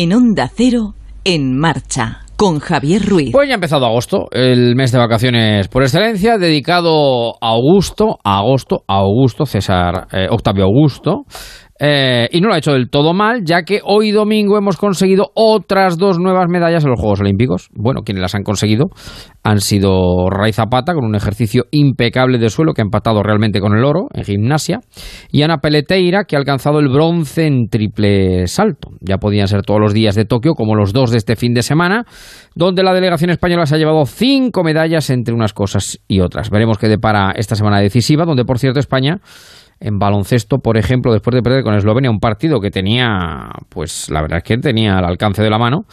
[0.00, 3.32] En Onda Cero, en marcha, con Javier Ruiz.
[3.32, 8.38] Pues ya ha empezado agosto, el mes de vacaciones por excelencia, dedicado a Augusto, a
[8.38, 11.24] agosto, a Augusto, César, eh, Octavio Augusto,
[11.78, 15.30] eh, y no lo ha hecho del todo mal, ya que hoy domingo hemos conseguido
[15.34, 17.68] otras dos nuevas medallas en los Juegos Olímpicos.
[17.72, 18.86] Bueno, quienes las han conseguido
[19.44, 23.76] han sido Ray Zapata, con un ejercicio impecable de suelo que ha empatado realmente con
[23.76, 24.80] el oro en gimnasia,
[25.30, 28.90] y Ana Peleteira, que ha alcanzado el bronce en triple salto.
[29.00, 31.62] Ya podían ser todos los días de Tokio, como los dos de este fin de
[31.62, 32.04] semana,
[32.54, 36.50] donde la delegación española se ha llevado cinco medallas entre unas cosas y otras.
[36.50, 39.20] Veremos qué depara esta semana decisiva, donde por cierto España
[39.80, 44.22] en baloncesto, por ejemplo, después de perder con Eslovenia un partido que tenía, pues la
[44.22, 45.84] verdad es que tenía al alcance de la mano,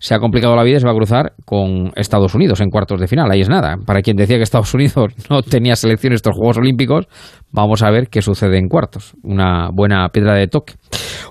[0.00, 2.98] se ha complicado la vida y se va a cruzar con Estados Unidos en cuartos
[3.00, 3.30] de final.
[3.30, 3.76] Ahí es nada.
[3.84, 7.06] Para quien decía que Estados Unidos no tenía selección en estos Juegos Olímpicos,
[7.52, 9.12] vamos a ver qué sucede en cuartos.
[9.22, 10.74] Una buena piedra de toque.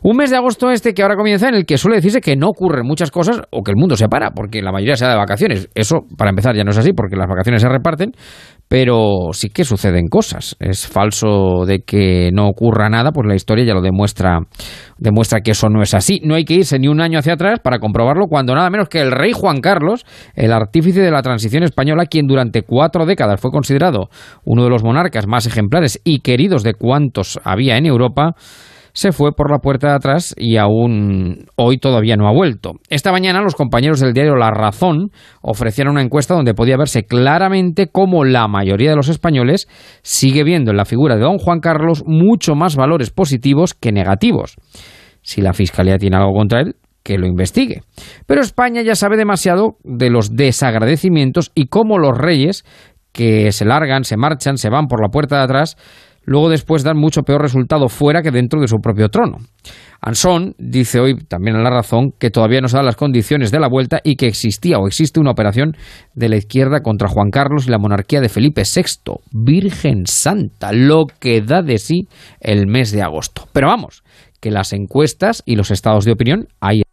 [0.03, 2.47] Un mes de agosto este que ahora comienza en el que suele decirse que no
[2.47, 5.17] ocurren muchas cosas o que el mundo se para, porque la mayoría se da de
[5.17, 5.67] vacaciones.
[5.73, 8.11] Eso, para empezar, ya no es así, porque las vacaciones se reparten,
[8.69, 10.55] pero sí que suceden cosas.
[10.59, 14.41] Es falso de que no ocurra nada, pues la historia ya lo demuestra,
[14.99, 16.21] demuestra que eso no es así.
[16.23, 19.01] No hay que irse ni un año hacia atrás para comprobarlo cuando nada menos que
[19.01, 23.49] el rey Juan Carlos, el artífice de la transición española, quien durante cuatro décadas fue
[23.49, 24.09] considerado
[24.45, 28.35] uno de los monarcas más ejemplares y queridos de cuantos había en Europa,
[28.93, 32.73] se fue por la puerta de atrás y aún hoy todavía no ha vuelto.
[32.89, 37.87] Esta mañana los compañeros del diario La Razón ofrecieron una encuesta donde podía verse claramente
[37.87, 39.67] cómo la mayoría de los españoles
[40.01, 44.55] sigue viendo en la figura de don Juan Carlos mucho más valores positivos que negativos.
[45.21, 47.81] Si la Fiscalía tiene algo contra él, que lo investigue.
[48.25, 52.65] Pero España ya sabe demasiado de los desagradecimientos y cómo los reyes
[53.11, 55.77] que se largan, se marchan, se van por la puerta de atrás,
[56.29, 59.37] luego después dan mucho peor resultado fuera que dentro de su propio trono.
[59.99, 63.59] Anson dice hoy también en La Razón que todavía no se dan las condiciones de
[63.59, 65.75] la vuelta y que existía o existe una operación
[66.13, 69.13] de la izquierda contra Juan Carlos y la monarquía de Felipe VI.
[69.31, 72.07] Virgen Santa, lo que da de sí
[72.39, 73.47] el mes de agosto.
[73.51, 74.03] Pero vamos,
[74.39, 76.83] que las encuestas y los estados de opinión hay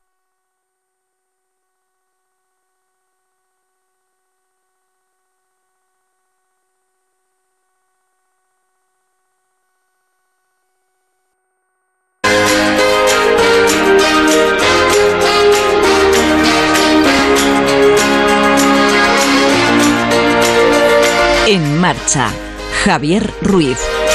[22.84, 24.06] Javier Ruiz.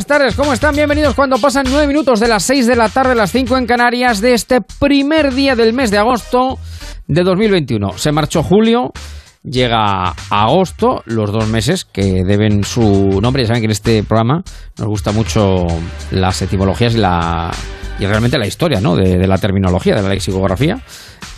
[0.00, 0.74] Buenas tardes, ¿cómo están?
[0.74, 4.22] Bienvenidos cuando pasan 9 minutos de las 6 de la tarde, las 5 en Canarias,
[4.22, 6.58] de este primer día del mes de agosto
[7.06, 7.98] de 2021.
[7.98, 8.92] Se marchó julio,
[9.42, 13.42] llega agosto, los dos meses que deben su nombre.
[13.42, 14.42] Ya saben que en este programa
[14.78, 15.66] nos gusta mucho
[16.12, 17.50] las etimologías y, la,
[17.98, 18.96] y realmente la historia ¿no?
[18.96, 20.80] de, de la terminología, de la lexicografía.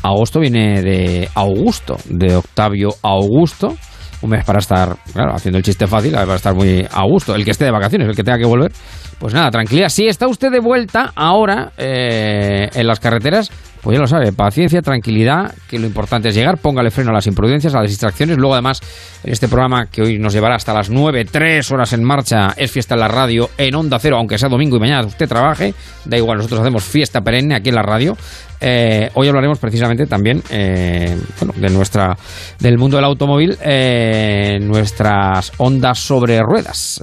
[0.05, 3.77] Agosto viene de Augusto, de Octavio Augusto
[4.23, 7.35] un mes para estar, claro, haciendo el chiste fácil, para estar muy a gusto.
[7.35, 8.73] El que esté de vacaciones, el que tenga que volver,
[9.19, 9.89] pues nada, tranquilidad.
[9.89, 13.51] Si está usted de vuelta ahora eh, en las carreteras,
[13.83, 17.27] pues ya lo sabe, paciencia, tranquilidad, que lo importante es llegar, póngale freno a las
[17.27, 18.39] imprudencias, a las distracciones.
[18.39, 18.81] Luego, además,
[19.25, 22.71] en este programa que hoy nos llevará hasta las 9, 3 horas en marcha, es
[22.71, 26.17] fiesta en la radio, en Onda Cero, aunque sea domingo y mañana usted trabaje, da
[26.17, 28.17] igual, nosotros hacemos fiesta perenne aquí en la radio.
[28.65, 31.19] Eh, hoy hablaremos precisamente también eh,
[31.57, 32.17] de nuestra
[32.61, 37.03] del mundo del automóvil, eh, nuestras ondas sobre ruedas.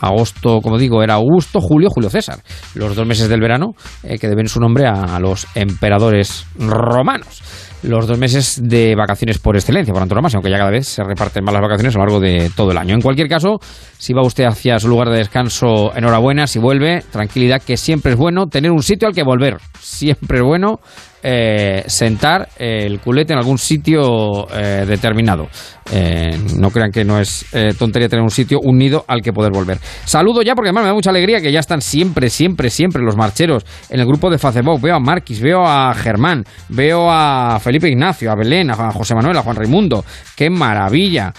[0.00, 2.40] Agosto, como digo, era Augusto, Julio, Julio César,
[2.74, 3.72] los dos meses del verano
[4.02, 9.92] que deben su nombre a los emperadores romanos los dos meses de vacaciones por excelencia,
[9.92, 12.50] por antonomasia, aunque ya cada vez se reparten más las vacaciones a lo largo de
[12.54, 12.94] todo el año.
[12.94, 13.58] En cualquier caso,
[13.98, 18.18] si va usted hacia su lugar de descanso, enhorabuena, si vuelve, tranquilidad, que siempre es
[18.18, 19.58] bueno tener un sitio al que volver.
[19.80, 20.80] Siempre es bueno
[21.22, 25.48] eh, sentar el culete en algún sitio eh, determinado.
[25.92, 27.46] Eh, no crean que no es
[27.76, 29.78] tontería tener un sitio, un nido al que poder volver.
[30.04, 33.16] Saludo ya porque además me da mucha alegría que ya están siempre, siempre, siempre los
[33.16, 34.80] marcheros en el grupo de Facebook.
[34.80, 39.36] Veo a Marquis, veo a Germán, veo a Felipe Ignacio, a Belén, a José Manuel,
[39.36, 40.04] a Juan Raimundo.
[40.36, 41.32] ¡Qué maravilla!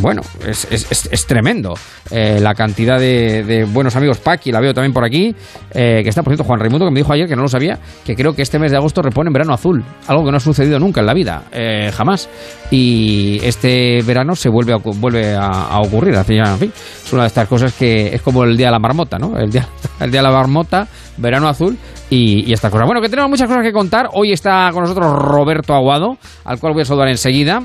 [0.00, 1.74] Bueno, es, es, es tremendo.
[2.10, 5.34] La cantidad de, buenos amigos, Paqui, la veo también por aquí,
[5.72, 8.14] que está, por cierto, Juan Raimundo, que me dijo ayer, que no lo sabía, que
[8.14, 11.00] creo que este mes de agosto repone verano azul, algo que no ha sucedido nunca
[11.00, 12.28] en la vida, eh, jamás.
[12.70, 16.72] Y este verano se vuelve a, vuelve a, ocurrir, en fin,
[17.04, 19.36] es una de estas cosas que es como el día de la marmota, ¿no?
[19.36, 19.66] El día,
[20.00, 21.76] el día de la marmota, verano azul
[22.08, 22.86] y, y estas cosas.
[22.86, 24.08] Bueno, que tenemos muchas cosas que contar.
[24.12, 27.62] Hoy está con nosotros Roberto Aguado, al cual voy a saludar enseguida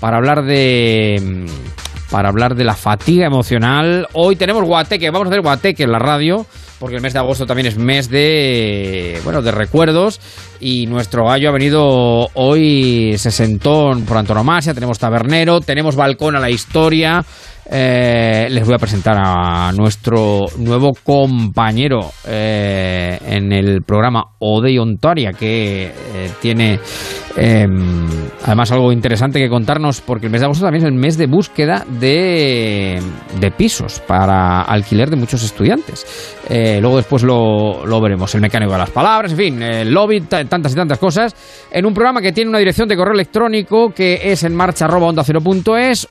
[0.00, 1.46] para hablar de
[2.10, 4.06] para hablar de la fatiga emocional.
[4.12, 6.46] Hoy tenemos guateque, vamos a hacer guateque en la radio,
[6.78, 10.20] porque el mes de agosto también es mes de bueno, de recuerdos
[10.60, 16.40] y nuestro gallo ha venido hoy se sentó por antonomasia, tenemos tabernero, tenemos balcón a
[16.40, 17.24] la historia.
[17.68, 25.32] Eh, les voy a presentar a nuestro nuevo compañero eh, en el programa Ode Ontaria,
[25.32, 26.78] que eh, tiene
[27.36, 28.06] Em,
[28.44, 31.26] además, algo interesante que contarnos, porque el mes de agosto también es el mes de
[31.26, 33.00] búsqueda de,
[33.56, 36.34] pisos para alquiler de muchos estudiantes.
[36.48, 40.72] Eh, luego después lo, veremos, el mecánico de las palabras, en fin, el lobby, tantas
[40.72, 41.34] y tantas cosas,
[41.70, 44.86] en un programa que tiene una dirección de correo electrónico que es en marcha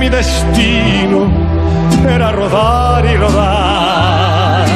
[0.00, 1.30] Mi destino
[2.08, 4.66] era rodar y rodar.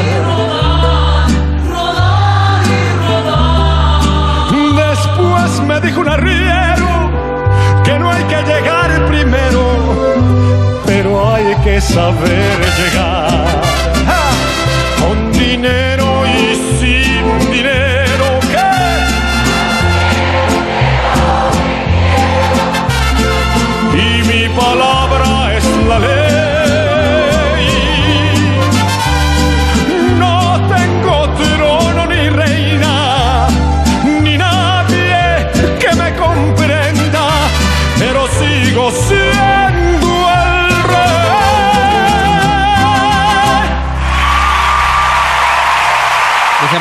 [1.67, 4.03] Rodar y rodar.
[4.87, 6.91] Después me dijo un arriero
[7.85, 9.62] que no hay que llegar primero,
[10.85, 13.47] pero hay que saber llegar.
[15.00, 15.94] Con dinero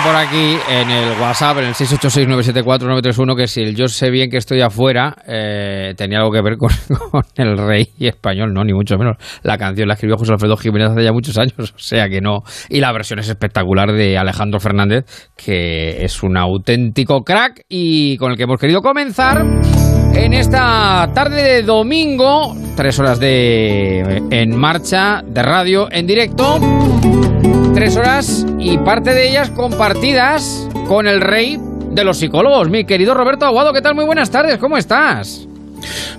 [0.03, 4.38] por aquí en el WhatsApp, en el 686-974-931, que si el yo sé bien que
[4.38, 6.72] estoy afuera, eh, tenía algo que ver con,
[7.38, 9.17] el rey español, no, ni mucho menos.
[9.43, 12.43] La canción la escribió José Alfredo Jiménez hace ya muchos años, o sea que no.
[12.69, 15.05] Y la versión es espectacular de Alejandro Fernández,
[15.38, 19.45] que es un auténtico crack y con el que hemos querido comenzar
[20.13, 26.60] en esta tarde de domingo, tres horas de en marcha de radio en directo
[27.73, 31.57] tres horas y parte de ellas compartidas con el rey
[31.91, 33.73] de los psicólogos, mi querido Roberto Aguado.
[33.73, 33.95] ¿Qué tal?
[33.95, 35.47] Muy buenas tardes, ¿cómo estás?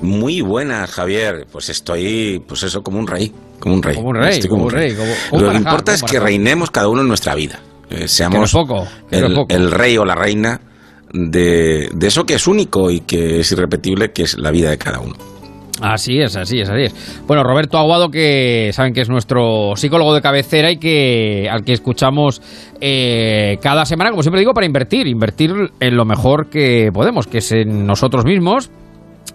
[0.03, 1.47] Muy buenas, Javier.
[1.51, 3.33] Pues estoy, pues eso, como un rey.
[3.61, 3.95] Como un rey.
[3.95, 4.97] Como un rey, como, un rey.
[5.33, 7.61] Lo que importa es que reinemos cada uno en nuestra vida.
[7.89, 10.61] Eh, seamos poco, el, rey o la reina
[11.13, 14.79] de, de eso que es único y que es irrepetible, que es la vida de
[14.79, 15.15] cada uno.
[15.81, 17.23] Así es, así es, así es.
[17.27, 21.73] Bueno, Roberto Aguado, que saben que es nuestro psicólogo de cabecera y que al que
[21.73, 22.41] escuchamos
[22.81, 27.39] eh, cada semana, como siempre digo, para invertir, invertir en lo mejor que podemos, que
[27.39, 28.71] es en nosotros mismos,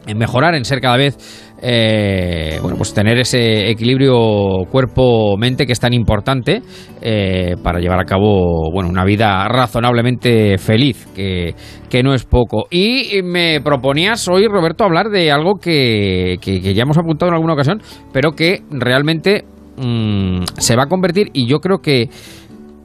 [0.08, 1.17] en mejorar, en ser cada vez,
[1.62, 6.62] eh, bueno, pues tener ese equilibrio cuerpo-mente que es tan importante
[7.01, 11.54] eh, para llevar a cabo, bueno, una vida razonablemente feliz, que,
[11.89, 12.68] que no es poco.
[12.72, 17.54] Y me proponías hoy, Roberto, hablar de algo que, que, ya hemos apuntado en alguna
[17.54, 17.82] ocasión,
[18.13, 19.44] pero que realmente
[19.78, 22.10] mm, se va a convertir, y yo creo que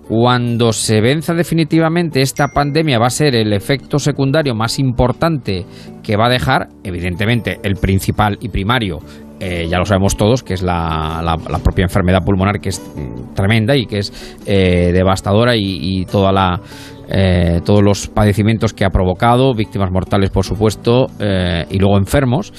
[0.08, 5.64] cuando se venza definitivamente esta pandemia va a ser el efecto secundario más importante
[6.02, 8.98] que va a dejar, evidentemente, el principal y primario,
[9.40, 13.34] eh, ya lo sabemos todos, que es la, la, propia enfermedad pulmonar, que es mm,
[13.34, 16.60] tremenda y que es eh, devastadora y, y, toda la...
[17.06, 22.50] Eh, todos los padecimientos que ha provocado, víctimas mortales por supuesto, eh, y luego enfermos.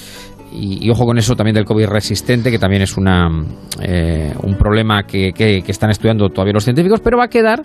[0.58, 3.28] Y, ojo con eso también del COVID resistente, que también es una,
[3.82, 7.64] eh, un problema que, que, están estudiando todavía los científicos, pero va a quedar,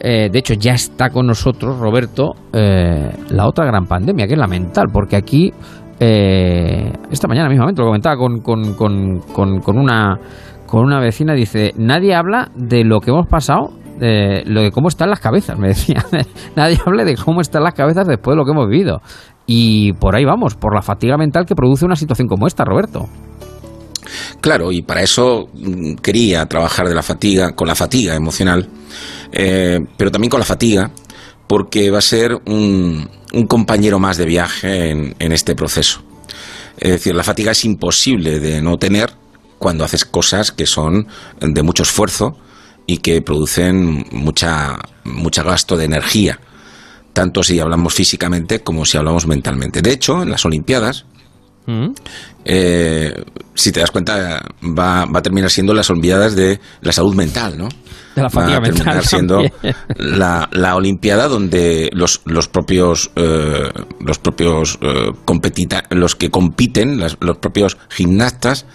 [0.00, 4.38] eh, de hecho ya está con nosotros, Roberto, eh, la otra gran pandemia, que es
[4.38, 5.52] la mental, porque aquí,
[6.00, 10.18] eh, esta mañana mismamente lo comentaba con, con, con, con, una,
[10.66, 14.88] con una vecina, dice, nadie habla de lo que hemos pasado de lo de cómo
[14.88, 16.04] están las cabezas, me decía.
[16.56, 19.00] Nadie habla de cómo están las cabezas después de lo que hemos vivido.
[19.46, 23.08] Y por ahí vamos, por la fatiga mental que produce una situación como esta, Roberto.
[24.40, 28.68] Claro, y para eso mm, quería trabajar de la fatiga, con la fatiga emocional,
[29.32, 30.90] eh, pero también con la fatiga,
[31.46, 36.02] porque va a ser un, un compañero más de viaje en, en este proceso.
[36.78, 39.12] Es decir, la fatiga es imposible de no tener
[39.58, 41.06] cuando haces cosas que son
[41.40, 42.36] de mucho esfuerzo
[42.86, 46.40] y que producen mucha, mucha gasto de energía
[47.14, 49.80] tanto si hablamos físicamente como si hablamos mentalmente.
[49.80, 51.06] De hecho, en las Olimpiadas,
[51.66, 51.86] mm.
[52.44, 53.14] eh,
[53.54, 57.56] si te das cuenta, va, va, a terminar siendo las Olimpiadas de la salud mental,
[57.56, 57.68] ¿no?
[58.14, 59.42] De la fatiga va a terminar mental siendo
[59.96, 66.98] la, la, Olimpiada donde los, los propios, eh, los propios eh, competita, los que compiten,
[66.98, 68.66] las, los propios gimnastas,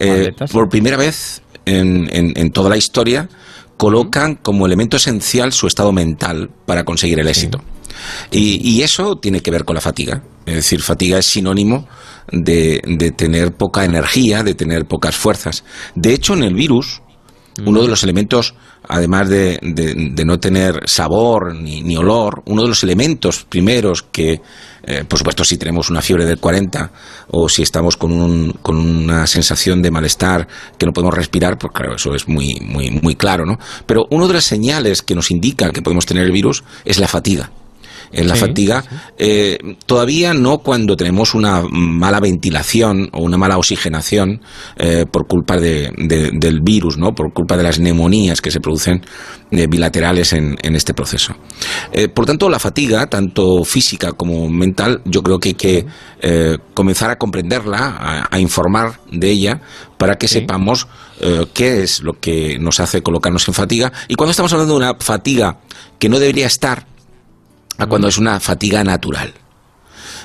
[0.00, 3.28] eh, por primera vez en, en, en toda la historia,
[3.76, 7.58] colocan como elemento esencial su estado mental para conseguir el éxito.
[7.58, 7.73] Sí.
[8.30, 10.22] Y, y, eso tiene que ver con la fatiga.
[10.46, 11.86] Es decir, fatiga es sinónimo
[12.30, 15.64] de, de, tener poca energía, de tener pocas fuerzas.
[15.94, 17.00] De hecho, en el virus,
[17.64, 18.54] uno de los elementos,
[18.88, 24.02] además de, de, de no tener sabor ni, ni, olor, uno de los elementos primeros
[24.02, 24.40] que,
[24.82, 26.90] eh, por supuesto, si tenemos una fiebre del 40
[27.30, 30.46] o si estamos con, un, con una sensación de malestar
[30.76, 33.58] que no podemos respirar, pues claro, eso es muy, muy, muy claro, ¿no?
[33.86, 37.08] Pero una de las señales que nos indica que podemos tener el virus es la
[37.08, 37.50] fatiga
[38.14, 38.96] en la sí, fatiga, sí.
[39.18, 44.40] Eh, todavía no cuando tenemos una mala ventilación o una mala oxigenación
[44.76, 47.14] eh, por culpa de, de, del virus, ¿no?
[47.14, 49.04] por culpa de las neumonías que se producen
[49.50, 51.34] eh, bilaterales en, en, este proceso.
[52.14, 55.86] Por tanto, la fatiga, tanto física como mental, yo creo que hay que
[56.74, 59.60] comenzar a comprenderla, a, a, informar de ella,
[59.98, 60.40] para que sí.
[60.40, 60.88] sepamos
[61.52, 63.92] qué es lo que nos hace colocarnos en fatiga.
[64.08, 65.58] Y cuando estamos hablando de una fatiga
[65.98, 66.86] que no debería estar,
[67.78, 69.32] a cuando es una fatiga natural.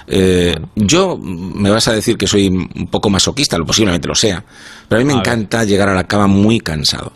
[0.08, 4.44] Eh, yo me vas a decir que soy un poco masoquista, lo posiblemente lo sea,
[4.88, 5.68] pero a mí me a encanta ver.
[5.68, 7.14] llegar a la cama muy cansado.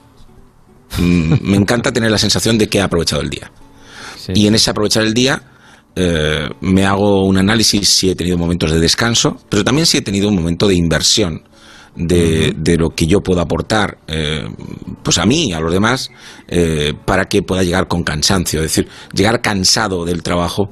[0.99, 3.51] Mm, me encanta tener la sensación de que he aprovechado el día.
[4.17, 4.33] Sí.
[4.35, 5.41] Y en ese aprovechar el día
[5.95, 10.01] eh, me hago un análisis si he tenido momentos de descanso, pero también si he
[10.01, 11.43] tenido un momento de inversión
[11.95, 14.47] de, de, lo que yo puedo aportar eh,
[15.03, 16.09] pues a mí y a los demás
[16.47, 18.61] eh, para que pueda llegar con cansancio.
[18.61, 20.71] Es decir, llegar cansado del trabajo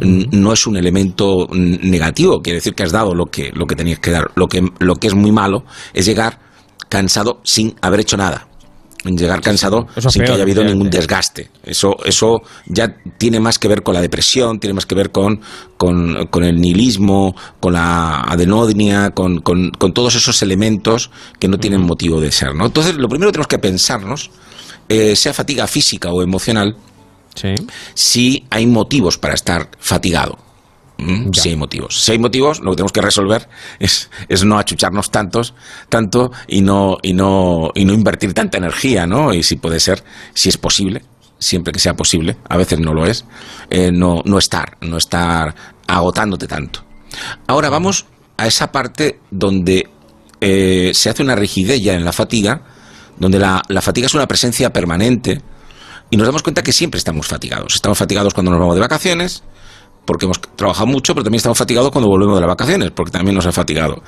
[0.00, 3.98] no es un elemento negativo, quiere decir que has dado lo que, lo que tenías
[3.98, 4.30] que dar.
[4.34, 6.38] Lo que, lo que es muy malo es llegar
[6.88, 8.48] cansado sin haber hecho nada
[9.04, 11.50] llegar cansado eso sin peor, que haya habido ningún desgaste.
[11.62, 15.40] Eso, eso ya tiene más que ver con la depresión, tiene más que ver con,
[15.76, 21.58] con, con el nihilismo, con la adenodnia, con, con, con, todos esos elementos que no
[21.58, 22.54] tienen motivo de ser.
[22.54, 22.66] ¿no?
[22.66, 24.30] Entonces, lo primero que tenemos que pensarnos,
[24.88, 26.76] eh, sea fatiga física o emocional,
[27.34, 27.54] sí.
[27.94, 30.47] si hay motivos para estar fatigado.
[30.98, 32.02] Mm, si hay motivos.
[32.02, 35.54] Si hay motivos, lo que tenemos que resolver es, es no achucharnos tantos,
[35.88, 39.32] tanto y no, y, no, y no invertir tanta energía, ¿no?
[39.32, 40.02] Y si puede ser,
[40.34, 41.04] si es posible,
[41.38, 43.24] siempre que sea posible, a veces no lo es,
[43.70, 45.54] eh, no, no estar, no estar
[45.86, 46.84] agotándote tanto.
[47.46, 49.88] Ahora vamos a esa parte donde
[50.40, 52.62] eh, se hace una rigidez ya en la fatiga,
[53.18, 55.40] donde la, la fatiga es una presencia permanente
[56.10, 57.76] y nos damos cuenta que siempre estamos fatigados.
[57.76, 59.44] Estamos fatigados cuando nos vamos de vacaciones,
[60.08, 63.34] porque hemos trabajado mucho, pero también estamos fatigados cuando volvemos de las vacaciones, porque también
[63.34, 64.02] nos ha fatigado.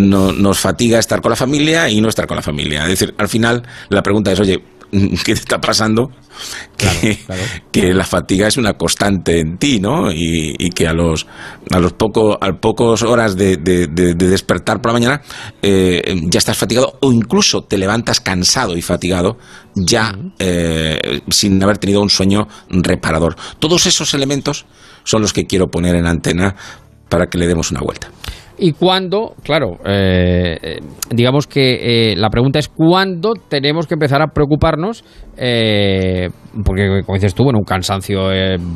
[0.00, 2.84] nos fatiga estar con la familia y no estar con la familia.
[2.84, 4.64] Es decir, al final la pregunta es, oye,
[5.24, 6.10] ¿qué te está pasando?
[7.72, 10.10] Que, la fatiga es una constante en ti, ¿no?
[10.12, 11.26] Y, que a los,
[11.70, 15.22] a los poco, a pocos horas de, despertar por la mañana
[15.62, 19.38] eh, ya estás fatigado o incluso te levantas cansado y fatigado
[19.74, 23.36] ya eh, sin haber tenido un sueño reparador.
[23.58, 24.66] Todos esos elementos
[25.04, 26.54] son los que quiero poner en antena
[27.08, 28.10] para que le demos una vuelta.
[28.64, 30.78] Y cuándo, claro, eh, eh,
[31.10, 35.02] digamos que eh, la pregunta es cuándo tenemos que empezar a preocuparnos,
[35.34, 38.28] porque como dices tú, bueno, un cansancio,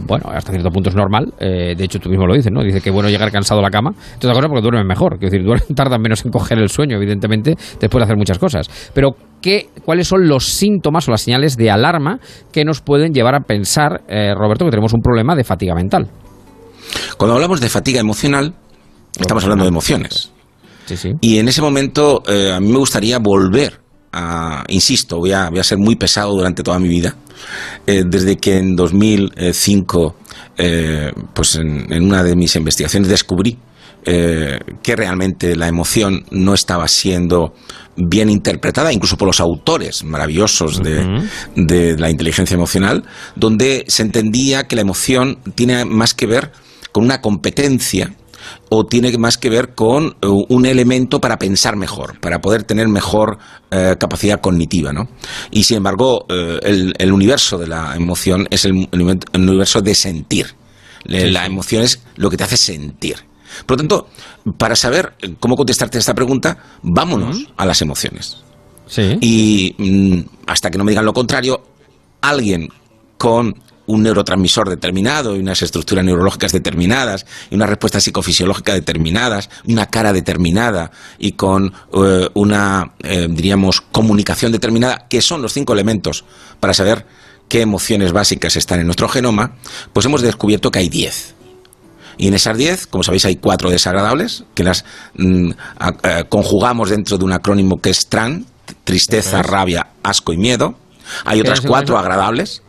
[0.09, 2.65] bueno, hasta cierto punto es normal, de hecho tú mismo lo dices, ¿no?
[2.65, 5.75] Dice que bueno llegar cansado a la cama, otra cosa porque duermen mejor, quiero decir,
[5.77, 8.91] tardan menos en coger el sueño, evidentemente, después de hacer muchas cosas.
[8.93, 12.19] Pero ¿qué, ¿cuáles son los síntomas o las señales de alarma
[12.51, 16.09] que nos pueden llevar a pensar, Roberto, que tenemos un problema de fatiga mental?
[17.17, 18.55] Cuando hablamos de fatiga emocional,
[19.19, 20.31] Estamos hablando de emociones.
[21.21, 23.81] Y en ese momento eh, a mí me gustaría volver
[24.13, 27.17] a, insisto, voy a, voy a ser muy pesado durante toda mi vida.
[27.87, 30.17] Eh, desde que en 2005,
[30.57, 33.59] eh, pues en, una de mis investigaciones descubrí
[34.05, 37.55] que realmente la emoción no estaba siendo
[37.97, 43.03] bien interpretada, incluso por los autores maravillosos de, de, la inteligencia emocional,
[43.35, 46.53] donde se entendía que la emoción tiene más que ver
[46.93, 48.15] con una competencia
[48.69, 52.89] o tiene más que ver con eh, un elemento para pensar mejor, para poder tener
[52.89, 53.39] mejor
[53.71, 55.09] eh, capacidad cognitiva, ¿no?
[55.51, 58.89] Y sin embargo, eh, el, universo de la emoción es el,
[59.33, 60.55] universo de sentir.
[61.05, 63.17] La emoción es lo que te hace sentir.
[63.65, 64.09] Por lo tanto,
[64.59, 68.39] para saber cómo contestarte a esta pregunta, vámonos a las emociones.
[69.21, 71.63] Y mm, hasta que no me digan lo contrario,
[72.21, 72.69] alguien
[73.19, 73.55] con
[73.87, 80.13] un neurotransmisor determinado y unas estructuras neurológicas determinadas y una respuesta psicofisiológica determinadas, una cara
[80.13, 86.25] determinada y con eh, una, eh, diríamos, comunicación determinada, que son los cinco elementos
[86.61, 87.07] para saber
[87.49, 89.57] qué emociones básicas están en nuestro genoma,
[89.93, 91.35] pues hemos descubierto que hay diez.
[92.19, 95.51] Y en esas diez, como sabéis, hay cuatro desagradables, que las mm,
[96.03, 98.47] eh, conjugamos dentro de un acrónimo que es TRAN,
[98.85, 100.77] tristeza, rabia, asco y miedo.
[101.25, 102.63] Hay otras cuatro agradables,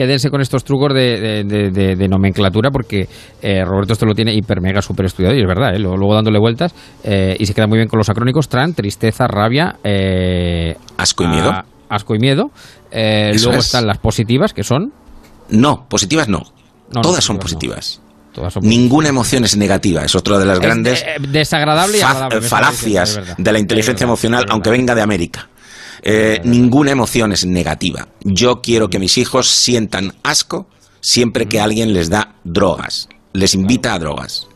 [0.00, 3.06] quédense con estos trucos de, nomenclatura porque
[3.42, 5.78] eh, Roberto esto lo tiene hiper mega super estudiado y es verdad, ¿eh?
[5.78, 9.76] luego, dándole vueltas eh, y se queda muy bien con los acrónicos TRAN, tristeza, rabia,
[10.96, 11.52] asco y miedo.
[11.90, 12.50] asco y miedo.
[12.92, 14.92] luego están las positivas que son...
[15.50, 16.44] No, positivas no.
[17.02, 18.00] Todas son positivas.
[18.62, 20.02] Ninguna emoción es negativa.
[20.02, 25.02] Es otra de las grandes desagradable y falacias de la inteligencia emocional, aunque venga de
[25.02, 25.48] América.
[26.02, 28.08] Eh, ninguna emoción es negativa.
[28.22, 30.66] Yo quiero que mis hijos sientan asco
[31.00, 34.46] siempre que alguien les da drogas, les invita a drogas.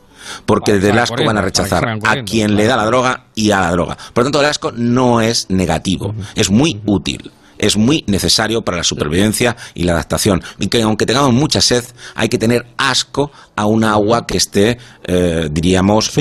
[0.47, 3.61] Porque desde el asco van a rechazar a quien le da la droga y a
[3.61, 3.95] la droga.
[3.95, 7.31] Por lo tanto, el asco no es negativo, es muy útil
[7.67, 10.43] es muy necesario para la supervivencia y la adaptación.
[10.59, 11.83] Y que aunque tengamos mucha sed,
[12.15, 16.11] hay que tener asco a un agua que esté, eh, diríamos,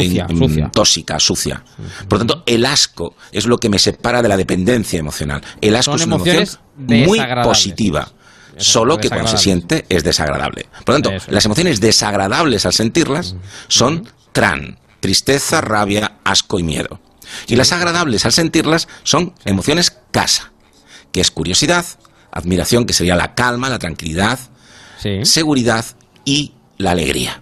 [0.73, 1.63] tóxica, sucia.
[2.09, 5.43] Por lo tanto, el asco es lo que me separa de la dependencia emocional.
[5.61, 8.09] El asco es una emoción muy positiva.
[8.57, 10.67] Solo que cuando se siente es desagradable.
[10.85, 13.35] Por lo tanto, las emociones desagradables al sentirlas
[13.67, 17.01] son tran, tristeza, rabia, asco y miedo.
[17.49, 20.54] Y las agradables al sentirlas son emociones casa
[21.15, 21.87] que es curiosidad,
[22.33, 24.41] admiración, que sería la calma, la tranquilidad,
[25.23, 25.85] seguridad
[26.25, 27.41] y la alegría.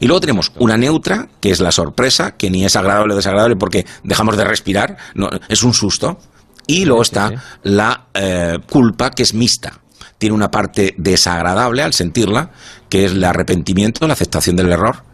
[0.00, 3.56] Y luego tenemos una neutra, que es la sorpresa, que ni es agradable o desagradable
[3.56, 6.18] porque dejamos de respirar, no, es un susto.
[6.66, 9.80] Y luego está la eh, culpa, que es mixta.
[10.18, 12.50] Tiene una parte desagradable al sentirla,
[12.90, 15.04] que es el arrepentimiento, la aceptación del error,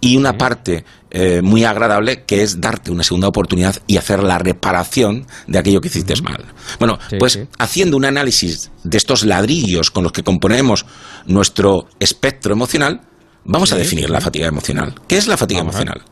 [0.00, 4.38] y una parte eh, muy agradable que es darte una segunda oportunidad y hacer la
[4.38, 6.44] reparación de aquello que hiciste mal.
[6.78, 10.86] Bueno, pues haciendo un análisis de estos ladrillos con los que componemos
[11.26, 13.02] nuestro espectro emocional,
[13.44, 14.94] vamos a definir la fatiga emocional.
[15.06, 16.02] ¿Qué es la fatiga emocional?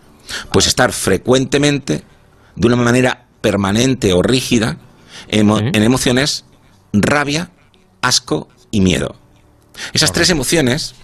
[0.53, 2.03] Pues estar frecuentemente,
[2.57, 4.79] de una manera permanente o rígida,
[5.29, 6.45] en emociones
[6.93, 7.51] rabia,
[8.03, 9.17] asco y miedo.
[9.93, 10.95] Esas tres emociones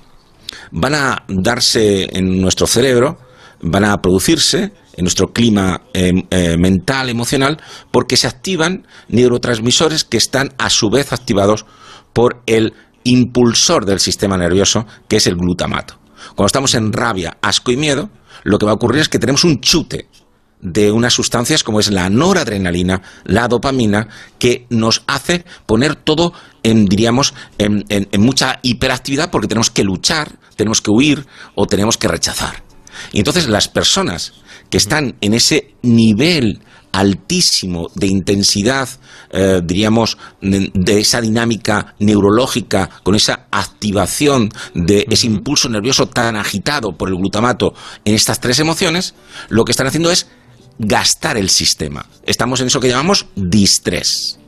[0.70, 3.18] van a darse en nuestro cerebro,
[3.60, 10.16] van a producirse en nuestro clima em, eh, mental, emocional, porque se activan neurotransmisores que
[10.16, 11.64] están a su vez activados
[12.12, 15.98] por el impulsor del sistema nervioso, que es el glutamato.
[16.34, 18.10] Cuando estamos en rabia, asco y miedo,
[18.44, 20.08] lo que va a ocurrir es que tenemos un chute
[20.64, 26.32] de unas sustancias como es la noradrenalina, la dopamina, que nos hace poner todo
[26.64, 27.84] en, diríamos, en,
[28.18, 32.64] mucha hiperactividad porque tenemos que luchar, tenemos que huir o tenemos que rechazar.
[33.12, 34.32] Y entonces las personas
[34.70, 36.60] que están en ese nivel
[36.92, 38.88] altísimo de intensidad,
[39.30, 46.96] eh, diríamos, de esa dinámica neurológica, con esa activación de ese impulso nervioso tan agitado
[46.96, 47.74] por el glutamato
[48.04, 49.14] en estas tres emociones,
[49.48, 50.28] lo que están haciendo es
[50.78, 52.06] gastar el sistema.
[52.26, 54.38] Estamos en eso que llamamos distrés.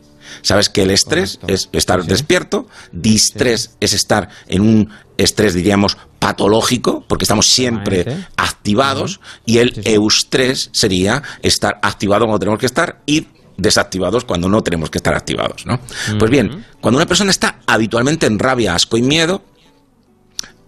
[0.43, 7.05] Sabes que el estrés es estar despierto, distrés es estar en un estrés, diríamos, patológico,
[7.09, 13.27] porque estamos siempre activados, y el eustrés sería estar activado cuando tenemos que estar y
[13.57, 15.81] desactivados cuando no tenemos que estar activados, ¿no?
[16.19, 19.43] Pues bien, cuando una persona está habitualmente en rabia, asco y miedo,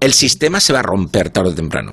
[0.01, 1.93] el sistema se va a romper tarde o temprano.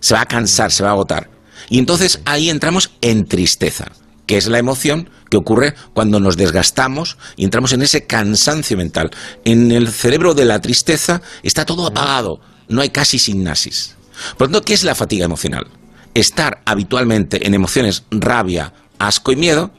[0.00, 1.35] Se va a cansar, se va a agotar.
[1.68, 3.92] Y entonces ahí entramos en tristeza,
[4.26, 9.10] que es la emoción que ocurre cuando nos desgastamos y entramos en ese cansancio mental.
[9.44, 13.96] En el cerebro de la tristeza está todo apagado, no hay casi sinapsis.
[14.36, 15.66] Por lo tanto, ¿qué es la fatiga emocional?
[16.14, 19.72] Estar habitualmente en emociones rabia, asco y miedo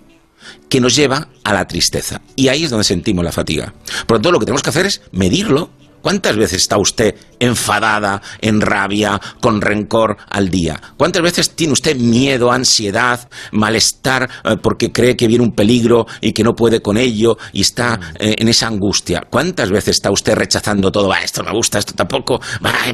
[0.69, 2.21] que nos lleva a la tristeza.
[2.35, 3.73] Y ahí es donde sentimos la fatiga.
[4.05, 5.71] Por lo tanto, lo que tenemos que hacer es medirlo
[6.07, 10.79] ¿Cuántas veces está usted enfadada, en rabia, con rencor al día?
[10.95, 16.31] ¿Cuántas veces tiene usted miedo, ansiedad, malestar eh, porque cree que viene un peligro y
[16.31, 19.27] que no puede con ello y está eh, en esa angustia?
[19.29, 21.11] ¿Cuántas veces está usted rechazando todo?
[21.11, 22.39] Ah, esto me gusta, esto tampoco,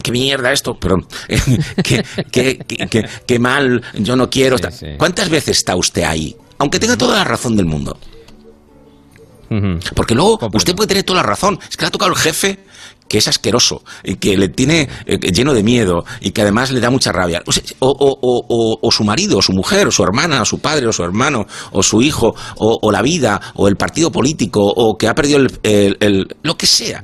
[0.02, 0.98] qué mierda esto, pero
[1.84, 4.58] qué, mal, yo no quiero.
[4.98, 6.36] ¿Cuántas veces está usted ahí?
[6.58, 7.96] Aunque tenga toda la razón del mundo.
[9.96, 11.60] Porque luego usted puede tener toda la razón.
[11.70, 12.58] Es que le ha tocado el jefe
[13.08, 16.80] que es asqueroso y que le tiene eh, lleno de miedo y que además le
[16.80, 17.44] da mucha rabia.
[17.80, 21.46] O, su marido, o su mujer, o su hermana, o su padre, o su hermano,
[21.72, 26.28] o su hijo, o, la vida, o el partido político, o que ha perdido el,
[26.42, 27.02] lo que sea.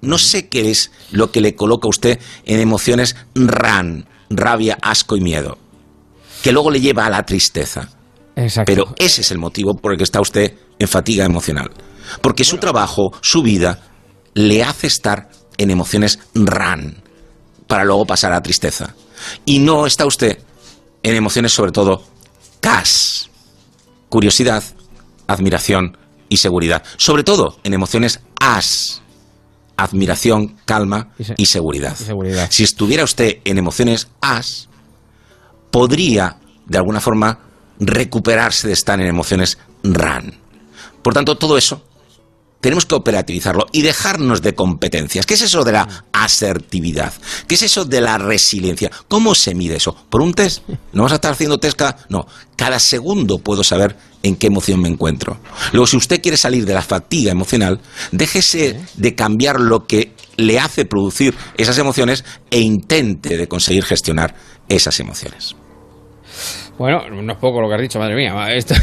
[0.00, 5.16] No sé qué es lo que le coloca a usted en emociones ran, rabia, asco
[5.16, 5.58] y miedo,
[6.42, 7.88] que luego le lleva a la tristeza.
[8.64, 11.72] Pero ese es el motivo por el que está usted en fatiga emocional.
[12.22, 13.80] Porque su trabajo, su vida,
[14.34, 17.02] le hace estar en emociones ran,
[17.66, 18.94] para luego pasar a tristeza.
[19.44, 20.38] Y no está usted
[21.02, 22.04] en emociones sobre todo
[22.60, 23.28] cas,
[24.08, 24.62] curiosidad,
[25.26, 25.96] admiración
[26.28, 26.82] y seguridad.
[26.96, 29.02] Sobre todo en emociones as,
[29.76, 31.96] admiración, calma y, seguridad.
[32.50, 34.68] Si estuviera usted en emociones as,
[35.70, 37.40] podría, de alguna forma,
[37.78, 40.34] recuperarse de estar en emociones ran.
[41.02, 41.87] Por tanto, todo eso
[42.60, 45.26] tenemos que operativizarlo y dejarnos de competencias.
[45.26, 47.12] ¿Qué es eso de la asertividad?
[47.46, 48.90] ¿Qué es eso de la resiliencia?
[49.08, 49.94] ¿Cómo se mide eso?
[50.10, 50.62] ¿Por un test?
[50.92, 51.98] ¿No vas a estar haciendo test cada...?
[52.08, 55.38] No, cada segundo puedo saber en qué emoción me encuentro.
[55.72, 60.58] Luego, si usted quiere salir de la fatiga emocional, déjese de cambiar lo que le
[60.58, 64.34] hace producir esas emociones e intente de conseguir gestionar
[64.68, 65.54] esas emociones.
[66.78, 68.32] Bueno, no es poco lo que has dicho, madre mía.
[68.54, 68.74] Esto,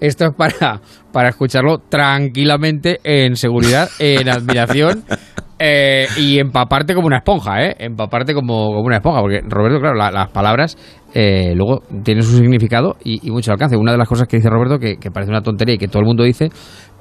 [0.00, 5.02] es para, para escucharlo tranquilamente, en seguridad, en admiración
[5.58, 7.76] eh, y empaparte como una esponja, ¿eh?
[7.78, 10.76] Empaparte como, como una esponja, porque Roberto, claro, las palabras
[11.14, 13.76] eh, luego tienen su significado y, mucho alcance.
[13.76, 16.00] Una de las cosas que dice Roberto, que, que parece una tontería y que todo
[16.00, 16.50] el mundo dice,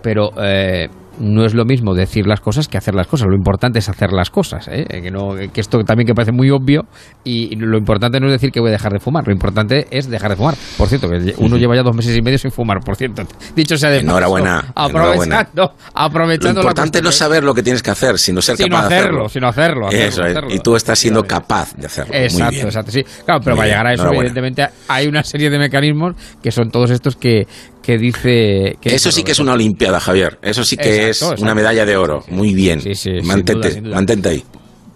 [0.01, 0.88] pero eh,
[1.19, 3.28] no es lo mismo decir las cosas que hacer las cosas.
[3.28, 4.67] Lo importante es hacer las cosas.
[4.69, 4.86] ¿eh?
[4.89, 6.86] Que, no, que esto también que parece muy obvio
[7.24, 9.26] y lo importante no es decir que voy a dejar de fumar.
[9.26, 10.56] Lo importante es dejar de fumar.
[10.78, 12.80] Por cierto, que uno lleva ya dos meses y medio sin fumar.
[12.80, 13.24] Por cierto,
[13.56, 17.91] dicho sea de enhorabuena, aprovechando, aprovechando lo importante no es saber lo que tienes que
[17.91, 19.30] hacer, sino ser capaz de hacerlo.
[19.30, 22.13] Sino hacerlo, hacerlo, Y tú estás siendo capaz de hacerlo.
[22.13, 22.91] Exacto, muy exacto.
[22.91, 23.04] Sí.
[23.26, 26.89] Claro, pero para llegar a eso, evidentemente, hay una serie de mecanismos que son todos
[26.91, 27.47] estos que,
[27.82, 28.78] que dice...
[28.80, 30.39] Que Eso sí que es una Olimpiada, Javier.
[30.41, 32.24] Eso sí que es una medalla de oro.
[32.30, 32.82] Muy bien.
[33.24, 34.44] mantente, mantente ahí.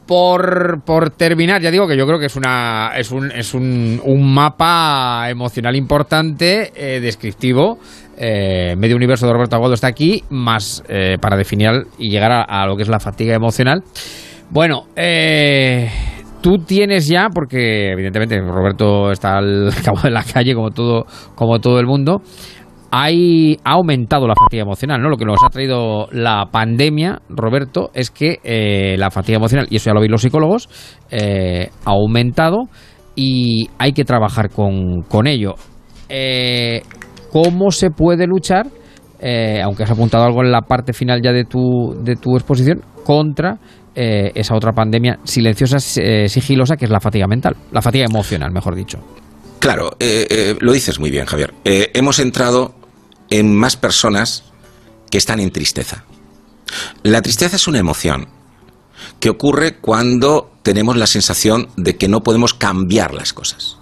[0.06, 4.00] Por, por, terminar, ya digo que yo creo que es una es un, es un,
[4.04, 7.80] un mapa emocional importante, eh, descriptivo.
[8.16, 12.68] Eh, Medio Universo de Roberto Aguado está aquí, más eh, para definir y llegar a,
[12.68, 13.82] lo que es la fatiga emocional.
[14.52, 14.86] Bueno,
[16.42, 21.60] tú tienes ya, porque evidentemente Roberto está al cabo de la calle como todo, como
[21.60, 22.22] todo el mundo,
[22.92, 25.10] hay, ha aumentado la fatiga emocional, ¿no?
[25.10, 29.78] Lo que nos ha traído la pandemia, Roberto, es que eh, la fatiga emocional, y
[29.78, 30.70] eso ya lo veis los psicólogos,
[31.12, 32.64] eh, ha aumentado
[33.16, 35.56] y hay que trabajar con, con ello.
[36.10, 36.82] Eh,
[37.32, 38.68] ¿Cómo se puede luchar,
[39.64, 43.58] aunque has apuntado algo en la parte final ya de tu, de tu exposición, contra
[43.94, 49.00] esa otra pandemia silenciosa, sigilosa, que es la fatiga mental, la fatiga emocional, mejor dicho?
[49.66, 49.98] Claro,
[50.60, 51.56] lo dices muy bien, Javier.
[51.64, 52.76] hemos entrado
[53.32, 54.44] en más personas
[55.10, 56.06] que están en tristeza.
[57.02, 58.28] La tristeza es una emoción
[59.20, 63.80] que ocurre cuando tenemos la sensación de que no podemos cambiar las cosas,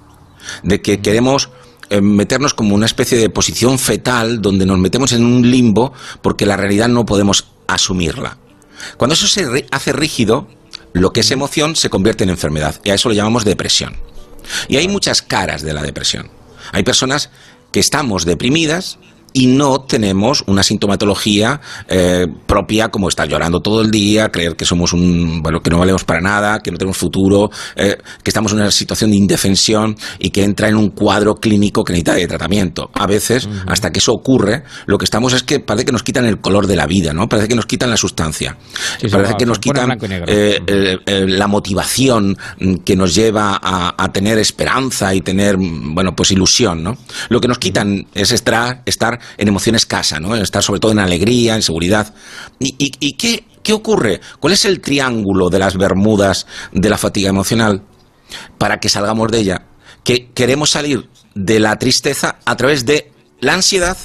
[0.63, 1.49] de que queremos
[1.89, 5.91] eh, meternos como una especie de posición fetal donde nos metemos en un limbo
[6.21, 8.37] porque la realidad no podemos asumirla.
[8.95, 10.47] Cuando eso se hace rígido,
[10.93, 14.12] lo que es emoción se convierte en enfermedad y a eso lo llamamos depresión.
[14.67, 16.29] Y hay muchas caras de la depresión.
[16.71, 17.29] Hay personas
[17.71, 18.97] que estamos deprimidas
[19.33, 24.65] y no tenemos una sintomatología eh, propia como estar llorando todo el día, creer que
[24.65, 28.51] somos un, bueno, que no valemos para nada, que no tenemos futuro, eh, que estamos
[28.53, 32.27] en una situación de indefensión y que entra en un cuadro clínico que necesita de
[32.27, 32.91] tratamiento.
[32.93, 36.25] A veces, hasta que eso ocurre, lo que estamos es que parece que nos quitan
[36.25, 37.27] el color de la vida, ¿no?
[37.27, 38.57] Parece que nos quitan la sustancia.
[39.11, 42.37] parece que nos quitan eh, la motivación
[42.85, 46.97] que nos lleva a, a, tener esperanza y tener, bueno, pues ilusión, ¿no?
[47.29, 50.35] Lo que nos quitan es estar, estar en emoción escasa, ¿no?
[50.35, 52.13] estar sobre todo en alegría, en seguridad.
[52.59, 54.21] ¿Y, qué, qué ocurre?
[54.39, 57.83] ¿Cuál es el triángulo de las Bermudas de la fatiga emocional?
[58.57, 59.65] Para que salgamos de ella.
[60.03, 63.97] Que queremos salir de la tristeza a través de la ansiedad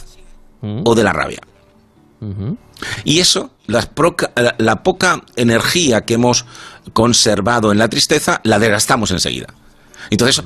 [0.61, 0.83] mm.
[0.85, 1.41] o de la rabia.
[3.05, 3.89] Y eso, la,
[4.59, 6.47] la, poca energía que hemos
[6.93, 9.55] conservado en la tristeza, la desgastamos enseguida.
[10.11, 10.43] Entonces,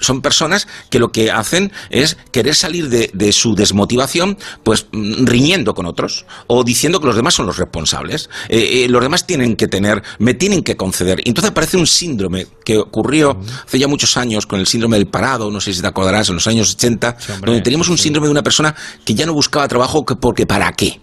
[0.00, 5.74] son personas que lo que hacen es querer salir de, su desmotivación, pues mm, riñendo
[5.74, 8.28] con otros o diciendo que los demás son los responsables.
[8.48, 11.20] Eh, eh, los demás tienen que tener, me tienen que conceder.
[11.24, 15.50] Entonces aparece un síndrome que ocurrió hace ya muchos años con el síndrome del parado,
[15.50, 18.42] no sé si te acordarás, en los años 80, donde teníamos un síndrome de una
[18.42, 21.00] persona que ya no buscaba trabajo porque para qué.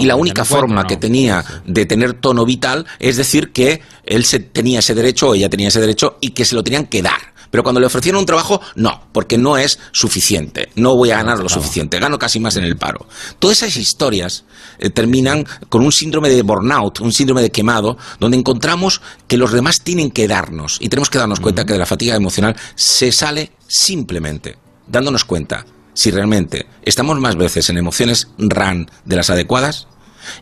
[0.00, 4.40] Y la única forma que tenía de tener tono vital es decir que él se,
[4.40, 7.34] tenía ese derecho ella tenía ese derecho y que se lo tenían que dar.
[7.50, 10.68] Pero cuando le ofrecieron un trabajo, no, porque no es suficiente.
[10.74, 13.06] No voy a ganar lo suficiente, gano casi más en el paro.
[13.38, 14.44] Todas esas historias
[14.78, 19.52] eh, terminan con un síndrome de burnout, un síndrome de quemado, donde encontramos que los
[19.52, 20.78] demás tienen que darnos.
[20.80, 25.64] Y tenemos que darnos cuenta que de la fatiga emocional se sale simplemente dándonos cuenta
[25.96, 29.88] si realmente estamos más veces en emociones RAN de las adecuadas,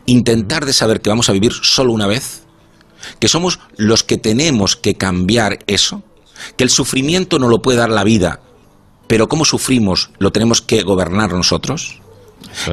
[0.05, 2.43] intentar de saber que vamos a vivir solo una vez,
[3.19, 6.03] que somos los que tenemos que cambiar eso,
[6.57, 8.41] que el sufrimiento no lo puede dar la vida,
[9.07, 12.01] pero cómo sufrimos lo tenemos que gobernar nosotros,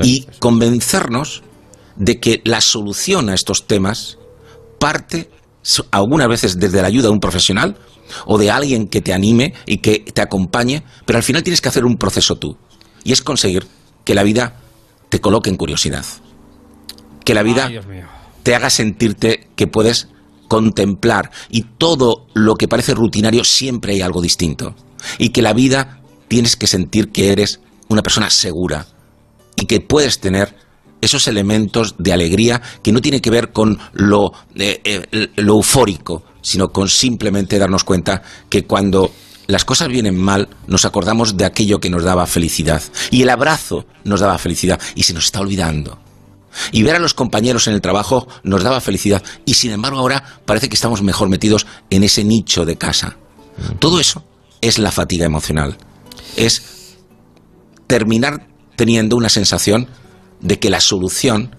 [0.03, 1.45] y convencernos
[1.95, 4.19] de que la solución a estos temas
[4.81, 5.31] parte
[5.93, 7.77] algunas veces desde la ayuda de un profesional
[8.27, 11.69] o de alguien que te anime y que te acompañe, pero al final tienes que
[11.69, 12.57] hacer un proceso tú
[13.05, 13.67] y es conseguir
[14.05, 14.61] que la vida
[15.09, 16.05] te coloque en curiosidad.
[17.25, 17.71] Que la vida
[18.43, 20.09] te haga sentirte que puedes
[20.49, 24.75] contemplar y todo lo que parece rutinario siempre hay algo distinto.
[25.19, 28.87] Y que la vida tienes que sentir que eres una persona segura
[29.57, 30.57] y que puedes tener
[31.01, 36.23] esos elementos de alegría que no tiene que ver con lo, eh, eh, lo eufórico,
[36.41, 39.13] sino con simplemente darnos cuenta que cuando
[39.47, 42.83] las cosas vienen mal, nos acordamos de aquello que nos daba felicidad.
[43.11, 45.99] Y el abrazo nos daba felicidad y se nos está olvidando.
[46.71, 49.23] Y ver a los compañeros en el trabajo nos daba felicidad.
[49.45, 53.17] Y sin embargo ahora parece que estamos mejor metidos en ese nicho de casa.
[53.79, 54.25] Todo eso
[54.61, 55.77] es la fatiga emocional.
[56.37, 56.97] Es
[57.87, 59.89] terminar teniendo una sensación
[60.41, 61.57] de que la solución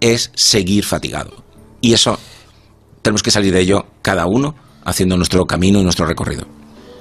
[0.00, 1.42] es seguir fatigado.
[1.80, 2.18] Y eso
[3.02, 6.46] tenemos que salir de ello cada uno haciendo nuestro camino y nuestro recorrido.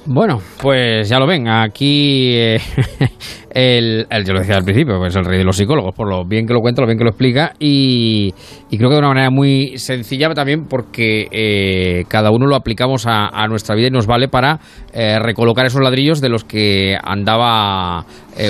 [0.05, 2.59] Bueno, pues ya lo ven, aquí eh,
[3.49, 6.45] el, yo lo decía al principio, pues el rey de los psicólogos, por lo bien
[6.45, 8.33] que lo cuenta, lo bien que lo explica, y,
[8.69, 13.47] creo que de una manera muy sencilla también porque eh, cada uno lo aplicamos a,
[13.47, 14.59] nuestra vida y nos vale para
[14.93, 18.05] eh, recolocar esos ladrillos de los que andaba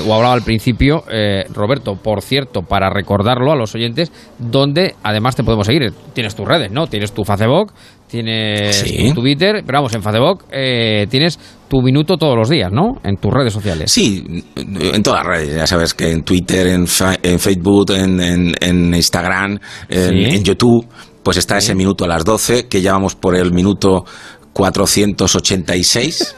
[0.06, 1.04] o hablaba al principio
[1.54, 1.96] Roberto.
[1.96, 5.92] Por cierto, para recordarlo a los oyentes, donde además te podemos seguir.
[6.14, 6.88] Tienes tus redes, ¿no?
[6.88, 7.74] Tienes tu Facebook,
[8.14, 13.00] tienes tu Twitter, pero vamos, en Facebook eh, tienes tu minuto todos los días, ¿no?
[13.04, 13.92] En tus redes sociales.
[13.92, 20.44] Sí, en todas las redes, ya sabes que en Twitter, en, Facebook, en, Instagram, en,
[20.44, 20.86] YouTube,
[21.24, 24.06] pues está ese minuto a las 12, que ya vamos por el minuto
[24.54, 26.36] 486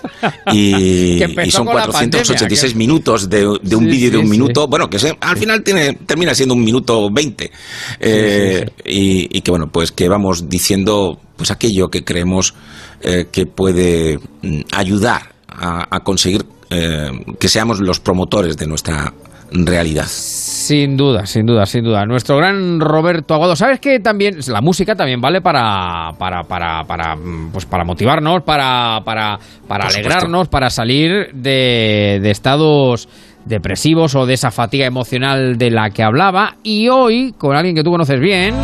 [0.54, 5.63] y, y son 486 minutos de, un vídeo de un minuto, bueno, que al final
[5.63, 7.51] tiene, termina siendo un minuto 20
[7.99, 12.56] eh, y, que bueno, pues que vamos diciendo pues aquello que creemos
[13.01, 19.13] eh, que puede mm, ayudar a, conseguir eh, que seamos los promotores de nuestra
[19.51, 20.05] realidad.
[20.08, 22.05] Sin duda, sin duda, sin duda.
[22.05, 23.55] Nuestro gran Roberto Aguado.
[23.55, 27.15] ¿Sabes que también la música también vale para para para para
[27.51, 33.08] pues para motivarnos, para para para alegrarnos, para salir de, de estados
[33.45, 37.84] depresivos o de esa fatiga emocional de la que hablaba y hoy con alguien que
[37.84, 38.55] tú conoces bien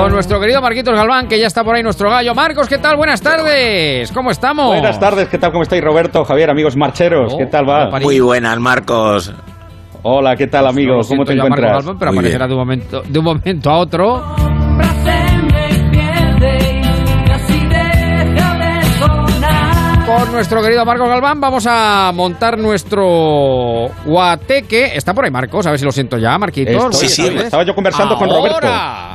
[0.00, 2.34] con nuestro querido Marquitos Galván, que ya está por ahí nuestro gallo.
[2.34, 2.96] Marcos, ¿qué tal?
[2.96, 4.10] Buenas tardes.
[4.12, 4.68] ¿Cómo estamos?
[4.68, 5.52] Buenas tardes, ¿qué tal?
[5.52, 7.34] ¿Cómo estáis, Roberto, Javier, amigos marcheros?
[7.36, 7.90] ¿Qué tal va?
[8.00, 9.34] Muy buenas, Marcos.
[10.02, 11.08] Hola, ¿qué tal, amigos?
[11.08, 11.84] ¿Cómo te encuentras?
[11.84, 14.22] Galván, pero aparecerá de un, momento, de un momento a otro.
[20.10, 24.96] Con nuestro querido Marcos Galván vamos a montar nuestro guateque.
[24.96, 26.98] Está por ahí Marcos, a ver si lo siento ya, Marquitos.
[26.98, 28.58] sí, sí, estaba yo conversando con Roberto.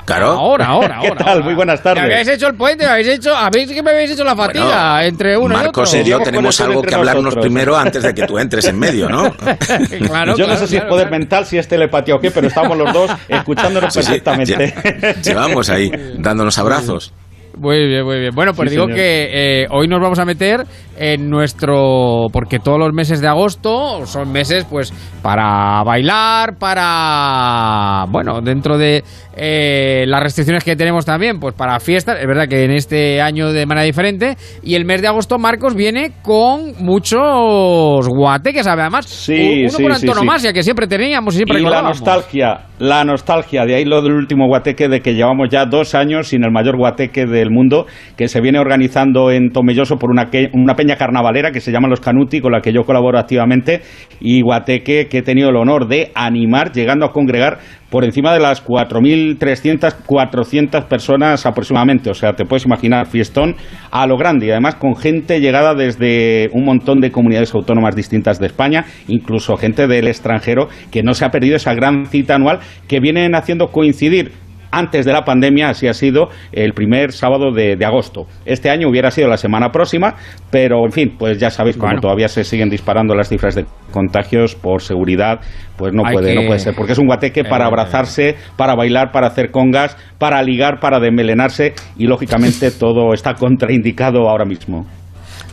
[0.06, 0.32] Claro.
[0.32, 1.44] Ahora, ahora, ¿Qué tal?
[1.44, 2.02] Muy buenas tardes.
[2.02, 5.06] Me habéis hecho el puente, me habéis hecho, habéis que me habéis hecho la fatiga
[5.06, 6.08] entre uno Marcos y otro.
[6.08, 9.34] y yo tenemos algo que hablarnos primero antes de que tú entres en medio, ¿no?
[10.08, 12.78] claro, yo no sé si es poder mental, si es telepatía o qué, pero estamos
[12.78, 14.74] los dos escuchándonos perfectamente.
[15.22, 17.12] llevamos ahí dándonos abrazos.
[17.58, 18.32] Muy bien, muy bien.
[18.36, 20.66] Bueno, pues digo que eh, hoy nos vamos a meter
[20.98, 22.28] en nuestro.
[22.32, 24.92] Porque todos los meses de agosto son meses, pues,
[25.22, 28.06] para bailar, para.
[28.10, 29.04] Bueno, dentro de
[29.36, 32.20] eh, las restricciones que tenemos también, pues para fiestas.
[32.20, 34.38] Es verdad que en este año de manera diferente.
[34.64, 39.06] Y el mes de agosto, Marcos viene con muchos guateques, además.
[39.06, 43.04] Sí, uno sí, con sí, antonomasia que siempre teníamos y siempre y la nostalgia, la
[43.04, 43.66] nostalgia.
[43.66, 46.78] De ahí lo del último guateque, de que llevamos ya dos años sin el mayor
[46.78, 47.86] guateque de mundo,
[48.18, 52.02] que se viene organizando en Tomelloso por una, una peña carnavalera que se llama Los
[52.02, 53.82] Canuti, con la que yo colaboro activamente,
[54.20, 58.40] y Guateque, que he tenido el honor de animar, llegando a congregar por encima de
[58.40, 62.10] las 4.300, 400 personas aproximadamente.
[62.10, 63.56] O sea, te puedes imaginar, fiestón
[63.92, 68.40] a lo grande y además con gente llegada desde un montón de comunidades autónomas distintas
[68.40, 72.60] de España, incluso gente del extranjero que no se ha perdido esa gran cita anual
[72.88, 74.32] que vienen haciendo coincidir
[74.76, 78.26] antes de la pandemia así ha sido el primer sábado de, agosto.
[78.46, 80.16] Este año hubiera sido la semana próxima,
[80.52, 84.56] pero en fin, pues ya sabéis, como todavía se siguen disparando las cifras de contagios
[84.56, 85.40] por seguridad,
[85.78, 89.12] pues no puede, no puede ser, porque es un guateque para eh, abrazarse, para bailar,
[89.12, 94.86] para hacer congas, para ligar, para desmelenarse y lógicamente todo está contraindicado ahora mismo.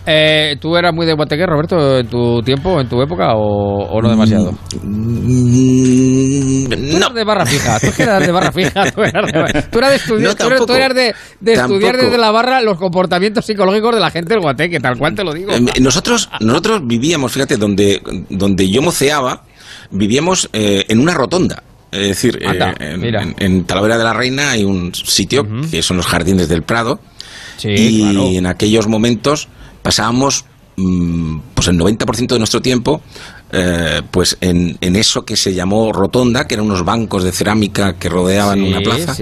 [0.05, 4.09] Eh, ¿Tú eras muy de guateque, Roberto, en tu tiempo, en tu época, o, no
[4.09, 4.51] demasiado?
[4.83, 9.79] Mm, tú eras de barra fija, tú eras de barra fija, tú eras de, tú
[9.79, 11.15] eras de, estudiar, tú eras de,
[11.53, 15.23] estudiar desde la barra los comportamientos psicológicos de la gente del guateque, tal cual te
[15.23, 15.53] lo digo.
[15.53, 19.45] Eh, nosotros, nosotros vivíamos, fíjate, donde, donde yo moceaba,
[19.93, 21.63] vivíamos eh, en una rotonda.
[21.93, 26.63] Es decir, en, Talavera de la Reina hay un sitio que son los Jardines del
[26.63, 26.99] Prado.
[27.63, 29.49] y en aquellos momentos
[29.83, 30.45] pasábamos
[30.77, 33.03] mm, pues el 90% de nuestro tiempo
[33.55, 38.09] eh, pues en, eso que se llamó rotonda, que eran unos bancos de cerámica que
[38.09, 39.15] rodeaban una plaza.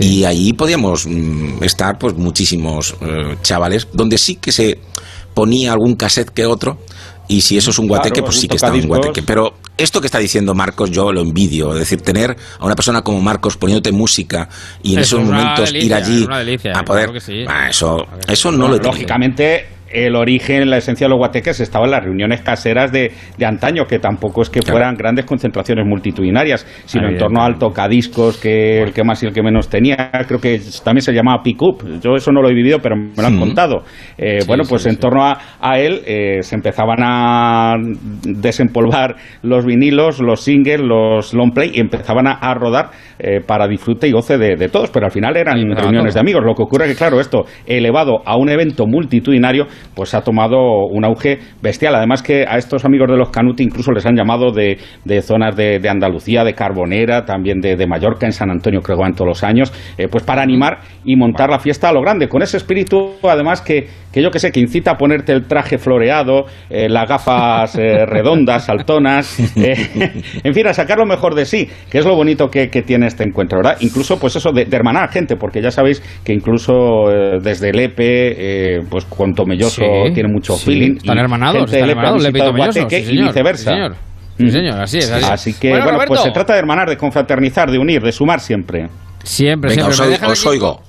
[0.00, 4.80] y allí podíamos mm, estar pues muchísimos eh, chavales, donde sí que se
[5.32, 6.78] ponía algún cassette que otro.
[7.26, 9.22] Y si eso es un guateque, pues sí que está un guateque.
[9.22, 11.72] Pero esto que está diciendo Marcos, yo lo envidio.
[11.72, 14.46] Es decir, tener a una persona como Marcos poniéndote música
[14.82, 16.26] y en esos momentos ir allí
[16.74, 17.10] a poder.
[17.48, 21.92] Ah, eso, eso no lo Lógicamente, el origen, la esencia de los guateques estaba en
[21.92, 27.08] las reuniones caseras de, de antaño, que tampoco es que fueran grandes concentraciones multitudinarias, sino
[27.08, 30.60] en torno al tocadiscos, que el que más y el que menos tenía, creo que
[30.82, 32.00] también se llamaba pick-up.
[32.00, 33.84] Yo eso no lo he vivido, pero me lo han contado.
[34.18, 37.74] Eh, bueno, pues en torno a, a él eh, se empezaban a
[38.24, 44.08] desempolvar los vinilos, los singles, los long play y empezaban a, rodar eh, para disfrute
[44.08, 46.42] y goce de, de, todos, pero al final eran reuniones de amigos.
[46.44, 50.86] Lo que ocurre es que, claro, esto elevado a un evento multitudinario, pues ha tomado
[50.86, 51.94] un auge bestial.
[51.94, 55.56] Además que a estos amigos de los Canuti incluso les han llamado de, de zonas
[55.56, 59.14] de, de, Andalucía, de Carbonera, también de, de, Mallorca, en San Antonio creo que van
[59.14, 62.42] todos los años, eh, pues para animar y montar la fiesta a lo grande, con
[62.42, 66.44] ese espíritu además que, que yo que sé, que incita a ponerte el traje floreado,
[66.70, 71.98] eh, las gafas eh, redondas, saltonas, en fin, a sacar lo mejor de sí, que
[71.98, 73.76] es lo bonito que, que tiene este encuentro, ¿verdad?
[73.80, 77.08] Incluso pues eso de, hermanar gente, porque ya sabéis que incluso
[77.42, 79.82] desde el EPE, pues con Tomelloso
[80.14, 80.98] tiene mucho feeling.
[80.98, 83.96] Están hermanados, están hermanados, y viceversa.
[84.38, 84.80] Sí, señor.
[84.80, 85.10] así es.
[85.10, 88.88] Así, que, bueno, pues se trata de hermanar, de confraternizar, de unir, de sumar siempre.
[89.24, 90.28] Siempre, Venga, siempre.
[90.28, 90.80] Os, oigo.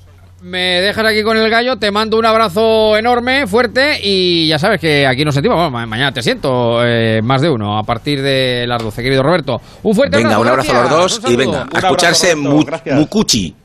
[0.46, 4.80] Me dejas aquí con el gallo, te mando un abrazo enorme, fuerte y ya sabes
[4.80, 5.56] que aquí nos sentimos.
[5.72, 9.56] Bueno, mañana te siento eh, más de uno a partir de las 12, querido Roberto.
[9.82, 10.42] Un fuerte venga, abrazo.
[10.42, 13.56] un abrazo a los dos y venga, a escucharse Mucuchi.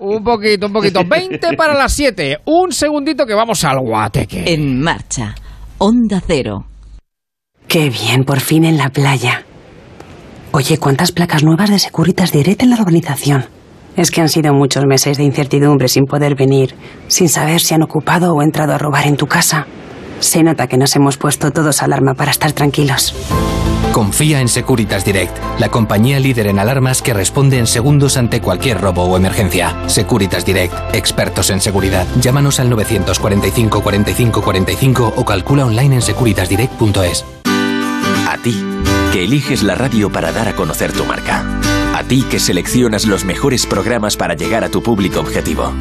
[0.00, 1.02] Un poquito, un poquito.
[1.08, 2.38] 20 para las 7.
[2.46, 4.42] Un segundito que vamos al guateque.
[4.52, 5.36] En marcha.
[5.78, 6.64] Onda Cero.
[7.68, 9.44] Qué bien, por fin en la playa.
[10.50, 13.46] Oye, ¿cuántas placas nuevas de Securitas Direct en la urbanización?
[13.96, 16.74] Es que han sido muchos meses de incertidumbre sin poder venir,
[17.06, 19.66] sin saber si han ocupado o entrado a robar en tu casa.
[20.20, 23.14] Se nota que nos hemos puesto todos alarma para estar tranquilos.
[23.92, 28.80] Confía en Securitas Direct, la compañía líder en alarmas que responde en segundos ante cualquier
[28.80, 29.76] robo o emergencia.
[29.86, 32.04] Securitas Direct, expertos en seguridad.
[32.20, 37.24] Llámanos al 945 45 45 o calcula online en securitasdirect.es.
[38.26, 38.60] A ti,
[39.12, 41.44] que eliges la radio para dar a conocer tu marca.
[41.94, 45.72] A ti que seleccionas los mejores programas para llegar a tu público objetivo.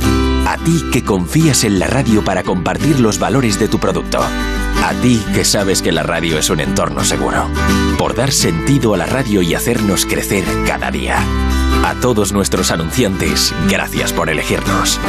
[0.46, 4.20] A ti que confías en la radio para compartir los valores de tu producto.
[4.22, 7.48] A ti que sabes que la radio es un entorno seguro.
[7.98, 11.18] Por dar sentido a la radio y hacernos crecer cada día.
[11.84, 15.00] A todos nuestros anunciantes, gracias por elegirnos.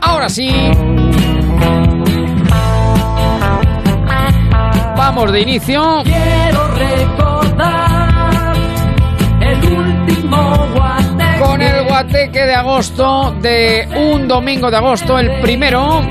[0.00, 0.50] Ahora sí.
[5.04, 6.02] Vamos de inicio.
[6.04, 8.54] Quiero recordar
[9.40, 11.40] el último guateque.
[11.40, 16.02] Con el guateque de agosto, de un domingo de agosto, el primero.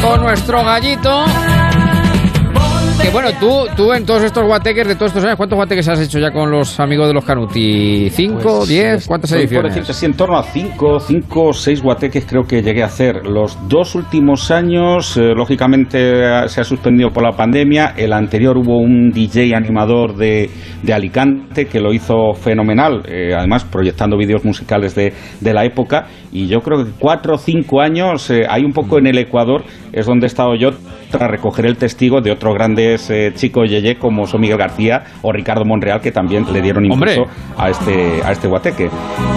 [0.00, 1.24] Con nuestro gallito.
[3.06, 6.00] Que bueno, tú, tú en todos estos guateques de todos estos años, ¿cuántos guateques has
[6.00, 8.10] hecho ya con los amigos de los Canuti?
[8.10, 9.06] ¿Cinco, Pues, diez?
[9.06, 9.62] ¿Cuántas ediciones?
[9.62, 12.86] Por decirte, sí, en torno a cinco, cinco o seis guateques creo que llegué a
[12.86, 13.24] hacer.
[13.24, 17.94] Los dos últimos años, eh, lógicamente, se ha suspendido por la pandemia.
[17.96, 20.50] El anterior hubo un DJ animador de,
[20.82, 26.08] de Alicante que lo hizo fenomenal, eh, además proyectando vídeos musicales de, de la época.
[26.32, 29.62] Y yo creo que cuatro o cinco años, eh, hay un poco en el Ecuador,
[29.92, 30.70] es donde he estado yo
[31.10, 35.32] tras recoger el testigo de otros grandes eh, chicos yeye como son Miguel García o
[35.32, 37.36] Ricardo Monreal que también le dieron impulso Hombre.
[37.56, 38.88] a este a este guateque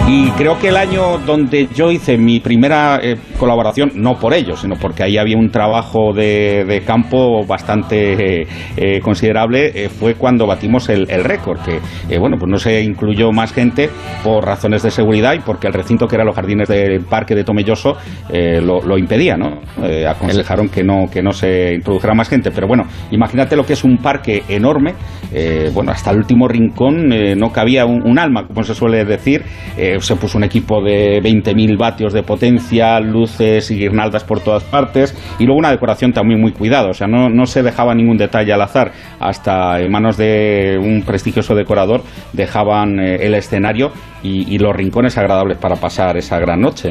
[0.08, 4.56] y creo que el año donde yo hice mi primera eh, colaboración no por ello
[4.56, 8.46] sino porque ahí había un trabajo de, de campo bastante eh,
[8.76, 13.52] eh, considerable fue cuando batimos el, el récord que bueno pues no se incluyó más
[13.52, 13.88] gente
[14.24, 17.44] por razones de seguridad y porque el recinto que eran los jardines del parque de
[17.44, 17.96] Tomelloso
[18.30, 19.60] lo, lo impedía no
[20.08, 23.84] aconsejaron que no que no se introdujera más gente pero bueno imagínate lo que es
[23.84, 24.94] un parque enorme
[25.32, 29.44] eh, bueno hasta el último rincón eh, no cabía un, alma como se suele decir
[29.76, 34.64] Eh, se puso un equipo de 20.000 vatios de potencia luces y guirnaldas por todas
[34.64, 38.16] partes y luego una decoración también muy cuidada o sea no, no se dejaba ningún
[38.16, 42.02] detalle al azar hasta en manos de un prestigioso decorador
[42.32, 43.92] dejaban el escenario
[44.22, 46.90] y, y los rincones agradables para pasar esa gran noche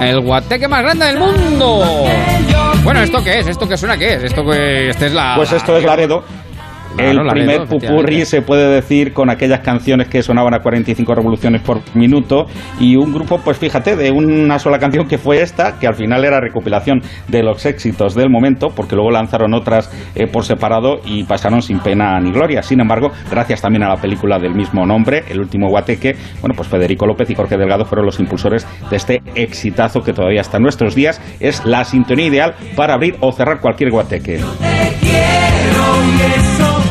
[0.00, 1.82] El guateque más grande del mundo.
[2.82, 3.48] Bueno, ¿esto qué es?
[3.48, 4.22] ¿Esto qué suena qué es?
[4.24, 6.24] Esto que esta es la Pues la- esto es Laredo.
[6.96, 11.62] Claro, el primer pupurri se puede decir con aquellas canciones que sonaban a 45 revoluciones
[11.62, 12.46] por minuto
[12.80, 16.24] y un grupo, pues fíjate, de una sola canción que fue esta, que al final
[16.24, 21.24] era recopilación de los éxitos del momento, porque luego lanzaron otras eh, por separado y
[21.24, 22.62] pasaron sin pena ni gloria.
[22.62, 26.68] Sin embargo, gracias también a la película del mismo nombre, El último guateque, bueno, pues
[26.68, 30.94] Federico López y Jorge Delgado fueron los impulsores de este exitazo que todavía hasta nuestros
[30.94, 34.38] días es la sintonía ideal para abrir o cerrar cualquier guateque.
[34.38, 36.83] Te quiero y eso, yo te quiero.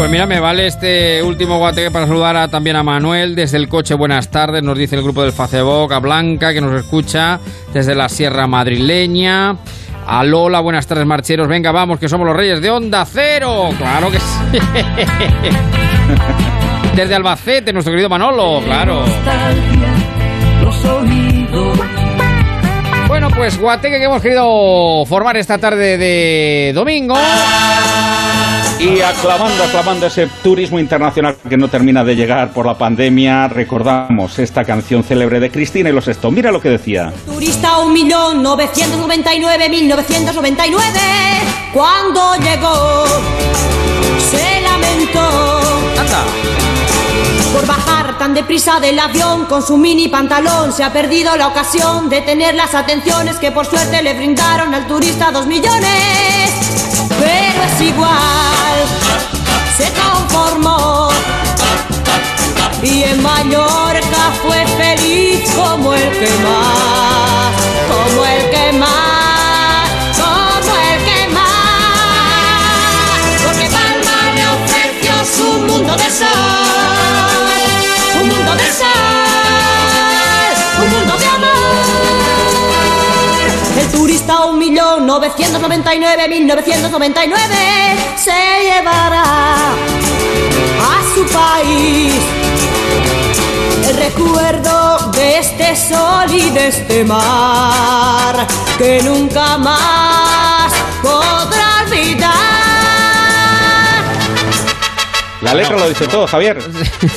[0.00, 3.94] Pues mira, me vale este último guateque para saludar también a Manuel desde el coche.
[3.94, 7.38] Buenas tardes, nos dice el grupo del Facebook, a Blanca que nos escucha
[7.72, 9.56] desde la Sierra Madrileña.
[10.06, 11.46] A Lola, buenas tardes, marcheros.
[11.46, 13.68] Venga, vamos, que somos los reyes de Onda Cero.
[13.78, 14.58] Claro que sí.
[16.94, 19.06] Desde Albacete, nuestro querido Manolo, claro.
[19.06, 19.92] Nostalgia,
[20.62, 21.78] los oídos.
[23.08, 27.16] Bueno, pues guateque que hemos querido formar esta tarde de domingo.
[28.78, 34.38] Y aclamando, aclamando ese turismo internacional que no termina de llegar por la pandemia, recordamos
[34.38, 36.36] esta canción célebre de Cristina y los Stones.
[36.36, 37.12] Mira lo que decía.
[37.26, 40.78] Turista 1.999.999
[41.72, 43.04] cuando llegó
[44.30, 45.20] se lamentó
[45.98, 46.59] Anda.
[47.52, 50.72] Por bajar tan deprisa del avión con su mini pantalón.
[50.72, 54.86] Se ha perdido la ocasión de tener las atenciones que por suerte le brindaron al
[54.86, 56.50] turista dos millones.
[57.18, 59.20] Pero es igual
[59.80, 61.08] se conformó
[62.82, 67.54] y en Mallorca fue feliz como el que más,
[67.88, 71.48] como el que más, como el que más.
[73.44, 76.59] Porque Palma le ofreció su mundo de sol,
[85.18, 87.42] 1999, 1999
[88.16, 88.30] se
[88.62, 92.14] llevará a su país
[93.88, 98.46] el recuerdo de este sol y de este mar
[98.78, 102.30] que nunca más podrá olvidar.
[105.42, 106.58] La letra lo dice todo, Javier.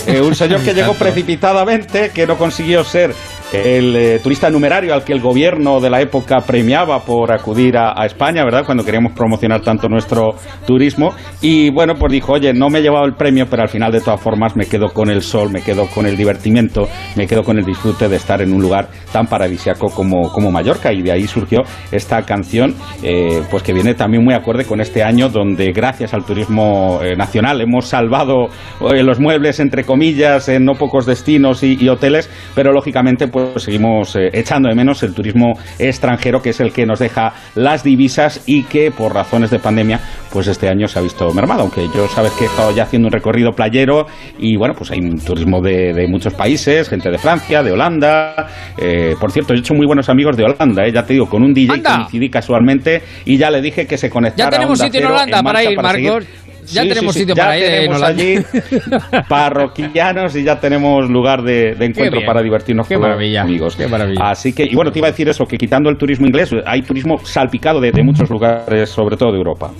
[0.08, 3.14] Eh, un señor que llegó precipitadamente, que no consiguió ser
[3.54, 8.04] el eh, turista numerario al que el gobierno de la época premiaba por acudir a,
[8.04, 8.66] España, ¿verdad?
[8.66, 10.32] Cuando queríamos promocionar tanto nuestro
[10.66, 11.14] turismo.
[11.42, 14.02] Y bueno, pues dijo, oye, no me he llevado el premio, pero al final de
[14.02, 17.60] todas formas me quedo con el sol, me quedo con el divertimiento, me quedo con
[17.60, 20.92] el disfrute de estar en un lugar tan paradisiaco como, como Mallorca.
[20.92, 22.74] Y de ahí surgió esta canción,
[23.04, 27.16] eh, pues que viene también muy acorde con este año donde gracias al turismo eh,
[27.16, 28.48] nacional hemos salvado
[28.80, 34.16] los muebles, entre comillas, en no pocos destinos y, y hoteles, pero lógicamente pues seguimos
[34.16, 38.44] eh, echando de menos el turismo extranjero, que es el que nos deja las divisas
[38.46, 40.00] y que por razones de pandemia,
[40.32, 41.62] pues este año se ha visto mermado.
[41.62, 44.06] Aunque yo sabes que he estado ya haciendo un recorrido playero
[44.40, 48.48] y bueno, pues hay un turismo de, muchos países, gente de Francia, de Holanda.
[48.78, 51.44] Eh, por cierto, he hecho muy buenos amigos de Holanda, eh, ya te digo, con
[51.44, 54.52] un DJ que coincidí casualmente y ya le dije que se conectara.
[54.52, 56.26] Ya tenemos sitio en Holanda para ir, Marcos.
[56.72, 58.36] Ya tenemos sitio para ir tenemos allí
[59.30, 63.76] parroquianos y ya tenemos lugar de, encuentro para divertirnos qué maravilla, amigos.
[63.76, 64.30] Qué maravilla.
[64.30, 66.82] Así que, y bueno, te iba a decir eso, que quitando el turismo inglés, hay
[66.82, 69.72] turismo salpicado de, de muchos lugares, sobre todo de Europa.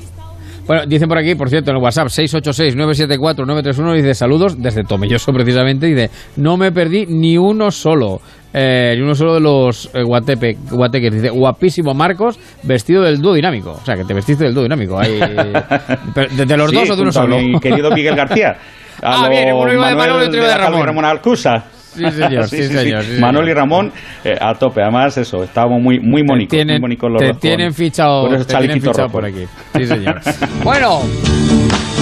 [0.66, 5.90] Bueno, dicen por aquí, por cierto, en el WhatsApp 686-974-931, dice saludos desde Tomelloso precisamente,
[5.90, 8.22] y dice, no me perdí ni uno solo.
[8.54, 11.12] Eh, ni uno solo de los eh, guatepe, guateques.
[11.12, 13.72] Dice, guapísimo Marcos, vestido del dúo dinámico.
[13.72, 15.00] O sea, que te vestiste del dúo dinámico.
[15.00, 17.40] Ahí, de, los dos o de uno solo.
[17.40, 18.56] Mi querido Miguel García.
[19.02, 20.86] ah, bien, uno iba de Manuel y otro iba de Ramón.
[20.86, 21.64] Ramón Alcusa.
[21.96, 23.92] Sí, señor, sí, señor, Manuel y Ramón
[24.24, 24.82] eh, a tope.
[24.82, 26.52] Además, eso, estábamos muy, muy mónicos.
[26.52, 29.46] Tienen, muy los te tienen fichado, por, te tienen fichado por aquí.
[29.76, 30.20] Sí, señor.
[30.64, 31.02] bueno,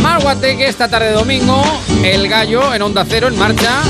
[0.01, 1.61] más guateque esta tarde de domingo.
[2.03, 3.81] El gallo en Onda Cero en marcha.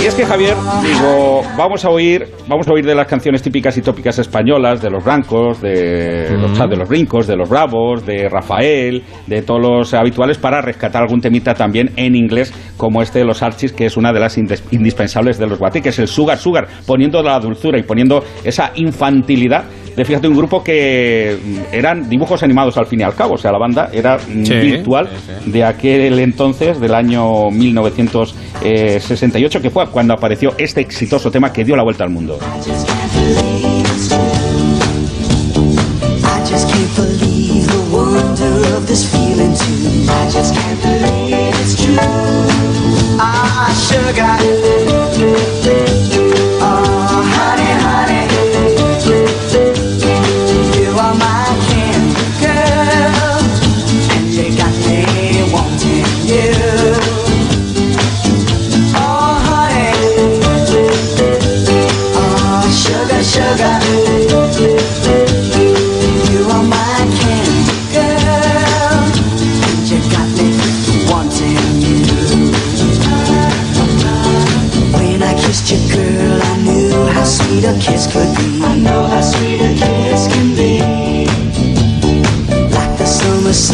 [0.00, 3.76] Y es que Javier, digo, vamos a oír, vamos a oír de las canciones típicas
[3.76, 8.28] y tópicas españolas, de los blancos, de, los, de los brincos, de los bravos, de
[8.28, 13.24] Rafael, de todos los habituales para rescatar algún temita también en inglés, como este de
[13.24, 17.24] los Archis, que es una de las indispensables de los es el Sugar Sugar, poniendo
[17.24, 19.64] la dulzura y poniendo esa infantilidad
[19.96, 23.38] de fíjate un grupo que mm, eran dibujos animados al fin y al cabo, o
[23.38, 25.08] sea, la banda era mm, virtual
[25.46, 31.76] de aquel entonces, del año 1968, que fue cuando apareció este exitoso tema que dio
[31.76, 32.38] la vuelta al mundo.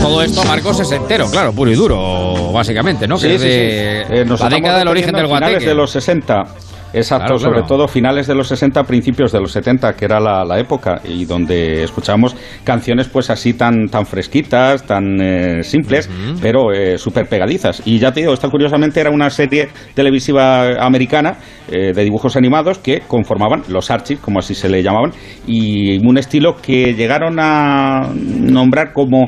[0.00, 3.18] Todo esto, Marcos, es entero, claro, puro y duro, básicamente, ¿no?
[3.18, 4.14] Sí, que sí, de sí.
[4.14, 5.66] Eh, la década del origen del guateque.
[5.66, 6.46] de los 60
[6.92, 11.00] Exacto, sobre todo finales de los 60, principios de los 70, que era la, época,
[11.04, 12.34] y donde escuchamos
[12.64, 16.08] canciones pues así tan, tan fresquitas, tan eh, simples,
[16.40, 17.82] pero eh, súper pegadizas.
[17.84, 21.36] Y ya te digo, esta curiosamente era una serie televisiva americana
[21.70, 25.12] eh, de dibujos animados que conformaban los Archies, como así se le llamaban,
[25.46, 29.26] y un estilo que llegaron a nombrar como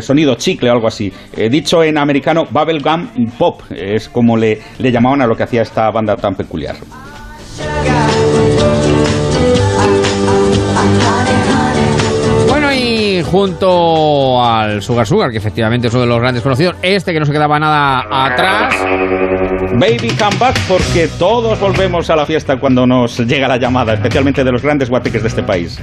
[0.00, 1.12] sonido chicle o algo así.
[1.50, 5.90] dicho en americano, bubblegum pop, es como le, le llamaban a lo que hacía esta
[5.90, 6.69] banda tan peculiar.
[12.48, 17.12] Bueno, y junto al Sugar Sugar, que efectivamente es uno de los grandes conocidos, este
[17.12, 18.74] que no se quedaba nada atrás.
[19.74, 24.44] Baby come back, porque todos volvemos a la fiesta cuando nos llega la llamada, especialmente
[24.44, 25.78] de los grandes guateques de este país.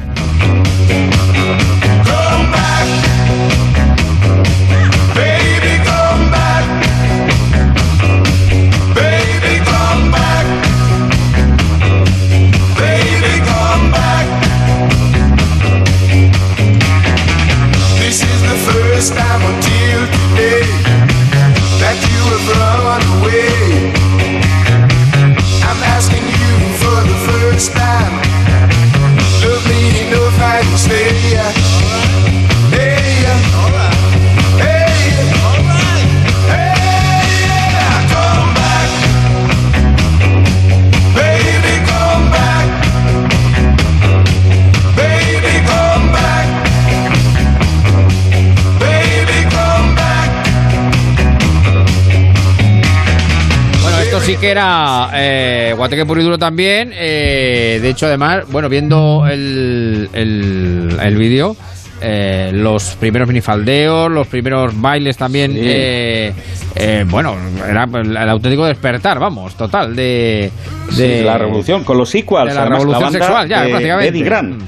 [54.39, 56.91] Que era eh, Guateque puro y duro también.
[56.93, 61.55] Eh, de hecho, además, bueno, viendo el, el, el vídeo,
[61.99, 65.53] eh, los primeros minifaldeos, los primeros bailes también.
[65.55, 66.31] Eh,
[66.75, 67.35] eh, bueno,
[67.67, 70.51] era el, auténtico despertar, vamos, total, de.
[70.95, 72.49] de la revolución, con los sequels.
[72.49, 74.09] De la revolución sexual, ya, prácticamente.
[74.09, 74.61] Eddie Grant.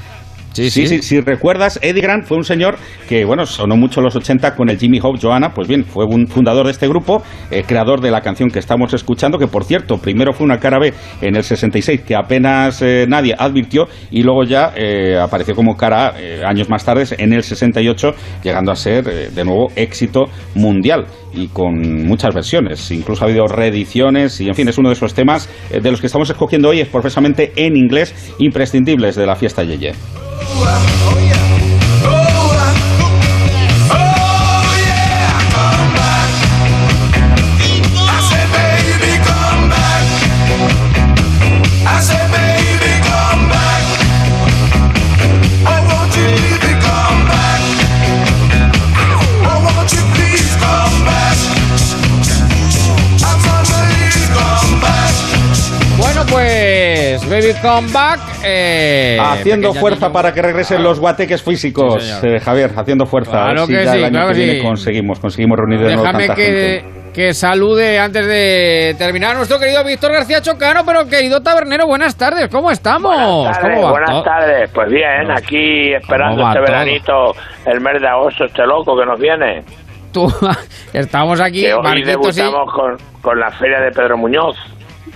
[0.54, 2.78] Sí, sí, sí, Si recuerdas, Eddie Grant fue un señor
[3.08, 5.54] que, bueno, sonó mucho en los 80 con el Jimmy Hope Joanna.
[5.54, 8.94] Pues bien, fue un fundador de este grupo, eh, creador de la canción que estamos
[8.94, 13.06] escuchando, que por cierto, primero fue una cara B en el 66 que apenas eh,
[13.08, 17.44] nadie advirtió y luego ya eh, apareció como cara A años más tarde en el
[17.44, 20.26] 68, llegando a ser de nuevo éxito
[20.56, 22.92] mundial y con muchas versiones.
[22.92, 26.08] Incluso ha habido reediciones y, en fin, es uno de esos temas de los que
[26.08, 29.94] estamos escogiendo hoy, es profesamente en inglés, imprescindibles de la fiesta Yeye.
[57.50, 57.62] Oh yeah.
[57.62, 58.20] Baby Come Back.
[58.44, 63.32] Eh, haciendo fuerza para que regresen los guateques físicos, eh, Javier, haciendo fuerza.
[63.32, 66.84] Claro que sí, claro que conseguimos, conseguimos reunir de Déjame que,
[67.14, 72.16] que salude antes de terminar a nuestro querido Víctor García Chocano, pero querido tabernero, buenas
[72.16, 73.16] tardes, ¿cómo estamos?
[73.16, 74.72] Buenas tardes, buenas tardes.
[74.74, 77.34] pues bien, aquí esperando este veranito,
[77.66, 79.64] el mes de agosto, este loco que nos viene.
[80.14, 80.28] Tú,
[80.94, 84.56] estamos aquí, que hoy debutamos con, con la feria de Pedro Muñoz.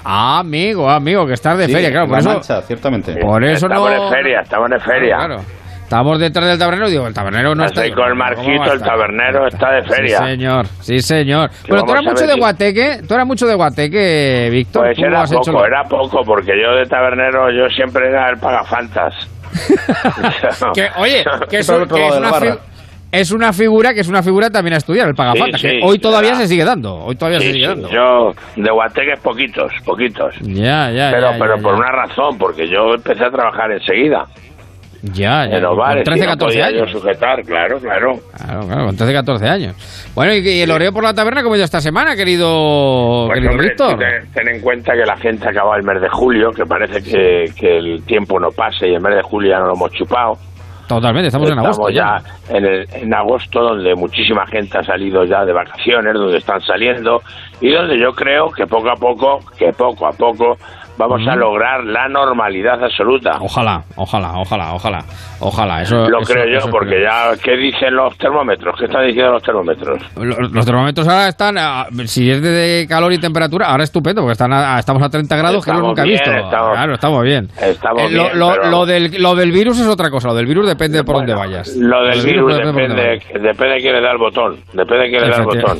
[0.04, 2.08] Ah, amigo, amigo, que estás de feria, claro.
[2.08, 3.16] Por eso, ciertamente.
[3.18, 5.16] Por eso estamos en feria, estamos en feria.
[5.18, 5.42] Claro,
[5.84, 8.02] Estamos detrás del tabernero, digo, el tabernero no Estoy está.
[8.02, 10.18] con el marquito, el tabernero está de feria.
[10.18, 11.52] Sí, señor, sí, señor.
[11.68, 14.86] Pero tú eras mucho de guateque, tú eras mucho de guateque, Víctor.
[14.86, 19.14] Pues era poco, era poco, porque yo de tabernero, yo siempre era el pagafantas.
[20.74, 22.32] que, oye, que, eso, que es una,
[23.14, 26.34] es una figura que es una figura también a estudiar, el pagafantas, que hoy todavía
[26.34, 27.88] se sigue dando, hoy todavía se sigue dando.
[27.90, 30.34] Yo de Guateque poquitos, poquitos.
[30.42, 31.78] Ya, ya, Pero, ya, pero ya, por ya.
[31.78, 34.26] una razón, porque yo empecé a trabajar enseguida.
[35.04, 35.58] Ya, ya.
[35.58, 36.92] En los bares, con 13, y no 14 podía años.
[36.94, 38.20] yo sujetar, claro, claro.
[38.38, 40.10] Claro, claro, con 13, 14 años.
[40.16, 43.36] Bueno, y, y el oreo por la taberna, ¿cómo ha ido esta semana, querido, Pues,
[43.36, 44.00] querido hombre, Víctor?
[44.00, 47.52] Ten, ten en cuenta que la gente acaba el mes de julio, que parece que,
[47.54, 50.38] que el tiempo no pase y el mes de julio ya no lo hemos chupado.
[50.96, 51.90] Totalmente, estamos, en agosto.
[51.90, 56.62] ya, En, el- en agosto, donde muchísima gente ha salido ya de vacaciones, donde están
[56.62, 57.22] saliendo
[57.62, 60.58] y donde yo creo que poco a poco, que poco a poco
[60.98, 63.38] vamos a lograr la normalidad absoluta.
[63.40, 65.00] Ojalá, ojalá, ojalá, ojalá,
[65.40, 65.82] ojalá.
[65.82, 68.76] Eso, Lo eso- creo yo, eso porque ya, ¿qué dicen los termómetros?
[68.80, 70.00] ¿Qué están diciendo los termómetros?
[70.16, 71.56] Los, los termómetros ahora están,
[72.08, 75.64] si es de calor y temperatura, ahora estupendo, porque están a- estamos a 30 grados,
[75.66, 76.32] que Estamos nunca he bien, visto.
[76.32, 77.48] estamos- claro, estamos bien.
[77.62, 80.36] Estamos Eh, lo, bien, lo- pero- lo del, lo del virus es otra cosa, lo
[80.36, 81.76] del virus depende de por dónde vayas.
[81.76, 84.58] Lo del virus depende, depende de quién le da el botón.
[84.74, 85.78] Depende de quién le da el botón.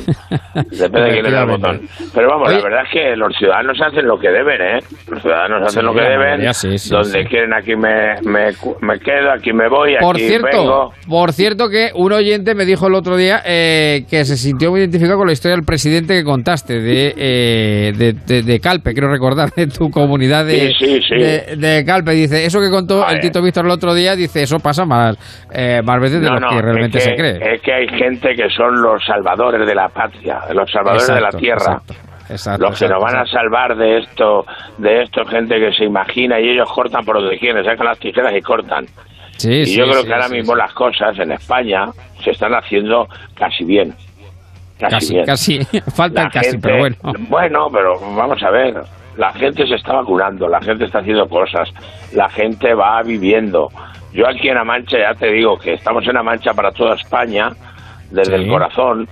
[0.70, 1.80] Depende de quién le da el botón.
[2.14, 2.58] Pero vamos, Oye.
[2.58, 4.80] la verdad es que los ciudadanos hacen lo que deben, ¿eh?
[5.06, 6.18] Los ciudadanos hacen Sí, lo que deben.
[6.18, 7.28] mayoría sí, sí, donde sí.
[7.28, 10.92] quieren, aquí me, me, me quedo, aquí me voy, Por aquí cierto, vengo.
[11.06, 14.80] por cierto que un oyente me dijo el otro día eh, que se sintió muy
[14.80, 19.10] identificado con la historia del presidente que contaste de, eh, de, de- de Calpe, quiero
[19.10, 21.14] recordar, de tu comunidad de, Sí, sí, sí.
[21.16, 22.12] de, de Calpe.
[22.12, 23.20] Dice, eso que contó A el.
[23.20, 25.16] Tito Víctor el otro día, dice, eso pasa más,
[25.52, 27.54] eh, más veces de No, lo no, que realmente es que, se cree.
[27.56, 31.30] Es que hay gente que son los salvadores de la patria, los salvadores de la
[31.30, 31.80] tierra.
[31.84, 31.94] exacto,
[32.28, 34.46] exacto, los que nos exacto, van a salvar de esto,
[34.78, 38.32] de esto, gente que se imagina y ellos cortan por donde quieren, sacan las tijeras
[38.36, 38.86] y cortan.
[39.36, 41.86] Sí, y sí, yo creo sí, que ahora mismo las cosas en España
[42.22, 43.94] se están haciendo casi bien.
[44.78, 45.26] Casi, Casi, bien.
[45.26, 45.58] casi,
[45.94, 46.96] falta el La casi, gente- pero bueno.
[47.28, 48.74] Bueno, pero vamos a ver.
[49.16, 51.68] La gente se está vacunando, la gente está haciendo cosas,
[52.12, 53.68] la gente va viviendo.
[54.12, 56.96] Yo aquí en La Mancha ya te digo que estamos en La Mancha para toda
[56.96, 57.50] España,
[58.10, 59.08] desde el corazón.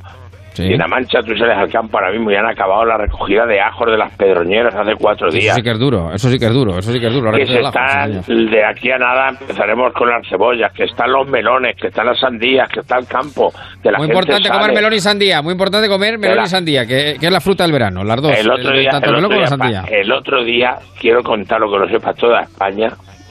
[0.55, 0.65] Sí.
[0.65, 3.47] Y en La Mancha tú sales al campo ahora mismo y han acabado la recogida
[3.47, 5.55] de ajos de las pedroñeras hace cuatro Eso días.
[5.57, 7.33] sí que es duro, eso sí que es duro, eso sí que es duro.
[7.33, 8.51] que se ajo, sí, señor.
[8.51, 12.19] de aquí a nada empezaremos con las cebollas, que están los melones, que están las
[12.21, 13.51] sandías, que está el campo,
[13.83, 14.75] que la Muy gente importante comer sale.
[14.75, 17.65] melón y sandía, muy importante comer melón la- y sandía, que, que es la fruta
[17.65, 18.33] del verano, las dos.
[18.39, 19.85] El otro, día, el, el otro día, sandía.
[19.91, 22.89] el otro día, quiero contar lo que lo sepa toda España,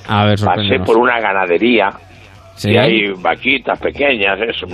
[0.07, 1.89] A ver, pasé por una ganadería
[2.55, 2.71] Sí.
[2.71, 4.67] y hay vaquitas pequeñas, eso,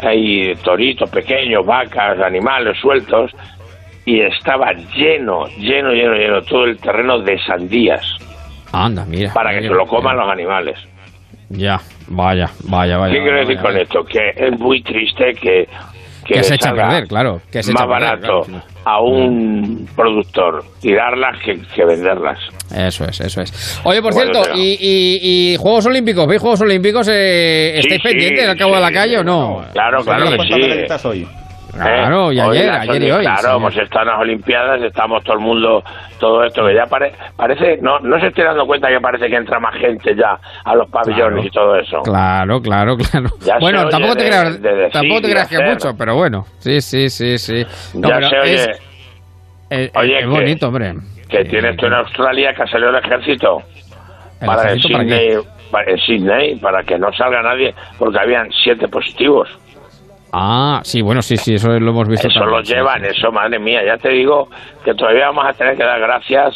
[0.00, 3.30] hay toritos pequeños, vacas, animales sueltos,
[4.04, 8.04] y estaba lleno, lleno, lleno, lleno, todo el terreno de sandías,
[8.72, 9.32] Anda, mira.
[9.32, 9.88] para que se lo mira.
[9.90, 10.78] coman los animales.
[11.48, 11.78] Ya,
[12.08, 13.14] vaya, vaya, vaya.
[13.14, 14.04] ¿Qué quiero decir con esto?
[14.04, 15.68] Que es muy triste que,
[16.24, 17.38] Que se echa a perder, claro.
[17.52, 18.64] Que se más echa a perder, barato claro.
[18.84, 22.38] a un productor, tirarlas que, que venderlas.
[22.74, 23.80] Eso es, eso es.
[23.84, 26.26] Oye, por cierto, y, y, Juegos Olímpicos?
[26.26, 27.08] ¿Veis Juegos Olímpicos?
[27.08, 29.64] Eh, ¿Estáis pendientes al cabo de la calle o no?
[29.72, 31.26] Claro, claro que sí.
[31.76, 33.22] Claro, y ayer, ayer y hoy.
[33.22, 35.82] Claro, hemos estado en las Olimpiadas, estamos todo el mundo,
[36.18, 39.60] todo esto que ya parece, no, no se estoy dando cuenta que parece que entra
[39.60, 42.00] más gente ya a los pabellones y todo eso.
[42.02, 43.28] Claro, claro, claro.
[43.60, 44.60] bueno, tampoco te, creas,
[44.92, 47.64] tampoco te creas que mucho, pero bueno, sí, sí, sí, sí.
[47.94, 48.66] ya se oye.
[49.68, 50.94] Es, oye, es bonito, hombre.
[51.28, 53.62] Que tienes tú en Australia que ha salido el ejército.
[54.44, 55.38] para Sydney,
[55.70, 59.48] para, Sydney, para que no salga nadie, porque habían siete positivos.
[60.32, 62.28] Ah, sí, bueno, sí, sí, eso lo hemos visto.
[62.28, 64.48] Eso lo llevan, eso, madre mía, ya te digo
[64.84, 66.54] que todavía vamos a tener que dar gracias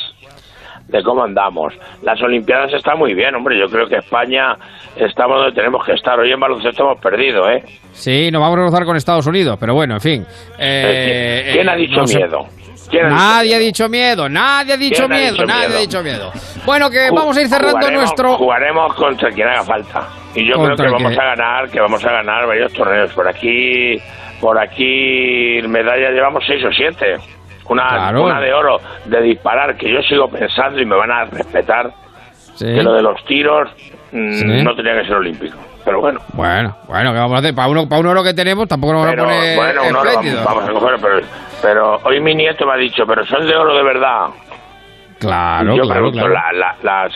[0.88, 1.72] de cómo andamos.
[2.02, 4.54] Las Olimpiadas están muy bien, hombre, yo creo que España
[4.96, 6.18] estamos donde tenemos que estar.
[6.18, 7.62] Hoy en baloncesto hemos perdido, ¿eh?
[7.92, 10.26] Sí, nos vamos a rozar con Estados Unidos, pero bueno, en fin.
[10.58, 12.46] Eh, ¿Quién ha dicho miedo?
[12.92, 16.32] Nadie ha dicho miedo, nadie ha dicho miedo, nadie ha dicho miedo.
[16.64, 18.36] Bueno, que vamos a ir cerrando nuestro.
[18.36, 20.08] Jugaremos contra quien haga falta.
[20.34, 23.12] Y yo creo que vamos a ganar, que vamos a ganar varios torneos.
[23.12, 24.00] Por aquí,
[24.40, 27.16] por aquí, medallas llevamos seis o siete.
[27.68, 31.92] Una, una de oro de disparar, que yo sigo pensando y me van a respetar.
[32.58, 33.70] Que lo de los tiros
[34.12, 35.56] mm, no tenía que ser olímpico.
[35.84, 36.20] Pero bueno.
[36.34, 37.54] Bueno, bueno, ¿qué vamos a hacer?
[37.54, 39.56] Para, uno, para un oro que tenemos tampoco nos vamos a poner.
[39.56, 40.10] Bueno, un oro
[40.44, 41.20] vamos, a coger, pero,
[41.62, 44.26] pero hoy mi nieto me ha dicho, pero son de oro de verdad.
[45.18, 46.28] Claro, yo claro, claro.
[46.82, 47.12] las,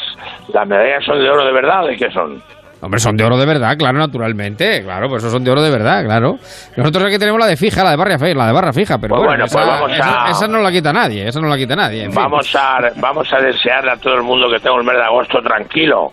[0.53, 2.43] las medallas son de oro de verdad, ¿de qué son?
[2.85, 4.83] Hombre, son de oro de verdad, claro, naturalmente.
[4.83, 6.37] Claro, pues eso son de oro de verdad, claro.
[6.77, 9.15] Nosotros aquí tenemos la de fija, la de barra fija, la de barra fija, pero
[9.15, 9.99] pues bueno, pues
[10.37, 12.07] esa, no la quita nadie, esa no la quita nadie.
[12.13, 15.41] vamos a vamos a desearle a todo el mundo que tenga el mes de agosto
[15.41, 16.13] tranquilo.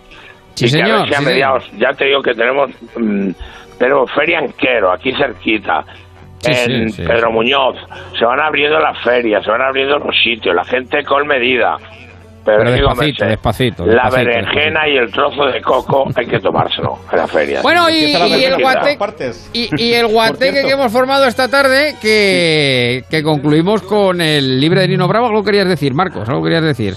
[0.55, 1.07] Sí, señor.
[1.77, 3.31] ya te digo que tenemos mm,
[3.81, 5.83] tenemos Feria Anquero, aquí cerquita.
[6.43, 7.77] en Pedro Muñoz,
[8.17, 11.77] se van abriendo las ferias, se van abriendo los sitios, la gente con medida.
[12.45, 17.27] Pero, despacito, despacito, La berenjena y el trozo de coco hay que tomárselo en la
[17.27, 17.61] feria.
[17.61, 23.83] Bueno, y, el guateque, y, el guateque que hemos formado esta tarde, que, que concluimos
[23.83, 25.27] con el libre de Nino Bravo.
[25.27, 26.27] ¿Algo querías decir, Marcos?
[26.29, 26.95] ¿Algo querías decir?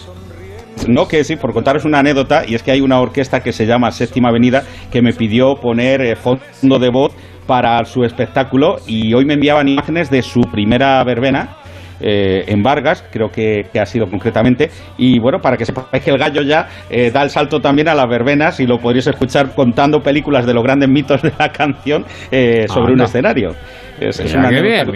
[0.88, 3.66] No, que sí, por contaros una anécdota, y es que hay una orquesta que se
[3.66, 7.14] llama Séptima Avenida que me pidió poner eh, fondo de voz
[7.46, 11.56] para su espectáculo y hoy me enviaban imágenes de su primera verbena
[12.00, 14.70] eh, en Vargas, creo que, ha sido concretamente.
[14.98, 17.94] Y bueno, para que sepáis que el gallo ya eh, da el salto también a
[17.94, 22.04] las verbenas y lo podréis escuchar contando películas de los grandes mitos de la canción
[22.30, 23.52] eh, sobre un escenario.
[24.00, 24.86] Es, una bien,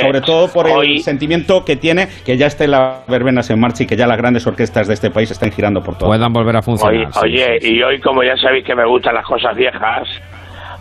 [0.00, 3.86] sobre todo por el sentimiento que tiene que ya estén las verbenas en marcha y
[3.86, 6.08] que ya las grandes orquestas de este país estén girando por todo.
[6.08, 7.08] Puedan volver a funcionar.
[7.22, 10.08] Oye, y hoy como ya sabéis que me gustan las cosas viejas,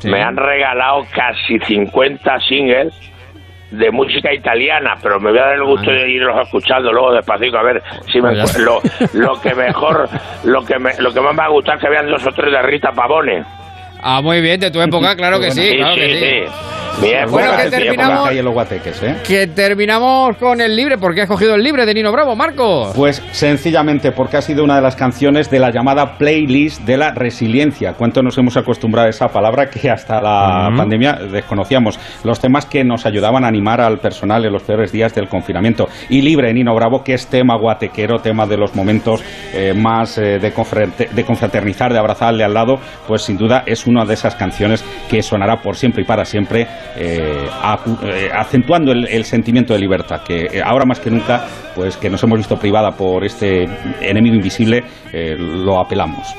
[0.04, 2.94] me han regalado casi 50 singles
[3.72, 7.58] de música italiana, pero me voy a dar el gusto de irlos escuchando luego despacito
[7.58, 8.80] a ver si me, pues lo,
[9.14, 10.08] lo que mejor,
[10.44, 12.52] lo que me, lo que más me va a gustar que vean dos o tres
[12.52, 13.44] de Rita Pavone.
[14.08, 16.76] Ah, muy bien, de tu época, claro que sí, claro que sí.
[17.02, 19.16] Bien, bueno, que terminamos, ¿eh?
[19.28, 20.98] que terminamos con el libre.
[20.98, 22.94] ¿Por qué has cogido el libre de Nino Bravo, Marcos?
[22.96, 27.12] Pues sencillamente porque ha sido una de las canciones de la llamada playlist de la
[27.12, 27.94] resiliencia.
[27.94, 32.00] ¿Cuánto nos hemos acostumbrado a esa palabra que hasta la pandemia desconocíamos?
[32.24, 35.90] Los temas que nos ayudaban a animar al personal en los peores días del confinamiento.
[36.10, 39.22] Y libre, Nino Bravo, que es tema guatequero, tema de los momentos
[39.54, 40.54] eh, más eh, de,
[41.12, 45.22] de confraternizar, de abrazarle al lado, pues sin duda es una de esas canciones que
[45.22, 46.68] sonará por siempre y para siempre
[46.98, 47.48] eh,
[48.04, 52.22] eh, acentuando el, sentimiento de libertad, que eh, ahora más que nunca, pues que nos
[52.24, 53.68] hemos visto privada por este
[54.02, 54.84] enemigo invisible,
[55.38, 56.36] lo apelamos.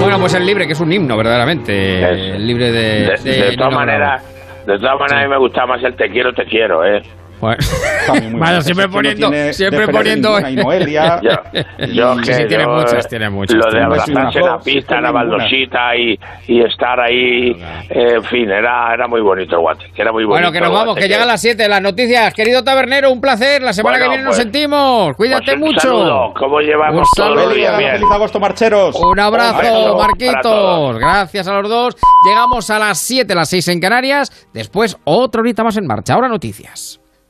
[0.00, 2.32] Bueno, pues el libre, que es un himno, verdaderamente.
[2.34, 3.16] El libre de.
[3.22, 4.22] De, todas maneras,
[4.66, 7.02] de todas maneras, a mí me gusta más el te quiero, te quiero, ¿eh?
[8.32, 10.40] Bueno, siempre poniendo, siempre poniendo.
[10.40, 11.20] Noelia.
[11.92, 13.56] yo, que sí, tiene muchas, tiene muchas.
[13.56, 16.18] Lo de abrazarse en la pista, la baldosita y,
[16.48, 17.50] y estar ahí,
[17.90, 20.40] eh, en fin, era, era muy bonito el guate, que era muy bonito.
[20.40, 22.34] Bueno, que nos vamos, que llegan las 7 las noticias.
[22.34, 23.62] Querido tabernero, un placer.
[23.62, 25.16] La semana que viene nos pues, sentimos.
[25.16, 25.80] Cuídate pues mucho.
[25.80, 26.34] Saludo.
[26.38, 27.74] ¿Cómo llevamos todo el día?
[27.74, 28.96] Feliz agosto, marcheros.
[28.96, 30.98] Un abrazo, Marquitos.
[30.98, 31.96] Gracias a los dos.
[32.26, 34.48] Llegamos a las 7, las 6 en Canarias.
[34.52, 36.14] Después, otra horita más en marcha.
[36.14, 37.01] Ahora noticias.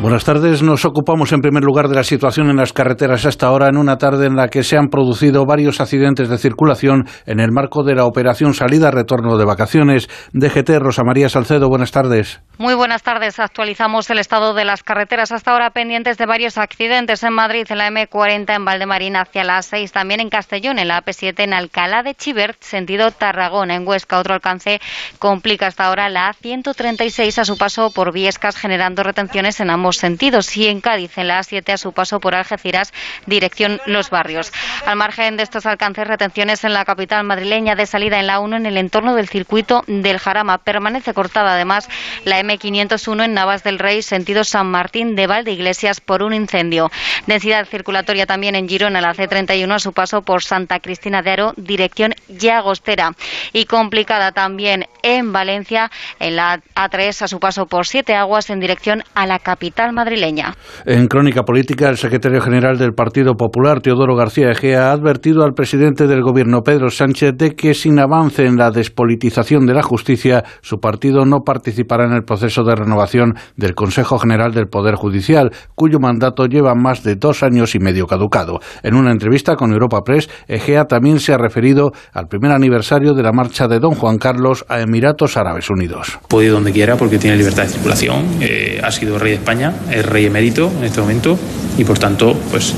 [0.00, 0.62] Buenas tardes.
[0.62, 3.96] Nos ocupamos en primer lugar de la situación en las carreteras hasta ahora, en una
[3.96, 7.96] tarde en la que se han producido varios accidentes de circulación en el marco de
[7.96, 10.08] la operación salida-retorno de vacaciones.
[10.34, 12.40] DGT Rosa María Salcedo, buenas tardes.
[12.58, 13.40] Muy buenas tardes.
[13.40, 17.78] Actualizamos el estado de las carreteras hasta ahora pendientes de varios accidentes en Madrid, en
[17.78, 22.04] la M40 en Valdemarín hacia la 6, también en Castellón, en la AP7 en Alcalá
[22.04, 24.20] de Chivert, sentido Tarragona, en Huesca.
[24.20, 24.80] Otro alcance
[25.18, 30.56] complica hasta ahora la A136 a su paso por Viescas, generando retenciones en ambos sentidos.
[30.56, 32.92] Y en Cádiz, en la A7 a su paso por Algeciras,
[33.26, 34.52] dirección Los Barrios.
[34.86, 38.56] Al margen de estos alcances, retenciones en la capital madrileña de salida en la 1
[38.56, 40.58] en el entorno del circuito del Jarama.
[40.58, 41.88] Permanece cortada además
[42.24, 46.90] la M501 en Navas del Rey, sentido San Martín de Valdeiglesias por un incendio.
[47.26, 51.54] Densidad circulatoria también en Girona, la C31 a su paso por Santa Cristina de Aro,
[51.56, 53.12] dirección Llagostera.
[53.52, 58.60] Y complicada también en Valencia, en la A3 a su paso por Siete Aguas en
[58.60, 60.54] dirección a la capital madrileña.
[60.86, 65.52] En crónica política, el secretario general del Partido Popular, Teodoro García Egea, ha advertido al
[65.52, 70.44] presidente del gobierno, Pedro Sánchez, de que sin avance en la despolitización de la justicia,
[70.62, 74.94] su partido no participará en el proceso proceso de renovación del Consejo General del Poder
[74.94, 78.60] Judicial, cuyo mandato lleva más de dos años y medio caducado.
[78.84, 83.24] En una entrevista con Europa Press, Egea también se ha referido al primer aniversario de
[83.24, 86.20] la marcha de Don Juan Carlos a Emiratos Árabes Unidos.
[86.28, 89.67] Puede ir donde quiera porque tiene libertad de circulación, eh, ha sido rey de España,
[89.90, 91.38] es rey emérito en este momento
[91.76, 92.74] y por tanto, pues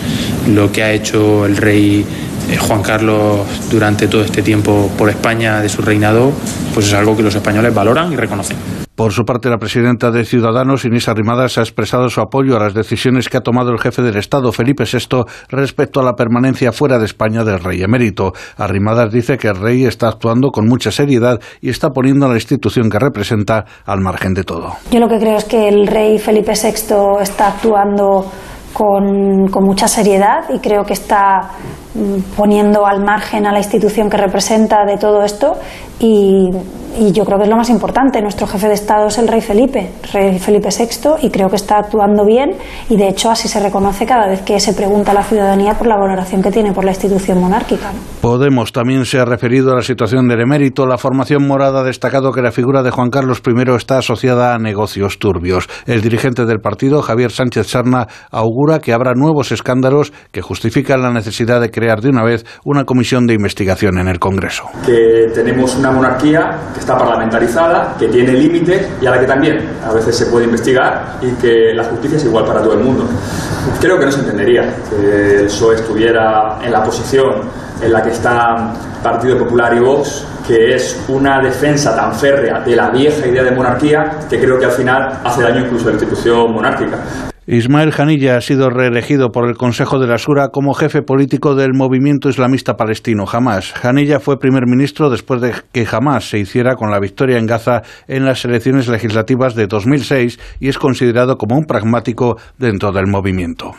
[0.48, 2.04] lo que ha hecho el rey
[2.50, 6.32] eh, Juan Carlos durante todo este tiempo por España de su reinado,
[6.74, 8.79] pues es algo que los españoles valoran y reconocen.
[9.00, 12.74] Por su parte, la presidenta de Ciudadanos, Inés Arrimadas, ha expresado su apoyo a las
[12.74, 16.98] decisiones que ha tomado el jefe del Estado, Felipe VI, respecto a la permanencia fuera
[16.98, 18.34] de España del rey emérito.
[18.58, 22.34] Arrimadas dice que el rey está actuando con mucha seriedad y está poniendo a la
[22.34, 24.74] institución que representa al margen de todo.
[24.90, 28.30] Yo lo que creo es que el rey Felipe VI está actuando
[28.72, 31.50] con, con, mucha seriedad y creo que está
[31.94, 35.56] mm, poniendo al margen a la institución que representa de todo esto
[35.98, 36.50] y,
[36.98, 38.20] y yo creo que es lo más importante.
[38.22, 41.78] Nuestro jefe de Estado es el rey Felipe, rey Felipe VI, y creo que está
[41.78, 42.56] actuando bien
[42.88, 45.86] y de hecho así se reconoce cada vez que se pregunta a la ciudadanía por
[45.86, 47.90] la valoración que tiene por la institución monárquica.
[48.20, 50.86] Podemos también se ha referido a la situación del emérito.
[50.86, 54.58] La formación morada ha destacado que la figura de Juan Carlos I está asociada a
[54.58, 55.68] negocios turbios.
[55.86, 61.10] El dirigente del partido, Javier Sánchez Sarna, augura que habrá nuevos escándalos que justifican la
[61.10, 64.64] necesidad de crear de una vez una comisión de investigación en el Congreso.
[64.84, 69.58] Que tenemos una monarquía que está parlamentarizada, que tiene límites y a la que también
[69.84, 73.08] a veces se puede investigar y que la justicia es igual para todo el mundo.
[73.80, 77.48] Creo que no se entendería que el PSOE estuviera en la posición
[77.82, 82.76] en la que está Partido Popular y Vox, que es una defensa tan férrea de
[82.76, 85.98] la vieja idea de monarquía que creo que al final hace daño incluso a la
[85.98, 86.98] institución monárquica.
[87.52, 91.74] Ismael Janilla ha sido reelegido por el Consejo de la Sura como jefe político del
[91.74, 93.72] movimiento islamista palestino Hamas.
[93.72, 97.82] Janilla fue primer ministro después de que Hamas se hiciera con la victoria en Gaza
[98.06, 103.72] en las elecciones legislativas de 2006 y es considerado como un pragmático dentro del movimiento.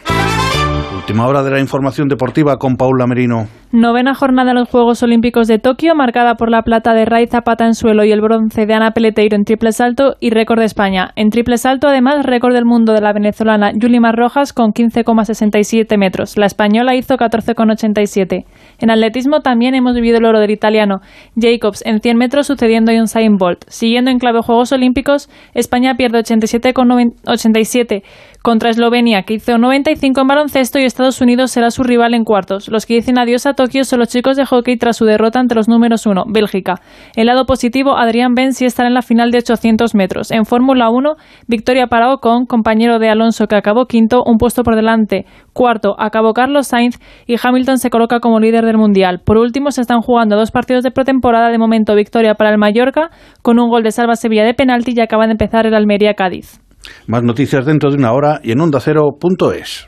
[1.01, 3.47] Última hora de la información deportiva con Paula Merino.
[3.71, 7.65] Novena jornada de los Juegos Olímpicos de Tokio, marcada por la plata de Ray Zapata
[7.65, 11.11] en suelo y el bronce de Ana Peleteiro en triple salto y récord de España.
[11.15, 16.37] En triple salto, además, récord del mundo de la venezolana Yulimar Rojas con 15,67 metros.
[16.37, 18.45] La española hizo 14,87.
[18.79, 20.99] En atletismo también hemos vivido el oro del italiano
[21.35, 23.63] Jacobs en 100 metros, sucediendo a Usain Bolt.
[23.69, 28.03] Siguiendo en clave Juegos Olímpicos, España pierde 87,87
[28.41, 32.69] contra Eslovenia, que hizo 95 en baloncesto y Estados Unidos será su rival en cuartos.
[32.69, 35.53] Los que dicen adiós a Tokio son los chicos de hockey tras su derrota ante
[35.53, 36.75] los números 1, Bélgica.
[37.15, 40.31] El lado positivo, Adrián Ben sí estará en la final de 800 metros.
[40.31, 41.15] En Fórmula 1,
[41.47, 45.25] victoria para Ocon, compañero de Alonso que acabó quinto, un puesto por delante.
[45.53, 49.21] Cuarto, acabó Carlos Sainz y Hamilton se coloca como líder del Mundial.
[49.23, 51.49] Por último, se están jugando dos partidos de pretemporada.
[51.49, 53.11] De momento, victoria para el Mallorca
[53.41, 56.61] con un gol de Salva Sevilla de penalti y acaba de empezar el Almería Cádiz.
[57.07, 59.87] Más noticias dentro de una hora y en ondacero.es.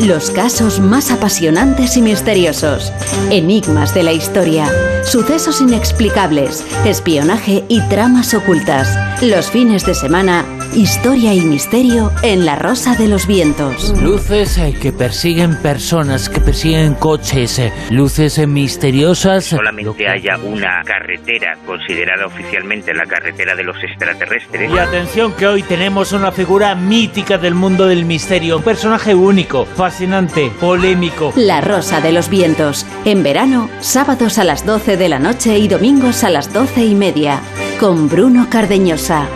[0.00, 2.92] Los casos más apasionantes y misteriosos,
[3.30, 4.66] enigmas de la historia,
[5.04, 8.98] sucesos inexplicables, espionaje y tramas ocultas.
[9.22, 13.94] Los fines de semana, historia y misterio en La Rosa de los Vientos.
[14.02, 19.44] Luces eh, que persiguen personas, que persiguen coches, eh, luces eh, misteriosas.
[19.44, 24.70] Solamente haya una carretera considerada oficialmente la carretera de los extraterrestres.
[24.70, 29.66] Y atención que hoy tenemos una figura mítica del mundo del misterio, un personaje único
[29.84, 31.34] fascinante, polémico.
[31.36, 32.86] La Rosa de los Vientos.
[33.04, 36.94] En verano, sábados a las 12 de la noche y domingos a las 12 y
[36.94, 37.42] media.
[37.78, 39.26] Con Bruno Cardeñosa.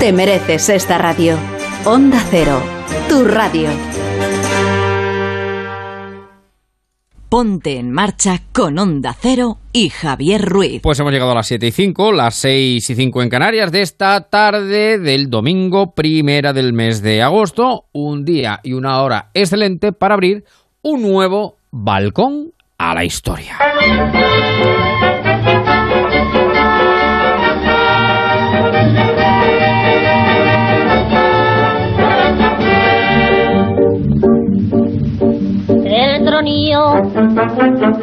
[0.00, 1.36] Te mereces esta radio.
[1.84, 2.60] Onda Cero.
[3.08, 3.68] Tu radio.
[7.34, 10.80] Ponte en marcha con Onda Cero y Javier Ruiz.
[10.80, 13.82] Pues hemos llegado a las 7 y 5, las 6 y 5 en Canarias de
[13.82, 17.86] esta tarde del domingo primera del mes de agosto.
[17.90, 20.44] Un día y una hora excelente para abrir
[20.80, 23.58] un nuevo balcón a la historia.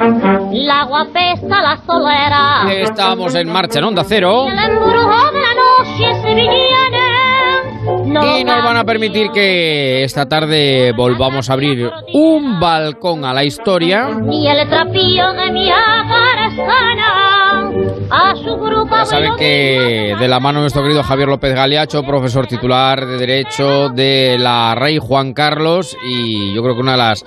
[0.02, 0.88] La
[1.62, 2.74] la solera.
[2.74, 4.48] Estamos en marcha en Onda Cero.
[4.48, 7.22] El embrujo de la noche sevillana.
[8.38, 13.44] Y nos van a permitir que esta tarde volvamos a abrir un balcón a la
[13.44, 14.10] historia.
[14.22, 15.70] Ni el trapillo de mi.
[18.14, 22.04] A su grupo Ya saben que de la mano de nuestro querido Javier López Galeacho,
[22.04, 26.98] profesor titular de Derecho de la Rey Juan Carlos y yo creo que una de
[26.98, 27.24] las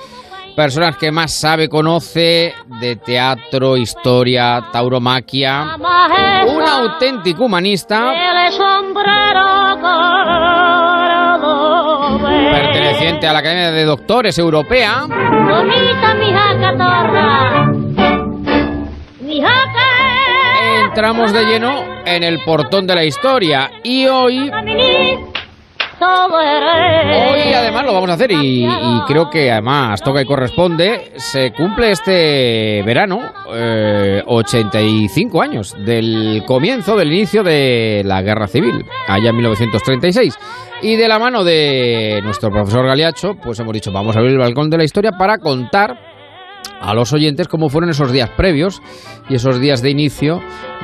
[0.54, 5.76] personas que más sabe, conoce de teatro, historia, tauromaquia,
[6.46, 8.12] un auténtico humanista
[12.50, 15.06] perteneciente a la Academia de Doctores Europea.
[20.84, 24.50] Entramos de lleno en el portón de la historia y hoy.
[27.32, 31.12] Hoy además lo vamos a hacer y, y creo que además toca y corresponde.
[31.16, 33.20] Se cumple este verano
[33.52, 40.38] eh, 85 años del comienzo, del inicio de la Guerra Civil, allá en 1936.
[40.82, 44.38] Y de la mano de nuestro profesor Galiacho, pues hemos dicho, vamos a abrir el
[44.38, 46.13] balcón de la historia para contar
[46.80, 48.82] a los oyentes cómo fueron esos días previos
[49.28, 50.40] y esos días de inicio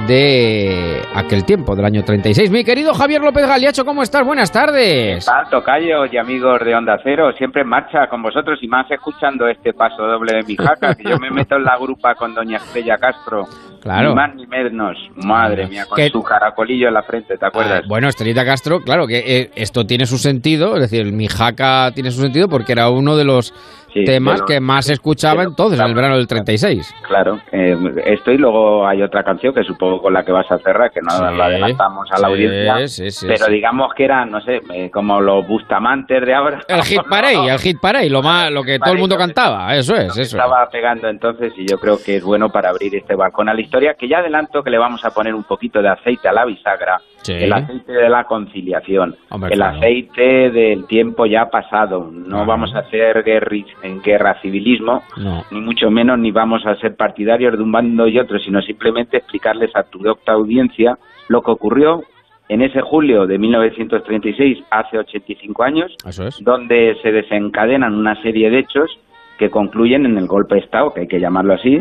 [0.06, 2.50] de aquel tiempo, del año 36.
[2.50, 4.24] Mi querido Javier López Galiacho, ¿cómo estás?
[4.24, 5.24] Buenas tardes.
[5.26, 9.46] tal, tocayos y amigos de Onda Cero, siempre en marcha con vosotros y más escuchando
[9.48, 12.56] este paso doble de mi jaca, que yo me meto en la grupa con doña
[12.56, 13.44] Estrella Castro.
[13.82, 14.10] Claro.
[14.10, 14.96] Ni más ni menos.
[15.16, 17.80] Madre mía, con Que- su caracolillo en la frente, ¿te acuerdas?
[17.84, 21.90] Ah, bueno, Estrellita Castro, claro que eh, esto tiene su sentido, es decir, mi jaca
[21.94, 23.54] tiene su sentido porque era uno de los
[23.92, 26.94] Sí, temas que más se escuchaba entonces, en el verano del 36.
[27.08, 27.76] Claro, eh,
[28.06, 31.00] esto y luego hay otra canción que supongo con la que vas a cerrar, que
[31.00, 34.40] no Sí, la adelantamos a la sí, audiencia, sí, sí, pero digamos que eran, no
[34.40, 36.60] sé, eh, como los Bustamantes de ahora.
[36.68, 39.94] El hit parade, el hit parade, lo, más, lo que todo el mundo cantaba, eso
[39.94, 40.32] es, eso es.
[40.34, 43.60] estaba pegando entonces y yo creo que es bueno para abrir este balcón a la
[43.60, 46.44] historia, que ya adelanto que le vamos a poner un poquito de aceite a la
[46.44, 47.32] bisagra, Sí.
[47.34, 49.76] el aceite de la conciliación, Hombre, el claro.
[49.78, 52.10] aceite del tiempo ya pasado.
[52.12, 55.42] No vamos a hacer guerri- en guerra civilismo, No.
[55.50, 59.18] ni mucho menos ni vamos a ser partidarios de un bando y otro, sino simplemente
[59.18, 60.96] explicarles a tu docta audiencia
[61.28, 62.02] lo que ocurrió
[62.48, 66.42] en ese julio de 1936, hace 85 años, es.
[66.42, 68.90] donde se desencadenan una serie de hechos
[69.38, 71.80] que concluyen en el golpe de Estado, que hay que llamarlo así,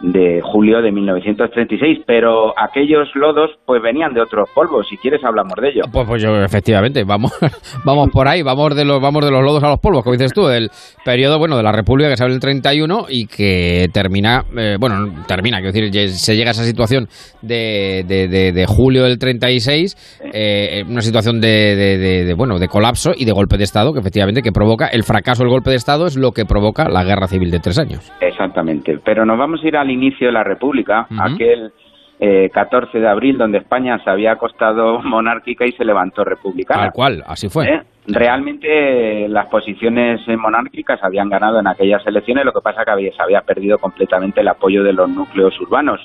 [0.00, 5.54] de julio de 1936, pero aquellos lodos pues venían de otros polvos, si quieres hablamos
[5.60, 5.82] de ello.
[5.92, 7.32] Pues, pues yo, efectivamente, vamos,
[7.84, 10.32] vamos por ahí, vamos de los, vamos de los lodos a los polvos, como dices
[10.32, 10.68] tú, del
[11.04, 14.98] periodo, bueno, de la República que se abre el 31 y que termina, eh, bueno,
[15.00, 17.06] no termina, quiero decir, se llega a esa situación
[17.42, 23.24] de, de, de- de julio del 36, eh, una situación de, bueno, de colapso y
[23.24, 26.16] de golpe de Estado, que efectivamente que provoca, el fracaso del golpe de Estado es
[26.16, 28.12] lo que provoca la guerra civil de tres años.
[28.20, 31.72] Exactamente, pero nos vamos a ir al inicio de la República, aquel
[32.20, 36.84] eh, 14 de abril donde España se había acostado monárquica y se levantó republicana.
[36.84, 37.66] Tal cual, así fue.
[37.68, 37.82] ¿Eh?
[38.06, 43.22] Realmente las posiciones monárquicas habían ganado en aquellas elecciones, lo que pasa que había, se
[43.22, 46.00] había perdido completamente el apoyo de los núcleos urbanos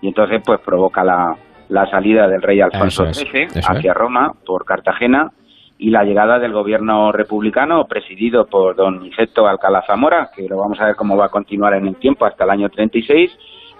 [0.00, 1.36] y entonces pues provoca la,
[1.68, 3.96] la salida del rey Alfonso es, XIII hacia es.
[3.96, 5.32] Roma por Cartagena
[5.78, 10.80] y la llegada del gobierno republicano presidido por don Niceto Alcalá Zamora, que lo vamos
[10.80, 13.30] a ver cómo va a continuar en el tiempo hasta el año 36,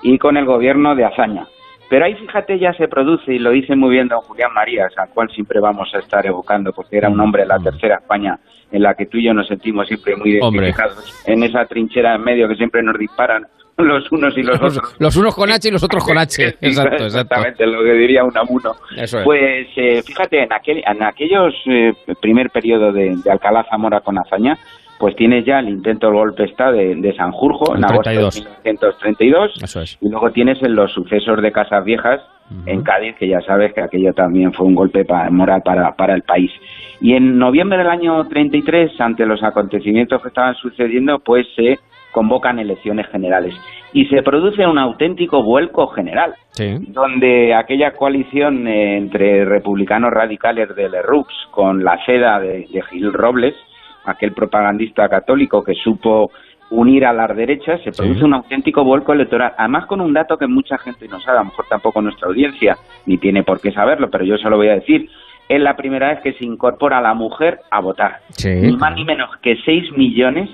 [0.03, 1.47] y con el gobierno de Azaña.
[1.91, 5.09] Pero ahí, fíjate, ya se produce, y lo dice muy bien don Julián Marías, al
[5.09, 8.39] cual siempre vamos a estar evocando, porque era un hombre de la tercera España,
[8.71, 10.67] en la que tú y yo nos sentimos siempre muy Hombre.
[10.67, 13.47] identificados, en esa trinchera en medio que siempre nos disparan
[13.85, 14.97] los unos y los Los, otros.
[15.01, 16.43] los unos con H y los otros con H.
[16.61, 17.05] Exacto, exacto.
[17.05, 18.73] Exactamente, lo que diría un amuno.
[18.97, 19.25] Eso es.
[19.25, 24.19] Pues eh, fíjate, en, aquel, en aquellos eh, primer periodo de, de Alcalá Zamora con
[24.19, 24.59] Azaña,
[24.99, 28.03] pues tienes ya el intento del golpe de Estado de, de Sanjurjo El en agosto
[28.03, 28.35] 32.
[28.35, 28.41] de
[28.73, 29.63] 1932.
[29.63, 29.99] Eso es.
[30.01, 32.21] Y luego tienes en los sucesos de Casas Viejas
[32.65, 36.15] en Cádiz, que ya sabes que aquello también fue un golpe pa- moral para, para
[36.15, 36.51] el país.
[36.99, 41.79] Y en noviembre del año 33, ante los acontecimientos que estaban sucediendo, pues se
[42.13, 43.55] convocan elecciones generales.
[43.93, 46.77] Y se produce un auténtico vuelco general Sí.
[46.89, 53.55] donde aquella coalición entre republicanos radicales de Lerroux con la seda de, de Gil Robles,
[54.05, 56.31] aquel propagandista católico que supo
[56.71, 59.53] unir a las derechas, se produce un auténtico vuelco electoral.
[59.57, 62.77] Además, con un dato que mucha gente no sabe, a lo mejor tampoco nuestra audiencia,
[63.07, 65.09] ni tiene por qué saberlo, pero yo se lo voy a decir.
[65.49, 68.19] Es la primera vez que se incorpora a la mujer a votar.
[68.45, 70.51] Ni más ni menos que 6 millones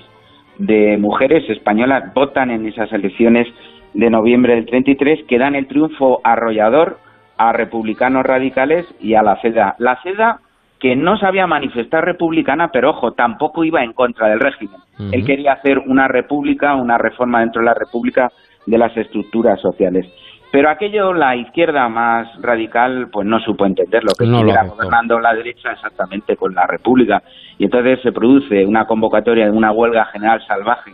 [0.58, 3.46] de mujeres españolas votan en esas elecciones
[3.92, 6.98] de noviembre del 33 que dan el triunfo arrollador
[7.36, 9.76] a republicanos radicales y a la CEDA.
[9.78, 10.40] La CEDA
[10.80, 14.80] que no sabía manifestar republicana, pero ojo, tampoco iba en contra del régimen.
[15.12, 18.30] Él quería hacer una república, una reforma dentro de la república
[18.66, 20.06] de las estructuras sociales.
[20.54, 25.34] Pero aquello la izquierda más radical pues no supo entenderlo, que No estuviera gobernando la
[25.34, 27.24] derecha exactamente con la república.
[27.58, 30.92] Y entonces se produce una convocatoria de una huelga general salvaje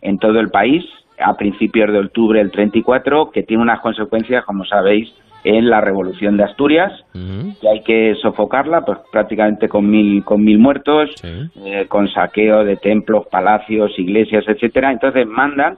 [0.00, 0.82] en todo el país
[1.18, 5.12] a principios de octubre del 34 que tiene unas consecuencias, como sabéis,
[5.44, 10.58] en la revolución de Asturias, que hay que sofocarla, pues prácticamente con mil, con mil
[10.58, 14.90] muertos, eh, con saqueo de templos, palacios, iglesias, etcétera.
[14.90, 15.76] Entonces mandan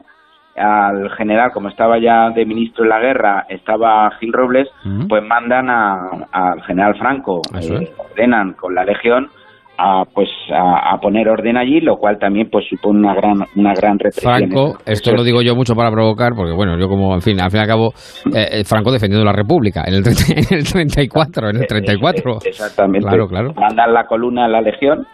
[0.56, 4.68] al general, como estaba ya de ministro en la guerra, estaba Gil Robles,
[5.08, 9.28] pues mandan a- al general Franco, eh, ordenan con la legión
[9.76, 13.72] a pues a, a poner orden allí, lo cual también pues supone una gran una
[13.74, 14.32] gran represión.
[14.32, 17.50] Franco, esto lo digo yo mucho para provocar, porque bueno, yo como, en fin, al
[17.50, 17.88] fin y al cabo,
[18.32, 20.22] eh, eh, Franco defendiendo la República en el, 30
[20.54, 22.32] en el 34, en el 34.
[22.44, 23.08] Exactamente.
[23.08, 23.52] Claro, claro.
[23.54, 25.04] Mandan la columna a la legión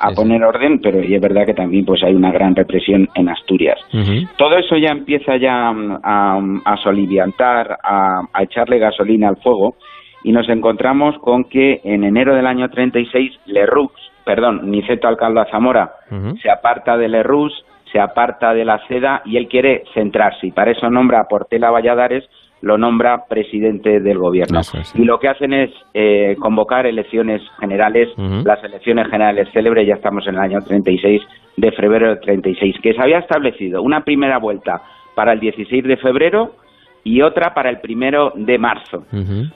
[0.00, 3.28] a poner orden, pero y es verdad que también pues hay una gran represión en
[3.28, 3.78] Asturias.
[4.36, 9.76] Todo eso ya empieza ya mm, a, a soliviantar, a, a echarle gasolina al fuego
[10.22, 13.92] y nos encontramos con que en enero del año 36 Lerroux,
[14.24, 15.92] perdón, Niceto Alcalde Zamora
[16.42, 17.50] se aparta de Lerroux,
[17.92, 21.70] se aparta de la seda y él quiere centrarse y para eso nombra a Portela
[21.70, 22.28] Valladares
[22.62, 24.60] lo nombra presidente del gobierno.
[24.94, 28.08] Y lo que hacen es eh, convocar elecciones generales,
[28.44, 31.22] las elecciones generales célebres, ya estamos en el año 36
[31.56, 34.82] de febrero del 36, que se había establecido una primera vuelta
[35.14, 36.52] para el 16 de febrero
[37.02, 39.04] y otra para el primero de marzo.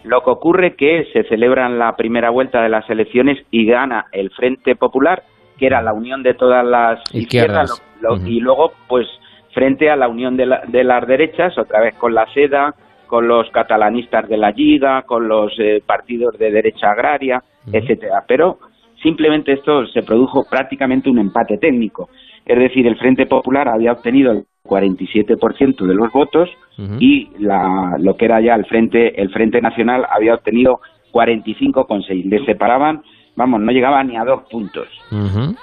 [0.04, 4.30] Lo que ocurre que se celebran la primera vuelta de las elecciones y gana el
[4.30, 5.22] Frente Popular,
[5.58, 7.82] que era la unión de todas las izquierdas, Izquierdas.
[8.00, 9.06] lo- lo- y luego, pues,
[9.52, 12.74] frente a la unión de, la- de las derechas, otra vez con la SEDA,
[13.14, 17.40] con los catalanistas de la Liga, con los eh, partidos de derecha agraria,
[17.72, 18.24] etcétera.
[18.26, 18.58] Pero
[19.04, 22.08] simplemente esto se produjo prácticamente un empate técnico.
[22.44, 26.50] Es decir, el Frente Popular había obtenido el 47% de los votos
[26.98, 30.80] y la, lo que era ya el Frente, el Frente Nacional había obtenido
[31.12, 32.24] 45,6.
[32.24, 33.04] Les separaban,
[33.36, 34.88] vamos, no llegaba ni a dos puntos.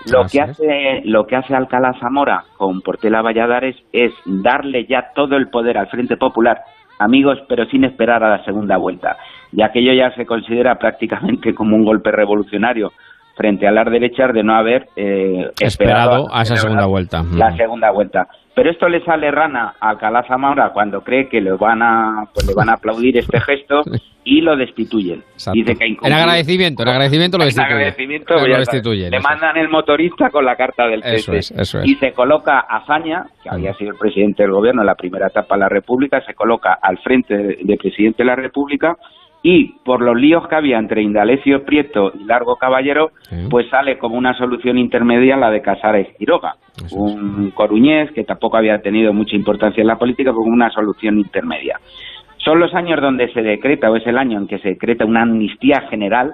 [0.09, 5.35] Lo que hace lo que hace Alcalá Zamora con Portela Valladares es darle ya todo
[5.35, 6.61] el poder al Frente Popular,
[7.01, 9.17] amigos, pero sin esperar a la segunda vuelta.
[9.51, 12.91] Y aquello ya se considera prácticamente como un golpe revolucionario
[13.35, 17.23] frente a las derechas de no haber eh, Esperado esperado a esa segunda vuelta.
[17.33, 18.27] la segunda vuelta.
[18.61, 22.45] Pero esto le sale rana a Alcalá Zamora cuando cree que le van a pues
[22.45, 23.81] le van a aplaudir este gesto
[24.23, 25.23] y lo destituyen.
[25.51, 27.73] Dice que incumplido- agradecimiento, en agradecimiento lo en destituye.
[27.73, 29.09] agradecimiento, Lo pues destituyen.
[29.09, 31.37] Le eso mandan el motorista con la carta del Eso cese.
[31.55, 31.87] es, eso es.
[31.87, 35.25] Y se coloca a Zaña, que había sido el presidente del gobierno en la primera
[35.25, 38.95] etapa de la República, se coloca al frente de, de presidente de la República
[39.43, 43.09] y por los líos que había entre Indalecio Prieto y Largo Caballero,
[43.49, 46.55] pues sale como una solución intermedia la de Casares Quiroga,
[46.93, 51.79] un coruñés que tampoco había tenido mucha importancia en la política, como una solución intermedia.
[52.37, 55.23] Son los años donde se decreta, o es el año en que se decreta una
[55.23, 56.33] amnistía general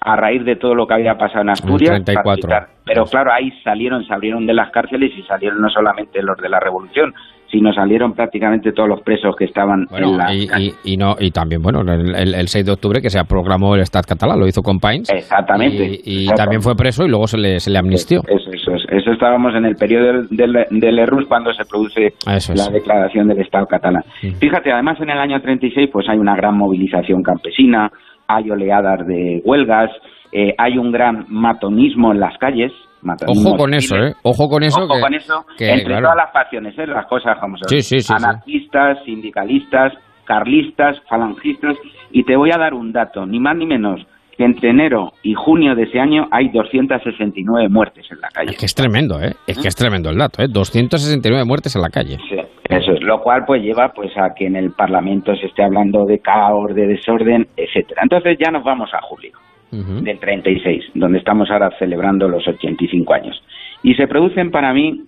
[0.00, 1.90] a raíz de todo lo que había pasado en Asturias.
[1.96, 2.48] En 34.
[2.48, 6.20] para quitar- Pero claro, ahí salieron, se abrieron de las cárceles y salieron no solamente
[6.22, 7.14] los de la revolución,
[7.52, 11.30] sino salieron prácticamente todos los presos que estaban en la y, y- y no, y
[11.30, 14.46] también, bueno, el, el- el 6 de octubre que se proclamó el Estado catalán, lo
[14.48, 15.10] hizo con Pines.
[15.12, 15.76] Exactamente.
[15.84, 15.88] Y, y
[16.22, 16.34] Exactamente.
[16.36, 18.22] también fue preso y luego se le, se le amnistió.
[18.26, 18.84] Eso, eso, es.
[18.88, 23.28] eso estábamos en el periodo del, del, del Errus cuando se produce Eso la declaración
[23.28, 24.02] del Estado catalán.
[24.40, 27.90] Fíjate, además en el año 36 pues hay una gran movilización campesina,
[28.28, 29.90] hay oleadas de huelgas,
[30.32, 32.72] eh, hay un gran matonismo en las calles.
[33.26, 34.14] Ojo con eso, ¿eh?
[34.22, 34.82] Ojo con eso.
[34.82, 36.86] Ojo que, con eso, que, entre claro, todas las facciones, ¿eh?
[36.86, 38.12] las cosas sí, sí, sí.
[38.14, 39.92] Anarquistas, sindicalistas,
[40.24, 41.76] carlistas, falangistas.
[42.12, 44.00] Y te voy a dar un dato, ni más ni menos,
[44.36, 48.50] que entre enero y junio de ese año hay 269 muertes en la calle.
[48.50, 49.34] Es que es tremendo, ¿eh?
[49.46, 50.46] Es que es tremendo el dato, ¿eh?
[50.48, 52.18] 269 muertes en la calle.
[52.28, 52.36] Sí,
[52.68, 56.04] eso es, lo cual pues lleva pues a que en el Parlamento se esté hablando
[56.06, 58.02] de caos, de desorden, etcétera.
[58.04, 59.32] Entonces ya nos vamos a julio
[59.72, 63.42] del 36, donde estamos ahora celebrando los 85 años.
[63.82, 65.04] Y se producen para mí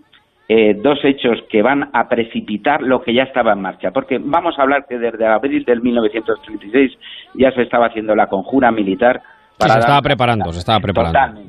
[0.49, 4.59] eh, dos hechos que van a precipitar lo que ya estaba en marcha, porque vamos
[4.59, 6.93] a hablar que desde abril del 1936
[7.35, 9.23] ya se estaba haciendo la conjura militar
[9.59, 11.43] se estaba preparando, se estaba preparando.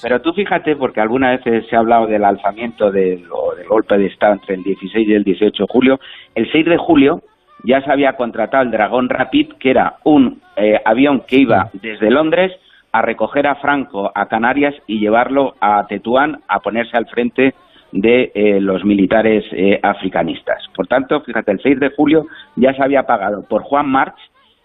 [0.00, 3.24] Pero tú fíjate, porque algunas veces se ha hablado del alzamiento del,
[3.56, 6.00] del golpe de Estado entre el 16 y el 18 de julio.
[6.34, 7.22] El 6 de julio
[7.64, 12.10] ya se había contratado el Dragón Rapid, que era un eh, avión que iba desde
[12.10, 12.52] Londres
[12.92, 17.54] a recoger a Franco a Canarias y llevarlo a Tetuán a ponerse al frente
[17.92, 20.62] de eh, los militares eh, africanistas.
[20.74, 22.26] Por tanto, fíjate, el 6 de julio
[22.56, 24.18] ya se había pagado por Juan March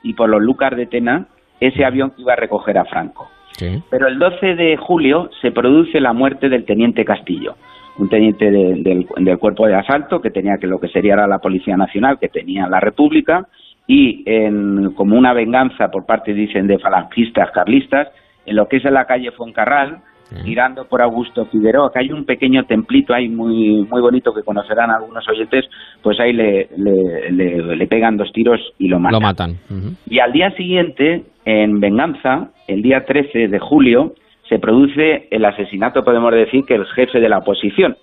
[0.03, 1.27] y por los Lucas de Tena
[1.59, 3.29] ese avión que iba a recoger a Franco.
[3.89, 7.55] Pero el 12 de julio se produce la muerte del teniente Castillo,
[7.97, 9.07] un teniente del,
[9.39, 12.79] cuerpo de asalto que tenía que lo que sería la Policía Nacional que tenía la
[12.79, 13.47] República
[13.87, 18.07] y en, como una venganza por parte, dicen, de falangistas carlistas,
[18.45, 19.99] en lo que es en la calle Foncarral,
[20.43, 24.89] girando por Augusto Figueroa, que hay un pequeño templito ahí muy muy bonito que conocerán
[24.89, 25.65] algunos oyentes,
[26.01, 29.13] pues ahí le, le, pegan dos tiros y lo matan.
[29.13, 29.57] Lo matan.
[30.09, 34.13] Y al día siguiente, en venganza, el día 13 de julio,
[34.49, 37.95] se produce el asesinato, podemos decir, que el jefe de la oposición,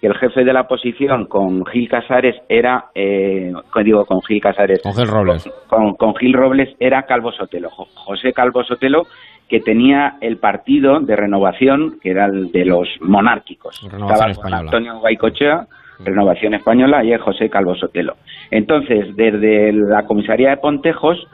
[0.00, 3.52] que el jefe de la oposición con Gil Casares era, eh,
[3.84, 8.64] digo con Gil Casares, con Gil Robles, con, Gil Robles era Calvo Sotelo, José Calvo
[8.64, 9.04] Sotelo,
[9.48, 13.80] que tenía el partido de renovación, que era el de los monárquicos.
[13.90, 15.66] Renovación Estaba Antonio Guaycochea,
[16.04, 18.14] Renovación Española, y el José Calvo Sotelo.
[18.50, 21.24] Entonces, desde la comisaría de Pontejos,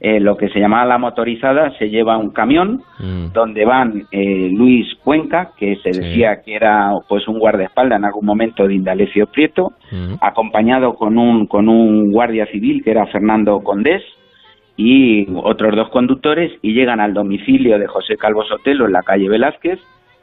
[0.00, 3.32] eh, lo que se llamaba la motorizada, se lleva un camión Mm.
[3.32, 8.24] donde van eh, Luis Cuenca, que se decía que era pues un guardaespaldas en algún
[8.26, 10.14] momento de Indalecio Prieto, Mm.
[10.20, 14.02] acompañado con un, con un guardia civil que era Fernando Condés
[14.76, 19.28] y otros dos conductores y llegan al domicilio de José Calvo Sotelo en la calle
[19.28, 19.80] Velázquez,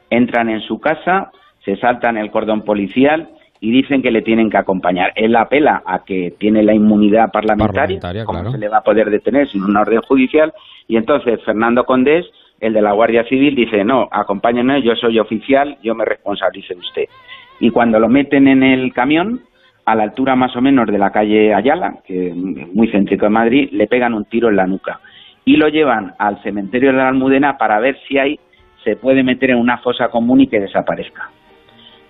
[0.08, 1.30] entran en su casa,
[1.64, 3.28] se saltan el cordón policial
[3.66, 5.12] y dicen que le tienen que acompañar.
[5.16, 8.52] Él apela a que tiene la inmunidad parlamentaria, Parlamentaria, como claro.
[8.52, 10.52] se le va a poder detener sin una orden judicial,
[10.86, 12.24] y entonces Fernando Condés,
[12.60, 16.80] el de la Guardia Civil, dice, no, acompáñenme, yo soy oficial, yo me responsabilizo de
[16.80, 17.04] usted.
[17.58, 19.40] Y cuando lo meten en el camión,
[19.84, 23.30] a la altura más o menos de la calle Ayala, que es muy céntrico de
[23.30, 25.00] Madrid, le pegan un tiro en la nuca.
[25.44, 28.38] Y lo llevan al cementerio de la Almudena para ver si ahí
[28.84, 31.30] se puede meter en una fosa común y que desaparezca.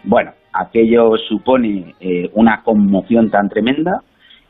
[0.05, 4.03] Bueno, aquello supone eh, una conmoción tan tremenda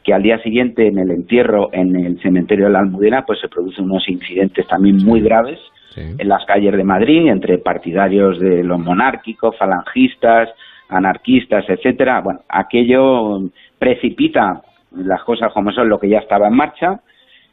[0.02, 3.48] que al día siguiente en el entierro en el cementerio de la Almudena pues se
[3.48, 5.58] producen unos incidentes también muy graves
[5.96, 10.50] en las calles de Madrid entre partidarios de los monárquicos, falangistas,
[10.90, 12.20] anarquistas, etcétera.
[12.20, 13.40] Bueno, aquello
[13.78, 14.60] precipita
[14.92, 17.00] las cosas como son lo que ya estaba en marcha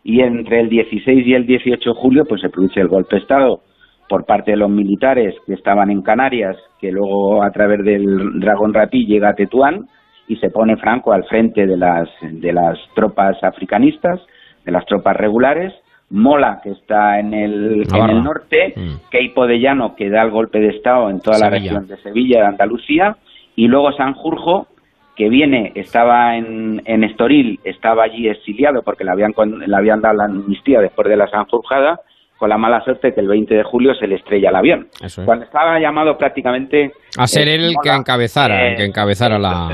[0.04, 3.22] y entre el 16 y el 18 de julio pues se produce el golpe de
[3.22, 3.62] estado
[4.08, 8.74] por parte de los militares que estaban en Canarias, que luego a través del Dragón
[8.74, 9.88] Rapí llega a Tetuán
[10.28, 14.20] y se pone Franco al frente de las, de las tropas africanistas,
[14.66, 15.74] de las tropas regulares,
[16.10, 18.76] Mola, que está en el, en el norte,
[19.10, 22.42] Queipo de Llano, que da el golpe de Estado en toda la región de Sevilla,
[22.42, 23.18] de Andalucía,
[23.56, 24.68] y luego Sanjurjo,
[25.16, 29.34] que viene, estaba en, en Estoril, estaba allí exiliado porque le habían,
[29.66, 32.00] le habían dado la amnistía después de la Sanjurjada,
[32.44, 34.88] con la mala suerte que el 20 de julio se le estrella el avión.
[35.02, 35.16] Es.
[35.24, 36.92] Cuando estaba llamado prácticamente...
[37.18, 39.70] A ser eh, él el que Mola, encabezara, el que eh, encabezara la,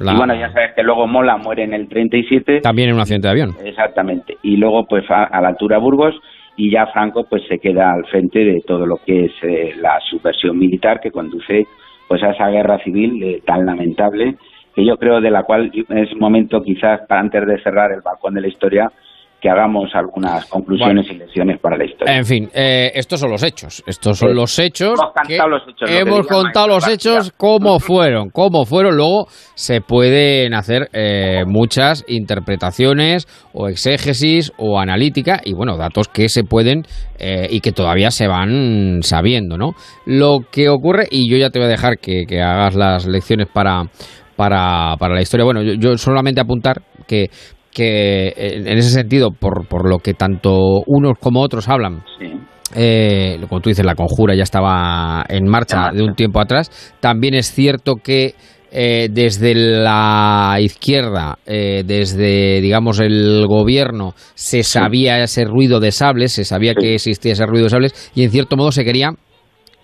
[0.00, 2.60] la- y bueno, ya sabes que luego Mola muere en el 37.
[2.60, 3.54] también en un accidente de avión.
[3.64, 4.36] Exactamente.
[4.42, 6.16] Y luego, pues a, a la altura de Burgos,
[6.56, 10.00] y ya Franco pues se queda al frente de todo lo que es eh, la
[10.10, 11.66] subversión militar que conduce
[12.08, 14.34] pues a esa guerra civil eh, tan lamentable
[14.74, 18.34] que yo creo de la cual es momento quizás para antes de cerrar el balcón
[18.34, 18.90] de la historia
[19.40, 22.16] que hagamos algunas conclusiones y lecciones para la historia.
[22.16, 23.84] En fin, eh, estos son los hechos.
[23.86, 24.34] Estos son Sí.
[24.34, 24.98] los hechos.
[25.28, 28.96] Hemos los hechos, hemos contado los hechos cómo fueron, cómo fueron.
[28.96, 36.28] Luego se pueden hacer eh, muchas interpretaciones o exégesis o analítica y bueno, datos que
[36.28, 36.82] se pueden
[37.18, 39.72] eh, y que todavía se van sabiendo, ¿no?
[40.06, 43.48] Lo que ocurre, y yo ya te voy a dejar que, que hagas las lecciones
[43.52, 43.84] para,
[44.36, 45.44] para, para la historia.
[45.44, 47.30] Bueno, yo, yo solamente apuntar que
[47.72, 52.02] que en ese sentido, por, por lo que tanto unos como otros hablan,
[52.74, 56.70] eh, como tú dices, la conjura ya estaba en marcha de un tiempo atrás.
[57.00, 58.34] También es cierto que
[58.70, 66.32] eh, desde la izquierda, eh, desde, digamos, el gobierno, se sabía ese ruido de sables,
[66.32, 69.12] se sabía que existía ese ruido de sables y en cierto modo se quería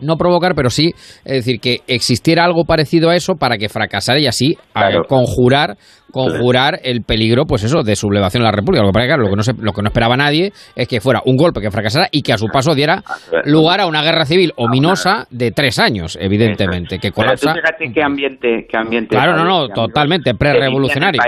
[0.05, 0.90] no provocar, pero sí,
[1.24, 5.76] es decir, que existiera algo parecido a eso para que fracasara y así eh, conjurar
[6.12, 8.82] conjurar el peligro, pues eso, de sublevación a la República.
[8.85, 10.52] Lo que, pasa es que, claro, lo que no se- lo que no esperaba nadie
[10.76, 13.02] es que fuera un golpe que fracasara y que a su paso diera
[13.47, 17.55] lugar a una guerra civil ominosa de tres años, evidentemente, que Pero tú colapsa.
[17.55, 21.20] fíjate qué ambiente, qué ambiente Claro, no, no, totalmente, prerevolucionario.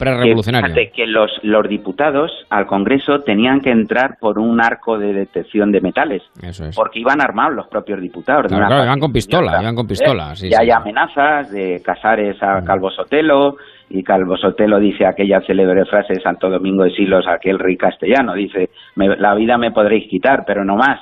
[0.00, 0.74] Prerevolucionario.
[0.74, 5.70] Que, que los, los diputados al Congreso tenían que entrar por un arco de detección
[5.70, 6.22] de metales.
[6.42, 6.74] Eso es.
[6.74, 8.46] Porque iban armados los propios diputados.
[8.46, 10.56] Claro, iban con pistola, iban con pistola, sí, y sí.
[10.58, 13.56] hay amenazas de Casares a Calvo Sotelo,
[13.92, 18.34] y Calvo Sotelo dice aquella célebre frase de Santo Domingo de Silos, aquel rey castellano,
[18.34, 21.00] dice, "Me- la vida me podréis quitar, pero no más.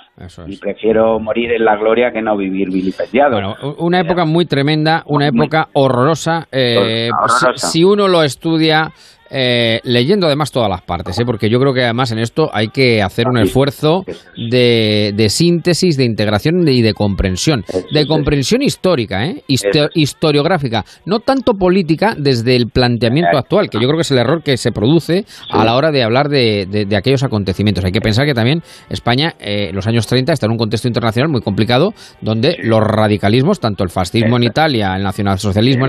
[0.49, 3.33] Y prefiero morir en la gloria que no vivir vilipendiado.
[3.33, 6.47] Bueno, una época muy tremenda, una época horrorosa.
[6.51, 7.53] eh, Horrorosa.
[7.55, 8.91] Si, si uno lo estudia
[9.31, 11.25] eh, leyendo además todas las partes, ¿eh?
[11.27, 14.05] porque yo creo que además en esto hay que hacer un esfuerzo
[14.37, 17.65] de, de síntesis, de integración y de comprensión.
[17.93, 19.43] De comprensión histórica, ¿eh?
[19.49, 24.19] Histo- historiográfica, no tanto política desde el planteamiento actual, que yo creo que es el
[24.19, 27.85] error que se produce a la hora de hablar de, de- de aquellos acontecimientos.
[27.85, 30.89] Hay que pensar que también España, eh, en los años 30, está en un contexto
[30.89, 35.85] internacional muy complicado, donde los radicalismos, tanto el fascismo en Italia, el nacionalsocialismo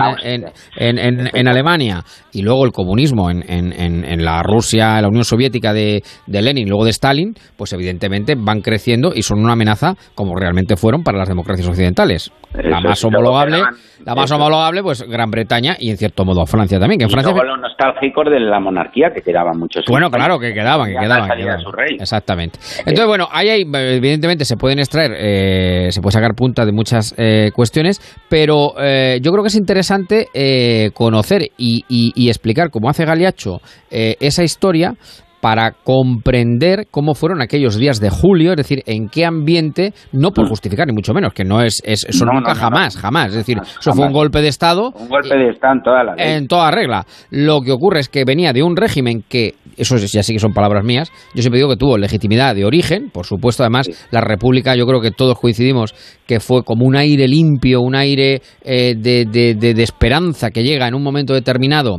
[0.76, 5.02] en- en- en Alemania y luego el comunismo en, en- en- en la Rusia, en
[5.02, 9.40] la Unión Soviética de, de Lenin, luego de Stalin, pues evidentemente van creciendo y son
[9.40, 12.30] una amenaza como realmente fueron para las democracias occidentales.
[12.54, 13.62] La más homologable,
[14.04, 17.12] la más homologable, pues Gran Bretaña y en cierto modo Francia también, que en y
[17.12, 19.84] Francia luego los nostálgicos de la monarquía, que quedaban muchos.
[19.88, 21.28] bueno, claro, que quedaban, que quedaban.
[21.30, 21.60] que quedaban.
[21.60, 21.96] su rey.
[22.00, 22.58] Exactamente.
[22.78, 27.14] Entonces, bueno, ahí hay, evidentemente se pueden extraer, eh, se puede sacar punta de muchas
[27.18, 32.70] eh, cuestiones, pero eh, yo creo que es interesante eh, conocer y, y- y explicar,
[32.70, 33.60] como hace Galiacho,
[33.90, 34.94] eh, esa historia
[35.40, 40.48] para comprender cómo fueron aquellos días de julio, es decir, en qué ambiente, no por
[40.48, 42.28] justificar ni mucho menos, que no es, es eso Mm.
[42.28, 45.08] No, nunca no, no, jamás, jamás, es decir, eso fue un golpe de estado Un
[45.08, 47.06] golpe de Estado en toda la en toda regla.
[47.30, 50.38] Lo que ocurre es que venía de un régimen que, eso es- ya sí que
[50.38, 54.20] son palabras mías, yo siempre digo que tuvo legitimidad de origen, por supuesto, además, la
[54.20, 55.94] República, yo creo que todos coincidimos
[56.26, 60.62] que fue como un aire limpio, un aire eh, de, de- de- de esperanza que
[60.62, 61.96] llega en un momento determinado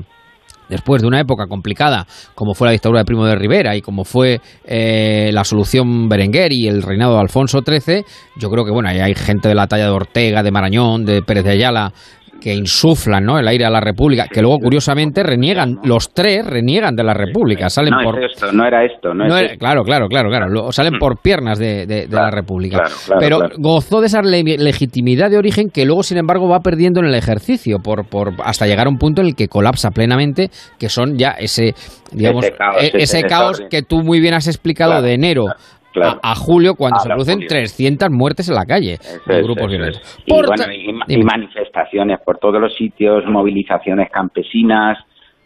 [0.72, 4.04] después de una época complicada como fue la dictadura de Primo de Rivera y como
[4.04, 8.04] fue eh, la solución Berenguer y el reinado de Alfonso XIII,
[8.38, 11.44] yo creo que bueno, hay gente de la talla de Ortega, de Marañón, de Pérez
[11.44, 11.94] de Ayala
[12.42, 13.38] que insuflan ¿no?
[13.40, 17.70] el aire a la República, que luego curiosamente reniegan, los tres reniegan de la República,
[17.70, 18.24] salen no por...
[18.24, 19.60] es esto, no era esto, no, No es era- esto.
[19.60, 20.72] claro, claro, claro, claro.
[20.72, 22.78] Salen por piernas de, de- de la República.
[22.80, 26.60] claro, claro, Pero gozó de esa le- legitimidad de origen que luego, sin embargo, va
[26.62, 29.92] perdiendo en el ejercicio por, por hasta llegar a un punto en el que colapsa
[29.92, 30.50] plenamente,
[30.80, 31.76] que son ya ese,
[32.12, 33.70] digamos, Ese caos, e- ese ese caos desorden.
[33.70, 35.46] que tú muy bien has explicado de enero.
[35.94, 36.20] Claro.
[36.24, 37.50] A, a julio, cuando se producen Julio.
[37.50, 40.02] 300 muertes en la calle de Eso, grupos eso, violentos.
[40.02, 40.22] eso.
[40.26, 44.98] Y, bueno, y, ma- y manifestaciones por todos los sitios, movilizaciones campesinas.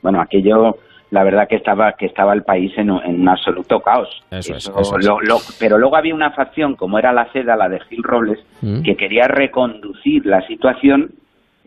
[0.01, 0.77] Bueno, aquello,
[1.11, 4.09] la verdad que estaba que estaba el país en, un- en un absoluto caos.
[4.31, 4.71] Eso es,
[5.05, 8.39] lo- lo- pero luego había una facción, como era la seda, la de Gil Robles,
[8.61, 8.81] Mm.
[8.83, 11.11] que quería reconducir la situación.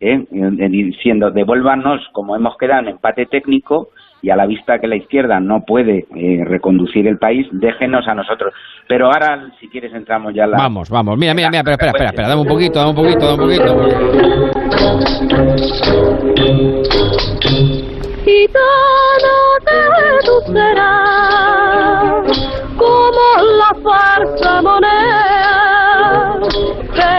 [0.00, 3.88] Eh, diciendo devuélvanos como hemos quedado en empate técnico
[4.22, 8.14] y a la vista que la izquierda no puede eh, reconducir el país, déjenos a
[8.14, 8.52] nosotros.
[8.86, 10.56] Pero ahora, si quieres, entramos ya a la...
[10.58, 11.16] Vamos, vamos.
[11.18, 13.48] Mira, mira, mira, espera, espera, espera, espera, dame un poquito, dame un poquito, dame un
[13.48, 13.76] poquito.
[18.24, 19.72] Gitana de
[20.26, 22.26] tú serás
[22.76, 23.24] como
[23.58, 26.38] la farsa moneda
[26.94, 27.14] que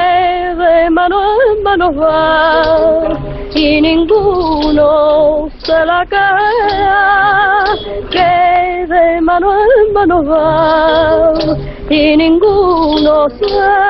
[0.55, 1.17] de mano
[1.51, 7.63] en mano va y ninguno se la queda
[8.11, 11.33] que de mano en mano va
[11.89, 13.85] y ninguno se la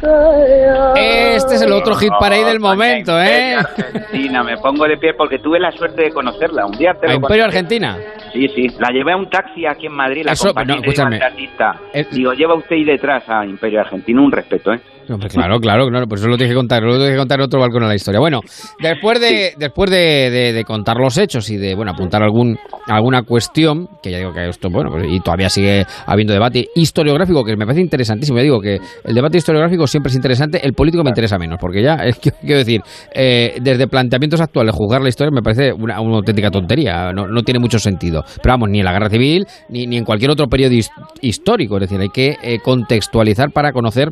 [0.00, 0.92] queda.
[0.96, 3.54] Este es el otro hit para ahí del momento, ¿eh?
[3.56, 6.66] Argentina, me pongo de pie porque tuve la suerte de conocerla.
[6.66, 7.44] Un día te ¿A lo Imperio.
[7.44, 7.96] Argentina?
[8.32, 8.66] Sí, sí.
[8.78, 11.18] La llevé a un taxi aquí en Madrid, la Eso, compañía no, escúchame.
[11.18, 11.74] de artista.
[12.12, 14.80] Digo, lleva usted ahí detrás a Imperio Argentino, un respeto, ¿eh?
[15.08, 17.44] Hombre, claro, claro, claro, pues eso lo tienes que contar, lo tienes que contar en
[17.44, 18.20] otro balcón a la historia.
[18.20, 18.40] Bueno,
[18.80, 24.10] después de, después de, contar los hechos y de bueno apuntar algún alguna cuestión, que
[24.10, 27.82] ya digo que esto, bueno, pues, y todavía sigue habiendo debate historiográfico, que me parece
[27.82, 28.38] interesantísimo.
[28.38, 31.82] Ya digo que el debate historiográfico siempre es interesante, el político me interesa menos, porque
[31.82, 31.96] ya,
[32.40, 32.80] quiero decir,
[33.14, 37.60] eh, desde planteamientos actuales, juzgar la historia me parece una, auténtica tontería, no, no tiene
[37.60, 38.22] mucho sentido.
[38.42, 40.90] Pero vamos, ni en la guerra civil, ni, ni en cualquier otro periodo his-
[41.20, 44.10] histórico, es decir, hay que eh, contextualizar para conocer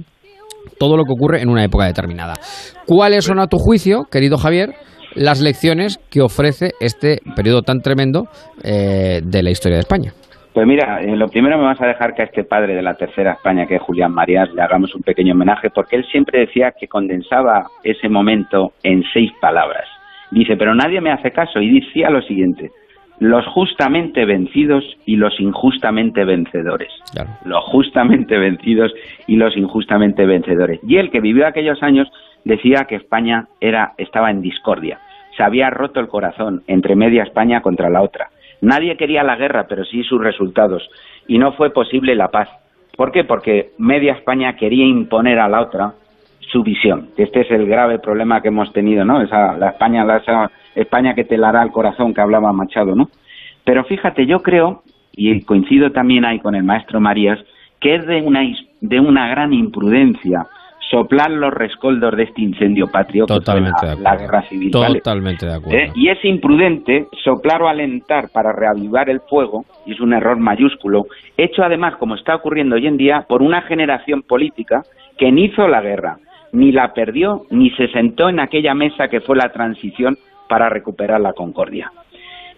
[0.78, 2.34] todo lo que ocurre en una época determinada.
[2.86, 4.70] ¿Cuáles son, a tu juicio, querido Javier,
[5.14, 8.24] las lecciones que ofrece este periodo tan tremendo
[8.64, 10.12] eh, de la historia de España?
[10.52, 12.94] Pues mira, eh, lo primero me vas a dejar que a este padre de la
[12.94, 16.72] tercera España, que es Julián Marías, le hagamos un pequeño homenaje, porque él siempre decía
[16.78, 19.88] que condensaba ese momento en seis palabras.
[20.30, 22.70] Dice, pero nadie me hace caso, y decía lo siguiente,
[23.22, 26.90] los justamente vencidos y los injustamente vencedores.
[27.44, 28.92] Los justamente vencidos
[29.28, 30.80] y los injustamente vencedores.
[30.82, 32.10] Y él, que vivió aquellos años,
[32.44, 34.98] decía que España era, estaba en discordia.
[35.36, 38.28] se había roto el corazón entre media España contra la otra.
[38.60, 40.82] Nadie quería la guerra, pero sí sus resultados.
[41.28, 42.48] Y no fue posible la paz.
[42.96, 43.22] ¿Por qué?
[43.22, 45.92] Porque media España quería imponer a la otra
[46.50, 47.08] su visión.
[47.16, 49.22] Este es el grave problema que hemos tenido, ¿no?
[49.22, 53.08] Esa, la España, la, esa España que te lará el corazón que hablaba Machado, ¿no?
[53.64, 54.82] Pero fíjate, yo creo,
[55.12, 57.38] y coincido también ahí con el maestro Marías,
[57.80, 58.40] que es de una,
[58.80, 60.46] de una gran imprudencia
[60.90, 64.70] soplar los rescoldos de este incendio patrio Totalmente que fue la, la, guerra civil.
[64.70, 65.78] Totalmente de acuerdo.
[65.78, 65.90] ¿Eh?
[65.94, 71.06] Y es imprudente soplar o alentar para reavivar el fuego, y es un error mayúsculo,
[71.36, 74.82] hecho además, como está ocurriendo hoy en día, por una generación política
[75.16, 76.18] que ni hizo la guerra,
[76.52, 80.18] ni la perdió, ni se sentó en aquella mesa que fue la transición
[80.52, 81.90] para recuperar la concordia.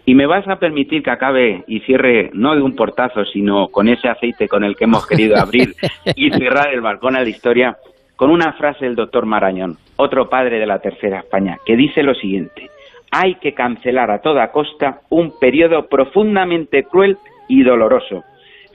[0.05, 3.87] Y me vas a permitir que acabe y cierre, no de un portazo, sino con
[3.87, 5.75] ese aceite con el que hemos querido abrir
[6.13, 7.77] y cerrar el balcón a la historia,
[8.17, 12.13] con una frase del doctor Marañón, otro padre de la Tercera España, que dice lo
[12.15, 12.69] siguiente,
[13.11, 17.17] hay que cancelar a toda costa un periodo profundamente cruel
[17.47, 18.25] y doloroso,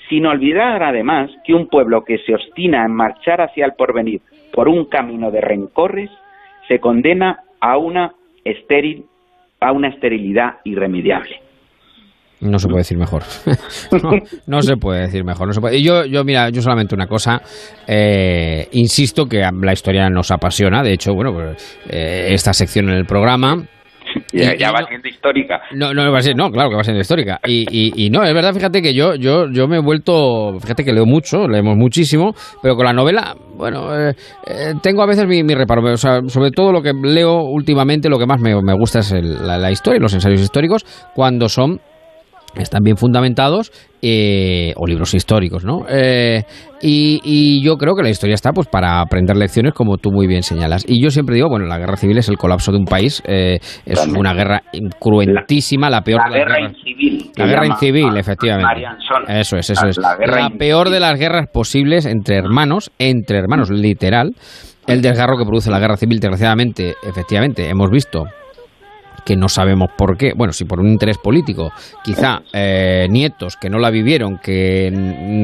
[0.08, 4.66] sin olvidar además que un pueblo que se obstina en marchar hacia el porvenir por
[4.66, 6.10] un camino de rencorres,
[6.68, 8.14] se condena a una
[8.44, 9.04] estéril,
[9.60, 11.36] a una esterilidad irremediable.
[12.40, 13.22] No se puede decir mejor.
[14.46, 15.46] no, se puede decir mejor.
[15.46, 15.82] No se puede.
[15.82, 17.42] Yo, yo, mira, yo solamente una cosa.
[17.86, 20.82] Eh, insisto que la historia nos apasiona.
[20.82, 23.66] De hecho, bueno, pues, eh, esta sección en el programa.
[24.32, 25.60] Ya, ya va siendo histórica.
[25.72, 27.40] No, no, va a ser, no, claro que va siendo histórica.
[27.46, 30.84] Y, y, y, no, es verdad, fíjate que yo, yo, yo me he vuelto, fíjate
[30.84, 32.32] que leo mucho, leemos muchísimo,
[32.62, 34.14] pero con la novela, bueno, eh,
[34.46, 35.82] eh, tengo a veces mi, mi reparo.
[35.82, 39.12] O sea, sobre todo lo que leo últimamente, lo que más me, me gusta es
[39.12, 40.84] el, la, la historia y los ensayos históricos,
[41.14, 41.80] cuando son
[42.56, 43.72] están bien fundamentados
[44.02, 45.84] eh, o libros históricos, ¿no?
[45.88, 46.42] Eh,
[46.80, 50.26] y, y, yo creo que la historia está pues para aprender lecciones como tú muy
[50.26, 50.84] bien señalas.
[50.88, 53.58] Y yo siempre digo, bueno, la guerra civil es el colapso de un país, eh,
[53.84, 54.18] es También.
[54.18, 54.62] una guerra
[54.98, 57.30] cruentísima, la peor la de las guerra incivil.
[57.36, 58.86] La guerra incivil, efectivamente.
[59.28, 59.98] Eso es, eso es.
[59.98, 64.32] La, la peor de las guerras posibles entre hermanos, entre hermanos, literal.
[64.86, 68.24] El desgarro que produce la guerra civil, desgraciadamente, efectivamente, hemos visto
[69.24, 71.72] que no sabemos por qué, bueno, si por un interés político,
[72.02, 74.90] quizá eh, nietos que no la vivieron, que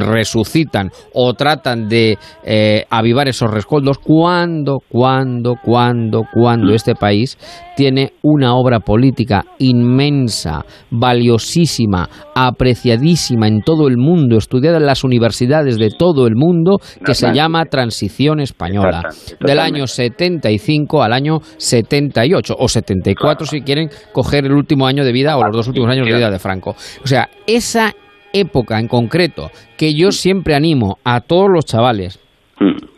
[0.00, 7.38] resucitan o tratan de eh, avivar esos rescoldos, cuando, cuando, cuando, cuando este país
[7.76, 15.78] tiene una obra política inmensa, valiosísima, apreciadísima en todo el mundo, estudiada en las universidades
[15.78, 19.02] de todo el mundo, que se llama Transición Española,
[19.40, 25.12] del año 75 al año 78 o 74 si quieren coger el último año de
[25.12, 26.74] vida o los dos últimos años de vida de Franco.
[27.04, 27.92] O sea, esa
[28.32, 32.18] época en concreto que yo siempre animo a todos los chavales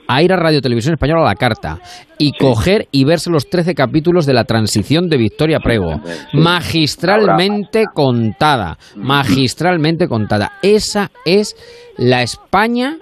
[0.08, 1.80] a ir a Radio Televisión Española a la carta
[2.16, 6.00] y coger y verse los 13 capítulos de la transición de Victoria Prego.
[6.32, 10.52] Magistralmente contada, magistralmente contada.
[10.62, 11.56] Esa es
[11.98, 12.98] la España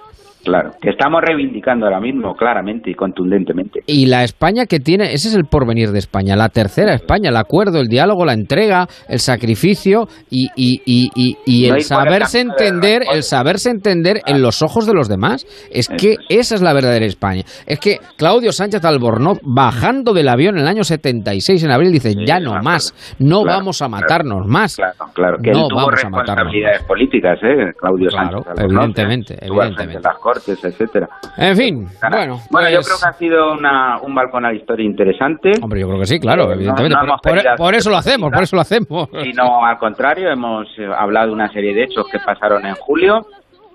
[0.47, 3.81] Claro, que estamos reivindicando ahora mismo claramente y contundentemente.
[3.85, 7.35] Y la España que tiene, ese es el porvenir de España, la tercera España, el
[7.35, 12.39] acuerdo, el diálogo, la entrega, el sacrificio y, y, y, y, y no el saberse
[12.39, 15.45] entender, el saberse entender en los ojos de los demás.
[15.69, 17.43] Es que esa es la verdadera España.
[17.65, 22.13] Es que Claudio Sánchez Albornoz, bajando del avión en el año 76, en abril, dice,
[22.25, 24.75] ya no más, no claro, vamos a matarnos claro, más.
[24.77, 26.53] Claro, claro, que no él tuvo vamos a matarnos
[26.87, 27.73] políticas, ¿eh?
[27.77, 28.63] Claudio claro, Sánchez Albornoz.
[28.63, 29.39] evidentemente, ¿eh?
[29.41, 30.01] evidentemente.
[30.03, 31.07] Las etcétera.
[31.37, 32.39] En fin, bueno.
[32.49, 32.73] Bueno, pues...
[32.73, 35.51] yo creo que ha sido una, un balcón a la historia interesante.
[35.61, 36.95] Hombre, yo creo que sí, claro, evidentemente.
[36.95, 39.09] No, no por, por, por, eso lo hacemos, por eso lo hacemos.
[39.23, 43.25] Sino al contrario, hemos hablado de una serie de hechos que pasaron en julio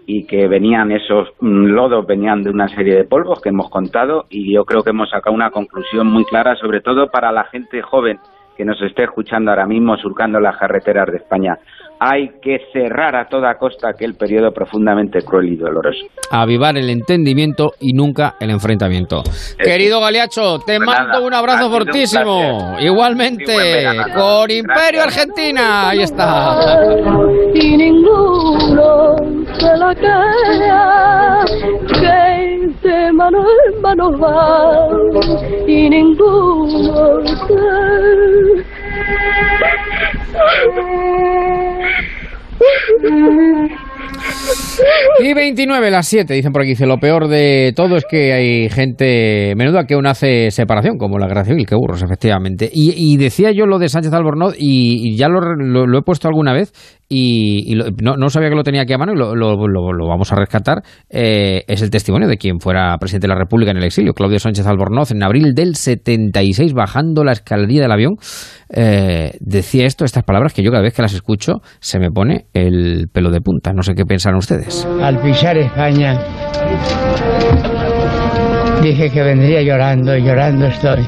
[0.06, 4.52] y que venían esos lodos, venían de una serie de polvos que hemos contado y
[4.52, 8.18] yo creo que hemos sacado una conclusión muy clara, sobre todo para la gente joven
[8.56, 11.58] que nos esté escuchando ahora mismo surcando las carreteras de España.
[12.04, 16.04] Hay que cerrar a toda costa aquel periodo profundamente cruel y doloroso.
[16.32, 19.22] Avivar el entendimiento y nunca el enfrentamiento.
[19.56, 22.72] Querido Galiacho, te pues mando nada, un abrazo fortísimo.
[22.72, 23.54] Un Igualmente,
[24.16, 25.06] con Imperio Gracias.
[25.06, 25.90] Argentina.
[25.90, 26.58] Ahí está.
[27.54, 29.14] Y ninguno
[29.60, 31.44] se la crea
[31.86, 32.42] que
[32.82, 34.88] de mano en mano va
[35.68, 38.81] y ninguno se
[43.02, 43.91] Mm-hmm.
[45.20, 46.70] Y 29, las 7, dicen por aquí.
[46.70, 51.18] Dice, lo peor de todo es que hay gente menuda que aún hace separación, como
[51.18, 52.68] la Gracia Civil, que burros, efectivamente.
[52.72, 56.72] Y, decía yo lo de Sánchez Albornoz, y, ya lo, lo, he puesto alguna vez,
[57.08, 60.82] y, no, sabía que lo tenía aquí a mano, y lo, lo vamos a rescatar.
[61.10, 64.38] Eh, es el testimonio de quien fuera presidente de la República en el exilio, Claudio
[64.38, 68.14] Sánchez Albornoz, en abril del 76, bajando la escalería del avión.
[68.74, 72.46] Eh, decía esto, estas palabras que yo cada vez que las escucho se me pone
[72.54, 73.72] el pelo de punta.
[73.72, 74.06] No sé qué
[74.36, 74.86] ustedes.
[75.02, 76.18] Al pisar España
[78.82, 81.06] dije que vendría llorando y llorando estoy.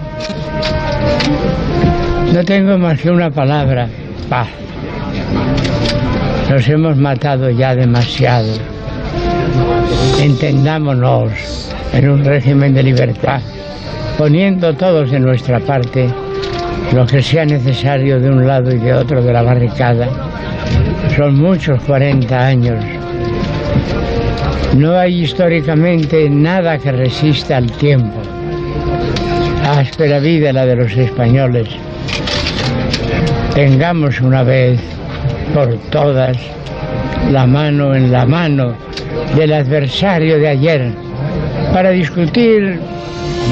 [2.32, 3.88] No tengo más que una palabra,
[4.28, 4.48] paz.
[6.51, 8.52] Nos hemos matado ya demasiado.
[10.20, 11.32] Entendámonos
[11.92, 13.40] en un régimen de libertad,
[14.18, 16.09] poniendo todos de nuestra parte
[16.92, 20.09] lo que sea necesario de un lado y de otro de la barricada.
[21.16, 23.03] Son muchos 40 años.
[24.76, 28.20] No hay históricamente nada que resista al tiempo.
[29.64, 31.68] Áspera vida la de los españoles.
[33.55, 34.80] Tengamos una vez
[35.55, 36.36] por todas
[37.30, 38.74] la mano en la mano
[39.36, 40.92] del adversario de ayer
[41.72, 42.80] para discutir,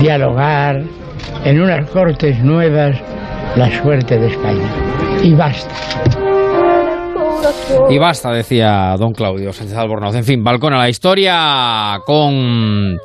[0.00, 0.82] dialogar
[1.44, 2.96] en unas cortes nuevas
[3.54, 4.66] la suerte de España.
[5.22, 5.70] Y basta.
[7.90, 10.14] Y basta, decía don Claudio Sánchez Albornoz.
[10.14, 12.98] En fin, balcón a la historia con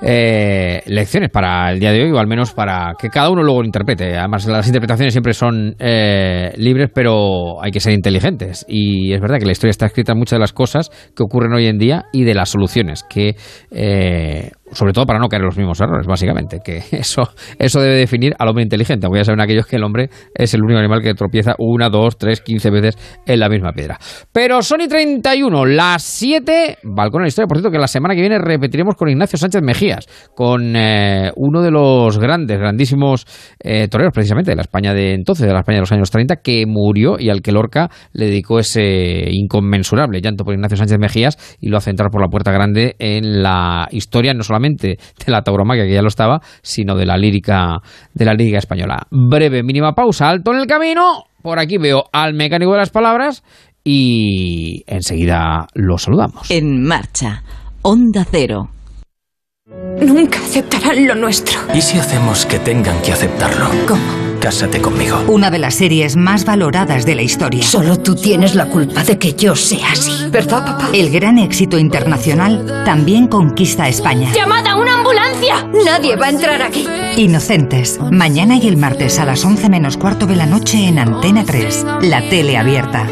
[0.00, 3.60] eh, lecciones para el día de hoy, o al menos para que cada uno luego
[3.60, 4.16] lo interprete.
[4.16, 8.64] Además, las interpretaciones siempre son eh, libres, pero hay que ser inteligentes.
[8.68, 11.52] Y es verdad que la historia está escrita en muchas de las cosas que ocurren
[11.52, 13.36] hoy en día y de las soluciones que
[13.70, 17.28] eh, sobre todo para no caer en los mismos errores, básicamente, que eso,
[17.58, 20.62] eso debe definir al hombre inteligente, aunque ya saben aquellos que el hombre es el
[20.62, 22.96] único animal que tropieza una, dos, tres, quince veces
[23.26, 23.98] en la misma piedra.
[24.32, 28.20] Pero Sony 31, las 7, balcón en la historia, por cierto, que la semana que
[28.20, 33.26] viene repetiremos con Ignacio Sánchez Mejías, con eh, uno de los grandes, grandísimos
[33.60, 36.36] eh, toreros, precisamente, de la España de entonces, de la España de los años 30,
[36.36, 41.56] que murió y al que Lorca le dedicó ese inconmensurable llanto por Ignacio Sánchez Mejías
[41.60, 45.42] y lo hace entrar por la puerta grande en la historia, no solamente de la
[45.42, 47.78] tauromaquia, que ya lo estaba, sino de la lírica,
[48.14, 49.06] de la lírica española.
[49.10, 51.24] Breve, mínima pausa, alto en el camino.
[51.42, 53.44] Por aquí veo al mecánico de las palabras
[53.84, 56.50] y enseguida lo saludamos.
[56.50, 57.42] En marcha,
[57.82, 58.68] Onda Cero.
[60.00, 61.60] Nunca aceptarán lo nuestro.
[61.74, 63.66] ¿Y si hacemos que tengan que aceptarlo?
[63.86, 64.27] ¿Cómo?
[64.48, 65.22] Cásate conmigo.
[65.28, 67.62] Una de las series más valoradas de la historia.
[67.62, 70.10] Solo tú tienes la culpa de que yo sea así.
[70.30, 70.88] ¿Verdad, papá?
[70.94, 74.32] El gran éxito internacional también conquista España.
[74.32, 75.68] ¡Llamada a una ambulancia!
[75.84, 76.86] Nadie va a entrar aquí.
[77.18, 78.00] Inocentes.
[78.10, 81.84] Mañana y el martes a las 11 menos cuarto de la noche en Antena 3.
[82.04, 83.06] La tele abierta.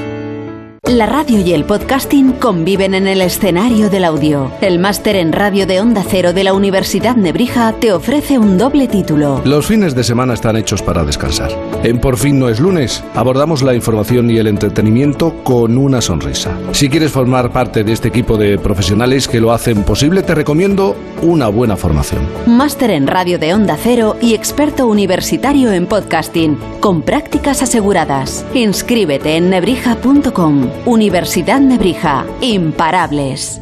[0.88, 4.52] La radio y el podcasting conviven en el escenario del audio.
[4.60, 8.86] El máster en radio de Onda Cero de la Universidad Nebrija te ofrece un doble
[8.86, 9.42] título.
[9.44, 11.50] Los fines de semana están hechos para descansar.
[11.82, 16.56] En Por fin no es lunes, abordamos la información y el entretenimiento con una sonrisa.
[16.70, 20.94] Si quieres formar parte de este equipo de profesionales que lo hacen posible, te recomiendo
[21.20, 22.22] una buena formación.
[22.46, 28.46] Máster en radio de Onda Cero y experto universitario en podcasting, con prácticas aseguradas.
[28.54, 30.75] Inscríbete en nebrija.com.
[30.84, 32.26] Universidad Nebrija.
[32.40, 33.60] Imparables.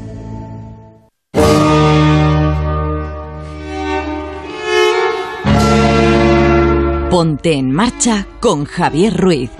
[7.10, 9.50] Ponte en marcha con Javier Ruiz.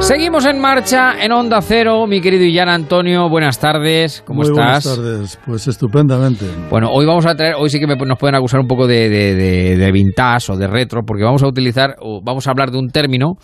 [0.00, 3.28] Seguimos en marcha en Onda Cero, mi querido Illán Antonio.
[3.28, 4.84] Buenas tardes, ¿cómo estás?
[4.84, 6.46] Buenas tardes, pues estupendamente.
[6.70, 9.92] Bueno, hoy vamos a traer, hoy sí que nos pueden acusar un poco de, de,
[9.92, 13.34] vintage o de retro, porque vamos a utilizar, vamos a hablar de un término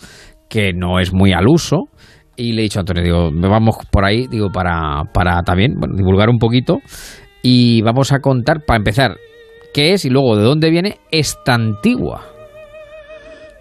[0.49, 1.85] que no es muy al uso,
[2.37, 6.29] y le he dicho a Antonio, digo, vamos por ahí, digo, para, para también divulgar
[6.29, 6.79] un poquito.
[7.41, 9.17] Y vamos a contar, para empezar,
[9.73, 12.23] qué es y luego de dónde viene esta antigua.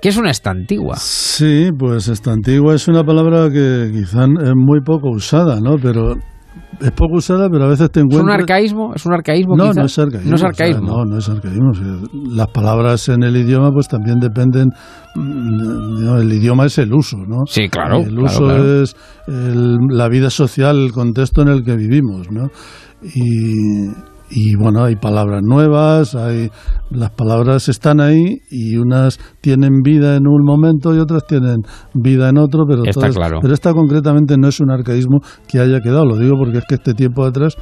[0.01, 0.97] ¿Qué es una estantigua?
[0.97, 5.77] Sí, pues estantigua es una palabra que quizá es muy poco usada, ¿no?
[5.83, 6.17] Pero
[6.81, 8.21] es poco usada, pero a veces te encuentras...
[8.21, 8.95] ¿Es un arcaísmo?
[8.95, 10.31] ¿Es un arcaísmo no, no es arcaísmo.
[10.31, 10.87] No es arcaísmo.
[10.87, 11.73] no, no es arcaísmo.
[12.31, 14.71] Las palabras en el idioma pues también dependen...
[15.15, 17.47] Mm, el idioma es el uso, ¿no?
[17.47, 18.01] Sí, claro.
[18.01, 18.97] El uso es
[19.27, 22.49] la vida social, el contexto en el que vivimos, ¿no?
[23.03, 23.91] Y,
[24.31, 26.51] y bueno, hay palabras nuevas, hay
[26.91, 31.59] las palabras están ahí y unas tienen vida en un momento y otras tienen
[31.95, 33.39] vida en otro, pero Está claro.
[33.41, 36.75] pero esta concretamente no es un arcaísmo que haya quedado, lo digo porque es que
[36.77, 37.57] este tiempo atrás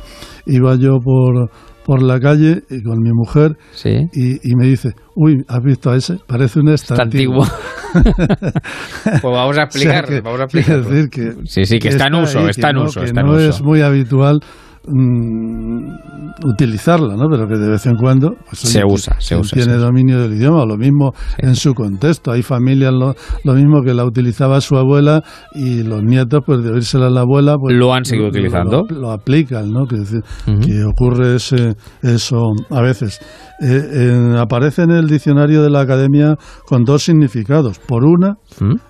[0.46, 1.50] iba yo por
[1.84, 5.96] por la calle y con mi mujer y, y me dice, uy, ¿has visto a
[5.96, 6.16] ese?
[6.26, 7.44] Parece un estantiguo.
[7.92, 10.82] pues vamos a explicar, O sea vamos a explicar.
[10.82, 13.62] decir que, sí, sí, que, está en uso, ahí, está en uso, en no es
[13.62, 14.40] muy habitual
[14.86, 17.28] mm, utilizarla, ¿no?
[17.30, 19.86] Pero que de vez en cuando pues, Se oye, usa, se usa, Tiene se usa.
[19.86, 22.30] dominio del idioma, lo mismo en su contexto.
[22.32, 25.22] Hay familias lo, lo mismo que la utilizaba su abuela
[25.54, 28.84] y los nietos, pues de oírsela a la abuela, pues Lo han seguido utilizando.
[28.88, 29.86] Lo, lo aplican, ¿no?
[29.86, 30.60] Que, decir, Ujú.
[30.60, 33.20] que ocurre ese, eso a veces.
[33.60, 36.36] Eh, eh, aparece en el diccionario de la academia
[36.66, 37.78] con dos significados.
[37.78, 38.36] Por una,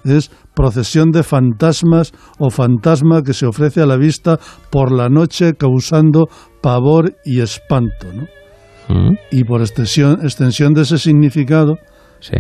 [0.05, 4.39] es procesión de fantasmas o fantasma que se ofrece a la vista
[4.71, 6.29] por la noche causando
[6.63, 8.07] pavor y espanto.
[8.15, 8.27] ¿no?
[9.31, 11.77] Y por extensión, extensión de ese significado,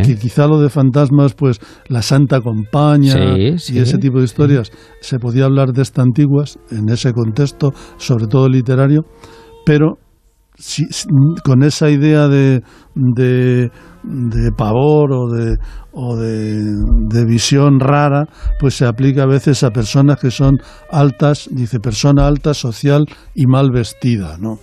[0.02, 3.74] que quizá lo de fantasmas, pues la Santa Sí, sí.
[3.74, 4.70] y ese tipo de historias,
[5.00, 9.02] se podía hablar de estas antiguas en ese contexto, sobre todo literario,
[9.66, 9.98] pero
[11.44, 12.62] con esa idea de,
[12.94, 13.70] de,
[14.56, 15.56] pavor o de
[15.92, 18.26] o de visión rara,
[18.58, 20.58] pues se aplica a veces a personas que son
[20.90, 24.58] altas, dice persona alta, social y mal vestida, ¿no?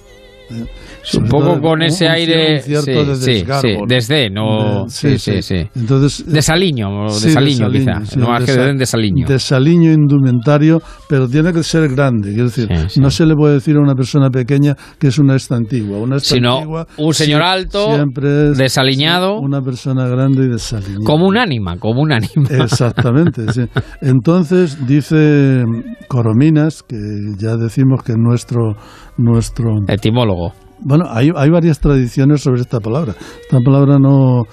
[0.51, 3.85] Eh, Un poco todo con ese aire cierto sí, de sí, desgarbo, sí, ¿no?
[3.87, 5.67] desdén, o- De- sí, sí, sí.
[5.75, 8.17] Entonces, Desaliño, o Sí, desaliño, quizá.
[8.17, 9.25] No más que desa- desaliño.
[9.27, 10.79] Desaliño indumentario,
[11.09, 12.29] pero tiene que ser grande.
[12.29, 15.97] Quiero decir, no se le puede decir a una persona pequeña que es una estantigua.
[15.97, 19.39] Una Sino estantigua un señor alto, siempre es desaliñado.
[19.39, 21.05] Una persona grande y desaliñada.
[21.05, 22.47] Como un ánima, como un ánima.
[22.63, 23.51] Exactamente.
[23.53, 23.61] sí.
[24.01, 25.63] Entonces dice
[26.07, 26.97] Corominas, que
[27.37, 28.75] ya decimos que nuestro
[29.17, 30.40] nuestro etimólogo.
[30.83, 33.13] Bueno, hay, hay varias tradiciones sobre esta palabra.
[33.41, 34.43] Esta palabra no.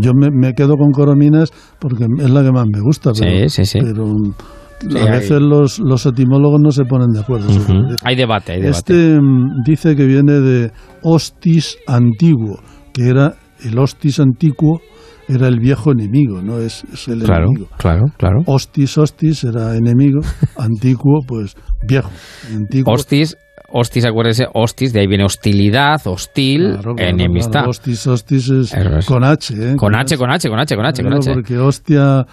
[0.00, 3.12] Yo me, me quedo con Corominas porque es la que más me gusta.
[3.18, 3.78] Pero, Sí, sí, sí.
[3.82, 7.50] pero a hay- veces los, los etimólogos no se ponen de acuerdo.
[7.50, 7.94] sobre Ujú.
[8.04, 8.78] Hay debate, hay debate.
[8.78, 9.18] este
[9.66, 10.72] dice que viene de
[11.02, 12.58] hostis antiguo,
[12.94, 14.80] que era el hostis antiguo,
[15.28, 17.68] era el viejo enemigo, no es, es el Claro, enemigo.
[17.76, 18.40] claro, claro.
[18.46, 20.20] Hostis, hostis era enemigo,
[20.56, 21.54] antiguo, pues
[21.86, 22.10] viejo.
[22.54, 23.36] Antiguo, Hostis,
[23.72, 27.52] hostis, acuérdese, hostis, de ahí viene hostilidad, hostil, Claro, claro, enemistad.
[27.52, 27.70] claro.
[27.70, 29.06] Hostis, hostis es es.
[29.06, 29.76] con H, ¿eh?
[29.76, 31.32] Con H, con H, con H, con H, con H.
[31.32, 32.26] Porque hostia,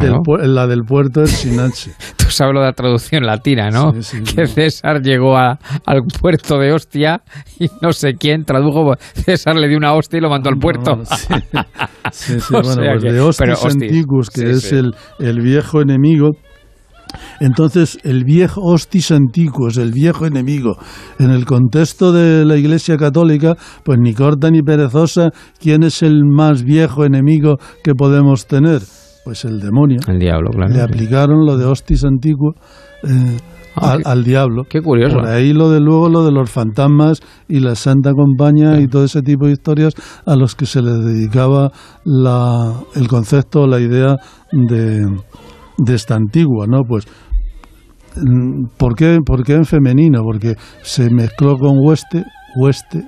[0.00, 1.90] del la del puerto es sin H.
[2.16, 3.92] Tú sabes lo de la traducción latina, ¿no?
[3.92, 7.22] que César llegó a- al puerto de Ostia
[7.58, 8.94] y no sé quién tradujo.
[9.14, 11.00] César le dio una hostia y lo mandó al puerto.
[12.10, 13.72] Sí, sí, O bueno, pues que- de hostis hostis.
[13.82, 14.74] antiguos, que Sí, es sí.
[14.76, 16.30] El, el viejo enemigo.
[17.40, 20.76] Entonces, el viejo hostis antiguos, el viejo enemigo,
[21.18, 25.30] en el contexto de la Iglesia Católica, pues ni corta ni perezosa,
[25.60, 28.80] ¿quién es el más viejo enemigo que podemos tener?
[29.24, 29.98] Pues el demonio.
[30.08, 30.72] El diablo, claro.
[30.72, 32.54] Le aplicaron lo de hostis antiguo
[33.04, 33.38] eh,
[33.74, 34.64] Ah, al, diablo.
[34.68, 35.16] Qué curioso.
[35.16, 39.04] Por ahí lo de luego lo de los fantasmas y la Santa Compañía y todo
[39.04, 39.94] ese tipo de historias
[40.26, 41.72] a los que se les dedicaba
[42.04, 44.16] la, el concepto, la idea
[44.52, 45.06] de,
[45.84, 46.82] de esta antigua, ¿no?
[46.86, 47.06] Pues
[48.16, 50.22] mm, ¿por qué, ¿por qué en femenino?
[50.22, 52.24] Porque se mezcló con hueste,
[52.56, 53.04] hueste,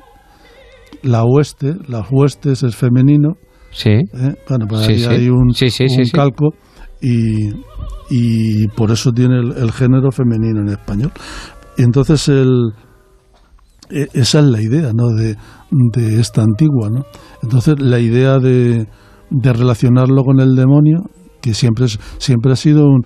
[1.03, 3.35] la hueste, las huestes es femenino.
[3.71, 3.91] Sí.
[3.91, 4.35] ¿eh?
[4.49, 5.07] Bueno, pues ahí sí.
[5.07, 5.69] hay un, Sí,
[6.13, 6.55] calco
[7.01, 7.49] y,
[8.09, 11.13] y por eso tiene el, el género femenino en español.
[11.77, 12.71] Y entonces el,
[13.91, 15.09] e- esa es la idea ¿no?
[15.09, 15.37] de,
[15.71, 16.89] de esta antigua.
[16.91, 17.05] ¿no?
[17.43, 18.87] Entonces la idea de,
[19.31, 21.03] de relacionarlo con el demonio,
[21.45, 23.03] que siempre, es, siempre ha sido un...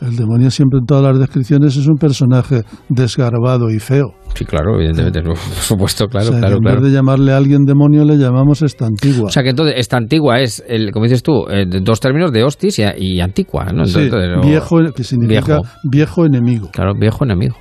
[0.00, 4.14] El demonio siempre en todas las descripciones es un personaje desgarbado y feo.
[4.34, 6.80] Sí, claro, evidentemente, por supuesto, claro, o sea, claro, en claro.
[6.80, 9.26] vez de llamarle a alguien demonio le llamamos esta antigua.
[9.26, 12.42] O sea que entonces esta antigua es, el, como dices tú, eh, dos términos de
[12.42, 13.84] hostis y, y antigua, ¿no?
[13.84, 15.62] Sí, Entonces, viejo, que significa viejo.
[15.84, 16.70] viejo enemigo.
[16.72, 17.54] Claro, viejo enemigo.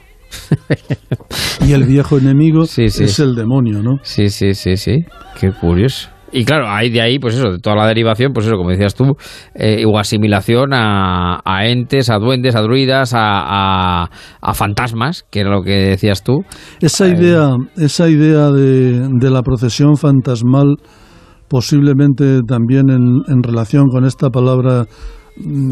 [1.66, 2.86] Y el viejo enemigo sí.
[2.86, 4.00] es el demonio, ¿no?
[4.02, 5.06] Sí, sí, sí, sí.
[5.40, 6.10] Qué curioso.
[6.34, 8.96] Y claro, ahí de ahí, pues eso, de toda la derivación, pues eso, como decías
[8.96, 9.16] tú,
[9.54, 13.20] eh, o asimilación a, a entes, a duendes, a druidas, a,
[14.04, 14.10] a,
[14.42, 16.44] a fantasmas, que era lo que decías tú.
[16.82, 20.78] Esa Eh, idea, esa idea de, de la procesión fantasmal,
[21.50, 24.86] posiblemente también en, en relación con esta palabra
[25.38, 25.72] mm,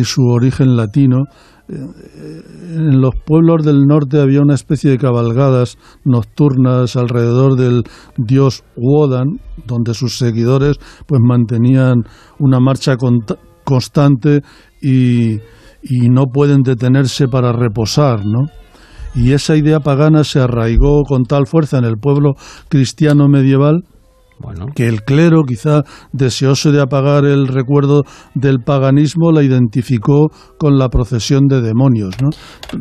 [0.00, 1.24] y su origen latino,
[1.68, 7.84] en los pueblos del norte había una especie de cabalgadas nocturnas alrededor del
[8.16, 10.76] dios Wodan, donde sus seguidores
[11.06, 12.04] pues mantenían
[12.38, 12.96] una marcha
[13.64, 14.42] constante
[14.80, 15.40] y,
[15.82, 18.46] y no pueden detenerse para reposar, ¿no?
[19.16, 22.34] y esa idea pagana se arraigó con tal fuerza en el pueblo
[22.68, 23.82] cristiano medieval
[24.74, 25.82] que el clero, quizá
[26.12, 28.02] deseoso de apagar el recuerdo
[28.34, 32.30] del paganismo, la identificó con la procesión de demonios, ¿no?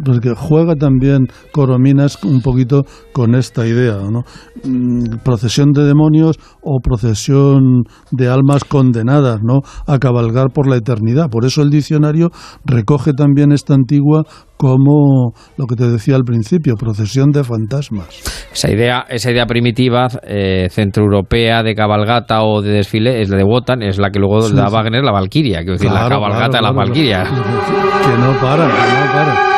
[0.04, 2.84] Porque juega también Corominas un poquito
[3.14, 4.24] con esta idea, ¿no?
[4.64, 9.62] Mm, procesión de demonios o procesión de almas condenadas, ¿no?
[9.88, 11.30] A cabalgar por la eternidad.
[11.30, 12.30] Por eso el diccionario
[12.66, 14.24] recoge también esta antigua
[14.58, 18.48] como lo que te decía al principio, procesión de fantasmas.
[18.54, 23.44] Esa idea, esa idea primitiva eh, centroeuropea de cabalgata o de desfile es la de
[23.44, 26.72] Wotan, es la que luego da Wagner la Valquiria, quiero decir, la cabalgata de la
[26.72, 27.24] Valquiria.
[27.24, 29.56] Que no para, que no para.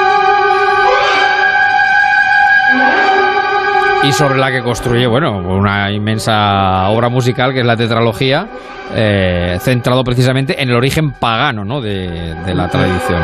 [4.03, 8.47] y sobre la que construye, bueno, una inmensa obra musical que es la tetralogía,
[8.95, 11.81] eh, centrado precisamente en el origen pagano ¿no?
[11.81, 13.23] de, de la tradición.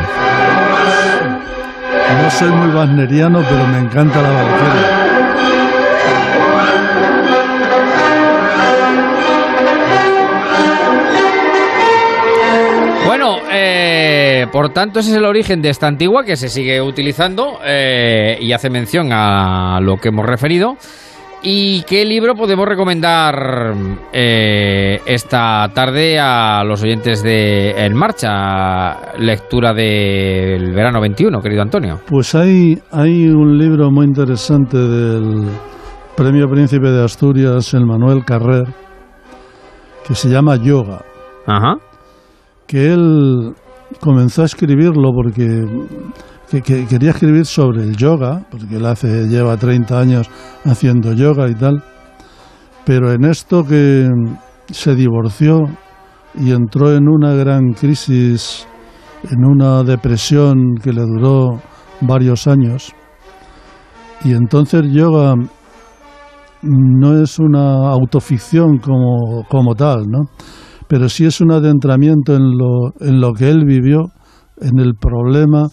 [2.12, 5.04] No soy muy wagneriano, pero me encanta la Valquiria.
[13.06, 17.60] Bueno, eh, por tanto ese es el origen de esta antigua que se sigue utilizando
[17.66, 20.78] eh, y hace mención a lo que hemos referido.
[21.46, 23.74] ¿Y qué libro podemos recomendar
[24.14, 29.14] eh, esta tarde a los oyentes de En Marcha?
[29.18, 32.00] Lectura del verano 21, querido Antonio.
[32.08, 35.50] Pues hay, hay un libro muy interesante del
[36.16, 38.64] Premio Príncipe de Asturias, el Manuel Carrer,
[40.08, 41.02] que se llama Yoga.
[41.46, 41.76] Ajá.
[42.66, 43.54] Que él
[44.00, 45.66] comenzó a escribirlo porque
[46.50, 50.30] que, quería escribir sobre el yoga, porque él hace, lleva 30 años
[50.66, 51.84] haciendo yoga y tal,
[52.86, 54.10] pero en esto que
[54.72, 55.64] se divorció
[56.36, 58.68] y entró en una gran crisis,
[59.30, 61.62] en una depresión que le duró
[62.02, 62.92] varios años,
[64.24, 65.36] y entonces yoga
[66.62, 70.30] no es una autoficción como, como tal, ¿no?
[70.88, 74.12] pero sí es un adentramiento en lo, en lo que él vivió,
[74.62, 75.70] en el problema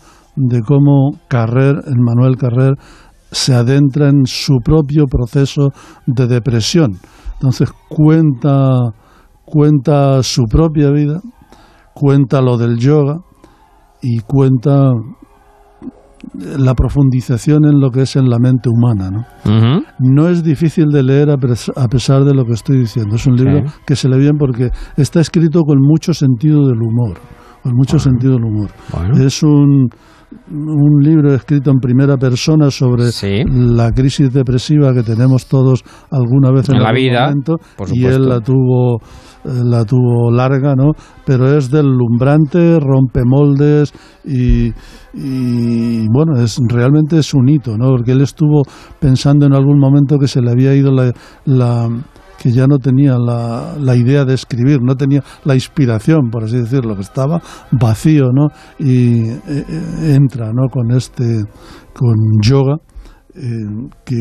[0.48, 2.74] de cómo Carrer, Manuel Carrer,
[3.30, 5.70] se adentra en su propio proceso
[6.06, 6.98] de depresión.
[7.34, 8.92] Entonces cuenta,
[9.44, 11.20] cuenta su propia vida,
[11.94, 13.18] cuenta lo del yoga
[14.02, 14.92] y cuenta
[16.34, 19.10] la profundización en lo que es en la mente humana.
[19.10, 19.82] ¿no?
[19.98, 23.16] no es difícil de leer a, pesar de lo que estoy diciendo.
[23.16, 27.18] Es un libro que se lee bien porque está escrito con mucho sentido del humor.
[27.62, 28.70] Con mucho sentido del humor.
[29.18, 29.88] Es un
[30.50, 33.04] un libro escrito en primera persona sobre
[33.46, 37.56] la crisis depresiva que tenemos todos alguna vez en, la vida momento,
[37.92, 38.98] y él la tuvo
[39.44, 40.92] eh, la tuvo larga, ¿no?
[41.24, 43.92] Pero es deslumbrante, rompe moldes
[44.24, 44.72] y,
[45.14, 47.88] y bueno, es realmente es un hito, ¿no?
[47.88, 48.62] Porque él estuvo
[48.98, 50.92] pensando en algún momento que se le había ido
[51.44, 51.88] la
[52.40, 56.56] que ya no tenía la, la, idea de escribir, no tenía la inspiración, por así
[56.56, 58.48] decirlo, que estaba vacío, ¿no?
[58.78, 60.68] Y eh, entra, ¿no?
[60.70, 61.44] Con este,
[61.92, 62.76] con yoga,
[63.34, 64.16] eh, que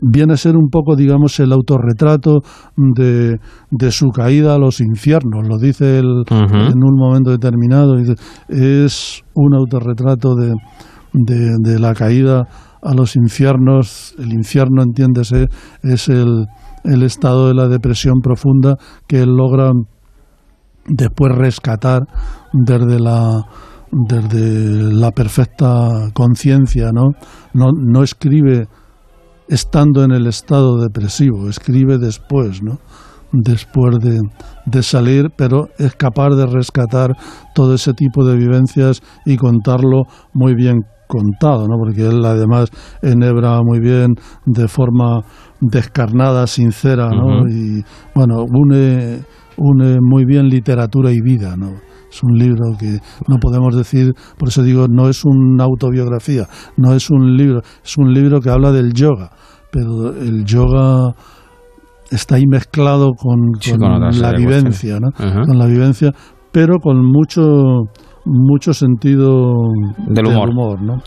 [0.00, 2.42] viene a ser un poco, digamos, el autorretrato
[2.76, 3.38] de,
[3.70, 7.96] de su caída a los infiernos, lo dice él en un momento determinado,
[8.48, 10.54] es un autorretrato de,
[11.12, 12.44] de, de la caída
[12.82, 15.46] a los infiernos, el infierno, entiéndese,
[15.82, 16.46] es el,
[16.84, 18.76] el estado de la depresión profunda
[19.06, 19.72] que él logra
[20.86, 22.02] después rescatar
[22.52, 23.44] desde la
[23.92, 27.10] desde la perfecta conciencia, ¿no?
[27.52, 27.72] ¿no?
[27.72, 28.66] No escribe
[29.48, 32.78] estando en el estado depresivo, escribe después, ¿no?
[33.32, 34.20] Después de,
[34.64, 37.10] de salir, pero es capaz de rescatar
[37.54, 41.76] todo ese tipo de vivencias y contarlo muy bien contado, ¿no?
[41.76, 42.70] Porque él además
[43.02, 44.14] enhebra muy bien
[44.46, 45.20] de forma
[45.60, 47.46] descarnada, sincera, ¿no?
[47.48, 47.84] Y
[48.14, 49.20] bueno, une,
[49.58, 51.72] une muy bien literatura y vida, ¿no?
[52.10, 52.98] Es un libro que
[53.28, 57.96] no podemos decir, por eso digo, no es una autobiografía, no es un libro, es
[57.98, 59.30] un libro que habla del yoga,
[59.70, 61.14] pero el yoga
[62.10, 65.10] está ahí mezclado con, la vivencia, ¿no?
[65.12, 66.12] Con la vivencia,
[66.52, 67.42] pero con mucho
[68.24, 69.54] mucho sentido
[70.06, 71.02] del humor, ¿no?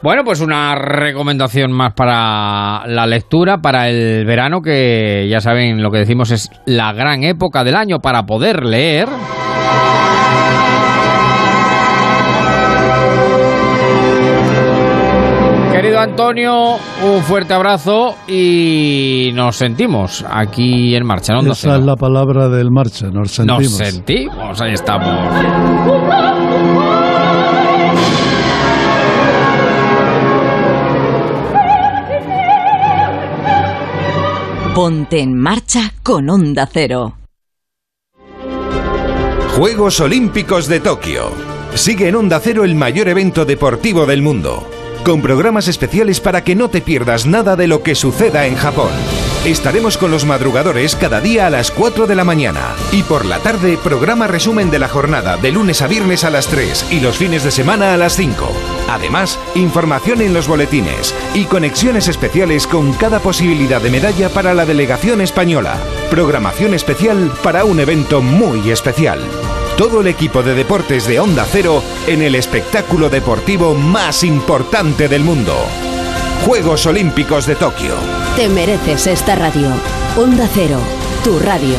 [0.00, 5.90] Bueno, pues una recomendación más para la lectura, para el verano, que ya saben lo
[5.90, 9.08] que decimos es la gran época del año para poder leer.
[15.98, 21.34] Antonio, un fuerte abrazo y nos sentimos aquí en marcha.
[21.34, 21.52] ¿no?
[21.52, 23.62] Esa es la palabra del marcha, nos sentimos.
[23.62, 25.08] Nos sentimos, ahí estamos.
[34.74, 37.14] Ponte en marcha con Onda Cero.
[39.56, 41.32] Juegos Olímpicos de Tokio.
[41.74, 44.77] Sigue en Onda Cero el mayor evento deportivo del mundo
[45.08, 48.90] con programas especiales para que no te pierdas nada de lo que suceda en Japón.
[49.46, 53.38] Estaremos con los madrugadores cada día a las 4 de la mañana y por la
[53.38, 57.16] tarde programa resumen de la jornada de lunes a viernes a las 3 y los
[57.16, 58.52] fines de semana a las 5.
[58.90, 64.66] Además, información en los boletines y conexiones especiales con cada posibilidad de medalla para la
[64.66, 65.78] delegación española.
[66.10, 69.20] Programación especial para un evento muy especial.
[69.78, 75.22] Todo el equipo de deportes de Onda Cero en el espectáculo deportivo más importante del
[75.22, 75.54] mundo.
[76.44, 77.94] Juegos Olímpicos de Tokio.
[78.34, 79.68] Te mereces esta radio.
[80.16, 80.80] Onda Cero,
[81.22, 81.76] tu radio.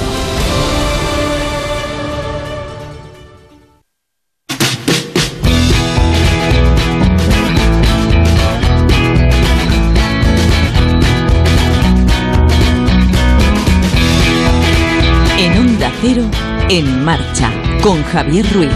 [15.38, 16.24] En Onda Cero,
[16.70, 17.52] en marcha,
[17.82, 18.72] con Javier Ruiz.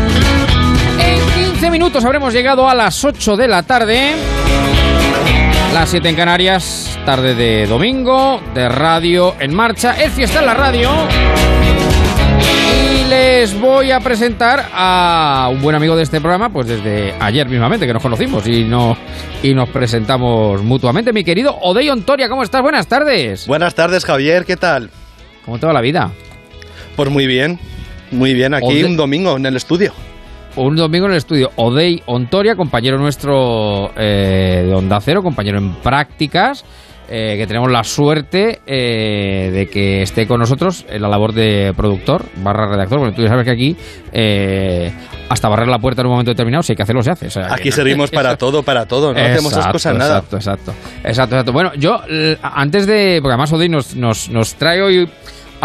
[0.99, 4.13] En 15 minutos habremos llegado a las 8 de la tarde.
[5.73, 10.01] Las 7 en Canarias, tarde de domingo, de radio en marcha.
[10.01, 10.89] Es fiesta en la radio.
[12.93, 17.47] Y les voy a presentar a un buen amigo de este programa, pues desde ayer
[17.47, 18.95] mismamente que nos conocimos y, no,
[19.41, 21.11] y nos presentamos mutuamente.
[21.11, 22.61] Mi querido Odey Ontoria, ¿cómo estás?
[22.61, 23.47] Buenas tardes.
[23.47, 24.89] Buenas tardes, Javier, ¿qué tal?
[25.45, 26.11] ¿Cómo te va la vida?
[26.95, 27.59] Pues muy bien,
[28.14, 29.94] muy bien, aquí un domingo en el estudio.
[30.56, 35.73] Un domingo en el estudio, Odey Ontoria, compañero nuestro eh, de Onda Cero, compañero en
[35.77, 36.64] prácticas,
[37.10, 41.73] eh, que tenemos la suerte eh, de que esté con nosotros en la labor de
[41.76, 42.99] productor barra redactor.
[42.99, 43.76] Bueno, tú ya sabes que aquí
[44.11, 44.94] eh,
[45.27, 47.27] hasta barrer la puerta en un momento determinado, si hay que hacerlo, se hace.
[47.27, 50.18] O sea, Aquí que- servimos para todo, para todo, no hacemos esas cosas nada.
[50.19, 50.72] Exacto, exacto,
[51.03, 51.52] exacto, exacto.
[51.52, 51.99] Bueno, yo
[52.41, 55.10] antes de, porque además Odey nos, nos, nos trae hoy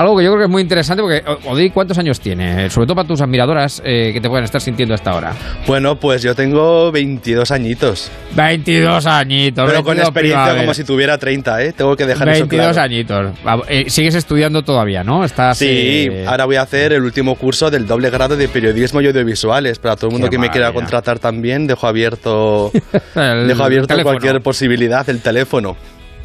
[0.01, 2.71] algo que yo creo que es muy interesante, porque O- Odey, ¿cuántos años tiene?
[2.71, 5.33] Sobre todo para tus admiradoras eh, que te puedan estar sintiendo hasta ahora.
[5.67, 8.11] Bueno, pues yo tengo 22 añitos.
[8.35, 9.65] 22 añitos.
[9.67, 10.63] Pero con 22 experiencia primavera.
[10.63, 11.73] como si tuviera 30, ¿eh?
[11.73, 12.83] Tengo que dejar eso 22 claro.
[12.83, 13.27] añitos.
[13.69, 15.25] Eh, sigues estudiando todavía, ¿no?
[15.25, 15.67] Estás, Sí,
[16.11, 19.79] eh, ahora voy a hacer el último curso del doble grado de periodismo y audiovisuales.
[19.79, 20.81] Para todo el mundo Qué que me quiera maravilla.
[20.83, 22.71] contratar también, dejo abierto,
[23.15, 24.05] dejo abierto teléfono.
[24.19, 25.77] cualquier posibilidad, el teléfono.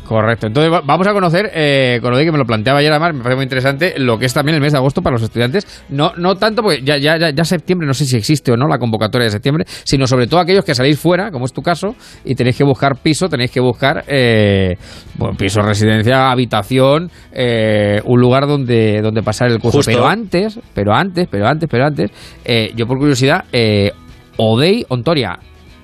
[0.07, 0.47] Correcto.
[0.47, 3.19] Entonces va- vamos a conocer, eh, con Odey, que me lo planteaba ayer además, me
[3.23, 5.65] parece muy interesante, lo que es también el mes de agosto para los estudiantes.
[5.89, 8.67] No, no tanto porque ya, ya, ya, ya septiembre, no sé si existe o no
[8.67, 11.95] la convocatoria de septiembre, sino sobre todo aquellos que salís fuera, como es tu caso,
[12.25, 14.75] y tenéis que buscar piso, tenéis que buscar eh,
[15.15, 19.77] bueno, piso, residencia, habitación, eh, un lugar donde, donde pasar el curso.
[19.77, 19.91] Justo.
[19.91, 22.11] Pero antes, pero antes, pero antes, pero antes,
[22.43, 23.91] eh, yo por curiosidad, eh,
[24.35, 25.39] Odey Ontoria,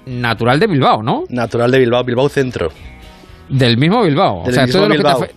[0.06, 1.24] natural de Bilbao, ¿no?
[1.30, 2.70] Natural de Bilbao, Bilbao Centro.
[3.50, 4.44] Del mismo Bilbao.
[4.44, 5.28] Del o sea, mismo tú de los que te Bilbao.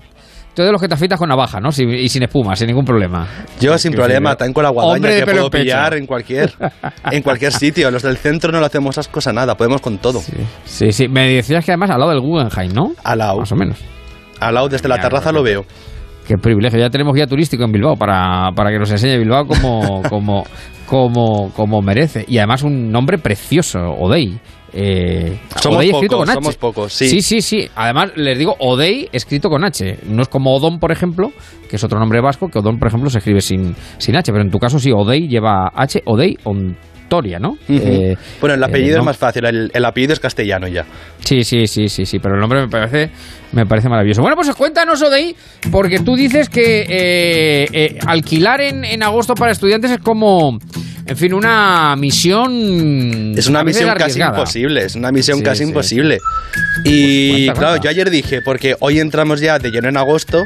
[0.57, 1.73] de los que te afeitas con navaja, ¿no?
[1.73, 3.27] Sin- y sin espuma, sin ningún problema.
[3.61, 5.63] Yo sin problema, también con la guadaña hombre de que pelo puedo en pecho.
[5.65, 6.53] pillar en cualquier,
[7.11, 7.91] en cualquier sitio.
[7.91, 10.21] Los del centro no le hacemos esas cosas nada, podemos con todo.
[10.65, 11.09] Sí, sí.
[11.09, 12.93] Me decías que además al lado del Guggenheim, ¿no?
[13.03, 13.39] Al lado.
[13.39, 13.79] Más o menos.
[14.41, 15.65] Al lado, desde la terraza lo veo.
[16.27, 16.79] Qué privilegio.
[16.79, 20.45] Ya tenemos guía turístico en Bilbao para, para que nos enseñe Bilbao como, como,
[20.87, 22.25] como, como merece.
[22.29, 24.39] Y además un nombre precioso, Odey.
[24.75, 26.35] Eh, Somos Odey escrito pocos, con H.
[26.35, 27.09] somos pocos, sí.
[27.09, 27.69] Sí, sí, sí.
[27.75, 29.99] Además, les digo Odey escrito con H.
[30.07, 31.31] No es como Odón, por ejemplo,
[31.69, 34.33] que es otro nombre vasco, que Odón, por ejemplo, se escribe sin, sin H.
[34.33, 37.59] Pero en tu caso sí, Odey lleva H, Odey Ontoria, ¿no?
[37.69, 40.87] Eh, bueno, el eh, apellido no- es más fácil, el, el apellido es castellano ya.
[41.19, 43.11] Sí, sí, sí, sí, sí, pero el nombre me parece,
[43.53, 44.23] me parece maravilloso.
[44.23, 45.37] Bueno, pues cuéntanos, Odey,
[45.71, 50.59] porque tú dices que eh, eh, alquilar en, en agosto para estudiantes es como,
[51.07, 53.35] en fin, una misión...
[53.37, 55.69] Es una misión casi imposible, es una misión Sí, casi sí.
[55.69, 56.19] imposible.
[56.85, 60.45] Y cuenta, claro, yo ayer dije, porque hoy entramos ya de lleno en agosto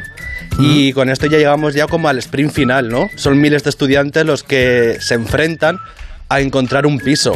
[0.59, 3.09] y con esto ya llegamos ya como al sprint final, ¿no?
[3.15, 5.77] Son miles de estudiantes los que se enfrentan
[6.29, 7.33] a encontrar un piso.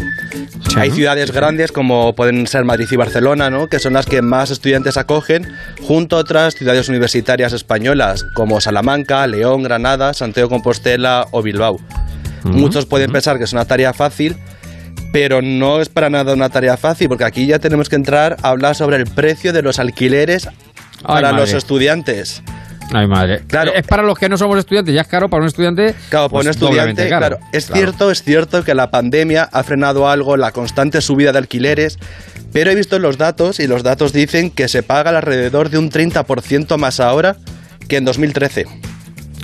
[0.75, 3.67] Hay ciudades grandes como pueden ser Madrid y Barcelona, ¿no?
[3.67, 5.47] que son las que más estudiantes acogen,
[5.81, 11.79] junto a otras ciudades universitarias españolas como Salamanca, León, Granada, Santiago Compostela o Bilbao.
[12.43, 14.35] Muchos pueden pensar que es una tarea fácil,
[15.11, 18.49] pero no es para nada una tarea fácil, porque aquí ya tenemos que entrar a
[18.49, 20.47] hablar sobre el precio de los alquileres
[21.03, 22.41] para los estudiantes.
[22.93, 23.43] Ay, madre.
[23.47, 23.71] Claro.
[23.73, 25.95] Es para los que no somos estudiantes, ya es caro para un estudiante.
[26.09, 27.37] Claro, para pues, un estudiante, doblemente caro.
[27.37, 27.49] claro.
[27.53, 27.81] Es Claro.
[27.81, 31.99] cierto, es cierto que la pandemia ha frenado algo la constante subida de alquileres,
[32.51, 35.89] pero he visto los datos y los datos dicen que se paga alrededor de un
[35.89, 37.37] 30% más ahora
[37.87, 38.65] que en 2013.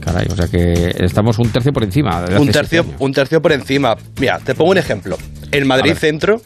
[0.08, 2.22] Caray, o sea que estamos un tercio por encima.
[2.22, 3.96] de Un tercio, un tercio por encima.
[4.20, 5.18] Mira, te pongo un ejemplo.
[5.52, 5.94] En Madrid.
[5.96, 6.42] Centro,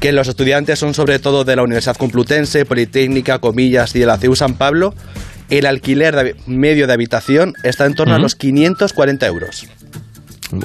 [0.00, 4.16] que los estudiantes son sobre todo de la Universidad Complutense, Politécnica, Comillas y de la
[4.16, 4.94] CEU San Pablo,
[5.50, 9.66] el alquiler de- medio de habitación está en torno a los 540 euros.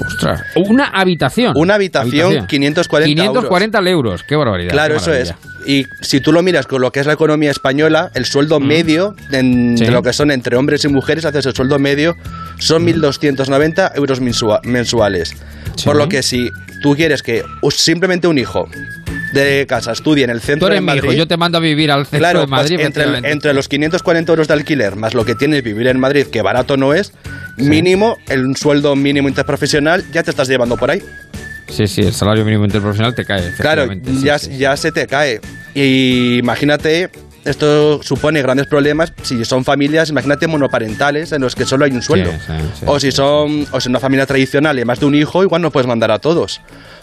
[0.06, 0.40] Ostras.
[0.56, 1.52] Una habitación.
[1.56, 3.34] Una habitación, 540 euros.
[3.44, 4.22] 540 euros.
[4.26, 4.70] Qué barbaridad.
[4.72, 5.34] Claro, qué eso es.
[5.66, 9.14] Y si tú lo miras con lo que es la economía española, el sueldo medio
[9.32, 9.84] en- Sí.
[9.86, 12.16] de lo que son entre hombres y mujeres, haces el sueldo medio,
[12.58, 15.34] son 1.290 euros mensua- mensuales.
[15.84, 16.50] Por lo que si
[16.82, 18.68] tú quieres que simplemente un hijo
[19.32, 21.02] de casa estudie en el Tú centro eres de mi Madrid...
[21.04, 22.76] hijo, yo te mando a vivir al centro Claro, de Madrid.
[22.76, 25.98] pues entre, el- entre los 540 euros de alquiler más lo que tienes vivir en
[25.98, 27.12] Madrid, que barato no es,
[27.56, 31.02] mínimo, el sueldo mínimo interprofesional ya te estás llevando por ahí.
[31.68, 33.52] Sí, sí, el salario mínimo interprofesional te cae.
[33.58, 34.56] Claro, sí, ya, sí.
[34.56, 35.40] ya se te cae.
[35.74, 37.10] Y imagínate,
[37.44, 42.02] esto supone grandes problemas si son familias, imagínate monoparentales en los que solo hay un
[42.02, 42.30] sueldo.
[42.32, 45.14] Sí, sí, sí, o si son, o si una familia tradicional y más de un
[45.14, 46.60] hijo, igual no puedes mandar a todos.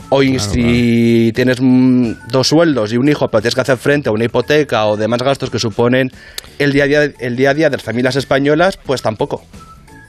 [0.10, 4.12] O si tienes mm, dos sueldos y un hijo, pero tienes que hacer frente a
[4.12, 6.12] una hipoteca o demás gastos que suponen
[6.60, 9.46] el día a día, el día, a día de las familias españolas, pues tampoco.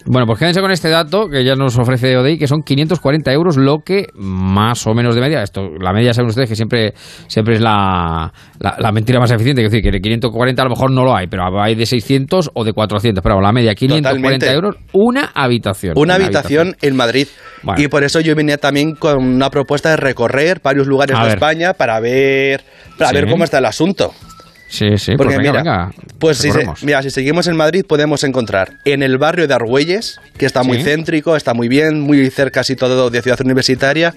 [0.05, 3.57] Bueno, pues quédense con este dato que ya nos ofrece ODI, que son 540 euros,
[3.57, 5.43] lo que más o menos de media.
[5.43, 6.93] Esto, la media saben ustedes que siempre,
[7.29, 9.63] siempre es la, la, la mentira más eficiente.
[9.65, 12.51] Es decir, que de 540 a lo mejor no lo hay, pero hay de 600
[12.55, 13.23] o de 400.
[13.23, 14.53] Pero la media, 540 Totalmente.
[14.53, 15.95] euros, una habitación.
[15.97, 17.29] Una habitación en Madrid.
[17.63, 17.81] Bueno.
[17.81, 21.27] Y por eso yo venía también con una propuesta de recorrer varios lugares A de
[21.29, 21.35] ver.
[21.37, 22.63] España para ver,
[22.99, 23.17] para Sí.
[23.17, 24.13] ver cómo está el asunto.
[24.73, 27.85] Sí, sí, Porque pues venga, mira, venga, pues si, se- mira, si seguimos en Madrid
[27.87, 30.85] podemos encontrar en el barrio de Argüelles, que está muy Sí.
[30.85, 34.15] céntrico, está muy bien, muy cerca así todo de ciudad universitaria,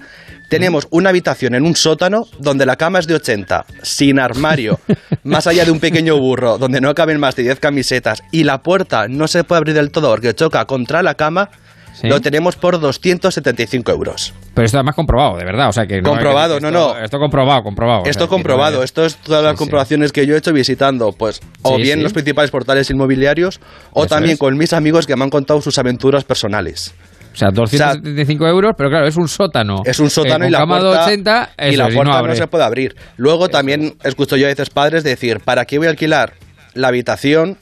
[0.48, 4.80] tenemos una habitación en un sótano donde la cama es de 80, sin armario,
[5.24, 8.62] más allá de un pequeño burro, donde no caben más de 10 camisetas y la
[8.62, 11.50] puerta no se puede abrir del todo porque choca contra la cama,
[12.00, 12.08] Sí.
[12.08, 14.34] lo tenemos por 275 euros.
[14.54, 15.68] Pero esto además comprobado, de verdad.
[15.68, 16.98] O sea que no- Comprobado, esto- no, no.
[16.98, 18.00] Esto comprobado, comprobado.
[18.00, 21.12] o sea, Esto comprobado, no- esto es todas las comprobaciones que yo he hecho visitando,
[21.12, 23.60] pues, o bien los principales portales inmobiliarios,
[23.92, 24.38] o Eso también es.
[24.38, 26.94] con mis amigos que me han contado sus aventuras personales.
[27.32, 29.82] O sea, 275 euros, pero claro, es un sótano.
[29.84, 32.36] Es un sótano Eh, y la puerta, 80, y eso la puerta no, abre.
[32.36, 32.96] se puede abrir.
[33.16, 36.32] Luego también escucho yo a veces padres decir, ¿para qué voy a alquilar
[36.72, 37.58] la habitación?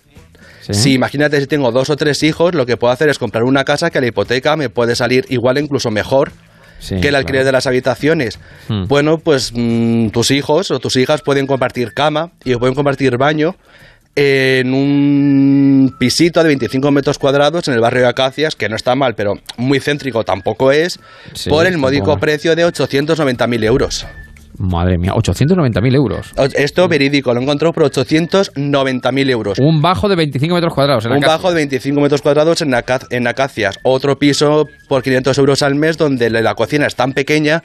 [0.70, 3.64] Si imagínate si tengo dos o tres hijos, lo que puedo hacer es comprar una
[3.64, 6.32] casa que la hipoteca me puede salir igual incluso mejor
[6.78, 7.46] Sí, que el alquiler claro.
[7.46, 8.38] de las habitaciones.
[8.68, 8.84] Hmm.
[8.88, 13.56] Bueno, pues mm, tus hijos o tus hijas pueden compartir cama y pueden compartir baño
[14.16, 18.94] en un pisito de 25 metros cuadrados en el barrio de Acacias, que no está
[18.94, 21.00] mal, pero muy céntrico tampoco es,
[21.32, 24.06] Sí, por el módico precio de 890.000 euros.
[24.56, 26.32] Madre mía, 890.000 euros.
[26.54, 29.58] Esto verídico, lo encontró por 890.000 euros.
[29.58, 31.04] Un bajo de 25 metros cuadrados.
[31.06, 33.78] en Un bajo de 25 metros cuadrados en, Aca- en Acacias.
[33.82, 37.62] Otro piso por 500 euros al mes donde la cocina es tan pequeña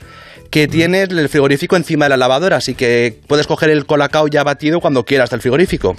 [0.50, 4.44] que tienes el frigorífico encima de la lavadora, así que puedes coger el colacao ya
[4.44, 5.96] batido cuando quieras del frigorífico.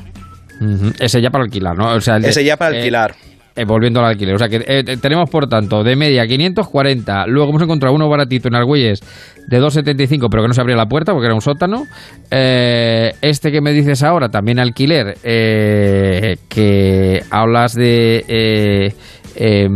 [0.99, 1.93] Ese ya para alquilar, ¿no?
[1.95, 3.13] O sea, el de- Ese ya para eh, alquilar.
[3.13, 3.30] eh,
[3.67, 4.35] volviendo al alquiler.
[4.35, 7.27] O sea que eh, eh, tenemos, por tanto, de media 540.
[7.27, 9.01] Luego hemos encontrado uno baratito en Argüelles
[9.47, 11.85] de 275, pero que no se abría la puerta porque era un sótano.
[12.31, 18.95] Eh, este que me dices ahora, también alquiler, eh, que hablas de.
[19.37, 19.69] Eh,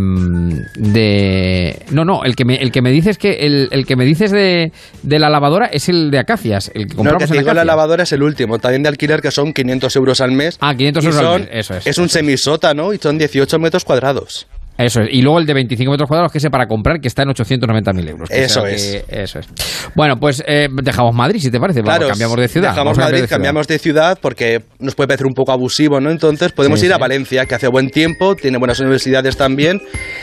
[0.74, 4.04] de no no el que me el que me dices que el, el que me
[4.04, 4.72] dices de,
[5.02, 7.40] de la lavadora es el de acacias el que No, el que compramos te en
[7.40, 10.58] digo la lavadora es el último, también de alquiler que son 500 euros al mes.
[10.60, 14.46] Ah, 500 Y euros al mes, eso es, un semisótano y son 18 metros cuadrados.
[14.76, 15.08] Eso es.
[15.12, 18.08] Y luego el de 25 metros cuadrados, que ese para comprar, que está en 890.000
[18.08, 18.28] euros.
[18.28, 19.04] que Eso que- es.
[19.08, 19.46] Eso es.
[19.94, 21.80] Bueno, pues eh, dejamos Madrid, si te parece.
[21.80, 22.70] Vamos, Claro, cambiamos de ciudad.
[22.70, 23.36] Dejamos Vamos Madrid, de ciudad.
[23.36, 26.10] cambiamos de ciudad porque nos puede parecer un poco abusivo, ¿no?
[26.10, 26.98] Entonces podemos Sí, ir a.
[26.98, 29.80] Valencia, que hace buen tiempo, tiene buenas universidades también.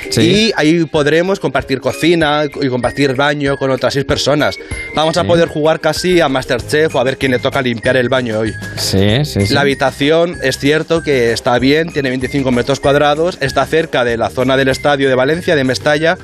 [0.10, 0.22] Sí.
[0.22, 4.58] Y ahí podremos compartir cocina y compartir baño con otras seis personas.
[4.96, 8.10] Vamos a poder jugar casi a Masterchef o a ver quién le toca limpiar el
[8.10, 8.52] baño hoy.
[8.76, 9.54] Sí, sí, sí.
[9.54, 14.30] La habitación es cierto que está bien, tiene 25 metros cuadrados, está cerca de la
[14.30, 16.18] zona del estadio de Valencia, de Mestalla.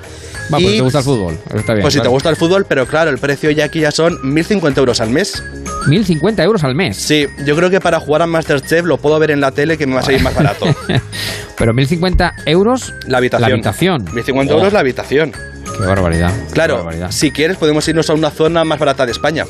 [0.53, 1.38] Va, pues y- te gusta el fútbol.
[1.56, 1.81] Está bien.
[1.84, 4.77] pues si te gusta el fútbol, pero claro, el precio ya aquí ya son 1.050
[4.77, 5.44] euros al mes.
[5.88, 6.98] 1.050 euros al mes.
[6.98, 9.85] Sí, yo creo que para jugar a Masterchef lo puedo ver en la tele que
[9.88, 10.65] me va a salir más barato.
[11.57, 13.49] Pero 1.050 euros La habitación.
[13.49, 14.06] La habitación.
[14.07, 15.31] 1.050 Oh, euros la habitación.
[15.77, 16.31] Qué barbaridad.
[16.53, 17.11] Claro, Qué barbaridad.
[17.11, 19.45] si quieres podemos irnos a una zona más barata de España.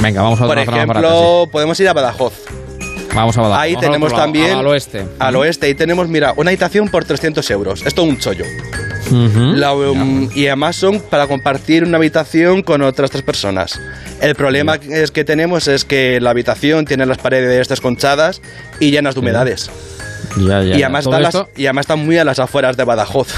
[0.00, 2.32] Venga, vamos a Por otra zona más ejemplo, barata, podemos ir a Badajoz.
[3.14, 3.62] Vamos a Badajoz.
[3.62, 4.56] Ahí Vamos tenemos lado, también...
[4.56, 5.04] Al oeste.
[5.18, 5.66] Al oeste.
[5.66, 7.82] Ahí tenemos, mira, una habitación por 300 euros.
[7.84, 8.44] Esto es un chollo.
[9.10, 9.52] Ujú.
[9.56, 13.78] La, um, y además son para compartir una habitación con otras tres personas.
[14.20, 18.40] El problema es que tenemos es que la habitación tiene las paredes desconchadas
[18.80, 19.70] y llenas de humedades.
[20.38, 23.28] Ya, ya, y, además está las- y además están muy a las afueras de Badajoz.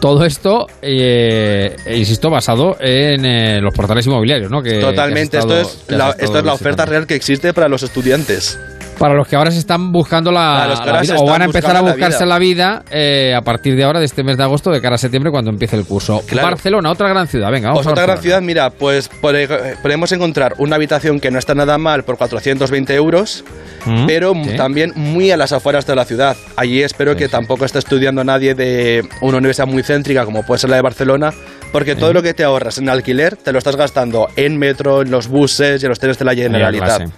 [0.00, 4.62] Todo esto, eh, insisto, basado en eh, los portales inmobiliarios, ¿no?
[4.62, 7.14] Que, Totalmente, que has esto estado- es la, estado esto es la oferta real que
[7.14, 8.58] existe para los estudiantes.
[9.02, 10.68] Para los que ahora se están buscando la,
[11.02, 13.98] vida, o van a empezar a la buscarse la vida, eh, a partir de ahora,
[13.98, 16.22] de este mes de agosto, de cara a septiembre, cuando empiece el curso.
[16.24, 16.46] Claro.
[16.50, 19.48] Barcelona, otra gran ciudad, venga, vamos Pues a otra gran ciudad, mira, pues pode-
[19.82, 23.44] podemos encontrar una habitación que no está nada mal por 420 euros,
[23.84, 24.56] Mm, pero sí.
[24.56, 26.36] también muy a las afueras de la ciudad.
[26.54, 30.70] Allí espero que tampoco esté estudiando nadie de una universidad muy céntrica como puede ser
[30.70, 31.32] la de Barcelona,
[31.72, 35.10] porque todo lo que te ahorras en alquiler te lo estás gastando en metro, en
[35.10, 37.08] los buses y en los trenes de la Generalitat.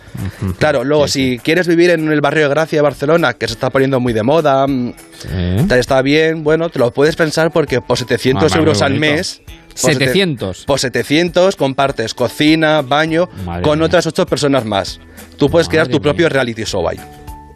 [0.58, 3.70] Claro, luego si quieres vivir en el barrio de Gracia de Barcelona, que se está
[3.70, 4.94] poniendo muy de moda, mm,
[5.68, 8.94] te está bien, bueno, te lo puedes pensar porque por 700 Mamá, muy euros al
[8.94, 9.42] mes...
[9.46, 10.64] por sete- 700.
[10.66, 15.00] Por 700 compartes cocina, baño, Madre con otras 8 personas más.
[15.36, 17.00] Tú puedes crear tu propio reality show ahí.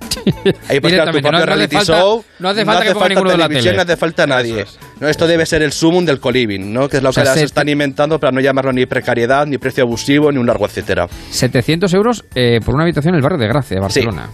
[0.68, 2.24] Ahí puedes crear tu no- propio no hace reality falta- show.
[2.38, 3.72] no hace falta que ponga ninguno de la tele.
[3.74, 4.64] no hace falta nadie.
[5.00, 6.88] No, esto debe ser el sumum del coliving, ¿no?
[6.88, 9.58] Que es lo O sea, que se- están inventando para no llamarlo ni precariedad, ni
[9.58, 11.06] precio abusivo, ni un largo etcétera.
[11.30, 14.28] 700 euros eh, por una habitación en el barrio de Gracia, de Barcelona.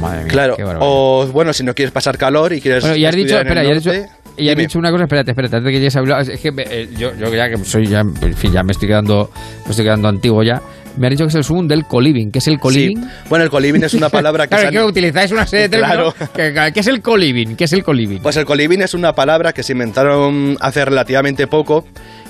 [0.00, 0.56] Madre mía, Claro.
[0.80, 2.82] O, bueno, si no quieres pasar calor y quieres.
[2.82, 4.62] Bueno, y has dicho, espera, y has dicho, norte, y dime.
[4.62, 7.14] dicho una cosa, espérate, espérate, antes de que llegues a hablar, es que eh, yo,
[7.14, 9.30] yo ya que soy ya, en fin, ya me estoy quedando,
[9.66, 10.62] me estoy quedando antiguo ya.
[10.96, 13.02] Me has dicho que es el sumum del coliving, ¿qué es el coliving?
[13.02, 13.08] Sí.
[13.28, 15.68] Bueno, el coliving es una palabra que Claro, se es que han- utilizáis una serie
[15.68, 16.14] de términos.
[16.34, 17.56] que- ¿Qué es el coliving?
[17.56, 18.20] ¿Qué es el coliving?
[18.22, 21.86] Pues el coliving es una palabra que se inventaron hace relativamente poco,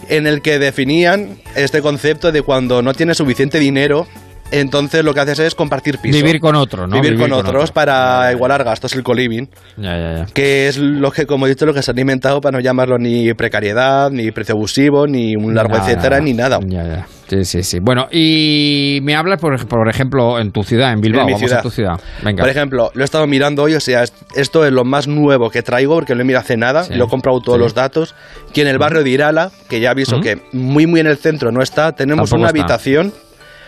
[0.09, 4.07] en el que definían este concepto de cuando no tienes suficiente dinero,
[4.53, 6.17] entonces lo que haces es compartir piso.
[6.17, 6.95] Vivir con otro, ¿no?
[6.97, 7.75] Vivir, Vivir con, con otros otro.
[7.75, 9.49] para igualar gastos, el coliving.
[9.77, 10.27] Ya, ya, ya.
[10.27, 12.99] Que es lo que, como he dicho, lo que se han inventado para no llamarlo
[12.99, 16.23] ni precariedad, ni precio abusivo, ni un largo Nada, etcétera, nada.
[16.23, 16.61] ni nada.
[16.67, 17.07] Ya, ya.
[17.29, 17.79] Sí, sí, sí.
[17.81, 21.23] Bueno, y me hablas, por, por ejemplo, en tu ciudad, en Bilbao.
[21.23, 21.61] En mi Vamos ciudad.
[21.61, 21.99] a tu ciudad.
[22.23, 22.43] Venga.
[22.43, 25.49] Por ejemplo, lo he estado mirando hoy, o sea, es- esto es lo más nuevo
[25.49, 26.95] que traigo porque lo he mirado hace nada, Sí.
[26.95, 27.63] lo he comprado todos Sí.
[27.63, 28.15] los datos.
[28.53, 30.21] Que en el barrio de Irala, que ya aviso ¿Mm?
[30.21, 32.75] que muy muy en el centro no está, tenemos Tampoco una está.
[32.75, 33.15] habitación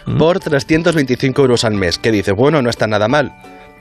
[0.07, 0.19] ¿Mm?
[0.19, 1.99] por 325 euros al mes.
[1.99, 3.33] Que dices, bueno, no está nada mal.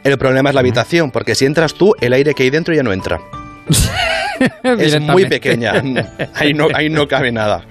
[0.04, 0.52] El problema ¿Mm?
[0.52, 3.22] es la habitación, porque si entras tú, el aire que hay dentro ya no entra.
[4.64, 5.74] es muy pequeña,
[6.34, 7.64] ahí no, ahí no cabe nada.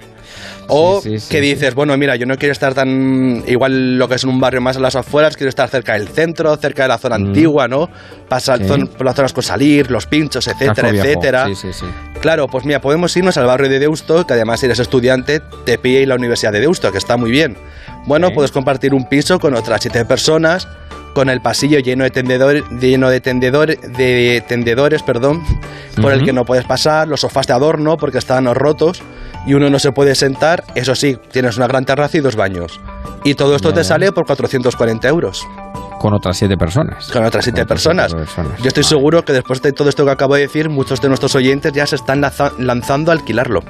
[0.75, 4.15] O Sí, sí, que dices, bueno, mira, yo no quiero estar tan igual lo que
[4.15, 6.89] es en un barrio más a las afueras, quiero estar cerca del centro, cerca de
[6.89, 7.89] la zona antigua, ¿no?
[8.29, 8.87] Pasar Mm.
[8.87, 11.05] Por las zonas con salir, los pinchos, etcétera, viejo.
[11.07, 11.45] etcétera.
[11.47, 11.85] Sí, sí, sí.
[12.21, 15.77] Claro, pues mira, podemos irnos al barrio de Deusto, que además si eres estudiante, te
[15.77, 17.57] pilla ahí la Universidad de Deusto, que está muy bien.
[18.05, 20.67] Bueno, puedes compartir un piso con otras siete personas,
[21.13, 25.43] con el pasillo lleno de tendedores, lleno de tendedores, de tendedores, perdón,
[26.01, 26.25] por el Ujú.
[26.27, 29.01] que no puedes pasar, los sofás de adorno porque están rotos
[29.45, 30.63] y uno no se puede sentar.
[30.75, 32.79] Eso sí, tienes una gran terraza y dos baños.
[33.23, 33.85] Y todo esto Ya, te ya.
[33.85, 35.47] sale por 440 euros.
[35.99, 37.09] Con otras siete personas.
[37.11, 38.11] Con otras siete Con otras personas.
[38.11, 38.61] siete personas.
[38.61, 41.33] Yo estoy seguro que después de todo esto que acabo de decir, muchos de nuestros
[41.35, 42.21] oyentes ya se están
[42.59, 43.61] lanzando a alquilarlo.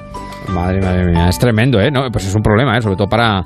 [0.48, 1.90] Madre, madre mía, es tremendo, ¿eh?
[1.92, 2.82] No, pues es un problema, ¿eh?
[2.82, 3.44] Sobre todo para,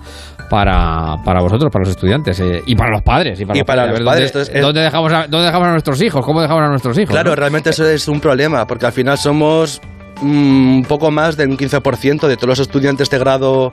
[0.48, 3.38] para, para vosotros, para los estudiantes eh, y para los padres.
[3.40, 4.00] Y para, Y los, para padres.
[4.00, 6.24] los padres, ¿dónde, entonces, es- dónde dejamos a, ¿Dónde dejamos a nuestros hijos?
[6.24, 7.10] ¿Cómo dejamos a nuestros hijos?
[7.10, 7.36] Claro, no?
[7.36, 9.80] realmente eso es un problema, porque al final somos
[10.22, 13.72] un poco más de un 15% de todos los estudiantes de grado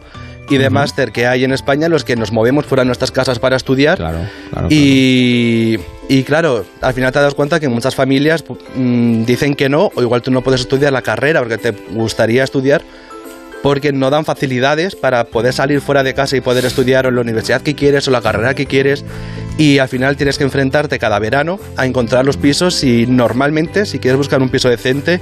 [0.49, 3.39] y de máster que hay en España los que nos movemos fuera de nuestras casas
[3.39, 3.97] para estudiar.
[3.97, 4.19] Claro,
[4.51, 4.67] claro.
[4.69, 8.43] Y, y claro, al final te das cuenta que muchas familias
[8.75, 12.43] mm, dicen que no, o igual tú no puedes estudiar la carrera porque te gustaría
[12.43, 12.83] estudiar,
[13.63, 17.21] porque no dan facilidades para poder salir fuera de casa y poder estudiar en la
[17.21, 19.03] universidad que quieres o la carrera que quieres.
[19.57, 23.99] Y al final tienes que enfrentarte cada verano a encontrar los pisos y normalmente, si
[23.99, 25.19] quieres buscar un piso decente,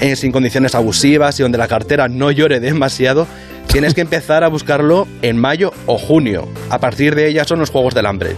[0.00, 3.26] eh, sin condiciones abusivas y donde la cartera no llore demasiado,
[3.66, 6.48] tienes que empezar a buscarlo en mayo o junio.
[6.70, 8.30] A partir de ella son los Juegos del Hambre.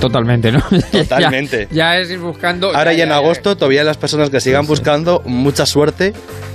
[0.00, 0.62] Totalmente, ¿no?
[0.92, 1.68] Totalmente.
[1.70, 2.68] ya, ya es ir buscando.
[2.76, 6.12] Ahora ya, en ya, agosto todavía las personas que sigan buscando, mucha suerte.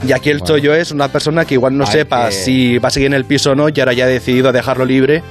[0.08, 0.54] Y aquí el Bueno.
[0.56, 3.14] chollo es una persona que igual no Hay sepa que- si va a seguir en
[3.14, 5.24] el piso o no y ahora ya ha decidido dejarlo libre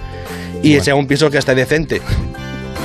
[0.62, 0.84] y Bueno.
[0.84, 2.01] sea un piso que esté decente.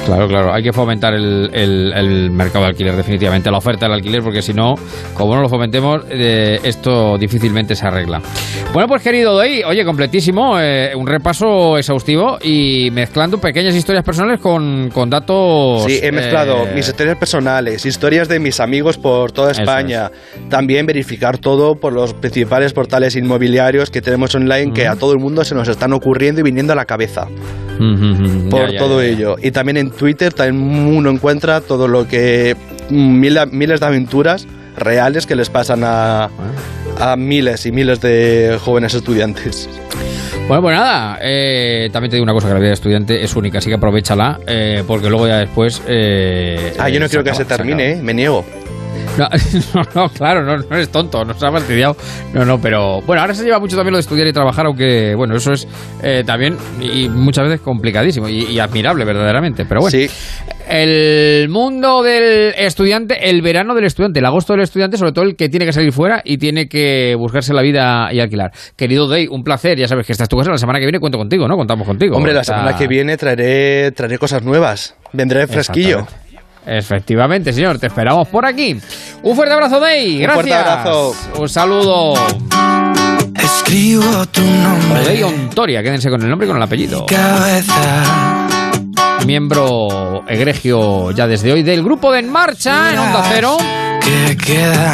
[0.06, 0.54] Claro, claro.
[0.54, 4.42] Hay que fomentar el, el- el mercado de alquiler, definitivamente, la oferta del alquiler, porque
[4.44, 4.76] si no,
[5.16, 8.22] como no lo fomentemos, eh, esto difícilmente se arregla.
[8.72, 14.40] Bueno, pues querido Doy, oye, completísimo, eh, un repaso exhaustivo y mezclando pequeñas historias personales
[14.40, 15.84] con, con datos.
[15.86, 20.12] Sí, he mezclado eh, mis historias personales, historias de mis amigos por toda España.
[20.50, 25.20] También verificar todo por los principales portales inmobiliarios que tenemos online que a todo el
[25.20, 27.28] mundo se nos están ocurriendo y viniendo a la cabeza.
[27.80, 29.08] Mm, por ya, ya, todo ya.
[29.10, 29.36] ello.
[29.42, 32.56] Y también en Twitter también uno encuentra todo lo que
[32.90, 34.48] mil- miles de aventuras
[34.78, 36.30] reales que les pasan a,
[37.00, 39.70] a miles y miles de jóvenes estudiantes.
[40.48, 43.36] Bueno, pues nada, eh, también te digo una cosa, que la vida de estudiante es
[43.36, 45.82] única, así que aprovechala, eh, porque luego ya después...
[45.88, 48.00] eh, Ah, yo no quiero que se termine, acaba.
[48.00, 48.04] ¿eh?
[48.04, 48.46] me niego.
[49.18, 49.30] No,
[49.74, 51.96] no, no, claro, no, no eres tonto, no se ha fastidiado.
[52.34, 55.16] No, no, pero bueno, ahora se lleva mucho también lo de estudiar y trabajar, aunque
[55.16, 55.68] bueno, eso es
[56.04, 59.66] eh, también y muchas veces complicadísimo y, y admirable verdaderamente.
[59.66, 60.10] Pero bueno, Sí.
[60.68, 65.36] el mundo del estudiante, el verano del estudiante, el agosto del estudiante, sobre todo el
[65.36, 68.52] que tiene que salir fuera y tiene que buscarse la vida y alquilar.
[68.76, 71.18] Querido Day, un placer, ya sabes que estás tu casa la semana que viene, cuento
[71.18, 71.56] contigo, ¿no?
[71.56, 72.18] Contamos contigo.
[72.18, 74.96] Hombre, la Está- semana que viene traeré, traeré cosas nuevas.
[75.14, 76.06] Vendré fresquillo.
[76.66, 78.80] Efectivamente, señor, te esperamos por aquí.
[79.24, 80.16] Un fuerte abrazo, Day.
[80.16, 80.34] Un Gracias.
[80.34, 81.16] fuerte abrazo.
[81.38, 82.14] Un saludo.
[83.36, 85.04] Escribo tu nombre.
[85.06, 87.06] Day Ontoria, quédense con el nombre y con el apellido.
[87.06, 88.48] Cabeza.
[89.26, 93.58] Miembro egregio ya desde hoy del grupo de En Marcha en Onda Cero.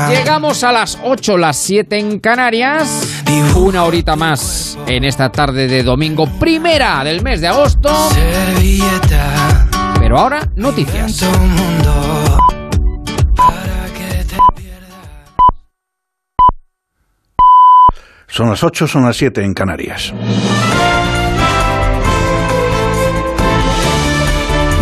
[0.09, 3.07] Llegamos a las 8, las 7 en Canarias.
[3.55, 7.89] Una horita más en esta tarde de domingo primera del mes de agosto.
[8.11, 9.67] Servilleta.
[10.11, 11.25] Pero ahora, noticias.
[18.27, 20.13] Son las 8, son las 7 en Canarias.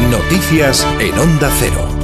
[0.09, 1.98] Noticias en Onda Cero.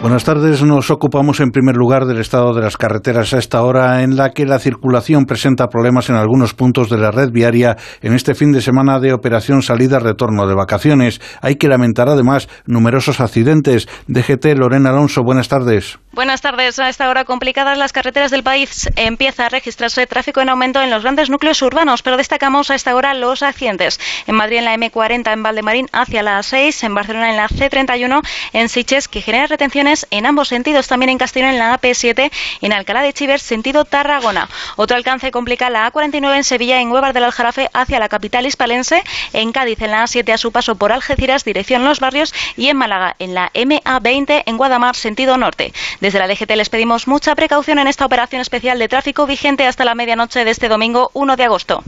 [0.00, 0.62] Buenas tardes.
[0.62, 4.30] Nos ocupamos en primer lugar del estado de las carreteras a esta hora en la
[4.30, 8.50] que la circulación presenta problemas en algunos puntos de la red viaria en este fin
[8.50, 11.20] de semana de operación salida-retorno de vacaciones.
[11.42, 13.88] Hay que lamentar además numerosos accidentes.
[14.06, 15.98] DGT Lorena Alonso, buenas tardes.
[16.12, 16.78] Buenas tardes.
[16.78, 18.88] A esta hora complicadas las carreteras del país.
[18.96, 22.96] Empieza a registrarse tráfico en aumento en los grandes núcleos urbanos, pero destacamos a esta
[22.96, 24.00] hora los accidentes.
[24.26, 28.22] En Madrid en la M40 en Valdemarín hacia la A6, en Barcelona en la C31
[28.54, 30.88] en Siches, que genera retenciones en ambos sentidos.
[30.88, 32.30] También en Castellón en la AP7
[32.60, 34.48] en Alcalá de Chivers, sentido Tarragona.
[34.76, 39.02] Otro alcance complica la A49 en Sevilla en Huevar del Aljarafe hacia la capital hispalense.
[39.32, 42.34] En Cádiz en la A7 a su paso por Algeciras, dirección Los Barrios.
[42.56, 45.72] Y en Málaga en la MA20 en Guadamar, sentido norte.
[46.00, 49.84] Desde la DGT les pedimos mucha precaución en esta operación especial de tráfico vigente hasta
[49.84, 51.82] la medianoche de este domingo 1 de agosto.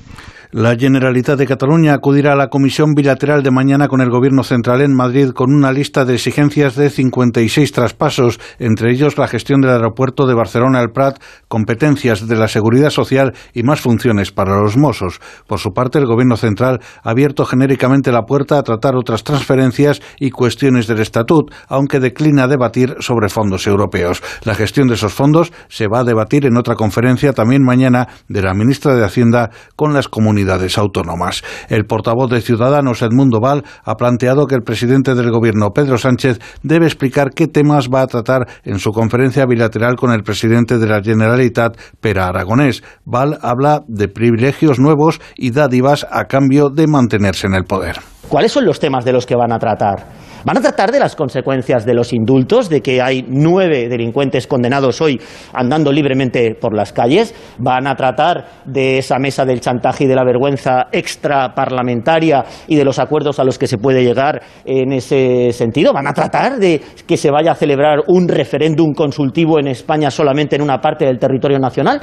[0.54, 4.82] La Generalitat de Cataluña acudirá a la comisión bilateral de mañana con el Gobierno central
[4.82, 9.70] en Madrid con una lista de exigencias de 56 traspasos, entre ellos la gestión del
[9.70, 14.76] aeropuerto de Barcelona El Prat, competencias de la seguridad social y más funciones para los
[14.76, 15.22] Mossos.
[15.46, 20.02] Por su parte, el Gobierno central ha abierto genéricamente la puerta a tratar otras transferencias
[20.20, 24.22] y cuestiones del estatut, aunque declina debatir sobre fondos europeos.
[24.44, 28.42] La gestión de esos fondos se va a debatir en otra conferencia también mañana de
[28.42, 30.41] la ministra de Hacienda con las comunidades
[30.77, 31.43] autónomas.
[31.69, 36.39] El portavoz de Ciudadanos, Edmundo Val, ha planteado que el presidente del Gobierno, Pedro Sánchez,
[36.62, 40.86] debe explicar qué temas va a tratar en su conferencia bilateral con el presidente de
[40.86, 42.82] la Generalitat, Pera Aragonés.
[43.05, 47.97] Val habla de privilegios nuevos y dádivas a cambio de mantenerse en el poder.
[48.28, 50.06] ¿Cuáles son los temas de los que van a tratar?
[50.44, 55.01] Van a tratar de las consecuencias de los indultos, de que hay nueve delincuentes condenados
[55.01, 55.20] hoy
[55.52, 57.32] andando libremente por las calles.
[57.59, 62.85] Van a tratar de esa mesa del chantaje y de la vergüenza extraparlamentaria y de
[62.85, 65.93] los acuerdos a los que se puede llegar en ese sentido.
[65.93, 70.56] Van a tratar de que se vaya a celebrar un referéndum consultivo en España solamente
[70.56, 72.01] en una parte del territorio nacional.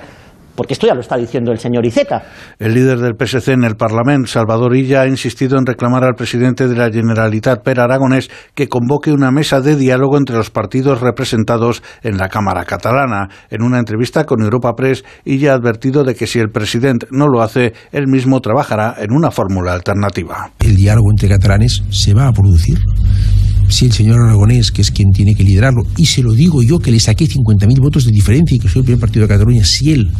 [0.56, 2.24] Porque esto ya lo está diciendo el señor Iceta.
[2.58, 6.68] El líder del PSC en el Parlamento, Salvador Illa, ha insistido en reclamar al presidente
[6.68, 11.82] de la Generalitat, Per Aragonés, que convoque una mesa de diálogo entre los partidos representados
[12.04, 13.30] en la Cámara catalana.
[13.50, 17.28] En una entrevista con Europa Press, Illa ha advertido de que si el presidente no
[17.28, 20.52] lo hace, él mismo trabajará en una fórmula alternativa.
[20.60, 22.78] El diálogo entre catalanes se va a producir
[23.70, 26.80] si el señor Aragonés, que es quien tiene que liderarlo, y se lo digo yo
[26.80, 29.64] que le saqué 50.000 votos de diferencia y que soy el primer partido de Cataluña,
[29.64, 30.12] si él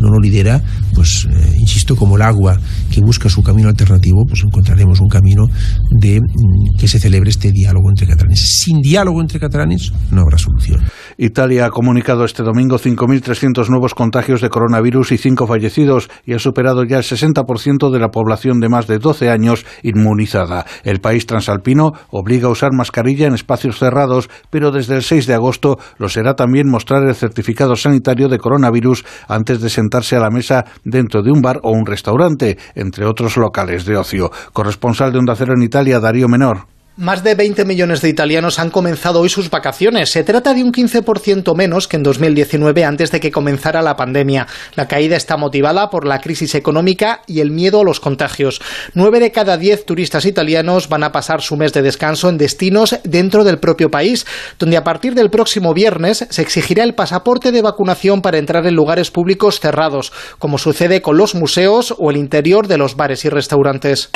[0.00, 0.62] no lo lidera,
[0.94, 2.58] pues eh, insisto, como el agua
[2.90, 5.46] que busca su camino alternativo, pues encontraremos un camino
[5.90, 8.60] de mm, que se celebre este diálogo entre catalanes.
[8.62, 10.82] Sin diálogo entre catalanes no habrá solución.
[11.16, 16.38] Italia ha comunicado este domingo 5.300 nuevos contagios de coronavirus y 5 fallecidos y ha
[16.38, 20.66] superado ya el 60% de la población de más de 12 años inmunizada.
[20.84, 25.34] El país transalpino obliga a usar mascarilla en espacios cerrados, pero desde el 6 de
[25.34, 30.30] agosto lo será también mostrar el certificado sanitario de coronavirus antes de sentarse a la
[30.30, 34.30] mesa dentro de un bar o un restaurante, entre otros locales de ocio.
[34.54, 36.77] Corresponsal de Onda Cero en Italia, Darío Menor.
[37.00, 40.10] Más de 20 millones de italianos han comenzado hoy sus vacaciones.
[40.10, 44.48] Se trata de un 15% menos que en 2019 antes de que comenzara la pandemia.
[44.74, 48.60] La caída está motivada por la crisis económica y el miedo a los contagios.
[48.94, 52.98] Nueve de cada diez turistas italianos van a pasar su mes de descanso en destinos
[53.04, 54.26] dentro del propio país,
[54.58, 58.74] donde a partir del próximo viernes se exigirá el pasaporte de vacunación para entrar en
[58.74, 63.28] lugares públicos cerrados, como sucede con los museos o el interior de los bares y
[63.28, 64.10] restaurantes.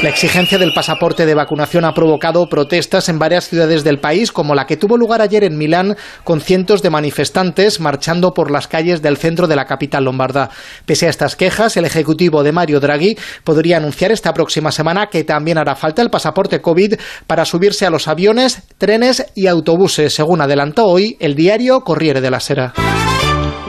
[0.00, 4.54] La exigencia del pasaporte de vacunación ha provocado protestas en varias ciudades del país, como
[4.54, 9.02] la que tuvo lugar ayer en Milán, con cientos de manifestantes marchando por las calles
[9.02, 10.50] del centro de la capital lombarda.
[10.86, 15.24] Pese a estas quejas, el ejecutivo de Mario Draghi podría anunciar esta próxima semana que
[15.24, 16.94] también hará falta el pasaporte COVID
[17.26, 22.30] para subirse a los aviones, trenes y autobuses, según adelantó hoy el diario Corriere de
[22.30, 22.72] la Sera.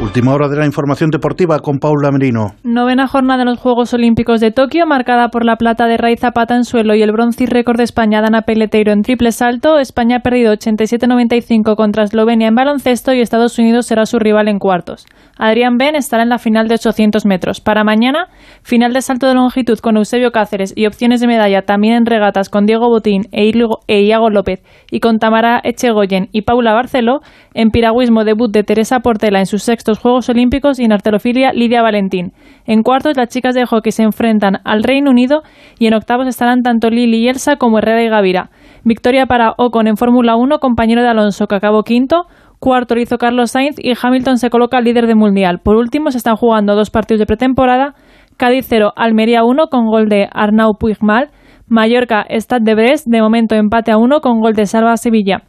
[0.01, 2.53] Última hora de la información deportiva con Paula Merino.
[2.63, 6.55] Novena jornada de los Juegos Olímpicos de Tokio, marcada por la plata de Ray Zapata
[6.55, 9.77] en suelo y el bronce y récord de España Dana Peleteiro en triple salto.
[9.77, 14.57] España ha perdido 87-95 contra Eslovenia en baloncesto y Estados Unidos será su rival en
[14.57, 15.05] cuartos.
[15.37, 17.59] Adrián Ben estará en la final de 800 metros.
[17.59, 18.29] Para mañana,
[18.63, 22.47] final de salto de longitud con Eusebio Cáceres y opciones de medalla también en regatas
[22.47, 23.51] con Diego Botín e,
[23.87, 27.19] e Iago López y con Tamara Echegoyen y Paula Barceló.
[27.53, 31.81] En piragüismo, debut de Teresa Portela en sus sextos Juegos Olímpicos y en arterofilia Lidia
[31.81, 32.33] Valentín.
[32.65, 35.41] En cuartos, las chicas de hockey se enfrentan al Reino Unido
[35.79, 38.49] y en octavos estarán tanto Lili y Elsa como Herrera y Gavira.
[38.83, 42.25] Victoria para Ocon en Fórmula 1, compañero de Alonso, que acabó quinto.
[42.59, 45.59] Cuarto lo hizo Carlos Sainz y Hamilton se coloca líder de mundial.
[45.63, 47.95] Por último, se están jugando dos partidos de pretemporada.
[48.37, 51.29] Cádiz 0, Almería 1 con gol de Arnau Puigmal.
[51.67, 55.48] Mallorca, Stade de Brest, de momento empate a 1 con gol de Salva Sevilla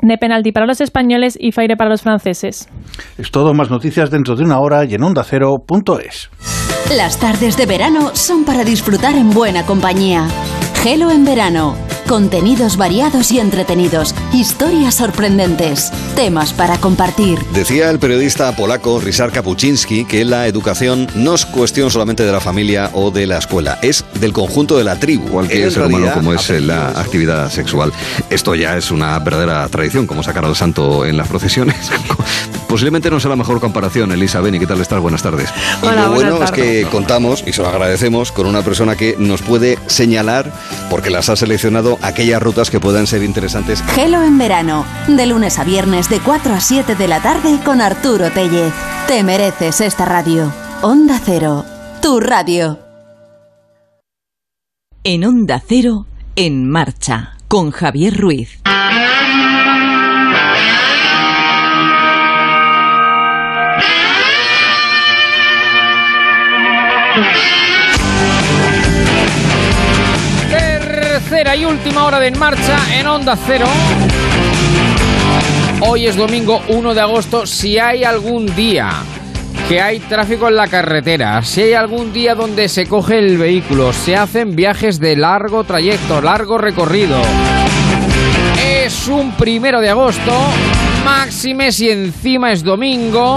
[0.00, 2.68] de penalti para los españoles y Faire para los franceses.
[3.18, 6.30] Es todo, más noticias dentro de una hora y en ondacero.es.
[6.96, 10.28] Las tardes de verano son para disfrutar en buena compañía.
[10.82, 11.76] Gelo en verano.
[12.08, 17.38] Contenidos variados y entretenidos, historias sorprendentes, temas para compartir.
[17.54, 22.40] Decía el periodista polaco Ryszard Kapuczynski que la educación no es cuestión solamente de la
[22.40, 25.28] familia o de la escuela, es del conjunto de la tribu.
[25.28, 27.90] Cualquier ser humano como es la actividad sexual.
[28.28, 31.76] Esto ya es una verdadera tradición, como sacar al santo en las procesiones.
[32.68, 35.00] Posiblemente no sea la mejor comparación, Elisa Beni, ¿qué tal estás?
[35.00, 35.50] Buenas tardes.
[35.82, 39.42] y lo bueno es que contamos, y se lo agradecemos, con una persona que nos
[39.42, 40.52] puede señalar,
[40.90, 43.82] porque las ha seleccionado, aquellas rutas que puedan ser interesantes.
[43.94, 47.80] Gelo en verano, de lunes a viernes de 4 a 7 de la tarde con
[47.80, 48.72] Arturo Tellez.
[49.06, 50.52] Te mereces esta radio.
[50.82, 51.64] Onda Cero,
[52.02, 52.78] tu radio.
[55.02, 58.60] En Onda Cero, en marcha, con Javier Ruiz.
[70.50, 73.66] Tercera y última hora de En Marcha en Onda Cero.
[75.80, 77.46] Hoy es domingo 1 de agosto.
[77.46, 78.90] Si hay algún día
[79.68, 83.92] que hay tráfico en la carretera, si hay algún día donde se coge el vehículo,
[83.92, 87.22] se hacen viajes de largo trayecto, largo recorrido.
[88.60, 90.32] Es un primero de agosto,
[91.04, 93.36] máxime si encima es domingo.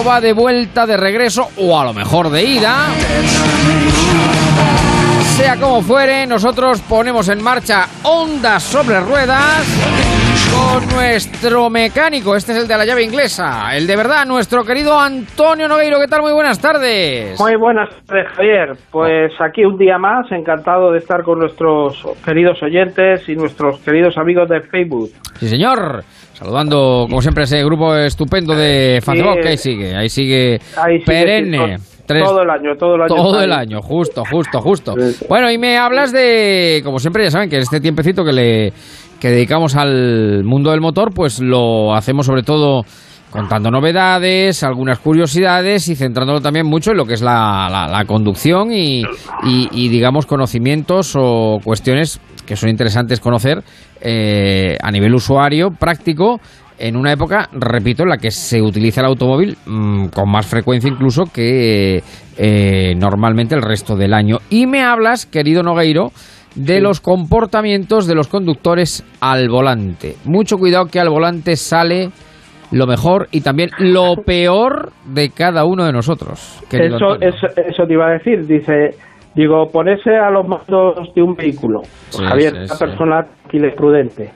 [0.00, 2.86] Va de vuelta, de regreso o a lo mejor de ida.
[5.36, 9.62] Sea como fuere, nosotros ponemos en marcha ondas sobre ruedas
[10.52, 12.36] con nuestro mecánico.
[12.36, 15.98] Este es el de la llave inglesa, el de verdad, nuestro querido Antonio Nogueiro.
[15.98, 16.22] ¿Qué tal?
[16.22, 17.38] Muy buenas tardes.
[17.40, 18.72] Muy buenas tardes, Javier.
[18.90, 24.16] Pues aquí un día más, encantado de estar con nuestros queridos oyentes y nuestros queridos
[24.18, 25.10] amigos de Facebook.
[25.38, 26.04] Sí, señor.
[26.34, 29.40] Saludando, como siempre, ese grupo estupendo de Facebook.
[29.42, 31.78] que ahí sigue, ahí sigue, Ahí sigue, perenne.
[31.78, 33.14] sí, todo el año, todo el año.
[33.14, 34.94] Todo el año, justo, justo, justo.
[35.28, 38.72] Bueno, y me hablas de, como siempre, ya saben que este tiempecito que le
[39.22, 42.82] que dedicamos al mundo del motor, pues lo hacemos sobre todo
[43.30, 49.02] contando novedades, algunas curiosidades y centrándolo también mucho en lo que es la, conducción y,
[49.44, 53.62] y- y, digamos, conocimientos o cuestiones que son interesantes conocer
[54.00, 56.40] eh, a nivel usuario, práctico,
[56.80, 60.90] en una época, repito, en la que se utiliza el automóvil mm, con más frecuencia
[60.90, 62.02] incluso que
[62.36, 64.38] eh, normalmente el resto del año.
[64.50, 66.10] Y me hablas, querido Nogueiro,
[66.54, 70.16] de los comportamientos de los conductores al volante.
[70.24, 72.10] Mucho cuidado que al volante sale
[72.70, 76.62] lo mejor y también lo peor de cada uno de nosotros.
[76.70, 78.90] Eso, eso, eso te iba a decir, dice,
[79.34, 81.80] digo, ponerse a los mandos de un vehículo.
[81.80, 83.26] Pues, Sí, Javier, sí, una persona
[83.76, 84.30] prudente.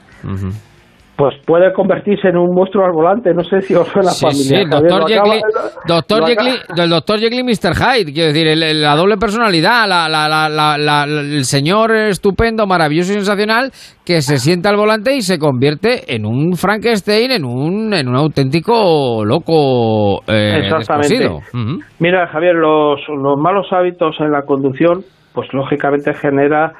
[1.17, 4.63] Pues puede convertirse en un monstruo al volante, no sé si os suena Sí, familiar.
[4.65, 5.41] sí, doctor Jekyll,
[5.87, 6.23] doctor
[6.75, 7.73] del doctor Jekyll y Mr.
[7.75, 11.95] Hyde, quiero decir, el- el- la doble personalidad, la- la- la- la- la- el señor
[11.95, 13.71] estupendo, maravilloso y sensacional
[14.05, 18.15] que se sienta al volante y se convierte en un Frankenstein, en un, en un
[18.15, 21.29] auténtico loco eh, Exactamente.
[21.99, 25.01] Mira, Javier, los, los malos hábitos en la conducción,
[25.33, 26.73] pues lógicamente genera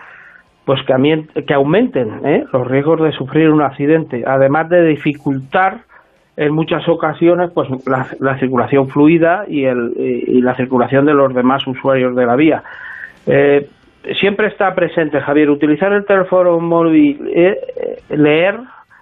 [0.67, 2.43] pues que, aumenten ¿eh?
[2.51, 5.77] los riesgos de sufrir un accidente, además de dificultar
[6.35, 11.33] en muchas ocasiones pues la, la circulación fluida y, el, y la circulación de los
[11.33, 12.63] demás usuarios de la vía.
[13.25, 13.65] Eh,
[14.19, 17.57] siempre está presente, Javier, utilizar el teléfono móvil, eh,
[18.09, 18.59] eh, leer,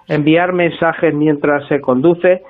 [0.07, 2.43] enviar mensajes mientras se conduce,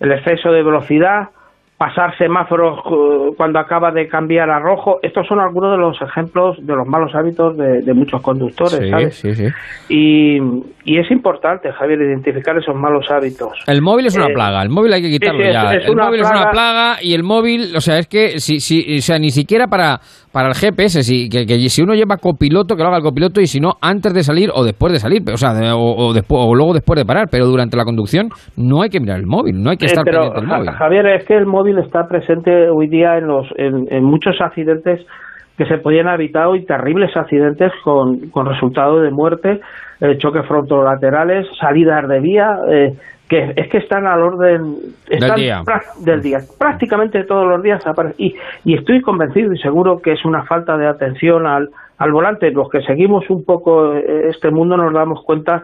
[0.00, 1.28] el exceso de velocidad,
[1.76, 4.98] pasar semáforos eh, cuando acaba de cambiar a rojo.
[5.02, 8.90] Estos son algunos de los ejemplos de los malos hábitos de, de muchos conductores, Sí,
[8.90, 9.14] ¿sabes?
[9.16, 9.46] sí, sí.
[9.88, 10.38] Y,
[10.84, 13.52] y es importante, Javier, identificar esos malos hábitos.
[13.66, 15.74] El móvil es una Eh, plaga, el móvil hay que quitarlo es- ya.
[15.74, 18.98] es el móvil es una plaga y el móvil, o sea, es que si, si,
[18.98, 19.98] o sea, ni siquiera para,
[20.34, 23.40] para el GPS, si, que, que si uno lleva copiloto, que lo haga el copiloto
[23.40, 26.12] y si no, antes de salir o después de salir, o sea, de- o, o
[26.12, 29.26] después, o luego después de parar, pero durante la conducción no hay que mirar el
[29.26, 30.70] móvil, no hay que Eh, estar pero, pendiente del Ja- móvil.
[30.72, 35.00] Javier, es que el móvil está presente hoy día en, los, en, en muchos accidentes
[35.56, 39.60] que se podían haber evitado y terribles accidentes con, con resultado de muerte,
[40.00, 42.94] eh, choques frontolaterales, salidas de vía, eh,
[43.28, 44.76] que es que están al orden
[45.08, 45.62] están día.
[46.04, 46.38] del día.
[46.58, 48.16] Prácticamente todos los días aparecen.
[48.18, 48.34] Y,
[48.64, 52.50] y estoy convencido y seguro que es una falta de atención al, al volante.
[52.50, 55.62] Los que seguimos un poco eh, este mundo nos damos cuenta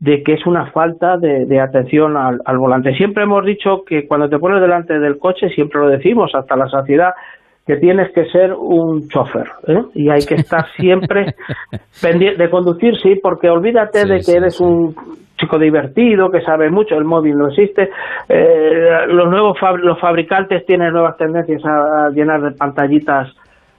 [0.00, 2.94] de que es una falta de, de atención al, al volante.
[2.94, 6.68] Siempre hemos dicho que cuando te pones delante del coche, siempre lo decimos hasta la
[6.68, 7.12] saciedad,
[7.66, 9.82] que tienes que ser un chofer ¿eh?
[9.94, 11.34] y hay que estar siempre
[12.02, 14.94] pendiente de conducir, sí, porque olvídate de que eres un
[15.38, 17.88] chico divertido, que sabe mucho, el móvil no existe,
[18.28, 23.28] eh, los nuevos fab- los fabricantes tienen nuevas tendencias a, a llenar de pantallitas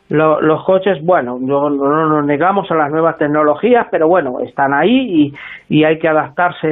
[0.09, 4.73] lo- los coches, bueno, no, no nos negamos a las nuevas tecnologías, pero bueno, están
[4.73, 5.31] ahí
[5.69, 6.67] y, y hay que adaptarse,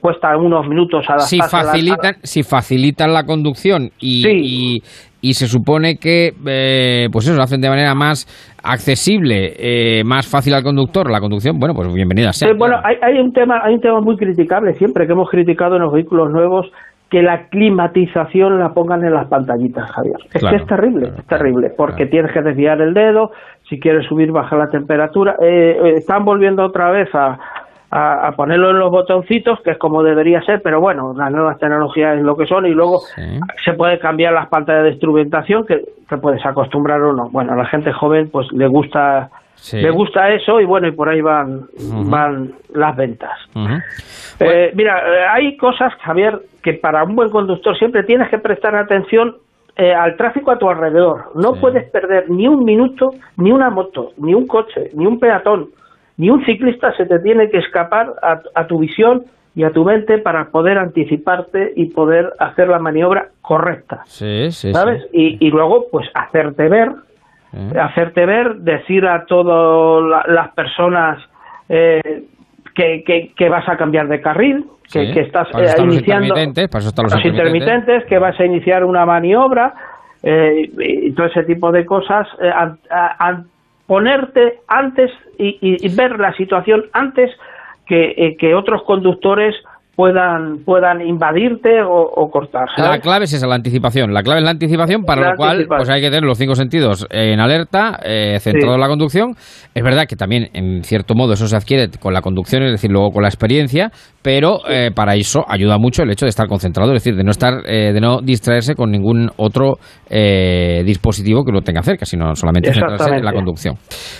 [0.00, 4.28] cuesta unos minutos adaptarse si a la- a la- facilitan, si facilitan la conducción y,
[4.28, 4.82] y,
[5.20, 8.26] y se supone que eh, pues eso lo hacen de manera más
[8.62, 12.52] accesible, eh, más fácil al conductor la conducción, bueno, pues bienvenida sea.
[12.56, 15.82] Bueno, hay, hay un tema, hay un tema muy criticable siempre que hemos criticado en
[15.82, 16.70] los vehículos nuevos
[17.10, 20.16] que la climatización la pongan en las pantallitas, Javier.
[20.34, 23.30] Es Claro, que es terrible, es terrible, porque tienes que desviar el dedo,
[23.68, 25.36] si quieres subir, bajar la temperatura.
[25.40, 27.38] Eh, eh, están volviendo otra vez a,
[27.90, 31.58] a, a ponerlo en los botoncitos, que es como debería ser, pero bueno, las nuevas
[31.58, 33.00] tecnologías es lo que son, y luego
[33.64, 37.28] se puede cambiar las pantallas de instrumentación, que te puedes acostumbrar o no.
[37.30, 39.78] Bueno, a la gente joven pues le gusta Sí.
[39.80, 41.62] le gusta eso y bueno, y por ahí van,
[42.10, 43.32] van las ventas.
[44.38, 48.76] Eh, mira, eh, hay cosas, Javier, que para un buen conductor siempre tienes que prestar
[48.76, 49.36] atención
[49.74, 51.32] eh, al tráfico a tu alrededor.
[51.36, 55.68] No puedes perder ni un minuto, ni una moto, ni un coche, ni un peatón,
[56.16, 59.24] ni un ciclista se te tiene que escapar a, a tu visión
[59.54, 64.02] y a tu mente para poder anticiparte y poder hacer la maniobra correcta.
[64.04, 65.02] Sí, sí, ¿Sabes?
[65.12, 65.36] sí.
[65.40, 66.90] Y, y luego, pues, hacerte ver,
[67.54, 67.78] Eh.
[67.80, 71.22] hacerte ver, decir a todas la- las personas
[71.68, 72.24] eh,
[72.74, 76.84] que, que, que vas a cambiar de carril, que, estás para eh, iniciando intermitentes, para
[76.84, 79.72] los los intermitentes, que vas a iniciar una maniobra
[80.22, 82.50] eh, y todo ese tipo de cosas, eh,
[83.86, 87.30] ponerte antes y, y- ver la situación antes
[87.86, 89.54] que, eh, que otros conductores
[89.96, 92.66] puedan puedan invadirte o, o cortar.
[92.76, 94.12] La clave es esa, la anticipación.
[94.12, 96.54] La clave es la anticipación, para La lo cual pues hay que tener los cinco
[96.54, 98.74] sentidos en alerta, eh, centrado Sí.
[98.74, 99.30] en la conducción.
[99.74, 102.90] Es verdad que también, en cierto modo, eso se adquiere con la conducción, es decir,
[102.90, 103.90] luego con la experiencia,
[104.22, 107.30] pero eh, para eso ayuda mucho el hecho de estar concentrado, es decir, de no
[107.30, 109.74] estar, eh, de no distraerse con ningún otro
[110.10, 113.76] eh, dispositivo que lo tenga cerca, sino solamente centrarse en la conducción.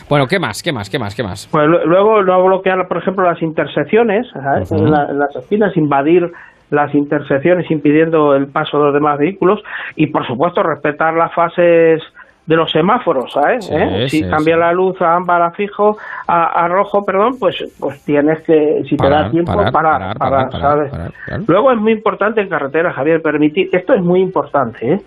[0.08, 0.62] Bueno, ¿qué más?
[0.62, 0.88] ¿Qué más?
[0.90, 1.14] ¿Qué más?
[1.14, 1.48] ¿Qué más?
[1.50, 4.70] Pues lu- luego no bloquear, por ejemplo, las intersecciones, ¿sabes?
[4.72, 4.84] Ujú.
[4.84, 6.30] en, la- en las esquinas, invadir
[6.70, 9.62] las intersecciones impidiendo el paso de los demás vehículos
[9.94, 12.02] y, por supuesto, respetar las fases
[12.46, 13.66] de los semáforos, ¿sabes?
[13.66, 14.08] Sí, ¿Eh?
[14.08, 14.60] Si sí, cambia sí.
[14.60, 15.96] la luz a ámbar a fijo,
[16.28, 20.18] a, a rojo, perdón, pues pues tienes que, si te da tiempo, parar, parar, parar,
[20.18, 21.12] parar, parar, ¿sabes?
[21.24, 21.44] claro.
[21.48, 25.00] Luego es muy importante en carretera, Javier, permitir, esto es muy importante, ¿eh?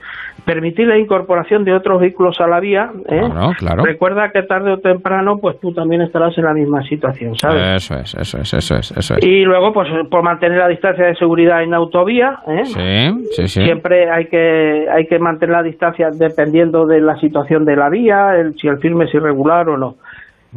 [0.45, 2.91] Permitir la incorporación de otros vehículos a la vía.
[3.07, 3.19] ¿eh?
[3.19, 3.83] Claro, claro.
[3.83, 7.83] Recuerda que tarde o temprano, pues tú también estarás en la misma situación, ¿sabes?
[7.83, 9.25] Eso es, eso es, eso es, eso es.
[9.25, 12.65] Y luego, pues por mantener la distancia de seguridad en autovía, ¿eh?
[12.65, 13.63] Sí, sí, sí.
[13.63, 18.35] siempre hay que hay que mantener la distancia dependiendo de la situación de la vía,
[18.35, 19.95] el, si el firme es irregular o no.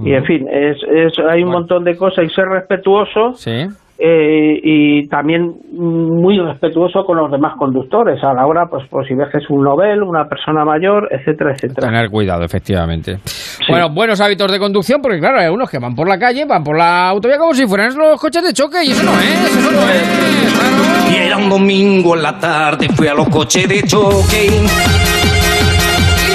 [0.03, 3.69] Y en fin, es, es, hay un montón de cosas y ser respetuoso Sí.
[3.99, 9.15] Eh, y también muy respetuoso con los demás conductores a la hora, pues, pues si
[9.15, 11.87] ves que es un novel, una persona mayor, etcétera, etcétera.
[11.89, 13.19] Tener cuidado, efectivamente.
[13.69, 16.65] Bueno, buenos hábitos de conducción, porque claro, hay unos que van por la calle, van
[16.65, 19.71] por la autovía como si fueran los coches de choque, y eso no es, eso
[19.71, 21.13] no es.
[21.13, 24.49] Y era un domingo en la tarde, fui a los coches de choque.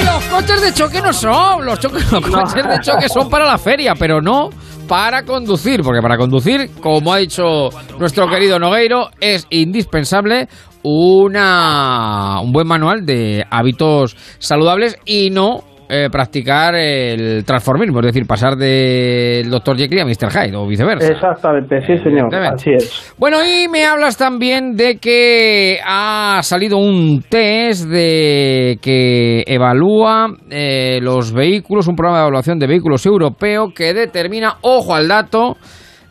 [0.00, 3.44] Y los coches de choque no son, los, choques- los coches de choque son para
[3.44, 4.48] la feria, pero no
[4.88, 10.48] para conducir, porque para conducir, como ha dicho nuestro querido Nogueiro, es indispensable
[10.82, 18.26] una un buen manual de hábitos saludables y no eh, practicar el transformismo, es decir,
[18.26, 19.76] pasar del Dr.
[19.78, 20.30] Jekyll a Mr.
[20.30, 21.12] Hyde o viceversa.
[21.12, 22.34] Exactamente, sí, señor.
[22.34, 23.14] Así es.
[23.16, 30.98] Bueno, y me hablas también de que ha salido un test de que evalúa eh,
[31.00, 35.56] los vehículos, un programa de evaluación de vehículos europeo que determina, ojo al dato,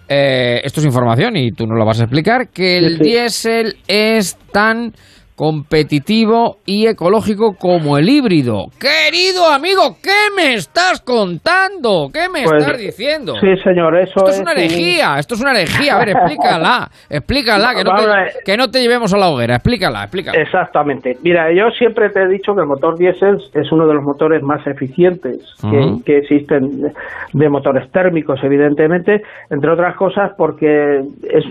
[0.09, 3.03] eh, esto es información y tú nos lo vas a explicar, que el Sí, sí.
[3.03, 4.93] diésel es tan
[5.37, 8.65] competitivo y ecológico como el híbrido.
[8.79, 12.09] Querido amigo, ¿qué me estás contando?
[12.11, 13.35] ¿Qué me Pues, estás diciendo?
[13.39, 15.95] Sí, señor, eso Esto es es una un- herejía, esto es una herejía.
[15.95, 20.03] A ver, explícala, explícala, que no, te, que no te llevemos a la hoguera, explícala,
[20.03, 20.39] explícala.
[20.41, 21.17] Exactamente.
[21.21, 24.41] Mira, yo siempre te he dicho que el motor diésel es uno de los motores
[24.41, 26.91] más eficientes que, que existen de-
[27.33, 31.43] de motores térmicos, evidentemente, entre otras cosas porque es,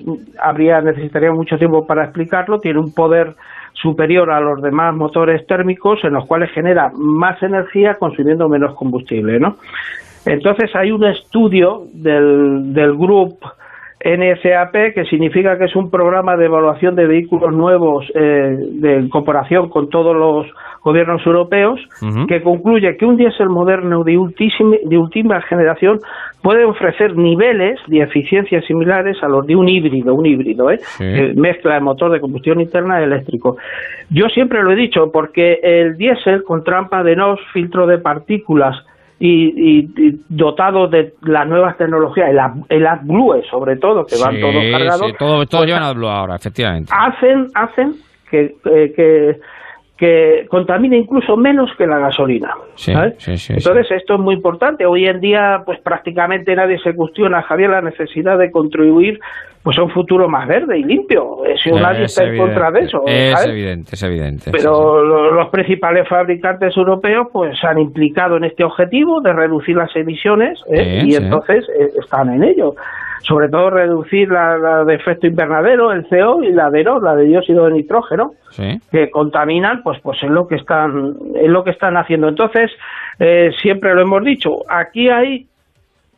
[0.42, 2.58] habría necesitaría mucho tiempo para explicarlo.
[2.58, 3.34] Tiene un poder
[3.80, 9.38] superior a los demás motores térmicos en los cuales genera más energía consumiendo menos combustible,
[9.38, 9.56] ¿no?
[10.24, 13.52] Entonces hay un estudio del, del grupo
[14.04, 19.68] NSAP, que significa que es un programa de evaluación de vehículos nuevos eh, de cooperación
[19.68, 20.46] con todos los
[20.82, 21.80] gobiernos europeos,
[22.28, 25.98] que concluye que un diésel moderno de, ultísima- de última generación
[26.46, 30.78] puede ofrecer niveles de eficiencia similares a los de un híbrido, un híbrido, ¿eh?
[30.96, 33.56] que mezcla el motor de combustión interna y eléctrico.
[34.10, 38.76] Yo siempre lo he dicho, porque el diésel con trampa de NOx, filtro de partículas,
[39.18, 44.38] y, y- y dotado de las nuevas tecnologías, el, el AdBlue sobre todo, que van
[44.40, 46.92] todos cargados, sí, todo, todo pues, llevan AdBlue ahora, efectivamente.
[46.94, 47.94] hacen, hacen
[48.30, 49.36] que, eh, que,
[49.96, 52.50] que contamine incluso menos que la gasolina.
[52.74, 53.14] Sí, ¿sabes?
[53.18, 54.84] sí, sí, Entonces esto es muy importante.
[54.84, 59.18] Hoy en día, pues prácticamente nadie se cuestiona, Javier, la necesidad de contribuir
[59.62, 61.44] pues a un futuro más verde y limpio.
[61.44, 63.02] Eso nadie Es está en evidente, contra de eso.
[63.06, 63.48] Es ¿sabes?
[63.48, 64.50] evidente, es evidente.
[64.52, 69.76] Pero lo- los principales fabricantes europeos pues se han implicado en este objetivo de reducir
[69.76, 71.02] las emisiones ¿eh?
[71.04, 72.74] Y entonces eh, están en ello.
[73.22, 77.16] Sobre todo reducir la, la de efecto invernadero, el CO y la de NOx, la
[77.16, 78.80] de dióxido de nitrógeno, Sí.
[78.90, 82.28] que contaminan, pues pues es lo que están es lo que están haciendo.
[82.28, 82.70] Entonces
[83.18, 85.46] eh, siempre lo hemos dicho, aquí hay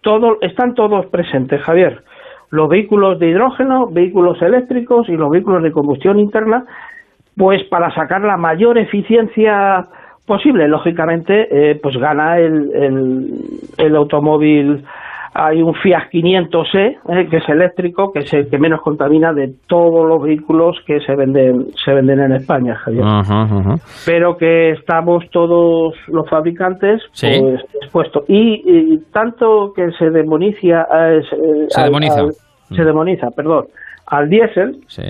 [0.00, 2.02] todo, están todos presentes, Javier.
[2.50, 6.64] Los vehículos de hidrógeno, vehículos eléctricos y los vehículos de combustión interna,
[7.36, 9.86] pues para sacar la mayor eficiencia
[10.26, 10.66] posible.
[10.68, 13.30] Lógicamente, eh, pues gana el, el,
[13.76, 14.84] el automóvil.
[15.40, 19.52] Hay un Fiat 500e, eh, que es eléctrico, que es el que menos contamina de
[19.68, 23.04] todos los vehículos que se venden se venden en España, Javier
[24.04, 27.28] pero que estamos todos los fabricantes Sí.
[27.40, 32.20] pues expuestos y, y tanto que se demoniza eh, se, Se al- demoniza.
[32.20, 32.32] al-
[32.74, 33.66] se demoniza perdón
[34.06, 35.02] al diésel Sí.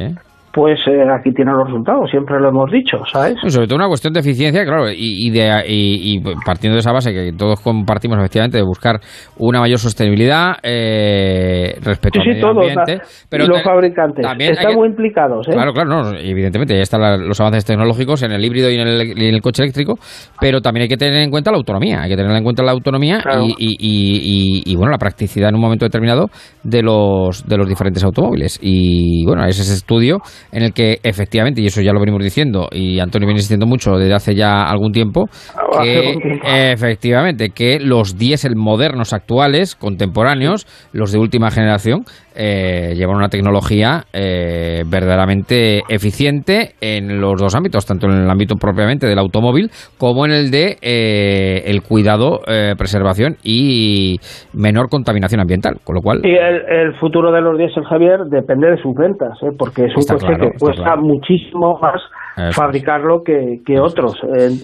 [0.52, 3.88] Pues eh, aquí tienen los resultados siempre lo hemos dicho sabes Y sobre todo una
[3.88, 7.60] cuestión de eficiencia, claro, y, y de, y, y partiendo de esa base que todos
[7.60, 8.98] compartimos efectivamente de buscar
[9.38, 13.58] una mayor sostenibilidad, eh, respeto sí al sí medio todos ambiente, la- pero y los
[13.58, 15.52] te- fabricantes también están que- muy implicados ¿eh?
[15.52, 18.88] Claro, claro, no, evidentemente, ya están la- los avances tecnológicos en el híbrido y en
[18.88, 19.94] el, y en el coche eléctrico,
[20.40, 22.72] pero también hay que tener en cuenta la autonomía, hay que tener en cuenta la
[22.72, 23.44] autonomía Claro.
[23.46, 26.26] y, y- bueno, la practicidad en un momento determinado
[26.62, 28.58] de los, de los diferentes automóviles.
[28.62, 30.18] Y bueno, es ese estudio
[30.52, 33.92] en el que efectivamente, y eso ya lo venimos diciendo, y Antonio viene insistiendo mucho
[33.96, 36.46] desde hace ya algún tiempo, Hace que tiempo.
[36.46, 42.04] efectivamente, que los diésel modernos actuales, contemporáneos, los de última generación,
[42.38, 48.54] eh, llevan una tecnología eh, verdaderamente eficiente en los dos ámbitos, tanto en el ámbito
[48.54, 54.18] propiamente del automóvil como en el de eh, el cuidado, eh, preservación y
[54.54, 58.70] menor contaminación ambiental, con lo cual Y el, el futuro de los diésel, Javier, depende
[58.70, 59.50] de sus ventas, ¿eh?
[59.58, 61.02] porque es un coche claro, que cuesta claro.
[61.02, 62.00] muchísimo más
[62.36, 64.14] Eso fabricarlo que, que otros,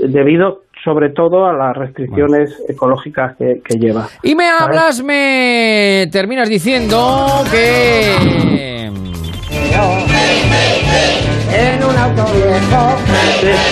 [0.00, 4.06] debido sobre todo a las restricciones ecológicas que, que lleva.
[4.22, 8.84] Y me hablas, me terminas diciendo que...
[11.56, 12.96] En un auto viejo.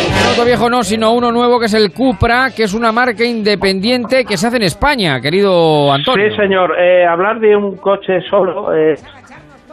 [0.08, 3.24] Un auto viejo no, sino uno nuevo que es el Cupra, que es una marca
[3.24, 6.30] independiente que se hace en España, querido Antonio.
[6.30, 6.76] Sí, señor.
[6.78, 8.96] Eh, hablar de un coche solo, eh,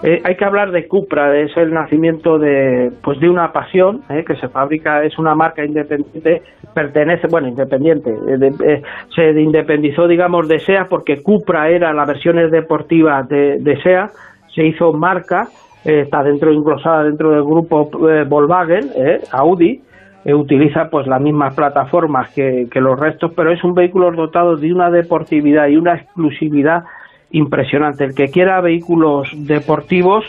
[0.03, 1.38] eh, hay que hablar de Cupra.
[1.38, 5.03] Es el nacimiento de, pues, de una pasión eh, que se fabrica.
[5.03, 6.41] Es una marca independiente.
[6.73, 8.09] Pertenece, bueno, independiente.
[8.11, 8.81] eh, eh,
[9.15, 14.09] se independizó, digamos, de SEA porque Cupra era las versiones deportivas de, de SEA.
[14.55, 15.47] Se hizo marca.
[15.85, 17.89] eh, está dentro englosada dentro del grupo
[18.27, 18.89] Volkswagen,
[19.31, 19.81] Audi.
[20.26, 24.89] utiliza pues las mismas plataformas que los restos, pero es un vehículo dotado de una
[24.89, 26.84] deportividad y una exclusividad
[27.31, 28.03] impresionante.
[28.06, 30.26] El que quiera vehículos deportivos,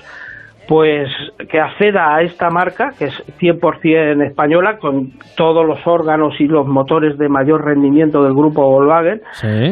[0.69, 1.09] pues
[1.51, 6.67] que acceda a esta marca, que es 100% española, con todos los órganos y los
[6.67, 9.21] motores de mayor rendimiento del grupo Volkswagen,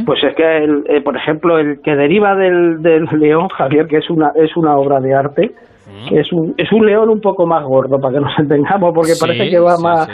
[0.04, 3.98] pues es que, el, eh, por ejemplo, el que deriva del, del León, Javier, que
[3.98, 5.52] es una, es una obra de arte,
[6.08, 9.12] que es un, es un león un poco más gordo, para que nos entendamos, porque
[9.12, 10.08] Sí, parece que va más...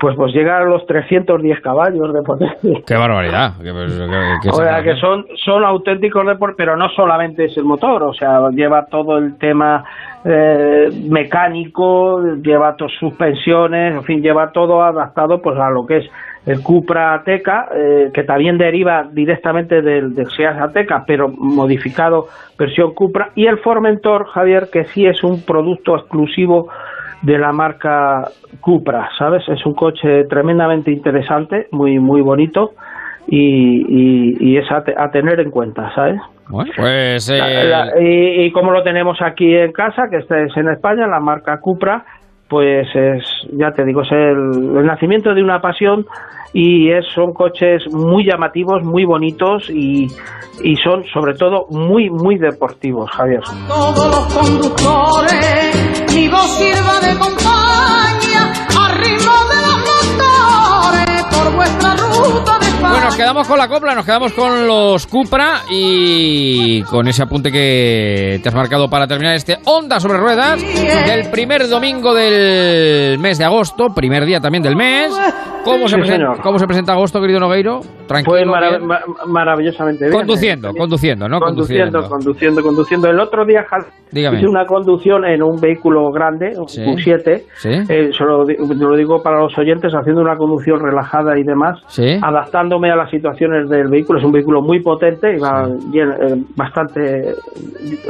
[0.00, 2.80] Pues, pues llega a los 310 caballos de potencia.
[2.86, 3.54] Qué barbaridad.
[3.58, 7.64] Qué- qué- qué O sea, que son, son auténticos deportes, pero no solamente es el
[7.64, 9.84] motor, o sea, lleva todo el tema
[10.24, 16.10] eh, mecánico, lleva tus suspensiones, en fin, lleva todo adaptado pues a lo que es
[16.46, 22.26] el Cupra Ateca, eh, que también deriva directamente del, del Seat Ateca, pero modificado
[22.58, 26.68] versión Cupra, y el Formentor, Javier, que sí es un producto exclusivo
[27.22, 28.28] de la marca
[28.60, 29.42] Cupra, ¿sabes?
[29.48, 32.72] Es un coche tremendamente interesante, muy muy bonito
[33.26, 36.20] y, y, y es a, te- a tener en cuenta, ¿sabes?
[36.48, 37.28] Bueno, pues...
[37.28, 40.68] eh, La- la- y, y como lo tenemos aquí en casa, que este es en
[40.68, 42.04] España, la marca Cupra,
[42.48, 46.06] pues es, ya te digo, es el, el nacimiento de una pasión
[46.52, 50.06] y es, son coches muy llamativos, muy bonitos y,
[50.62, 53.40] y son sobre todo muy, muy deportivos, Javier.
[53.68, 61.97] todos los conductores, mi voz sirva de compañía, al ritmo de los motores, por vuestra
[63.18, 68.48] quedamos con la copla, nos quedamos con los Cupra y con ese apunte que te
[68.48, 73.88] has marcado para terminar este Onda sobre Ruedas del primer domingo del mes de agosto,
[73.94, 75.10] primer día también del mes.
[75.64, 76.42] ¿Cómo, se, presenta, señor.
[76.42, 77.80] ¿cómo se presenta agosto, querido Nogueiro?
[78.06, 78.36] Tranquilo.
[78.38, 78.88] Fue marav- bien.
[79.26, 80.16] maravillosamente bien.
[80.16, 81.40] Conduciendo, conduciendo, ¿no?
[81.40, 83.08] Conduciendo, conduciendo, conduciendo.
[83.10, 83.64] El otro día
[84.10, 84.38] Dígame.
[84.38, 86.80] hice una conducción en un vehículo grande, un Sí.
[86.82, 87.42] Q7.
[87.56, 87.68] Sí.
[87.68, 91.76] Eh, se lo, di- lo digo para los oyentes, haciendo una conducción relajada y demás,
[92.22, 94.18] adaptándome a las situaciones del vehículo.
[94.18, 97.34] Es un vehículo muy potente, y va llen- eh, bastante,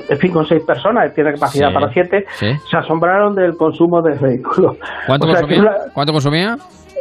[0.08, 1.74] en fin, con seis personas, tiene capacidad Sí.
[1.74, 2.24] para siete.
[2.34, 2.46] Sí.
[2.70, 4.76] Se asombraron del consumo del vehículo.
[5.06, 5.70] ¿Cuánto, O sea, que consumía?
[5.70, 6.56] una- ¿Cuánto consumía?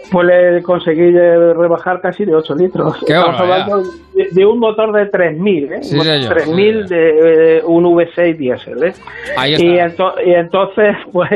[0.10, 2.96] pues le conseguí eh, rebajar casi de 8 litros.
[3.06, 3.62] Qué Estamos barbaridad.
[3.74, 5.84] hablando de, de un motor de 3000, ¿eh?
[5.84, 6.34] Sí, Un señor.
[6.34, 8.94] 3000 de eh, un V6 diésel, ¿eh?
[9.36, 10.06] Ahí Y, está.
[10.06, 11.30] ento- y entonces, pues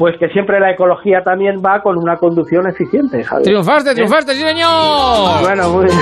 [0.00, 3.44] pues que siempre la ecología también va con una conducción eficiente, Javier.
[3.44, 5.42] Triunfaste, triunfaste, sí, señor.
[5.42, 5.98] Bueno, muy bien.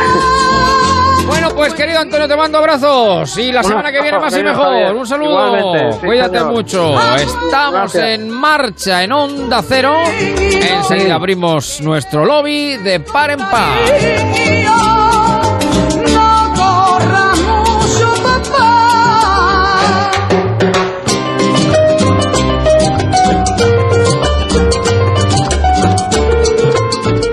[1.27, 3.37] Bueno, pues querido Antonio, te mando abrazos.
[3.37, 4.95] Y la semana que viene más y mejor.
[4.95, 5.93] Un saludo.
[5.95, 6.53] Sí, Cuídate señor.
[6.53, 6.95] mucho.
[7.17, 8.09] Estamos Gracias.
[8.09, 9.95] en marcha en Onda Cero.
[10.07, 14.98] Enseguida abrimos nuestro lobby de par en par.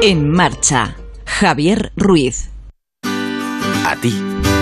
[0.08, 0.98] En marcha.
[1.26, 2.52] Javier Ruiz.
[3.04, 4.16] A ti,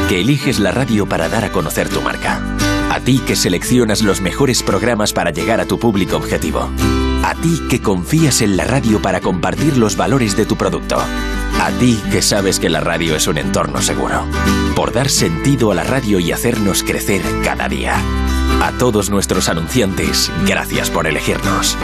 [0.08, 2.42] que eliges la radio para dar a conocer tu marca.
[2.90, 6.70] A ti que seleccionas los mejores programas para llegar a tu público objetivo.
[7.26, 10.96] A ti que confías en la radio para compartir los valores de tu producto.
[10.98, 14.24] A ti que sabes que la radio es un entorno seguro.
[14.78, 17.98] Por dar sentido a la radio y hacernos crecer cada día.
[18.62, 21.78] A todos nuestros anunciantes, gracias por elegirnos.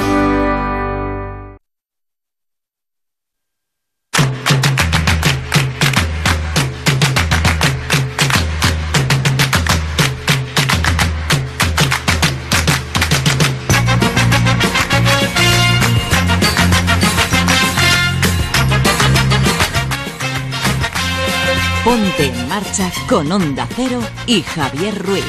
[23.10, 25.24] Con Onda Cero y Javier Ruiz.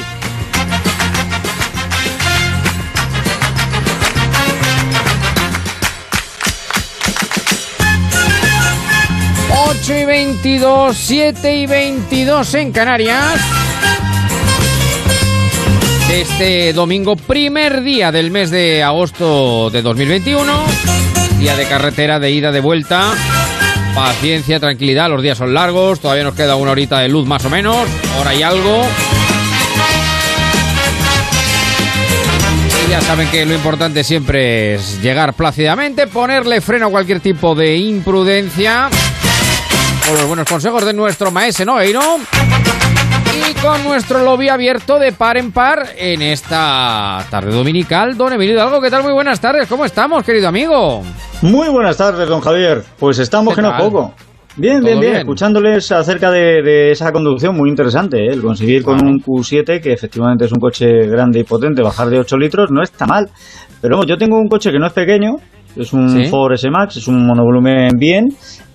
[9.67, 13.41] Ocho y 22, 7 y 22 en Canarias.
[16.11, 20.53] Este domingo, primer día del mes de agosto de 2021.
[21.39, 23.15] Día de carretera de ida, de vuelta.
[23.95, 25.99] Paciencia, tranquilidad, los días son largos.
[25.99, 27.87] Todavía nos queda una horita de luz más o menos.
[28.19, 28.85] Hora y algo.
[32.89, 37.77] Ya saben que lo importante siempre es llegar plácidamente, ponerle freno a cualquier tipo de
[37.77, 38.89] imprudencia.
[40.05, 42.19] Con los buenos consejos de nuestro maese Noeiro.
[42.59, 42.60] Y
[43.61, 48.17] con nuestro lobby abierto de par en par en esta tarde dominical.
[48.17, 49.03] Don Emilio Hidalgo, ¿qué tal?
[49.03, 49.67] Muy buenas tardes.
[49.67, 51.01] ¿Cómo estamos, querido amigo?
[51.43, 52.81] Muy buenas tardes, don Javier.
[52.97, 54.13] Pues estamos ¿Qué que no poco.
[54.57, 55.21] Bien, ¿Todo bien, bien, bien?
[55.21, 58.33] Escuchándoles acerca de, de esa conducción muy interesante, ¿eh?
[58.33, 62.19] el conseguir con un Q7, que efectivamente es un coche grande y potente, bajar de
[62.19, 63.29] 8 litros no está mal.
[63.79, 65.35] Pero vamos, yo tengo un coche que no es pequeño,
[65.75, 66.25] es un ¿Sí?
[66.25, 68.29] Ford S-Max, es un monovolumen bien,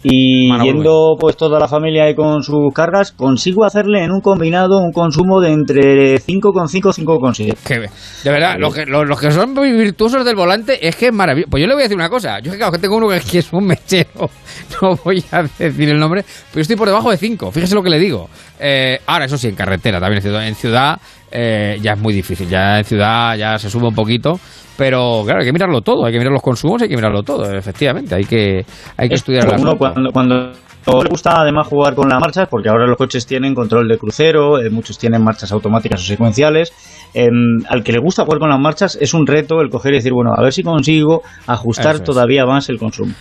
[0.09, 4.21] y Mano yendo pues toda la familia ahí con sus cargas, consigo hacerle en un
[4.21, 7.57] combinado un consumo de entre 5,5 y 5,7.
[7.67, 11.07] Que, de verdad, los que, los, los que son muy virtuosos del volante es que
[11.07, 11.51] es maravilloso.
[11.51, 12.39] Pues yo le voy a decir una cosa.
[12.39, 14.31] Yo claro, que tengo uno que, es un mechero.
[14.81, 17.51] No voy a decir el nombre, pero estoy por debajo de 5.
[17.53, 18.29] Fíjese lo que le digo.
[18.59, 20.17] Eh, ahora, eso sí, en carretera también.
[20.19, 22.49] En ciudad, en ciudad eh, ya es muy difícil.
[22.49, 24.39] Ya en ciudad ya se sube un poquito.
[24.77, 26.05] Pero claro, hay que mirarlo todo.
[26.05, 27.51] Hay que mirar los consumos, hay que mirarlo todo.
[27.53, 28.65] Efectivamente, hay que,
[28.97, 30.53] hay que estudiar Uno cuando, cuando
[30.87, 34.61] le gusta además jugar con las marchas, porque ahora los coches tienen control de crucero,
[34.61, 36.73] eh, muchos tienen marchas automáticas o secuenciales.
[37.15, 39.97] em, al que le gusta jugar con las marchas es un reto el coger y
[39.97, 42.07] decir, bueno, a ver si consigo ajustar Eso es.
[42.07, 43.15] todavía más el consumo.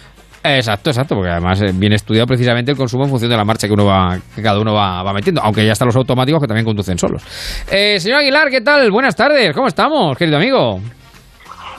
[0.48, 3.68] Exacto, exacto, porque además eh, viene estudiado precisamente el consumo en función de la marcha
[3.68, 6.48] que uno va, que cada uno va, va metiendo, aunque ya están los automáticos que
[6.48, 7.24] también conducen solos.
[7.72, 8.92] Eh, señor Aguilar, ¿qué tal?
[8.92, 10.80] Buenas tardes, ¿cómo estamos, querido amigo?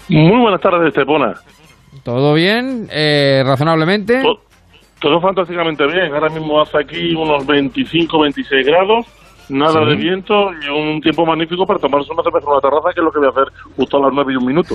[0.09, 1.35] Muy buenas tardes, Estepona.
[2.03, 2.87] ¿Todo bien?
[2.91, 4.23] Eh, ¿Razonablemente?
[5.01, 6.13] Todo fantásticamente bien.
[6.15, 9.07] Ahora mismo hace aquí unos 25, 26 grados,
[9.49, 9.91] nada Sí.
[9.91, 13.05] de viento y un tiempo magnífico para tomarse una cerveza en una terraza, que es
[13.05, 14.75] lo que voy a hacer justo a las 9 y un minuto.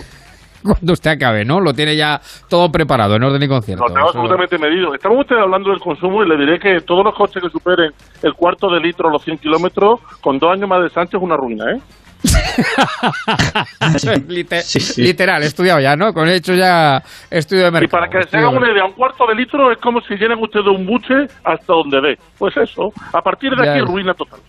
[0.63, 1.59] Cuando usted acabe, ¿no?
[1.59, 3.83] Lo tiene ya todo preparado, en orden y concierto.
[3.87, 4.93] Lo tengo Eso- absolutamente medido.
[4.93, 7.91] Estamos ustedes hablando del consumo y le diré que todos los coches que superen
[8.23, 11.21] el cuarto de litro a los 100 kilómetros, con dos años más de Sánchez, es
[11.23, 11.79] una ruina, ¿eh?
[14.27, 14.61] Lite-
[15.01, 16.13] Literal, he estudiado ya, ¿no?
[16.13, 17.91] Con he hecho ya estudio de Y mercado.
[18.01, 20.67] para que se hagan una idea, un cuarto de litro es como si llenan ustedes
[20.67, 22.17] un buche hasta donde ve.
[22.37, 23.85] Pues eso, a partir de Ya aquí es.
[23.87, 24.39] ruina total.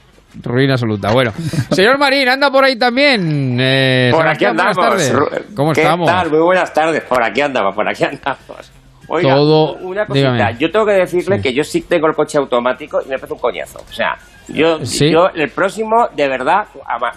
[0.42, 1.12] Ruina absoluta.
[1.12, 1.32] Bueno,
[1.70, 3.58] señor Marín, anda por ahí también.
[3.60, 5.08] Eh, Por aquí Sebastián, buenas andamos.
[5.30, 5.54] tardes.
[5.54, 6.06] ¿Cómo ¿Qué estamos?
[6.08, 6.30] tal?
[6.30, 7.02] Muy buenas tardes.
[7.04, 8.72] Por aquí andamos, por aquí andamos.
[9.08, 10.32] Oiga, Todo- una cosita.
[10.32, 10.56] dígame.
[10.58, 13.40] Yo tengo que decirle que yo sí tengo el coche automático y me parece un
[13.40, 13.78] coñazo.
[13.80, 14.16] O sea,
[14.48, 15.10] yo, Sí.
[15.12, 16.66] yo el próximo, de verdad,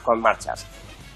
[0.04, 0.68] con marchas.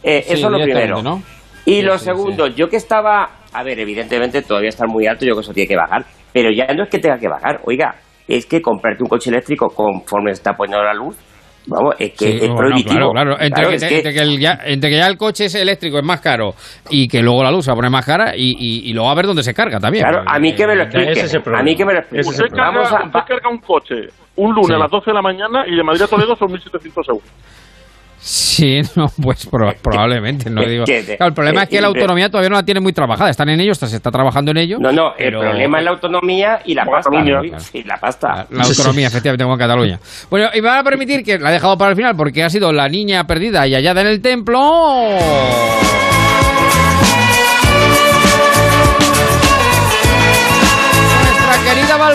[0.04, 1.02] Eh, Sí, eso es lo primero.
[1.02, 1.22] ¿no?
[1.66, 3.30] Y Sí, lo sí, segundo, yo que estaba...
[3.52, 6.06] A ver, evidentemente todavía está muy alto, yo que eso tiene que bajar.
[6.32, 7.60] Pero ya no es que tenga que bajar.
[7.66, 7.96] Oiga,
[8.28, 11.18] es que comprarte un coche eléctrico conforme está poniendo la luz,
[11.70, 13.12] vamos, es que Sí, es bueno, prohibitivo.
[13.12, 13.32] claro, claro.
[13.34, 15.56] Entre, Claro, que, te- que- entre que el ya, entre que ya el coche es
[15.56, 16.56] eléctrico es más caro
[16.90, 19.10] y que luego la luz se va a poner más cara y, y, y luego
[19.10, 20.04] a ver dónde se carga también.
[20.06, 21.12] Claro, a mí que me lo explique.
[21.12, 22.28] Ese es a mí que me lo explique.
[22.28, 23.96] Usted carga, Vamos a- usted carga un coche
[24.36, 24.74] un lunes Sí.
[24.74, 27.24] a las 12 de la mañana y de Madrid a Toledo son 1.700 euros.
[28.22, 30.84] Sí, no, pues pro- probablemente, no digo.
[30.86, 33.30] Claro, el problema que- es que la autonomía todavía no la tiene muy trabajada.
[33.30, 34.78] Están en ello, está- se está trabajando en ello.
[34.80, 37.10] No, no, pero- el problema es la autonomía y la pasta.
[37.74, 38.48] Y la pasta.
[38.52, 40.00] La autonomía, efectivamente, como en Cataluña.
[40.30, 42.50] Bueno, y me van a permitir que la he dejado para el final porque ha
[42.50, 44.60] sido la niña perdida y hallada en el templo.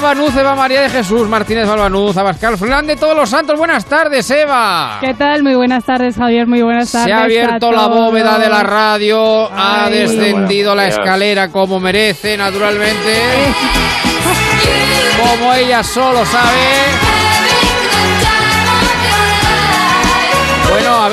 [0.05, 3.59] Balbanuz, Eva María de Jesús Martínez Balbanuz, Abascal Flan de todos los santos.
[3.59, 4.99] Buenas tardes, Eva.
[5.01, 5.43] ¿Qué tal?
[5.43, 6.47] Muy buenas tardes, Javier.
[6.47, 7.07] Muy buenas tardes.
[7.07, 13.15] Se ha abierto la bóveda de la radio, ha descendido la escalera como merece, naturalmente.
[15.17, 17.14] Como ella solo sabe.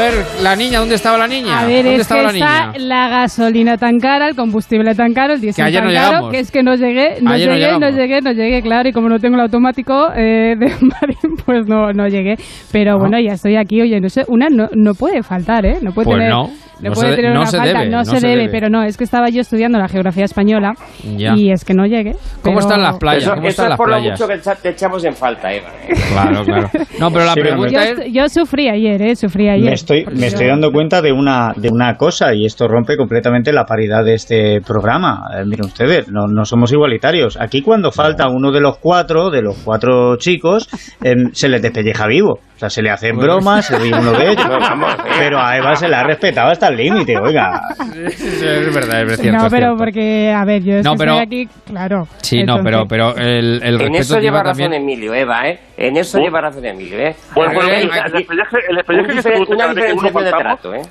[0.02, 0.14] Ver,
[0.44, 1.60] la niña, ¿dónde estaba la niña?
[1.62, 2.72] A ver, ¿Dónde es estaba que la niña?
[2.74, 6.32] está la gasolina tan cara, el combustible tan caro, el diésel tan no caro, llegamos.
[6.32, 9.10] que es que no llegué, no Ayer llegué, no, llegué, no llegué, claro, y como
[9.10, 12.36] no tengo el automático eh, de Marín, pues no, no llegué.
[12.72, 15.78] Pero bueno, ya estoy aquí, oye, no sé, una no, no puede faltar, ¿eh?
[15.82, 16.30] No puede Pues tener...
[16.32, 16.50] no,
[16.82, 18.52] no puede se de- tener no una se falta, debe, no, se, se debe, debe.
[18.52, 20.74] pero no, es que estaba yo estudiando la geografía española
[21.16, 21.36] Ya.
[21.36, 22.14] y es que no llegué.
[22.42, 23.24] ¿Cómo pero- están las playas?
[23.24, 24.20] Eso, ¿Cómo eso están es las por lo playas?
[24.20, 25.68] mucho que te echamos en falta, Eva.
[25.88, 25.94] ¿eh?
[26.12, 26.70] Claro, claro.
[27.00, 28.12] No, pero la Sí, pregunta Yo, es...
[28.14, 29.16] yo sufrí ayer, ¿eh?
[29.16, 29.66] Sufrí ayer.
[29.66, 33.52] Me estoy, me estoy dando cuenta de una, de una cosa y esto rompe completamente
[33.52, 35.30] la paridad de este programa.
[35.36, 37.38] Eh, miren ustedes, no, no somos igualitarios.
[37.40, 40.70] Aquí cuando falta uno de los cuatro, de los cuatro chicos,
[41.04, 42.40] em, se les despelleja vivo.
[42.62, 44.46] Sea, se le hacen bromas, se ríe uno de ellos.
[44.48, 45.10] No, vamos, eh.
[45.18, 47.60] Pero a Eva se la ha respetado hasta el límite, oiga.
[48.06, 49.42] Es verdad, es cierto.
[49.44, 49.78] no, pero cierto.
[49.78, 52.08] porque, a ver, yo es No, que pero- estoy aquí, claro.
[52.22, 54.82] Sí, no, pero, entonces- pero el, el En respeto eso lleva razón también...
[54.84, 55.60] Emilio, Eva, ¿eh?
[55.76, 56.28] En eso Bueno.
[56.30, 57.16] lleva razón Emilio, ¿eh?
[57.34, 60.82] Bueno, bueno, el, el el un despelleje que se una diferenciación de trato, ¿eh?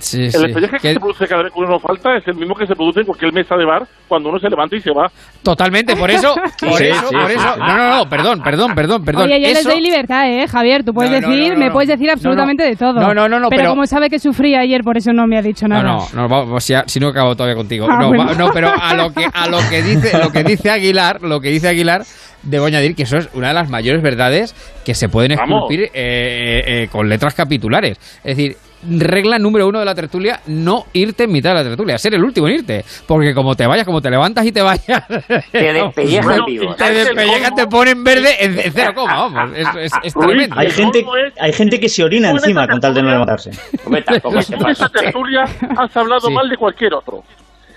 [0.00, 0.38] Sí, el sí.
[0.42, 3.00] despelleje que se produce cada vez que uno falta es el mismo que se produce
[3.00, 5.06] en cualquier mesa de bar cuando uno se levanta y se va.
[5.44, 7.54] Totalmente, por eso, por Sí, eso, sí, por sí, eso.
[7.54, 7.60] sí.
[7.60, 9.22] No, no, no, perdón, perdón, perdón, perdón.
[9.26, 10.82] Oye, yo les Eso- doy libertad, ¿eh, Javier?
[10.84, 12.12] Tú puedes No, decir, no, no, me puedes decir No, no.
[12.14, 12.94] absolutamente de todo.
[12.94, 15.38] No, no, no, no, pero, pero- como sabe que sufrí ayer, por eso no me
[15.38, 15.84] ha dicho No, nada.
[16.12, 17.86] no, no, vamos, si, si no acabo todavía contigo.
[17.88, 18.26] Ah, no, bueno.
[18.26, 21.40] va- no, pero a lo que a lo que dice lo que dice Aguilar, lo
[21.40, 22.02] que dice Aguilar,
[22.42, 25.90] debo añadir que eso es una de las mayores verdades que se pueden esculpir eh,
[25.94, 27.98] eh, eh, con letras capitulares.
[28.24, 28.56] Es decir,
[28.88, 32.24] regla número uno de la tertulia, no irte en mitad de la tertulia, ser el
[32.24, 32.84] último en irte.
[33.06, 35.04] Porque como te vayas, como te levantas y te vayas...
[35.52, 36.74] Te despellejan Bueno, vivo.
[36.74, 39.50] te despellejan, te ponen verde en, en cero coma, vamos.
[39.56, 40.54] Es, es, es tremendo.
[40.58, 41.04] Hay gente,
[41.40, 43.52] hay gente que se orina encima esta con tal de no levantarse.
[43.52, 44.88] Se Tú en esa pasa.
[44.88, 45.42] tertulia
[45.76, 46.32] has hablado Sí.
[46.32, 47.22] mal de cualquier otro.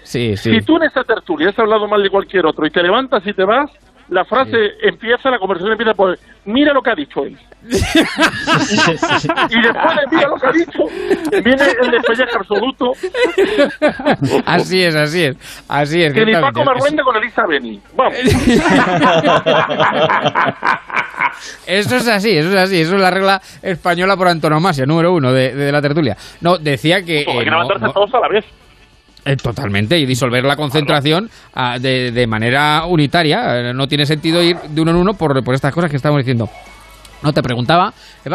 [0.03, 0.51] Sí, sí.
[0.51, 3.33] Si tú en esa tertulia has hablado mal de cualquier otro y te levantas y
[3.33, 3.69] te vas,
[4.09, 7.37] la frase empieza, la conversación empieza por mira lo que ha dicho él.
[7.61, 10.83] y después de mira lo que ha dicho,
[11.43, 12.93] viene el despellaje absoluto.
[14.45, 15.35] Así es, así es.
[15.67, 16.13] Así es.
[16.13, 16.31] Que ni.
[16.33, 17.79] Paco Marruende con Elisa Beni.
[17.95, 18.13] Vamos.
[21.65, 22.81] Eso es así, eso es así.
[22.81, 26.17] Eso es la regla española por antonomasia, número uno de, de la tertulia.
[26.41, 27.19] No, decía que.
[27.27, 28.45] Hay eh, que no- levantarse no- todos a la vez.
[29.25, 33.69] Eh, totalmente, y disolver la concentración ah, de, de manera unitaria.
[33.69, 36.19] Eh, No tiene sentido ir de uno en uno por, por estas cosas que estamos
[36.19, 36.49] diciendo.
[37.23, 37.91] No te preguntaba,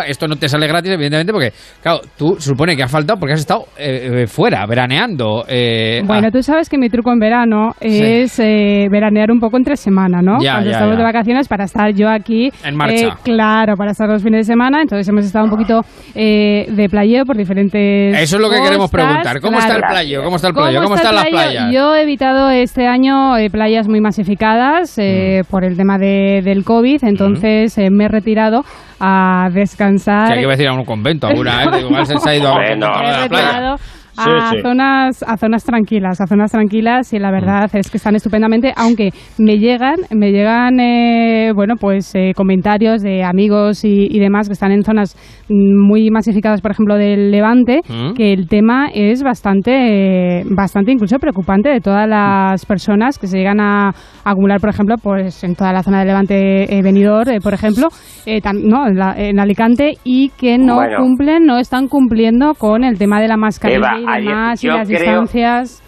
[0.07, 3.33] esto no te sale gratis, evidentemente, porque, claro, tú se supone que has faltado porque
[3.35, 5.45] has estado eh, eh, fuera, veraneando.
[5.49, 9.77] eh, Bueno, tú sabes que mi truco en verano es eh, veranear un poco entre
[9.77, 10.43] semana, ¿no?
[10.43, 10.99] Ya, Cuando ya, estamos ya.
[10.99, 12.51] de vacaciones para estar yo aquí.
[12.65, 13.07] En marcha.
[13.07, 14.83] eh, claro, para estar los fines de semana.
[14.83, 15.81] Entonces hemos estado un poquito
[16.15, 18.17] eh, de playeo por diferentes.
[18.21, 19.41] Eso es lo que queremos preguntar.
[19.41, 20.23] ¿Cómo está el playo?
[20.23, 20.83] ¿Cómo está el playo?
[20.83, 21.73] ¿Cómo, está están las playas?
[21.73, 25.51] Yo he evitado este año eh, playas muy masificadas eh, Mm.
[25.51, 27.05] por el tema de, del COVID.
[27.05, 28.63] Entonces eh, me he retirado
[29.01, 30.29] a descansar.
[30.29, 32.57] Si hay que decir a un convento alguna vez, igual se ha ido a un
[32.59, 33.77] Bueno, convento a la playa.
[34.17, 34.63] A Sí, sí.
[34.63, 39.11] zonas a zonas tranquilas a zonas tranquilas y la verdad es que están estupendamente aunque
[39.39, 44.53] me llegan me llegan eh, bueno pues eh, comentarios de amigos y, y demás que
[44.55, 45.17] están en zonas
[45.49, 48.15] mm, muy masificadas por ejemplo del Levante Mm.
[48.15, 53.39] que el tema es bastante eh, bastante incluso preocupante de todas las personas que se
[53.39, 53.91] llegan a
[54.25, 57.89] acumular por ejemplo pues en toda la zona del Levante eh, Benidorm eh, por ejemplo
[58.27, 60.99] eh, no en, la- en Alicante y que no Bueno.
[60.99, 64.67] cumplen no están cumpliendo con el tema de la mascarilla Eva, y ayer- demás y
[64.69, 65.81] las creo- distancias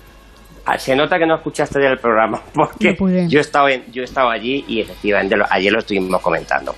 [0.68, 4.02] Ah, Se nota que no escuchaste el programa porque No yo he estado en- yo
[4.02, 6.74] he estado allí y efectivamente lo- ayer lo estuvimos comentando.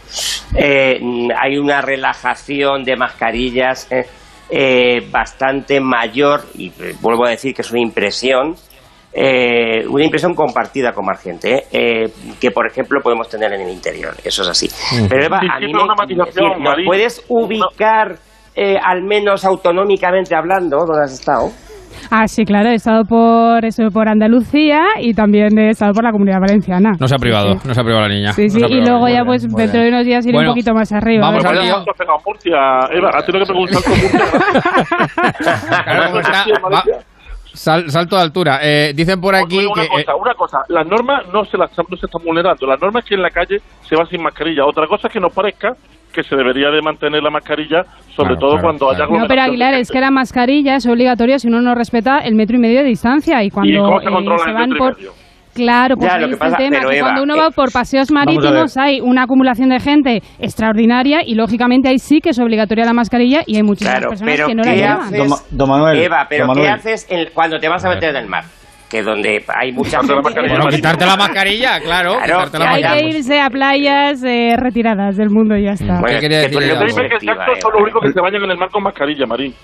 [0.55, 4.05] Eh, mm, hay una relajación de mascarillas eh,
[4.50, 8.55] eh, bastante mayor y vuelvo a decir que es una impresión.
[9.10, 13.62] eh, una impresión compartida con más gente eh, eh, que por ejemplo podemos tener en
[13.62, 15.07] el interior eso es así Mm.
[15.08, 16.86] pero Eva Sí, a sí, mí pero me, una matización, decir, ¿nos Marín.
[16.86, 18.18] puedes ubicar
[18.59, 21.49] eh, al menos autonómicamente hablando dónde has estado
[22.11, 26.11] ah sí claro he estado por eso por Andalucía y también he estado por la
[26.12, 28.33] Comunidad Valenciana No se ha privado, no se ha privado la niña.
[28.33, 30.91] sí sí y luego ya pues dentro de unos días iré Bueno, un poquito más
[30.93, 31.59] arriba vamos ¿verdad?
[31.61, 31.75] al lío.
[31.75, 32.57] ¿Cuánto has pegado en Murcia?
[32.99, 35.39] Eva, has tenido que pegar un salto en Murcia.
[36.73, 36.85] Va-
[37.53, 38.59] sal- salto de altura.
[38.62, 39.89] Eh, dicen por aquí una que...
[39.89, 42.67] cosa, una cosa, las normas no se las no se están vulnerando.
[42.67, 44.65] Las normas es que en la calle se va sin mascarilla.
[44.65, 45.73] Otra cosa es que nos parezca
[46.23, 49.43] que se debería de mantener la mascarilla, sobre Claro, todo claro, cuando haya No, pero
[49.43, 52.81] Aguilar, es que la mascarilla es obligatoria si uno no respeta el metro y medio
[52.81, 55.13] de distancia y cuando cómo se eh, se el van metro y por medio?
[55.55, 57.35] Claro, pues Ya, ahí lo que está el pasa- tema, pero, que Eva, cuando uno
[57.37, 62.21] eh, va por paseos marítimos hay una acumulación de gente extraordinaria y lógicamente ahí sí
[62.21, 64.77] que es obligatoria la mascarilla y hay muchísimas Claro, personas pero que no la ¿qué
[64.77, 65.01] llevan.
[65.01, 65.19] haces?
[65.19, 68.17] Don Ma- don Manuel, Eva, pero don ¿qué haces cuando te vas a meter en
[68.17, 68.45] el mar?
[68.91, 70.15] Que donde hay mucha gente...
[70.15, 70.55] mascarilla.
[70.55, 72.12] Bueno, quitarte la mascarilla, claro.
[72.25, 73.18] Claro, quitarte la Hay ya, que mascarilla.
[73.18, 76.00] irse a playas eh, retiradas del mundo y ya está.
[76.00, 78.70] Bueno, ¿Qué decir que selectiva, exacto son los únicos que se bañan en el mar
[78.70, 79.55] con mascarilla, Marín.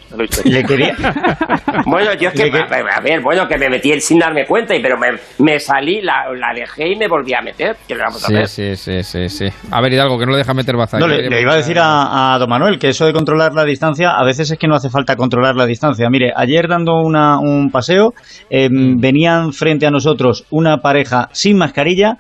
[0.44, 0.94] Le quería,
[1.86, 4.96] Bueno, yo es que, a ver, bueno, que me metí sin darme cuenta, y pero
[4.98, 7.76] me, me salí, la, la dejé y me volví a meter.
[7.88, 8.76] ¿Qué le vamos a Sí, hacer?
[8.76, 9.56] sí, sí, sí, sí.
[9.70, 10.98] A ver, Hidalgo, que no le deja meter baza.
[10.98, 13.64] No, le, le iba a decir a, a don Manuel que eso de controlar la
[13.64, 16.08] distancia, a veces es que no hace falta controlar la distancia.
[16.10, 18.12] Mire, ayer dando una- un paseo,
[18.50, 18.68] eh,
[19.14, 22.18] venían frente a nosotros una pareja sin mascarilla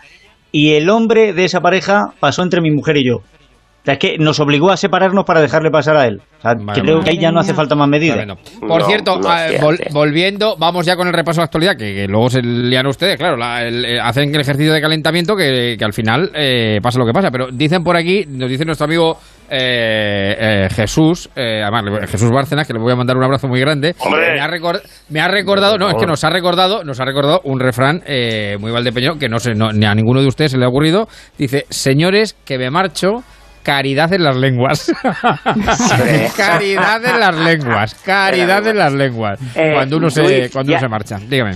[0.52, 3.16] y el hombre de esa pareja pasó entre mi mujer y yo.
[3.16, 6.22] O sea, es que nos obligó a separarnos para dejarle pasar a él.
[6.38, 7.04] O sea, Vale, creo vale.
[7.04, 8.16] que ahí ya no hace falta más medidas.
[8.60, 11.94] Por No, cierto, no, vol- volviendo, vamos ya con el repaso de la actualidad, que,
[11.94, 15.74] que luego se lían ustedes, claro, la- el- eh, hacen el ejercicio de calentamiento que,
[15.78, 17.30] que al final eh, pasa lo que pasa.
[17.30, 19.18] Pero dicen por aquí, nos dice nuestro amigo
[19.56, 23.60] eh, eh, Jesús, eh, además Jesús Bárcenas, que le voy a mandar un abrazo muy
[23.60, 23.94] grande.
[23.98, 24.34] Hombre.
[24.34, 27.40] Me ha, recor- me ha recordado, no, es que nos ha recordado, nos ha recordado
[27.44, 30.58] un refrán eh, muy valdepeño que no sé, no- ni a ninguno de ustedes se
[30.58, 31.06] le ha ocurrido.
[31.38, 33.22] Dice, señores, que me marcho.
[33.62, 34.92] Caridad en las lenguas.
[36.36, 37.94] caridad en las lenguas.
[38.04, 39.40] Caridad en las lenguas.
[39.54, 41.16] Eh, cuando uno se, cuando uno se marcha.
[41.28, 41.52] Dígame.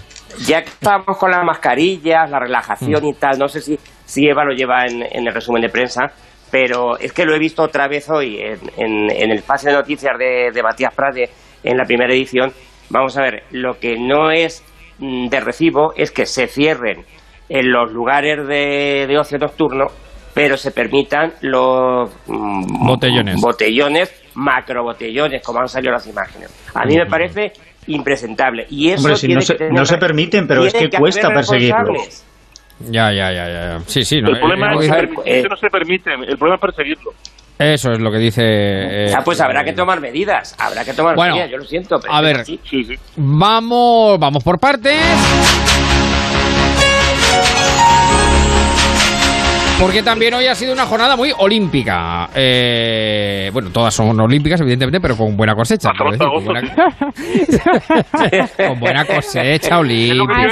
[0.47, 3.07] Ya que estamos con las mascarillas, la relajación Mm.
[3.09, 6.07] y tal, no sé si, si Eva lo lleva en, en el resumen de prensa,
[6.51, 9.77] pero es que lo he visto otra vez hoy en, en- en el pase de
[9.77, 11.29] noticias de, de Matías Prade
[11.63, 12.53] en la primera edición.
[12.91, 14.63] Vamos a ver, lo que no es
[14.99, 17.05] mm, de recibo es que se cierren
[17.49, 19.87] en los lugares de, de ocio nocturno,
[20.35, 23.41] pero se permitan los mm, Botellones.
[23.41, 26.51] botellones, macro botellones, como han salido las imágenes.
[26.75, 27.53] A mí me parece
[27.87, 28.67] impresentable.
[28.71, 30.91] Y eso Hombre, si tiene no se- que tener- no se permiten, pero es tienen
[30.91, 32.25] que cuesta responsables.
[32.81, 33.49] Ya, ya, ya, ya.
[33.49, 33.81] ya.
[33.87, 34.21] Sí, sí.
[34.23, 36.61] No, El problema eh, es eh, que, eh, que no se permiten, el problema es
[36.61, 37.13] perseguirlo.
[37.59, 38.43] Eso es lo que dice.
[38.45, 41.99] eh, Ah, pues habrá que tomar medidas, habrá que tomar Bueno, medidas, yo lo siento.
[42.01, 42.37] Pero a ver.
[42.41, 42.61] así.
[43.17, 44.97] Vamos, vamos por partes.
[49.81, 52.29] Porque también hoy ha sido una jornada muy olímpica.
[52.35, 55.91] Eh, bueno, todas son olímpicas, evidentemente, pero con buena cosecha.
[56.11, 56.75] decir, con, buena,
[58.69, 60.49] con buena cosecha olímpica.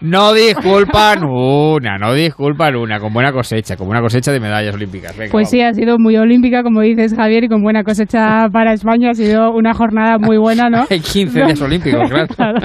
[0.00, 5.16] No disculpan una, no disculpan una, con buena cosecha, con buena cosecha de medallas olímpicas.
[5.16, 8.74] Venga, Pues sí, ha sido muy olímpica, como dices Javier, y con buena cosecha para
[8.74, 9.10] España.
[9.10, 10.84] Ha sido una jornada muy buena, ¿no?
[10.90, 12.26] Hay 15 días olímpicos, claro.
[12.34, 12.58] Claro.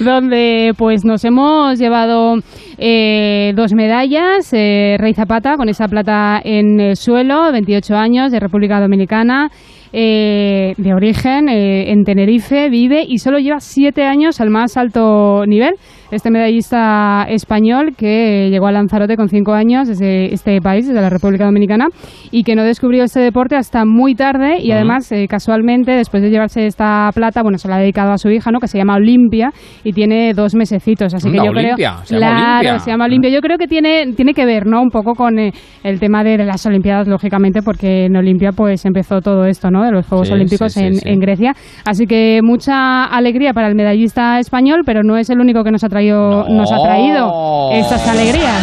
[0.00, 2.36] donde pues nos hemos llevado
[2.78, 8.40] eh, dos medallas, eh, Rey Zapata con esa plata en el suelo, 28 años, de
[8.40, 9.50] República Dominicana,
[9.92, 15.44] eh, de origen, eh, en Tenerife, vive y solo lleva siete años al más alto
[15.46, 15.74] nivel.
[16.12, 21.08] Este medallista español que llegó a Lanzarote con cinco años desde este país, desde la
[21.08, 21.86] República Dominicana,
[22.30, 26.28] y que no descubrió este deporte hasta muy tarde y además, eh, casualmente, después de
[26.28, 28.60] llevarse esta plata, bueno, se la ha dedicado a su hija, ¿no?
[28.60, 29.52] Que se llama Olimpia
[29.84, 32.04] y tiene dos mesecitos, así que yo Olimpia, creo...
[32.04, 32.78] se llama claro, Olimpia.
[32.80, 33.30] se llama Olimpia.
[33.30, 34.82] Yo creo que tiene, tiene que ver, ¿no?
[34.82, 35.50] Un poco con eh,
[35.82, 39.82] el tema de las Olimpiadas, lógicamente, porque en Olimpia pues empezó todo esto, ¿no?
[39.82, 41.54] De los Juegos Sí, Olímpicos sí, sí, en, en Grecia.
[41.86, 45.82] Así que mucha alegría para el medallista español, pero no es el único que nos
[45.84, 48.62] ha traído, nos ha traído estas alegrías.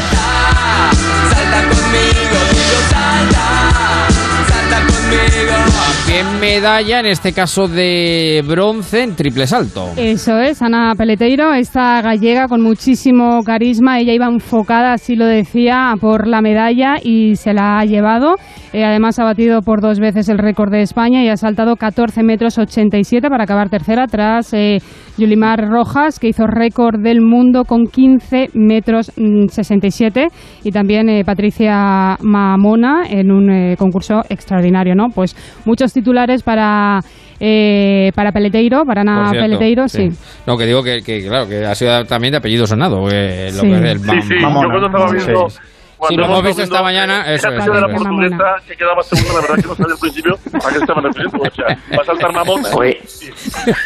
[6.40, 9.90] Medalla, en este caso de bronce en triple salto.
[9.98, 15.94] Eso es, Ana Peleteiro, esta gallega con muchísimo carisma, ella iba enfocada, así lo decía,
[16.00, 18.36] por la medalla y se la ha llevado.
[18.74, 22.24] Eh, además ha batido por dos veces el récord de España y ha saltado 14
[22.24, 24.80] metros 87 para acabar tercera tras eh,
[25.20, 30.28] Yulimar Rojas, que hizo récord del mundo con 15 metros mm, 67
[30.64, 35.08] y también eh, Patricia Mamona en un eh, concurso extraordinario, ¿no?
[35.16, 37.00] Pues muchos titulares para
[37.40, 40.10] eh, para Peleteiro, para cierto, Peleteiro, sí.
[40.46, 43.08] No, que digo que, que, claro, que ha sido también de apellido sonado.
[43.10, 43.68] eh, lo Sí.
[43.70, 44.68] que es el Sí, sí, yo mamona.
[44.70, 45.16] cuando estaba Sí.
[45.16, 45.50] viendo...
[45.50, 45.58] Sí,
[45.98, 47.22] cuando lo hemos visto esta mañana.
[47.34, 50.00] Eso Esa es, de la portuguesa que quedaba segunda, la verdad que no sabía al
[50.00, 51.38] principio a qué estaban refiriendo.
[51.42, 51.66] O sea,
[51.98, 52.62] va a saltar mamón.
[52.74, 53.02] Oye,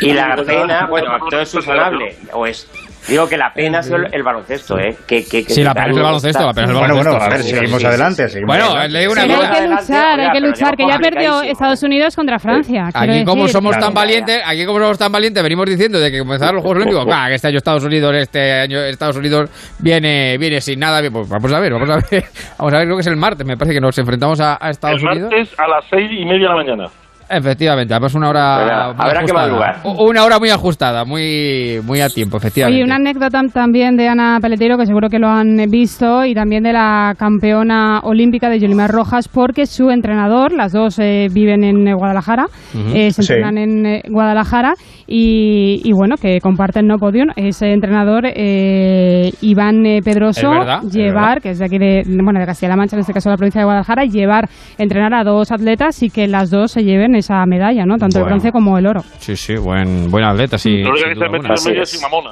[0.02, 2.16] y la pena, bueno, todo es subsanable.
[2.34, 2.68] O es,
[3.08, 4.96] digo que la pena sido el, el baloncesto, ¿eh?
[5.08, 7.20] Que, que, que Sí, la pena es el baloncesto, la pena es el Bueno, baloncesto.
[7.20, 8.90] bueno, a ver, seguimos sí, adelante, seguimos Bueno, adelante.
[8.94, 9.54] le digo una Pero hay cosa.
[9.62, 12.90] que luchar, hay que luchar, que ya perdió Estados Unidos contra Francia.
[12.94, 13.54] Aquí como decir.
[13.54, 16.78] somos tan valientes, aquí como somos tan valientes, venimos diciendo de que comenzaron los Juegos
[16.84, 19.50] Olímpicos, claro, que este año Estados Unidos, este año Estados Unidos
[19.80, 22.24] viene, viene sin nada, pues vamos a ver, vamos a ver,
[22.58, 24.70] vamos a ver, creo que es el martes, me parece que nos enfrentamos a, a
[24.70, 25.32] Estados El Unidos.
[25.32, 27.03] martes a las seis y media de la mañana.
[27.30, 29.76] Efectivamente, además una hora Bueno, muy habrá que madrugar.
[29.84, 32.76] Una hora muy ajustada, muy, muy a tiempo, efectivamente.
[32.78, 36.64] Oye, una anécdota también de Ana Peleteiro, que seguro que lo han visto, y también
[36.64, 41.88] de la campeona olímpica de Yolimar Rojas, porque su entrenador, las dos eh, viven en
[41.88, 42.46] eh, Guadalajara,
[42.94, 43.34] eh, se Sí.
[43.34, 44.74] entrenan en eh, Guadalajara,
[45.08, 47.30] y, y bueno, que comparten no podium.
[47.36, 52.46] Ese entrenador, eh, Iván eh, Pedroso, verdad, llevar, que es de aquí de, bueno, de
[52.46, 56.02] Castilla-La Mancha, en este caso de la provincia de Guadalajara, llevar, entrenar a dos atletas
[56.04, 57.98] y que las dos se lleven esa medalla, ¿no?
[57.98, 59.02] Tanto el bronce como el oro.
[59.20, 60.84] Sí, sí, buen, buen atleta, sí.
[60.84, 61.54] Sin que duda alguna.
[61.54, 62.32] es sin mamona.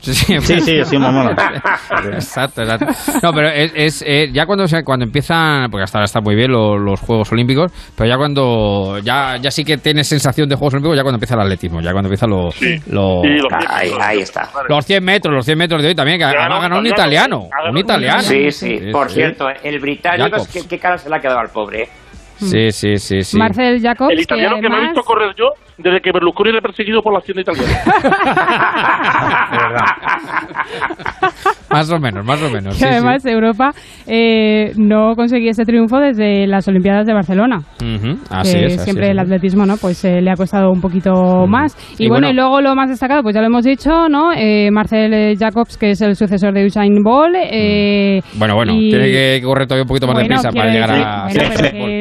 [0.00, 1.32] Sí, sí, Sí, sí, sí, mamona.
[2.14, 2.86] exacto, exacto.
[3.22, 6.36] No, pero es, es, eh, ya cuando se, cuando empiezan, porque hasta ahora están muy
[6.36, 10.54] bien lo- los, Juegos Olímpicos, pero ya cuando ya, ya sí que tienes sensación de
[10.54, 12.50] Juegos Olímpicos ya cuando empieza el atletismo, ya cuando empieza lo,
[12.86, 13.22] lo-
[13.68, 14.48] Ahí, ahí está.
[14.68, 17.48] los 100 metros, los 100 metros de hoy también, que ha, ha ganado un italiano,
[17.68, 18.22] un italiano.
[18.22, 18.78] Sí, sí.
[18.92, 19.16] Por sí.
[19.16, 20.48] cierto, el británico, Jacobs.
[20.52, 21.88] ¿qué, qué cara se le ha quedado al pobre?
[22.40, 23.36] Sí, sí, sí, sí.
[23.36, 25.52] Marcel Jacobs, El italiano que, me he además- visto correr yo
[25.82, 27.78] desde que Berlusconi era perseguido por la acción italiana.
[31.70, 32.74] Más o menos, más o menos.
[32.74, 32.84] que sí, sí.
[32.84, 33.70] además Europa
[34.06, 37.58] eh, no conseguía ese triunfo desde las Olimpiadas de Barcelona.
[37.80, 40.70] Ujú, Así que es, así siempre es, el atletismo no pues eh, le ha costado
[40.72, 43.46] un poquito más y, Y bueno, bueno- y luego lo más destacado pues ya lo
[43.46, 48.56] hemos dicho no eh, Marcel Jacobs que es el sucesor de Usain Bolt eh, Bueno,
[48.56, 51.22] bueno, y- tiene que correr todavía un poquito más bueno, deprisa para llegar decir, a...
[51.22, 51.32] bueno,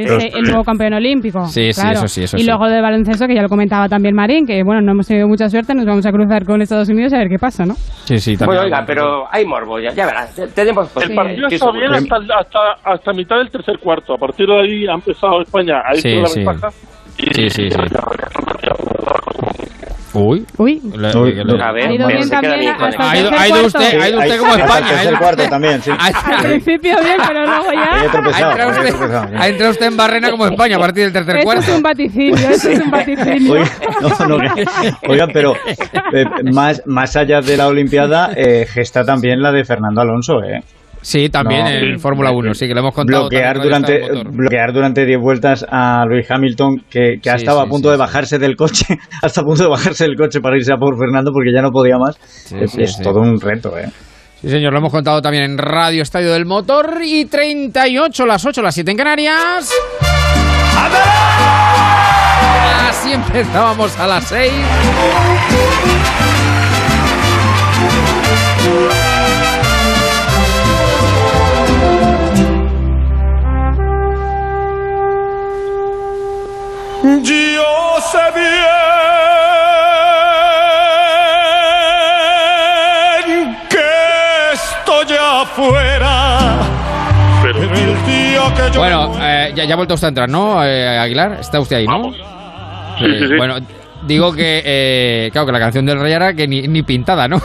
[0.03, 1.99] pero que es el nuevo campeón olímpico Sí, sí, claro.
[1.99, 2.47] eso sí, eso y sí.
[2.47, 5.47] luego de baloncesto que ya lo comentaba también Marín que bueno no hemos tenido mucha
[5.47, 7.75] suerte nos vamos a cruzar con Estados Unidos a ver qué pasa ¿no?
[8.05, 8.63] Sí, sí, Bueno, también.
[8.73, 10.33] oiga, pero hay morbo, ya, ya verás.
[10.33, 14.15] te- Tenemos El partido Estoy está bien hasta, hasta, hasta mitad del tercer cuarto.
[14.15, 16.39] A partir de ahí ha empezado España a ir Sí, con la sí.
[16.43, 16.69] ventaja.
[17.17, 17.69] Sí, sí, sí.
[20.13, 20.45] Uy.
[20.57, 20.81] Uy.
[20.95, 22.53] Le- Uy, le- le- A ver, Ha ido bien también
[22.97, 24.87] Ha ido, ha ido usted, ha ido usted como España.
[24.99, 25.91] ha ido cuarto también, sí.
[25.99, 28.03] Al principio bien pero luego ya ha
[29.47, 31.61] entrado usted, en barrena como España a partir del tercer esto cuarto.
[31.63, 33.69] es un vaticinio esto es un vaticinio Oigan,
[34.01, 34.65] no, no, que-
[35.07, 35.53] oigan, pero
[36.13, 40.61] eh, más, más allá de la Olimpiada, eh, gesta también la de Fernando Alonso, ¿eh?
[41.01, 41.69] Sí, también No.
[41.69, 43.29] en Fórmula 1, sí, que lo hemos contado.
[43.29, 47.67] bloquear durante bloquear durante 10 vueltas a Luis Hamilton que, que ha Sí, estado sí,
[47.67, 48.85] a punto sí, de bajarse del coche
[49.21, 51.71] hasta a punto de bajarse del coche para irse a por Fernando porque ya no
[51.71, 52.17] podía más
[52.51, 53.89] es todo un reto eh
[54.41, 58.61] Sí, señor, lo hemos contado también en Radio Estadio del Motor y 38, las 8,
[58.61, 59.69] las 7 en Canarias.
[62.89, 64.51] Así empezábamos a las 6.
[77.01, 78.17] Yo sé
[83.23, 83.89] bien que
[84.53, 86.57] estoy afuera.
[87.41, 87.69] Pero el
[88.05, 91.37] día que yo Bueno, eh, ya, ya ha vuelto usted a entrar, ¿no, eh, Aguilar?
[91.39, 92.11] Está usted ahí, ¿no?
[92.11, 93.35] Sí, sí, sí.
[93.37, 93.55] Bueno,
[94.07, 97.37] digo que, eh, claro, que la canción del Rey era que ni, ni pintada, ¿no?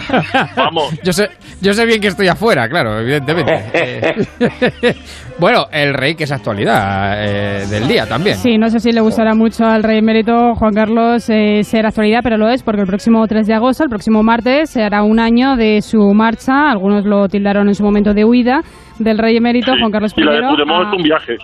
[0.56, 0.92] Vamos.
[1.04, 1.28] Yo sé,
[1.60, 3.62] yo sé bien que estoy afuera, claro, evidentemente.
[3.74, 4.94] Eh,
[5.38, 8.36] bueno, el Rey, que es actualidad eh, del día también.
[8.36, 12.20] Sí, no sé si le gustará mucho al rey emérito Juan Carlos eh, ser actualidad,
[12.22, 15.18] pero lo es porque el próximo 3 de agosto, el próximo martes, se hará un
[15.18, 16.70] año de su marcha.
[16.70, 18.60] Algunos lo tildaron en su momento de huida
[18.98, 20.20] del rey emérito Juan Carlos I.
[20.20, 21.36] Y la de Puigdemont a- es un viaje.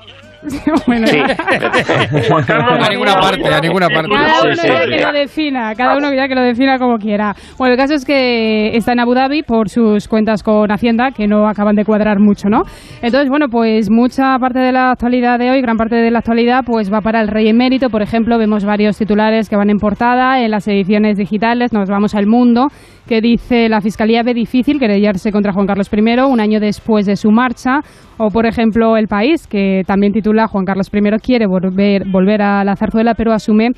[0.86, 1.07] bueno,
[2.89, 4.10] A ninguna parte, a ninguna parte.
[4.10, 7.35] Cada uno ya que lo defina, cada uno ya que lo defina como quiera.
[7.59, 11.27] Bueno, el caso es que está en Abu Dhabi por sus cuentas con Hacienda, que
[11.27, 12.62] no acaban de cuadrar mucho, ¿no?
[13.02, 16.62] Entonces, bueno, pues mucha parte de la actualidad de hoy, gran parte de la actualidad,
[16.65, 17.91] pues va para el rey emérito.
[17.91, 21.73] Por ejemplo, vemos varios titulares que van en portada en las ediciones digitales.
[21.73, 22.68] Nos vamos al mundo,
[23.09, 27.17] que dice la Fiscalía ve difícil querellarse contra Juan Carlos I un año después de
[27.17, 27.81] su marcha.
[28.19, 32.62] O, por ejemplo, El País, que también titula Juan Carlos I quiere volver, volver a
[32.65, 33.70] la zarzuela, pero asume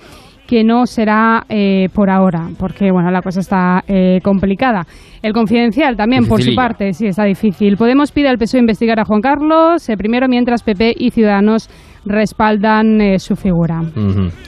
[0.47, 4.83] que no será eh, por ahora, porque bueno, la cosa está eh, complicada.
[5.23, 7.77] El confidencial también, por su parte, sí, está difícil.
[7.77, 11.71] Podemos pide al PSOE investigar a Juan Carlos eh, primero, mientras PP y Ciudadanos
[12.05, 13.81] respaldan eh, su figura.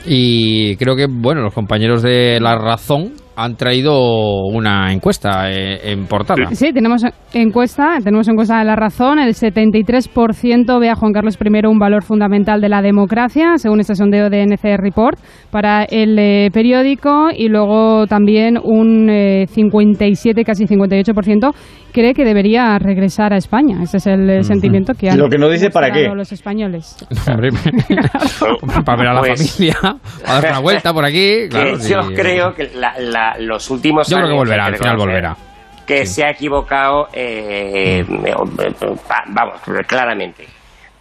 [0.05, 6.05] Y creo que, bueno, los compañeros de La Razón han traído una encuesta eh, en
[6.05, 6.51] portada.
[6.53, 7.03] Sí, tenemos
[7.33, 9.19] encuesta, tenemos encuesta de la razón.
[9.19, 13.95] El 73% ve a Juan Carlos I un valor fundamental de la democracia, según este
[13.95, 15.17] sondeo de NCR Report
[15.51, 17.29] para el eh, periódico.
[17.35, 21.51] Y luego también un eh, 57, casi 58%
[21.91, 23.83] cree que debería regresar a España.
[23.83, 26.07] Ese es el eh, sentimiento que han Lo que no dice para qué.
[26.13, 26.95] los españoles.
[27.31, 27.49] Hombre,
[28.85, 29.77] para ver a la Pues- familia,
[30.25, 31.47] para dar una vuelta por aquí.
[31.49, 31.93] Claro, que sí.
[31.93, 34.93] yo creo que la- la- los últimos Yo creo que años volverá, hay al final
[34.95, 35.85] reconocer volverá.
[35.87, 38.33] que se ha equivocado eh, eh,
[39.07, 40.45] pa- vamos claramente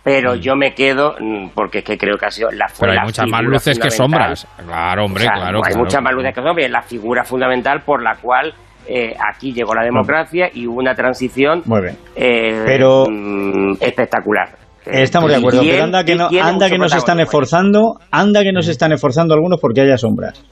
[0.04, 2.98] pero yo me quedo mm, porque es que creo que ha sido la Pero hay
[2.98, 4.36] la muchas más figura luces que fundamental.
[4.36, 4.66] sombras.
[4.66, 5.56] Claro, hombre, O sea, claro.
[5.58, 5.78] hay claro.
[5.78, 8.52] muchas más luces que sombras la figura fundamental por la cual
[8.88, 11.96] eh, aquí llegó la democracia y hubo una transición Muy bien.
[12.16, 14.48] eh, Pero- mm, espectacular
[14.84, 18.66] Estamos de acuerdo, pero anda que, no, anda que nos están esforzando, anda que nos
[18.66, 20.42] están esforzando algunos porque haya sombras.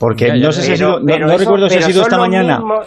[0.00, 1.82] Porque Ya, ya, no sé si ha sido, no, pero no eso- recuerdo si ha
[1.82, 2.58] sido esta mañana.
[2.58, 2.86] mismos-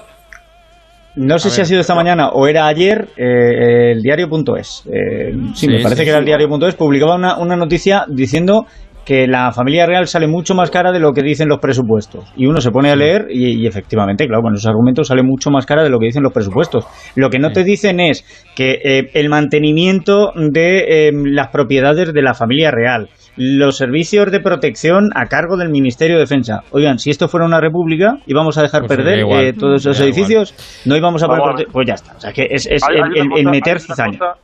[1.16, 4.84] No sé A si ha sido esta mañana o era ayer eh, el diario.es.
[4.88, 6.74] Eh, sí, Sí, me parece sí, que era el diario.es.
[6.76, 8.66] Publicaba una, una noticia diciendo
[9.06, 12.26] que la familia real sale mucho más cara de lo que dicen los presupuestos.
[12.36, 15.52] Y uno se pone a leer y, y efectivamente, claro, con esos argumentos sale mucho
[15.52, 16.86] más cara de lo que dicen los presupuestos.
[17.16, 18.26] Lo que no te dicen es
[18.56, 24.40] que eh, el mantenimiento de eh, las propiedades de la familia real, los servicios de
[24.40, 26.62] protección a cargo del Ministerio de Defensa.
[26.72, 29.44] Oigan, si esto fuera una república, íbamos a dejar Pues perder igual.
[29.44, 30.54] eh, todos esos edificios,
[30.86, 32.16] no íbamos a poder prote- Pues ya está.
[32.16, 34.18] O sea, que es, es Hay- el, una el- cosa- el hay meter cizaña.
[34.20, 34.36] cosa-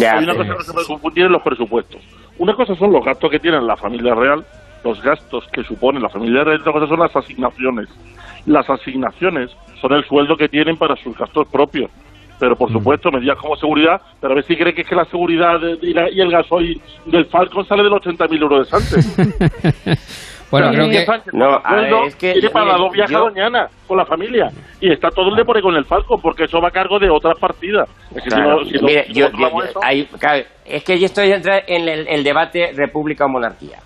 [0.00, 2.00] Ya, hay una cosa que no se puede confundir en los presupuestos.
[2.38, 4.44] Una cosa son los gastos que tiene la familia real,
[4.84, 7.88] los gastos que supone la familia real, y otra cosa son las asignaciones.
[8.46, 11.90] Las asignaciones son el sueldo que tienen para sus gastos propios.
[12.38, 15.04] Pero por supuesto, medidas como seguridad, pero a ver si cree que es que la
[15.06, 19.98] seguridad y, la- y el gasoil del Falcon sale de los 80.000 euros de Sánchez.
[20.50, 21.04] Bueno, creo que.
[21.04, 24.06] Sánchez, No, a ver, es que, tiene para dos viajes yo- a Doñana con la
[24.06, 24.50] familia.
[24.80, 26.98] Y está todo el día por ahí con el Falcon, porque eso va a cargo
[26.98, 27.86] de otras partidas.
[28.14, 28.60] Es que si Claro.
[28.60, 31.04] no- si no- Mire, si yo- no controlamos yo- eso- ahí, claro, es que yo
[31.04, 33.78] estoy en el, el debate república o monarquía.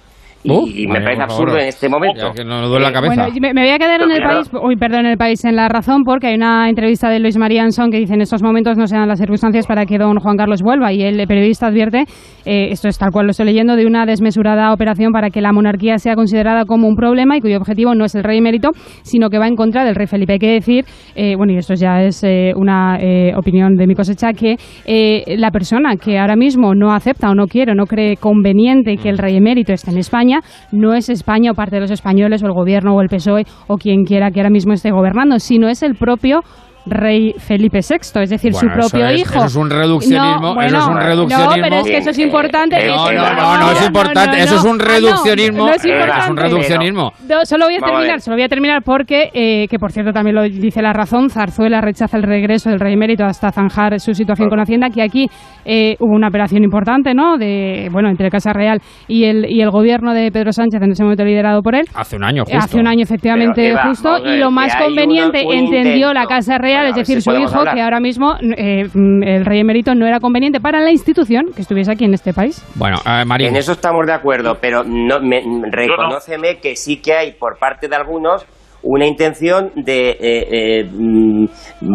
[0.45, 2.29] Y, Uh, y me vaya, parece absurdo en este momento.
[2.29, 3.15] Ya que no nos duele la Eh, cabeza.
[3.15, 5.55] Bueno, me, me voy a quedar en el país, uy, perdón, en el país en
[5.57, 8.87] la razón, porque hay una entrevista de Luis Marianson que dice en estos momentos no
[8.87, 12.05] se dan las circunstancias para que don Juan Carlos vuelva y el periodista advierte,
[12.45, 15.53] eh, esto es tal cual lo estoy leyendo, de una desmesurada operación para que la
[15.53, 18.71] monarquía sea considerada como un problema y cuyo objetivo no es el rey emérito,
[19.03, 20.33] sino que va en contra del rey Felipe.
[20.35, 23.95] Hay que decir, eh, bueno, y esto ya es eh, una eh, opinión de mi
[23.95, 24.57] cosecha, que
[24.87, 28.97] eh, la persona que ahora mismo no acepta o no quiere o no cree conveniente
[28.97, 30.32] que el rey emérito esté en España,
[30.71, 33.77] no es España o parte de los españoles o el gobierno o el PSOE o
[33.77, 36.41] quien quiera que ahora mismo esté gobernando, sino es el propio
[36.87, 39.35] rey Felipe VI, es decir, su eso propio es- hijo.
[39.39, 41.57] eso es un reduccionismo, No, eso bueno, es un reduccionismo.
[41.57, 42.87] No, pero es que eso es importante.
[42.87, 45.85] No, no, no, no es importante, eso es un Ah, no, reduccionismo, no es es
[45.85, 46.43] un importante.
[46.43, 47.13] reduccionismo.
[47.29, 50.35] No, solo voy a terminar, solo voy a terminar porque, eh, que por cierto también
[50.37, 54.49] lo dice la razón, Zarzuela rechaza el regreso del rey emérito hasta zanjar su situación
[54.49, 55.29] con Hacienda, que aquí
[55.65, 57.37] eh, hubo una operación importante, ¿no?
[57.39, 61.03] De, bueno, entre Casa Real y el, y el gobierno de Pedro Sánchez, en ese
[61.05, 61.85] momento liderado por él.
[61.95, 62.59] Hace un año, justo.
[62.59, 64.19] Hace un año, efectivamente, justo.
[64.27, 67.75] Y lo más conveniente, entendió la Casa Real, Es decir, si su hijo, hablar.
[67.75, 71.93] que ahora mismo eh, el rey emérito no era conveniente para la institución que estuviese
[71.93, 72.65] aquí en este país.
[72.75, 73.49] Bueno, eh, María.
[73.49, 77.89] En eso estamos de acuerdo, pero no, me, reconóceme que sí que hay por parte
[77.89, 78.45] de algunos
[78.83, 81.47] una intención de eh, eh, mm,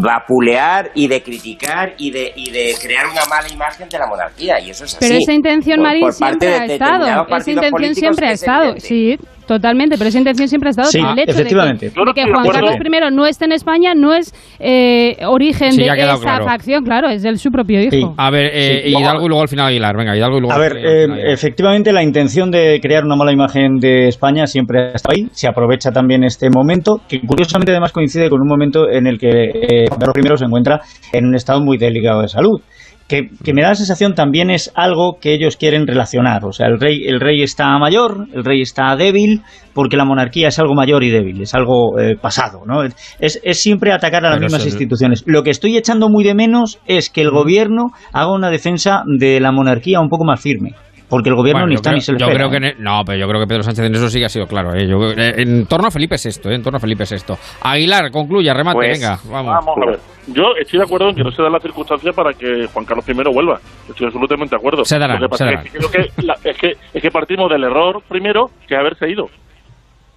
[0.02, 4.60] vapulear y de criticar y de, y de crear una mala imagen de la monarquía,
[4.60, 5.06] y eso es así.
[5.06, 7.28] Pero esa intención, Por- Marín, por parte siempre de ha estado.
[7.38, 8.74] Esa intención siempre ha es estado.
[8.78, 9.16] Sí,
[9.48, 9.98] totalmente.
[9.98, 10.90] Pero esa intención siempre ha estado.
[10.90, 11.90] Sí, el hecho efectivamente.
[11.90, 12.48] de que, de Juan.
[12.52, 16.46] Carlos I no esté en España no es eh, origen Sí, de esa claro.
[16.46, 18.14] facción, claro, es de su propio hijo.
[18.18, 18.90] A ver, eh, Sí.
[18.98, 19.96] Hidalgo y luego al final Aguilar.
[19.98, 23.78] Venga, Hidalgo y luego A ver, eh, efectivamente la intención de crear una mala imagen
[23.80, 25.28] de España siempre ha estado ahí.
[25.32, 26.77] Se aprovecha también este momento,
[27.08, 30.46] que curiosamente además coincide con un momento en el que eh, Juan Carlos I se
[30.46, 30.82] encuentra
[31.14, 32.62] en un estado muy delicado de salud.
[33.08, 36.44] Que, que me da la sensación también es algo que ellos quieren relacionar.
[36.44, 40.50] O sea, el rey, el rey está mayor, el rey está débil, porque la monarquía
[40.50, 42.64] es algo mayor y débil, es algo eh, pasado.
[42.66, 42.84] ¿no?
[42.84, 45.24] Es, es siempre atacar a las Pero mismas eso instituciones.
[45.26, 49.40] Lo que estoy echando muy de menos es que el gobierno haga una defensa de
[49.40, 50.76] la monarquía un poco más firme.
[51.10, 52.68] Porque el gobierno Bueno, ni yo está creo, ni se le yo espera, creo que
[52.68, 52.76] ¿eh?
[52.80, 54.74] no, pero yo creo que Pedro Sánchez en eso sí que ha sido claro.
[54.76, 54.86] ¿eh?
[54.88, 56.56] Yo- eh, en torno a Felipe VI, ¿eh?
[56.56, 57.34] en torno a Felipe VI.
[57.62, 59.56] Aguilar, concluya, remate, Pues, venga, vamos.
[59.56, 60.00] a ver.
[60.28, 63.08] Yo estoy de acuerdo en que no se da la circunstancia para que Juan Carlos
[63.08, 63.60] I vuelva.
[63.88, 64.84] Estoy absolutamente de acuerdo.
[64.84, 67.64] Se que pasa se es que creo que, la- es que es que partimos del
[67.64, 69.28] error primero que haberse ido.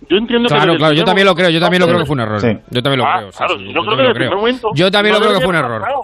[0.09, 2.07] Yo entiendo que Claro, el claro, yo también lo creo, yo también lo creo que
[2.07, 2.41] fue un error.
[2.71, 3.31] Yo también lo Ah, creo.
[3.33, 4.15] sí, yo yo creo que también lo creo.
[4.15, 5.81] primer momento Yo también no lo creo que fue un error.
[5.83, 6.03] pasado.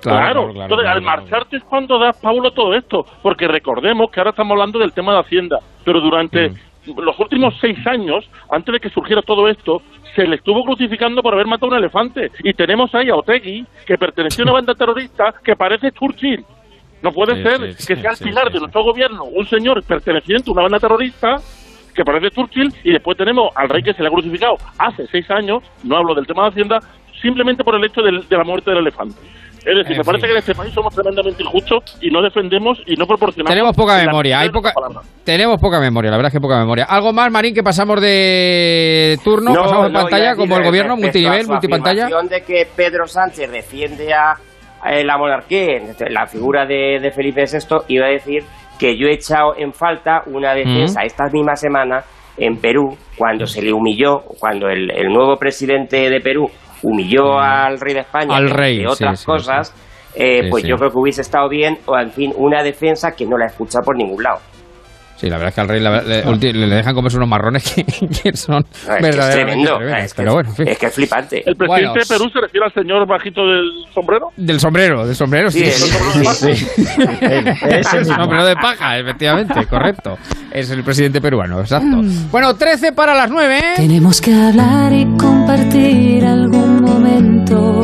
[0.00, 4.10] Claro, Claro, claro, entonces claro, al marcharte es cuando das Pablo todo esto, porque recordemos
[4.10, 7.00] que ahora estamos hablando del tema de Hacienda, pero durante Mm.
[7.00, 9.82] los últimos seis años, antes de que surgiera todo esto,
[10.14, 12.30] se le estuvo crucificando por haber matado a un elefante.
[12.44, 16.44] Y tenemos ahí a Otegui, que pertenecía a una banda terrorista que parece Churchill.
[17.02, 19.46] No puede Sí, ser sí, que sí, sea el sí, pilar de nuestro gobierno un
[19.46, 21.36] señor perteneciente a una banda terrorista
[21.94, 25.30] que parece Churchill y después tenemos al rey que se le ha crucificado hace seis
[25.30, 26.78] años, no hablo del tema de Hacienda,
[27.20, 29.16] simplemente por el hecho del- de la muerte del elefante.
[29.66, 30.28] Es decir, En me parece fin.
[30.28, 33.50] que en este país somos tremendamente injustos y no defendemos y no proporcionamos...
[33.50, 34.72] Tenemos poca la memoria, hay poca,
[35.24, 36.84] tenemos poca memoria, la verdad es que poca memoria.
[36.88, 39.52] ¿Algo más, Marín, que pasamos de turno?
[39.52, 42.04] No, ¿Pasamos de no, pantalla como el gobierno, multinivel, multipantalla?
[42.04, 44.34] afirmación de que Pedro Sánchez defiende a,
[45.04, 48.44] la monarquía, en la figura de, de Felipe VI, iba a decir
[48.78, 51.06] que yo he echado en falta una defensa Mm.
[51.06, 52.04] esta misma semana
[52.38, 56.46] en Perú, cuando se le humilló, cuando el, el nuevo presidente de Perú
[56.82, 58.36] humilló al rey de España.
[58.36, 59.74] Al entre rey, sí, otras sí, cosas,
[60.14, 63.26] eh, Sí, pues yo creo que hubiese estado bien, o en fin, una defensa que
[63.26, 64.40] no la he escuchado por ningún lado.
[65.16, 68.36] Sí, la verdad es que al rey la- le, dejan comerse unos marrones que, que
[68.36, 70.68] son Es que es tremendo, es que, Pero bueno, en fin.
[70.68, 71.36] es que es flipante.
[71.46, 71.94] ¿El presidente Bueno.
[71.94, 74.28] de Perú se refiere al señor bajito del sombrero?
[74.36, 75.64] Del sombrero, del sombrero, sí.
[75.64, 76.66] Sí,
[77.70, 80.18] el sombrero de paja, efectivamente, correcto.
[80.52, 82.00] Es el presidente peruano, exacto.
[82.30, 83.60] Bueno, 13 para las 9.
[83.76, 87.82] Tenemos que hablar y compartir algún momento.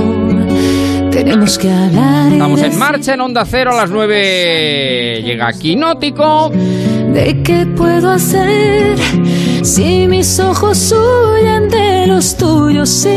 [1.11, 5.23] Tenemos que hablar y Estamos en marcha en Onda Cero a las 9.
[5.23, 6.51] Llega Quinótico.
[7.13, 8.97] De qué puedo hacer
[9.63, 12.89] si mis ojos huyen de los tuyos.
[12.89, 13.09] Sí.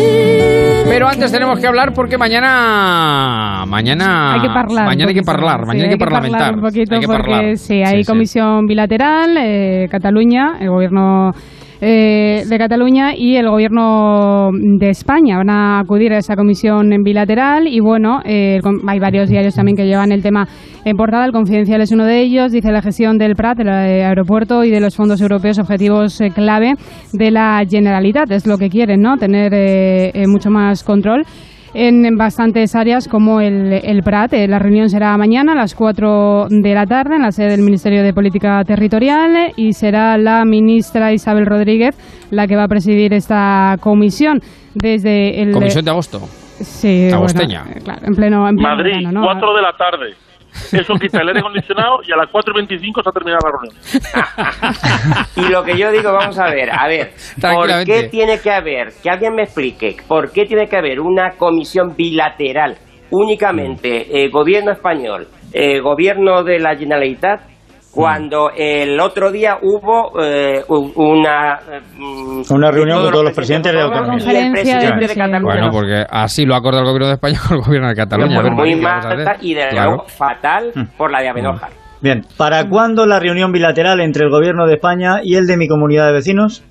[0.87, 3.63] Pero antes tenemos que hablar porque mañana.
[3.67, 4.33] Mañana.
[4.33, 4.85] Hay que hablar.
[4.85, 5.65] Mañana hay que hablar.
[5.65, 6.55] Mañana hay que parlamentar.
[6.55, 7.57] un poquito Hay que porque parlar.
[7.57, 8.11] sí, hay Sí, sí.
[8.11, 11.31] comisión bilateral, eh, Cataluña, el gobierno
[11.81, 15.37] eh, de Cataluña y el gobierno de España.
[15.37, 19.75] Van a acudir a esa comisión en bilateral y bueno, eh, hay varios diarios también
[19.75, 20.47] que llevan el tema
[20.85, 24.05] en portada, el Confidencial es uno de ellos, dice la gestión del Prat, del eh,
[24.05, 26.75] aeropuerto y de los fondos europeos objetivos eh, clave
[27.11, 29.17] de la Generalitat, es lo que quieren, ¿no?
[29.17, 31.23] Tener eh, mucho más control
[31.75, 34.33] en, en bastantes áreas como el, el Prat.
[34.33, 37.61] Eh, La reunión será mañana a las 4 de la tarde en la sede del
[37.61, 41.95] Ministerio de Política Territorial eh, y será la ministra Isabel Rodríguez
[42.31, 44.39] la que va a presidir esta comisión
[44.73, 45.51] desde el...
[45.51, 46.19] Comisión de agosto.
[46.57, 47.63] Sí, bueno, Agosteña.
[47.69, 49.25] eh, claro, en pleno, en pleno Madrid, verano, ¿no?
[49.25, 50.13] 4 de la tarde.
[50.71, 53.51] Eso quita el aire acondicionado y a las 4 y 25 se ha terminado la
[53.51, 53.75] reunión.
[55.35, 57.11] Y lo que yo digo, vamos a ver, a ver,
[57.41, 61.31] ¿por qué tiene que haber, que alguien me explique, por qué tiene que haber una
[61.31, 62.77] comisión bilateral
[63.11, 67.41] únicamente eh, gobierno español, eh, gobierno de la Generalitat,
[67.95, 70.63] cuando el otro día hubo eh,
[70.95, 71.59] una...
[71.71, 74.41] eh, mm, Una reunión todos con todos los presidentes de autónomos autonomía.
[74.41, 75.41] y el presidente de Cataluña.
[75.43, 78.41] Bueno, porque así lo ha acordado el gobierno de España con el gobierno de Cataluña.
[78.41, 79.89] Muy Marín, ¿qué vamos a mal y de Claro.
[79.91, 81.69] nuevo fatal por la de Abenójar.
[82.01, 85.67] Bien, ¿para cuándo la reunión bilateral entre el gobierno de España y el de mi
[85.67, 86.63] comunidad de vecinos?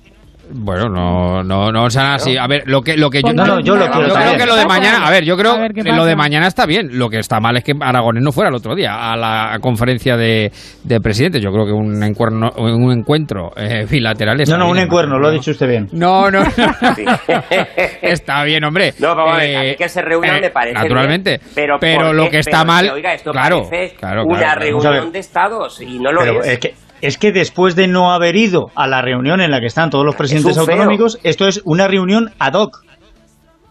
[0.51, 2.37] Bueno, no, no, no sean así.
[2.37, 4.37] A ver, lo que, lo que yo, No, no, yo lo quiero creo también.
[4.37, 6.97] que lo de mañana, a ver, yo creo ver que lo de mañana está bien.
[6.97, 10.15] Lo que está mal es que Aragonés no fuera el otro día a la conferencia
[10.17, 10.51] de,
[10.83, 11.41] de presidentes.
[11.41, 14.85] Yo creo que un encuentro, un encuentro eh, bilateral está No, no, un bien.
[14.85, 15.87] encuerno, lo ha dicho usted bien.
[15.91, 16.47] No, no, no.
[18.01, 18.93] está bien, hombre.
[18.99, 21.37] No, vamos a ver, Eh, a mí que se reúnan eh, me parece naturalmente.
[21.39, 24.23] bien, pero, Pero ¿por lo que está Pero mal- que, oiga, esto claro, parece claro,
[24.25, 24.81] una claro, claro.
[24.91, 26.47] Reunión de estados y no lo Pero es.
[26.47, 26.73] es que,
[27.05, 30.05] es que después de no haber ido a la reunión en la que están todos
[30.05, 32.83] los presidentes autonómicos, esto es una reunión ad hoc.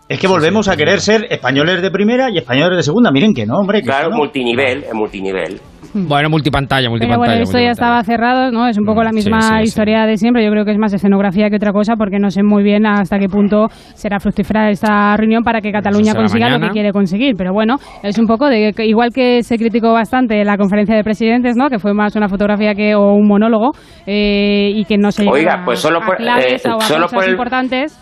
[0.09, 3.11] Es que volvemos a querer ser españoles de primera y españoles de segunda.
[3.11, 3.81] Miren que no, hombre.
[3.81, 4.17] Que Claro, no.
[4.17, 5.61] multinivel, es multinivel.
[6.09, 7.27] Bueno, multipantalla, Pero multipantalla.
[7.33, 8.67] bueno, esto ya estaba cerrado, ¿no?
[8.69, 9.63] Es un poco la misma sí, sí.
[9.65, 10.45] historia de siempre.
[10.45, 13.19] Yo creo que es más escenografía que otra cosa, porque no sé muy bien hasta
[13.19, 17.35] qué punto será fructífera esta reunión para que Cataluña será consiga lo que quiere conseguir.
[17.37, 21.05] Pero bueno, es un poco de que igual que se criticó bastante la conferencia de
[21.05, 21.69] presidentes, ¿no?
[21.69, 23.71] Que fue más una fotografía que o un monólogo
[24.07, 27.03] eh, y que no se Oiga, pues solo a por- claves eh, o a solo
[27.05, 28.01] cosas por el- importantes.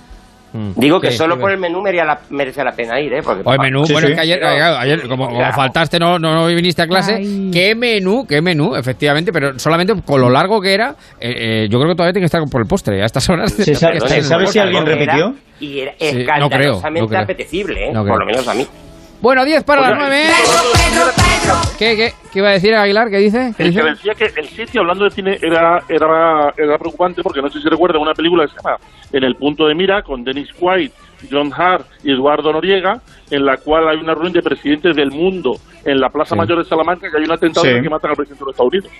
[0.76, 3.22] Digo que Sí, solo sí, por el menú merecía la, merecía la pena ir, ¿eh?
[3.22, 4.12] Porque, Hoy menú, Sí, bueno, sí.
[4.12, 7.14] es que ayer, Pero- ayer como, faltaste, no, no, no viniste a clase.
[7.16, 7.50] Ay.
[7.52, 8.26] ¿Qué menú?
[8.26, 8.76] ¿Qué menú?
[8.76, 12.22] Efectivamente, pero solamente con lo largo que era, eh, eh, yo creo que todavía tiene
[12.24, 13.52] que estar por el postre a estas horas.
[13.52, 15.34] Se sabe- se sabe si alguien Era- repitió?
[15.60, 16.10] Y era Sí, no
[16.50, 17.20] creo, escandalosamente no creo.
[17.20, 17.92] apetecible, ¿eh?
[17.92, 18.04] No.
[18.04, 18.66] Por lo menos a mí.
[19.22, 20.24] Bueno, 10 para las Oye, 9.
[21.78, 23.08] ¿Qué, qué, qué iba a decir Aguilar?
[23.08, 23.54] ¿Qué dice?
[23.56, 27.40] ¿Qué El que decía que el sitio, hablando de cine, era, era, era preocupante porque
[27.40, 28.76] no sé si recuerda una película que se llama
[29.12, 30.90] En el punto de mira con Dennis Quaid,
[31.30, 35.56] John Hart y Eduardo Noriega, en la cual hay una reunión de presidentes del mundo
[35.84, 36.38] en la Plaza Sí.
[36.38, 37.80] Mayor de Salamanca que hay un atentado Sí.
[37.80, 38.90] que matan al presidente de los Estados Unidos.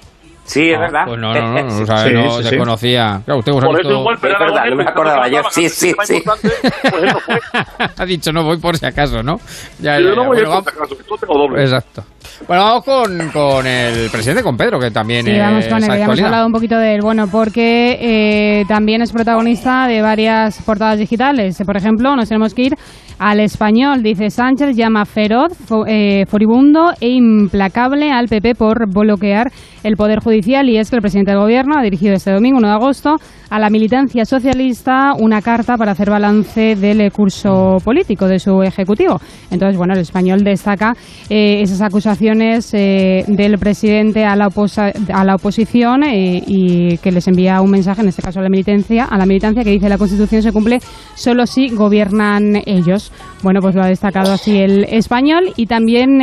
[0.44, 1.02] Sí, es Ah, verdad.
[1.06, 2.56] Pues no, no, no, no, lo sabe, Sí, no sí, se sí.
[2.56, 3.20] conocía.
[3.24, 5.36] Claro, usted Por eso igual, pero Es verdad, Aragonés, no me acordaba yo.
[5.36, 6.22] estaba Sí, sí, sí.
[6.24, 7.40] pues fue.
[7.96, 9.38] ha dicho no voy por si acaso, ¿no?
[9.80, 10.28] Ya, Yo ya, no ya.
[10.28, 11.62] voy Bueno, por si acaso, esto tengo doble.
[11.62, 12.04] Exacto.
[12.48, 15.88] Bueno, vamos con, con el presidente, con Pedro, que también Sí, vamos es con él.
[15.98, 20.60] Ya hemos hablado un poquito de él, bueno, porque eh, también es protagonista de varias
[20.62, 21.62] portadas digitales.
[21.64, 22.74] Por ejemplo, nos tenemos que ir
[23.18, 24.02] al español.
[24.02, 29.48] Dice Sánchez llama feroz, fo- eh, furibundo e implacable al PP por bloquear
[29.84, 30.31] el Poder Judicial.
[30.68, 33.16] Y es que el presidente del Gobierno ha dirigido este domingo, 1 de agosto,
[33.50, 39.20] a la militancia socialista una carta para hacer balance del curso político de su ejecutivo.
[39.50, 40.94] Entonces, bueno, el español destaca
[41.28, 47.12] eh, esas acusaciones eh, del presidente a la, oposa- a la oposición eh, y que
[47.12, 49.88] les envía un mensaje, en este caso a la militancia, a la militancia que dice
[49.88, 50.78] la Constitución se cumple
[51.14, 53.12] solo si gobiernan ellos.
[53.42, 56.20] Bueno, pues lo ha destacado así el español y también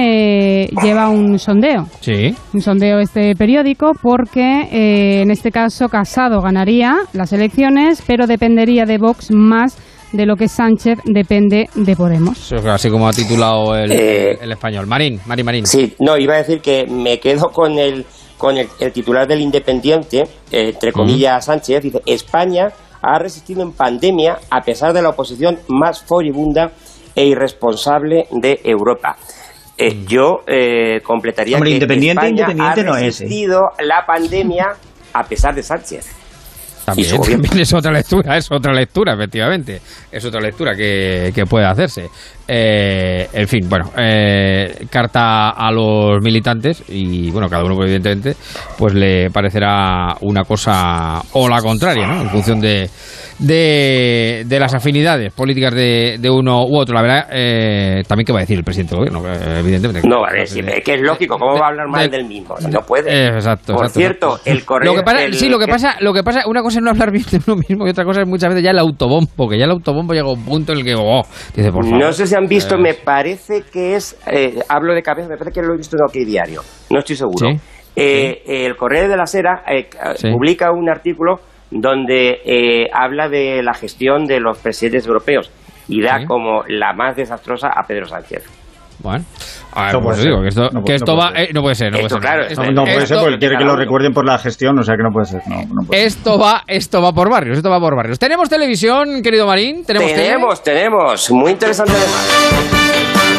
[0.84, 2.34] lleva un sondeo Sí.
[2.54, 8.86] un sondeo este periódico porque eh, en este caso Casado ganaría las elecciones, pero dependería
[8.86, 9.78] de Vox más
[10.12, 12.52] de lo que Sánchez depende de Podemos.
[12.52, 14.88] Eso, Así como ha titulado el, Eh, el español.
[14.88, 15.66] Marín, Marín, Marín.
[15.66, 18.06] Sí, no, iba a decir que me quedo con el
[18.38, 22.70] con el, el titular del Independiente, eh, entre comillas Sánchez, dice, España
[23.02, 26.72] ha resistido en pandemia a pesar de la oposición más furibunda
[27.16, 29.18] e irresponsable de Europa.
[29.82, 33.06] Eh, yo eh, completaría Hombre, que independiente, España independiente ha no es, ¿eh?
[33.06, 34.76] resistido la pandemia
[35.14, 36.06] a pesar de Sánchez.
[36.84, 39.80] También, también es otra lectura, es otra lectura, efectivamente.
[40.12, 42.10] Es otra lectura que, que puede hacerse.
[42.52, 48.36] Eh, en fin, bueno, eh, carta a los militantes y, bueno, cada uno, evidentemente,
[48.78, 52.22] pues le parecerá una cosa o la contraria, ¿no?
[52.22, 52.90] En función de,
[53.38, 56.96] de, de las afinidades políticas de, de uno u otro.
[56.96, 59.30] La verdad, eh, también, ¿qué va a decir el presidente del gobierno?
[59.34, 60.08] Eh, Evidentemente.
[60.08, 62.28] No, a ver, si- es que es lógico, ¿cómo va a hablar mal de- del
[62.28, 62.56] mismo?
[62.72, 63.12] No puede.
[63.12, 64.50] Eh, exacto, Por exacto, cierto, exacto.
[64.52, 64.94] el correo...
[64.94, 66.90] Lo que pasa, el- sí, lo que pasa, lo que pasa, una cosa es no
[66.92, 69.58] hablar bien de uno mismo y otra cosa es muchas veces ya el autobombo, que
[69.58, 71.22] ya el autobombo llega a un punto en el que, oh,
[71.56, 72.00] dice, por favor.
[72.00, 75.60] No sé si han visto, me parece que es, eh, hablo de cabeza, me parece
[75.62, 77.50] que lo he visto en OK Diario, no estoy seguro.
[77.52, 77.60] Sí,
[77.96, 80.32] Eh, El Correo de la Sera eh, Sí.
[80.32, 85.52] publica un artículo donde eh, habla de la gestión de los presidentes europeos
[85.88, 88.44] y da como la más desastrosa a Pedro Sánchez.
[89.02, 89.24] Bueno,
[89.74, 90.42] a ver, No pues puede digo ser.
[90.44, 92.22] que esto, No que puede- esto no va, eh, no puede ser, no Esto, puede
[92.22, 92.22] ser.
[92.22, 94.84] claro, Esto- No, no puede ser porque quiere que lo recuerden por la gestión, o
[94.84, 95.42] sea que no puede ser.
[95.48, 96.08] No, no puede ser.
[96.08, 98.20] Esto va, esto va por barrios, esto va por barrios.
[98.20, 99.86] ¿Tenemos televisión, querido Marín?
[99.86, 100.24] ¿Tenemos, tele?
[100.24, 103.30] Tenemos, tenemos, muy interesante además.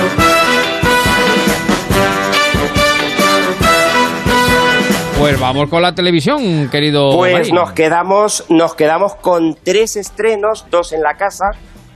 [5.18, 7.54] Pues vamos con la televisión, querido Pues Marín.
[7.54, 11.44] nos quedamos, nos quedamos con tres estrenos, dos en la casa.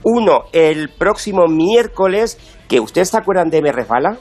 [0.03, 2.37] Uno el próximo miércoles,
[2.67, 4.17] que ustedes se acuerdan de Me Refala.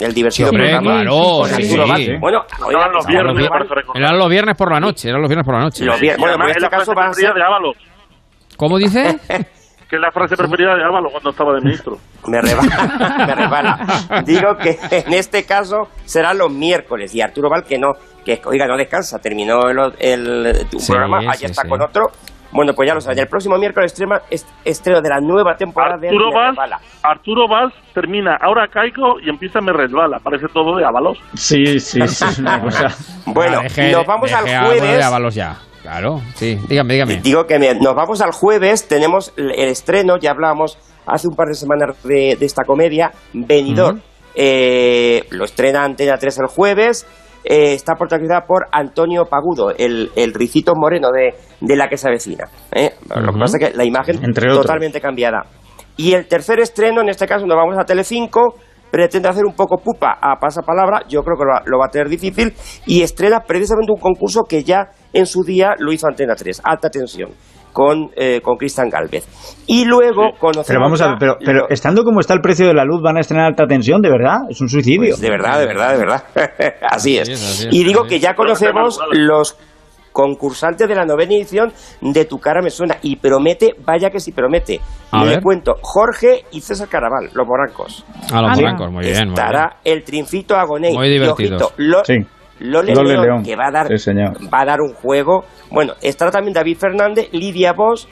[0.00, 1.10] el divertido Sí, hombre, programa claro,
[1.40, 2.12] con sí, Arturo sí.
[2.20, 3.48] Bueno, Eran los viernes.
[3.94, 5.84] Eran los viernes por la noche, eran los viernes por la noche.
[5.84, 6.20] Los viernes.
[6.20, 7.32] Bueno, en este caso va a ser...
[7.32, 7.76] de Ábalos,
[8.56, 9.18] ¿Cómo dice?
[9.88, 11.96] que es la frase preferida de Ábalos cuando estaba de ministro.
[12.26, 14.22] Me rebala, me rebala.
[14.24, 17.92] Digo que en este caso serán los miércoles y Arturo Val que no,
[18.24, 21.68] que oiga, no descansa, terminó el, el- tu programa, sí, allá está sí.
[21.68, 22.06] con otro.
[22.54, 25.96] Bueno, pues ya lo saben, el próximo miércoles estrema, est- estreno de la nueva temporada
[26.00, 26.80] de Arturo Me Valls, Resbala.
[27.02, 30.18] Arturo Valls termina, ahora caigo y empieza Me Resbala.
[30.22, 31.18] Parece todo de Ábalos.
[31.34, 32.86] Sí, sí, sí, es una cosa.
[33.26, 35.04] Bueno, deje- nos vamos al de jueves.
[35.04, 35.56] Ábalos ya.
[35.82, 36.58] Claro, sí.
[36.68, 37.16] Dígame, dígame.
[37.16, 41.34] Digo que me- nos vamos al jueves, tenemos el el estreno, ya hablábamos hace un
[41.36, 43.96] par de semanas de, de esta comedia, Venidor.
[44.36, 47.06] Eh, lo estrena Antena 3 el jueves,
[47.44, 52.08] eh, está protagonizada por Antonio Pagudo, el, el ricito moreno de, de la que se
[52.08, 52.44] avecina.
[52.72, 52.90] ¿eh?
[53.14, 54.62] Lo que pasa es que la imagen Entre otros.
[54.66, 55.42] totalmente cambiada.
[55.96, 58.54] Y el tercer estreno, en este caso nos vamos a Telecinco,
[58.90, 61.90] pretende hacer un poco pupa a pasapalabra, yo creo que lo, va- lo va a
[61.90, 62.52] tener difícil,
[62.86, 66.88] y estrena precisamente un concurso que ya en su día lo hizo Antena 3, Alta
[66.90, 67.30] Tensión,
[67.74, 69.26] con, eh, con Cristian Galvez.
[69.66, 70.66] Y luego conocemos...
[70.68, 73.02] Pero vamos a ver, pero, pero lo- estando como está el precio de la luz,
[73.02, 74.00] ¿van a estrenar alta tensión?
[74.00, 74.38] ¿De verdad?
[74.48, 75.10] Es un suicidio.
[75.10, 76.24] Pues de verdad, de verdad, de verdad.
[76.88, 77.28] así es.
[77.28, 79.58] es, así es, y digo que ya conocemos los
[80.12, 84.30] concursantes de la novena edición de Tu cara me suena y promete, vaya que sí
[84.30, 84.80] promete.
[85.10, 85.42] A Le ver.
[85.42, 88.04] cuento, Jorge y César Caraval, los morancos.
[88.32, 88.62] A los Sí.
[88.62, 90.94] blancos, muy bien, muy Estará el Trincito Agoney.
[90.94, 92.14] Muy Lo- Sí.
[92.60, 93.42] Lole, Lole León, León.
[93.42, 94.32] que va a dar Sí, señor.
[94.52, 95.44] va a dar un juego.
[95.70, 98.06] Bueno, estará también David Fernández, Lidia Bosch,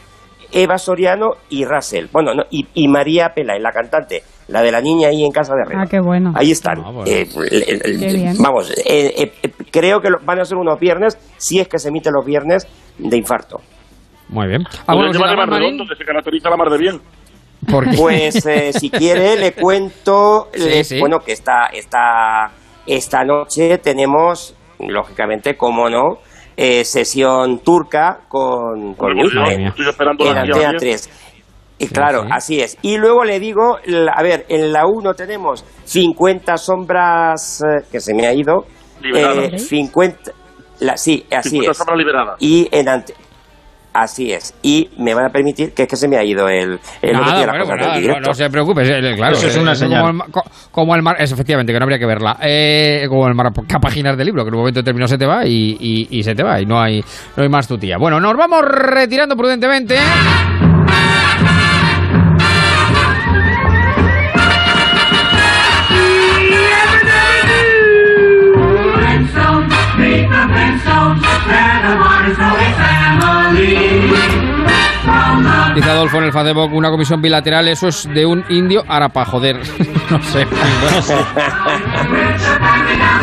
[0.53, 2.07] Eva Soriano y Russell.
[2.13, 5.55] Bueno, no, y, y María Pela, la cantante, la de la niña ahí en casa
[5.55, 5.83] de arriba.
[5.85, 6.33] Ah, qué bueno.
[6.35, 6.79] Ahí están.
[6.85, 8.35] Ah, Eh, Qué bien.
[8.39, 11.79] Vamos, eh, eh, eh, creo que lo- van a ser unos viernes, si es que
[11.79, 12.67] se emiten los viernes,
[12.99, 13.61] de infarto.
[14.29, 14.65] Muy bien.
[14.65, 15.65] Podría ¿Alguna llevarle cosita más, más Marín?
[15.73, 17.01] redondo, que se caracteriza la mar de bien.
[17.97, 20.99] Pues eh, si quiere le cuento, Sí, le- sí.
[21.01, 22.51] bueno, que esta, esta,
[22.87, 26.19] esta noche tenemos, lógicamente, como no,
[26.57, 31.11] eh, sesión turca con, con Luis yo en- estoy esperando en la Antena guía 3.
[31.79, 32.79] Y claro, así es.
[32.83, 33.79] Y luego le digo,
[34.15, 38.67] a ver, en la 1 tenemos 50 sombras eh, que se me ha ido.
[39.01, 39.55] Liberadas.
[39.55, 40.31] eh, 50,
[40.81, 41.77] la, sí, así 50 es.
[41.77, 42.37] sombras liberadas.
[42.39, 43.15] Y en ante-
[43.95, 44.55] Así es.
[44.63, 47.27] Y me van a permitir que es que se me ha ido el, el Nada,
[47.27, 48.29] orden de las bueno, cosas nada, del no, directo.
[48.31, 49.37] no se preocupe, eh, claro.
[49.37, 50.01] Eso es una eh, señal.
[50.01, 50.31] Como el,
[50.71, 52.39] como el mar, es efectivamente, que no habría que verla.
[52.41, 55.45] Eh, como el mar, páginas del libro, que en un momento determinado se te va
[55.47, 57.05] y, y- y se te va y no hay,
[57.37, 57.99] no hay más tu tía.
[57.99, 59.97] Bueno, nos vamos retirando prudentemente.
[75.75, 79.27] Dice Adolfo en el Facebook, una comisión bilateral, eso es de un indio ahora para
[79.27, 79.57] joder.
[80.11, 80.47] no sé.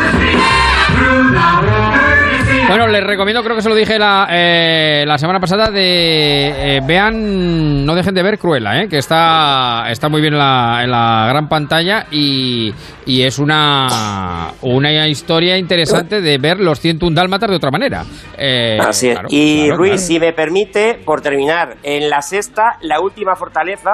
[2.70, 6.80] Bueno, les recomiendo, creo que se lo dije la, eh, la semana pasada, de eh,
[6.86, 10.90] vean, no dejen de ver Cruella, eh, que está, está muy bien en la, en
[10.90, 12.72] la gran pantalla y,
[13.06, 18.04] y es una, una historia interesante de ver los 101 dálmatas de otra manera.
[18.38, 19.14] Eh, Así es.
[19.14, 20.06] claro, y claro, Ruiz, claro.
[20.06, 23.90] si me permite, por terminar, en la sexta, la última fortaleza,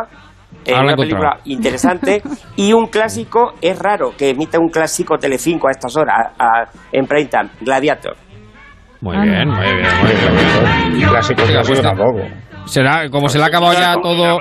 [0.66, 2.22] eh, la he una película interesante
[2.56, 7.06] y un clásico, es raro que emita un clásico Telecinco a estas horas, a- en
[7.06, 8.16] prime time, Gladiator.
[9.00, 10.96] Muy bien, muy bien, muy bien.
[11.00, 12.20] Y clásico, Oiga, clásico pues, tampoco.
[12.66, 14.38] Será, como se le ha acabado ya todo.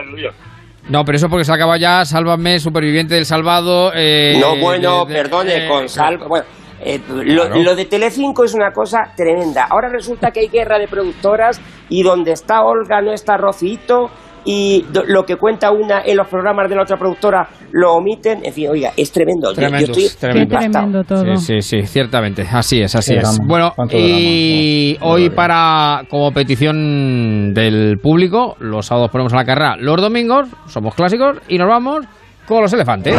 [0.89, 3.91] No, pero eso porque se ha acabado ya, sálvame, superviviente del salvado.
[3.95, 6.17] eh, no, bueno, de- de- perdone, eh, con sal...
[6.27, 6.45] Bueno,
[6.79, 7.63] eh, lo, Claro.
[7.63, 9.65] lo de Telecinco es una cosa tremenda.
[9.69, 11.59] Ahora resulta que hay guerra de productoras
[11.89, 14.11] y donde está Olga no está Rocito
[14.45, 18.45] y lo que cuenta una en los programas de la otra productora lo omiten.
[18.45, 19.49] En fin, oiga, es tremendo.
[19.49, 21.03] Yo- Tremendo, yo estoy tremendo.
[21.03, 21.35] Todo.
[21.37, 22.43] Sí, sí, sí, ciertamente.
[22.51, 23.21] Así es, así es.
[23.23, 29.75] drama, Bueno, y hoy para, como petición del público, los sábados ponemos a la carrera
[29.77, 32.05] los domingos, somos clásicos y nos vamos
[32.47, 33.15] con los elefantes.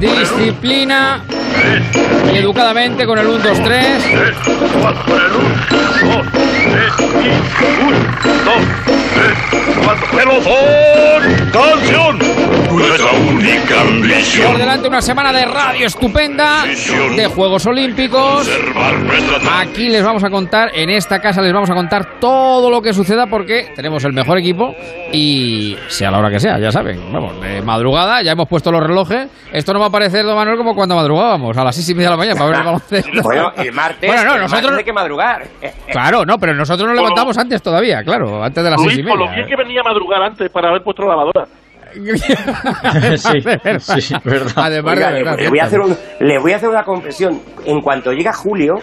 [0.00, 1.22] Disciplina
[2.32, 4.04] y educadamente con el 1, 2, 3.
[10.14, 11.50] ¡Pelotón!
[11.52, 12.18] ¡Canción!
[12.74, 13.76] Nuestra única
[14.48, 18.48] Por delante una semana de radio estupenda, de Juegos Olímpicos.
[19.60, 22.92] Aquí les vamos a contar, en esta casa les vamos a contar todo lo que
[22.92, 24.74] suceda porque tenemos el mejor equipo
[25.12, 27.12] y sea la hora que sea, ya saben.
[27.12, 29.28] Vamos, de madrugada, ya hemos puesto los relojes.
[29.52, 32.08] Esto no va a parecer, don Manuel, como cuando madrugábamos, a las seis y media
[32.08, 33.22] de la mañana para ver el baloncesto.
[33.22, 35.46] Bueno, el martes, Bueno, no, el nosotros- martes hay que madrugar.
[35.92, 39.18] Claro, no, pero nosotros nos levantamos antes todavía, claro, antes de las seis y por
[39.18, 41.46] lo bien que venía a madrugar antes para haber puesto la lavadora.
[43.78, 44.52] sí, sí, verdad.
[44.56, 46.82] Además Oiga, de le, verdad, le voy a hacer un- le voy a hacer una
[46.82, 47.40] confesión.
[47.64, 48.74] En cuanto llega julio,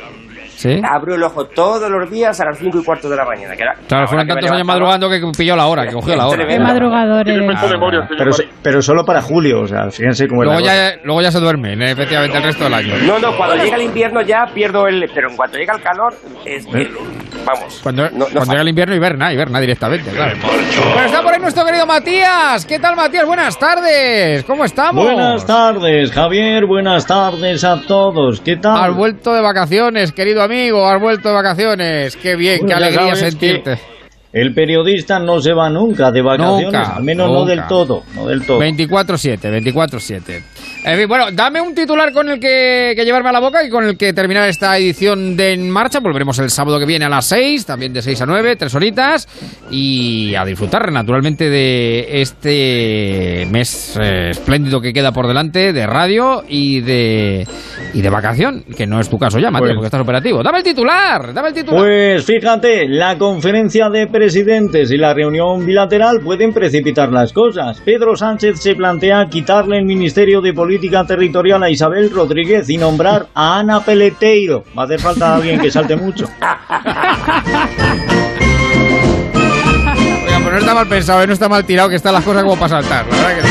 [0.83, 3.55] abro el ojo todos los días a las 5 y cuarto de la mañana.
[3.55, 6.45] Que era, Claro, fueron tantos años madrugando que pilló la hora, que cogió la hora.
[6.47, 7.59] Qué madrugador eres.
[8.17, 8.31] Pero,
[8.61, 11.91] pero solo para julio, o sea, fíjense cómo Luego ya, luego ya se duermen, eh,
[11.91, 12.93] efectivamente, el resto del año.
[13.05, 15.09] No, no, cuando llega el invierno ya pierdo el...
[15.13, 16.13] Pero en cuanto llega el calor,
[16.45, 16.89] es que...
[17.45, 17.79] Vamos.
[17.81, 20.37] Cuando, cuando llega el invierno, hiberna, hiberna directamente, claro.
[20.41, 22.65] Bueno, está por ahí nuestro querido Matías.
[22.65, 23.25] ¿Qué tal, Matías?
[23.25, 24.43] Buenas tardes.
[24.43, 25.03] ¿Cómo estamos?
[25.03, 26.65] Buenas tardes, Javier.
[26.65, 28.41] Buenas tardes a todos.
[28.41, 28.77] ¿Qué tal?
[28.77, 30.50] Has vuelto de vacaciones, querido amigo.
[30.51, 32.15] Has vuelto de vacaciones.
[32.15, 33.79] Qué bien, Bueno, qué alegría sentirte.
[34.33, 37.49] El periodista no se va nunca de vacaciones, Nunca, al menos no nunca.
[37.53, 38.59] del todo, no del todo.
[38.61, 40.41] 24-7, 24-7.
[40.85, 43.69] En fin, bueno, dame un titular con el que, que llevarme a la boca y
[43.69, 45.99] con el que terminar esta edición de En Marcha.
[45.99, 49.27] Volveremos el sábado que viene a las 6, también de 6 a 9, tres horitas.
[49.69, 56.43] Y a disfrutar, naturalmente, de este mes eh, espléndido que queda por delante de radio
[56.47, 57.45] y de,
[57.93, 60.41] y de vacación, que no es tu caso ya, Matías, Pues- porque estás operativo.
[60.41, 61.81] Dame el titular, dame el titular.
[61.83, 67.81] Pues fíjate, la conferencia de presidentes y la reunión bilateral pueden precipitar las cosas.
[67.83, 73.29] Pedro Sánchez se plantea quitarle el Ministerio de Política Territorial a Isabel Rodríguez y nombrar
[73.33, 74.63] a Ana Peleteiro.
[74.77, 76.27] Va a hacer falta alguien que salte mucho.
[80.23, 82.43] Oiga, pero no está mal pensado, eh, no está mal tirado, que están las cosas
[82.43, 83.07] como para saltar.
[83.07, 83.49] La verdad que sí.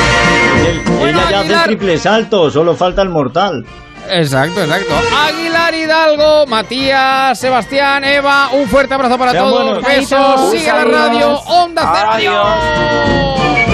[1.02, 3.66] Ella ya hace el triple salto, solo falta el mortal.
[4.10, 4.94] Exacto, exacto.
[5.26, 9.64] Aguilar Hidalgo, Matías, Sebastián, Eva, un fuerte abrazo para Sean todos.
[9.64, 9.84] buenos.
[9.84, 12.10] Besos, sigue la radio, Onda Cero.
[12.12, 13.69] Adiós.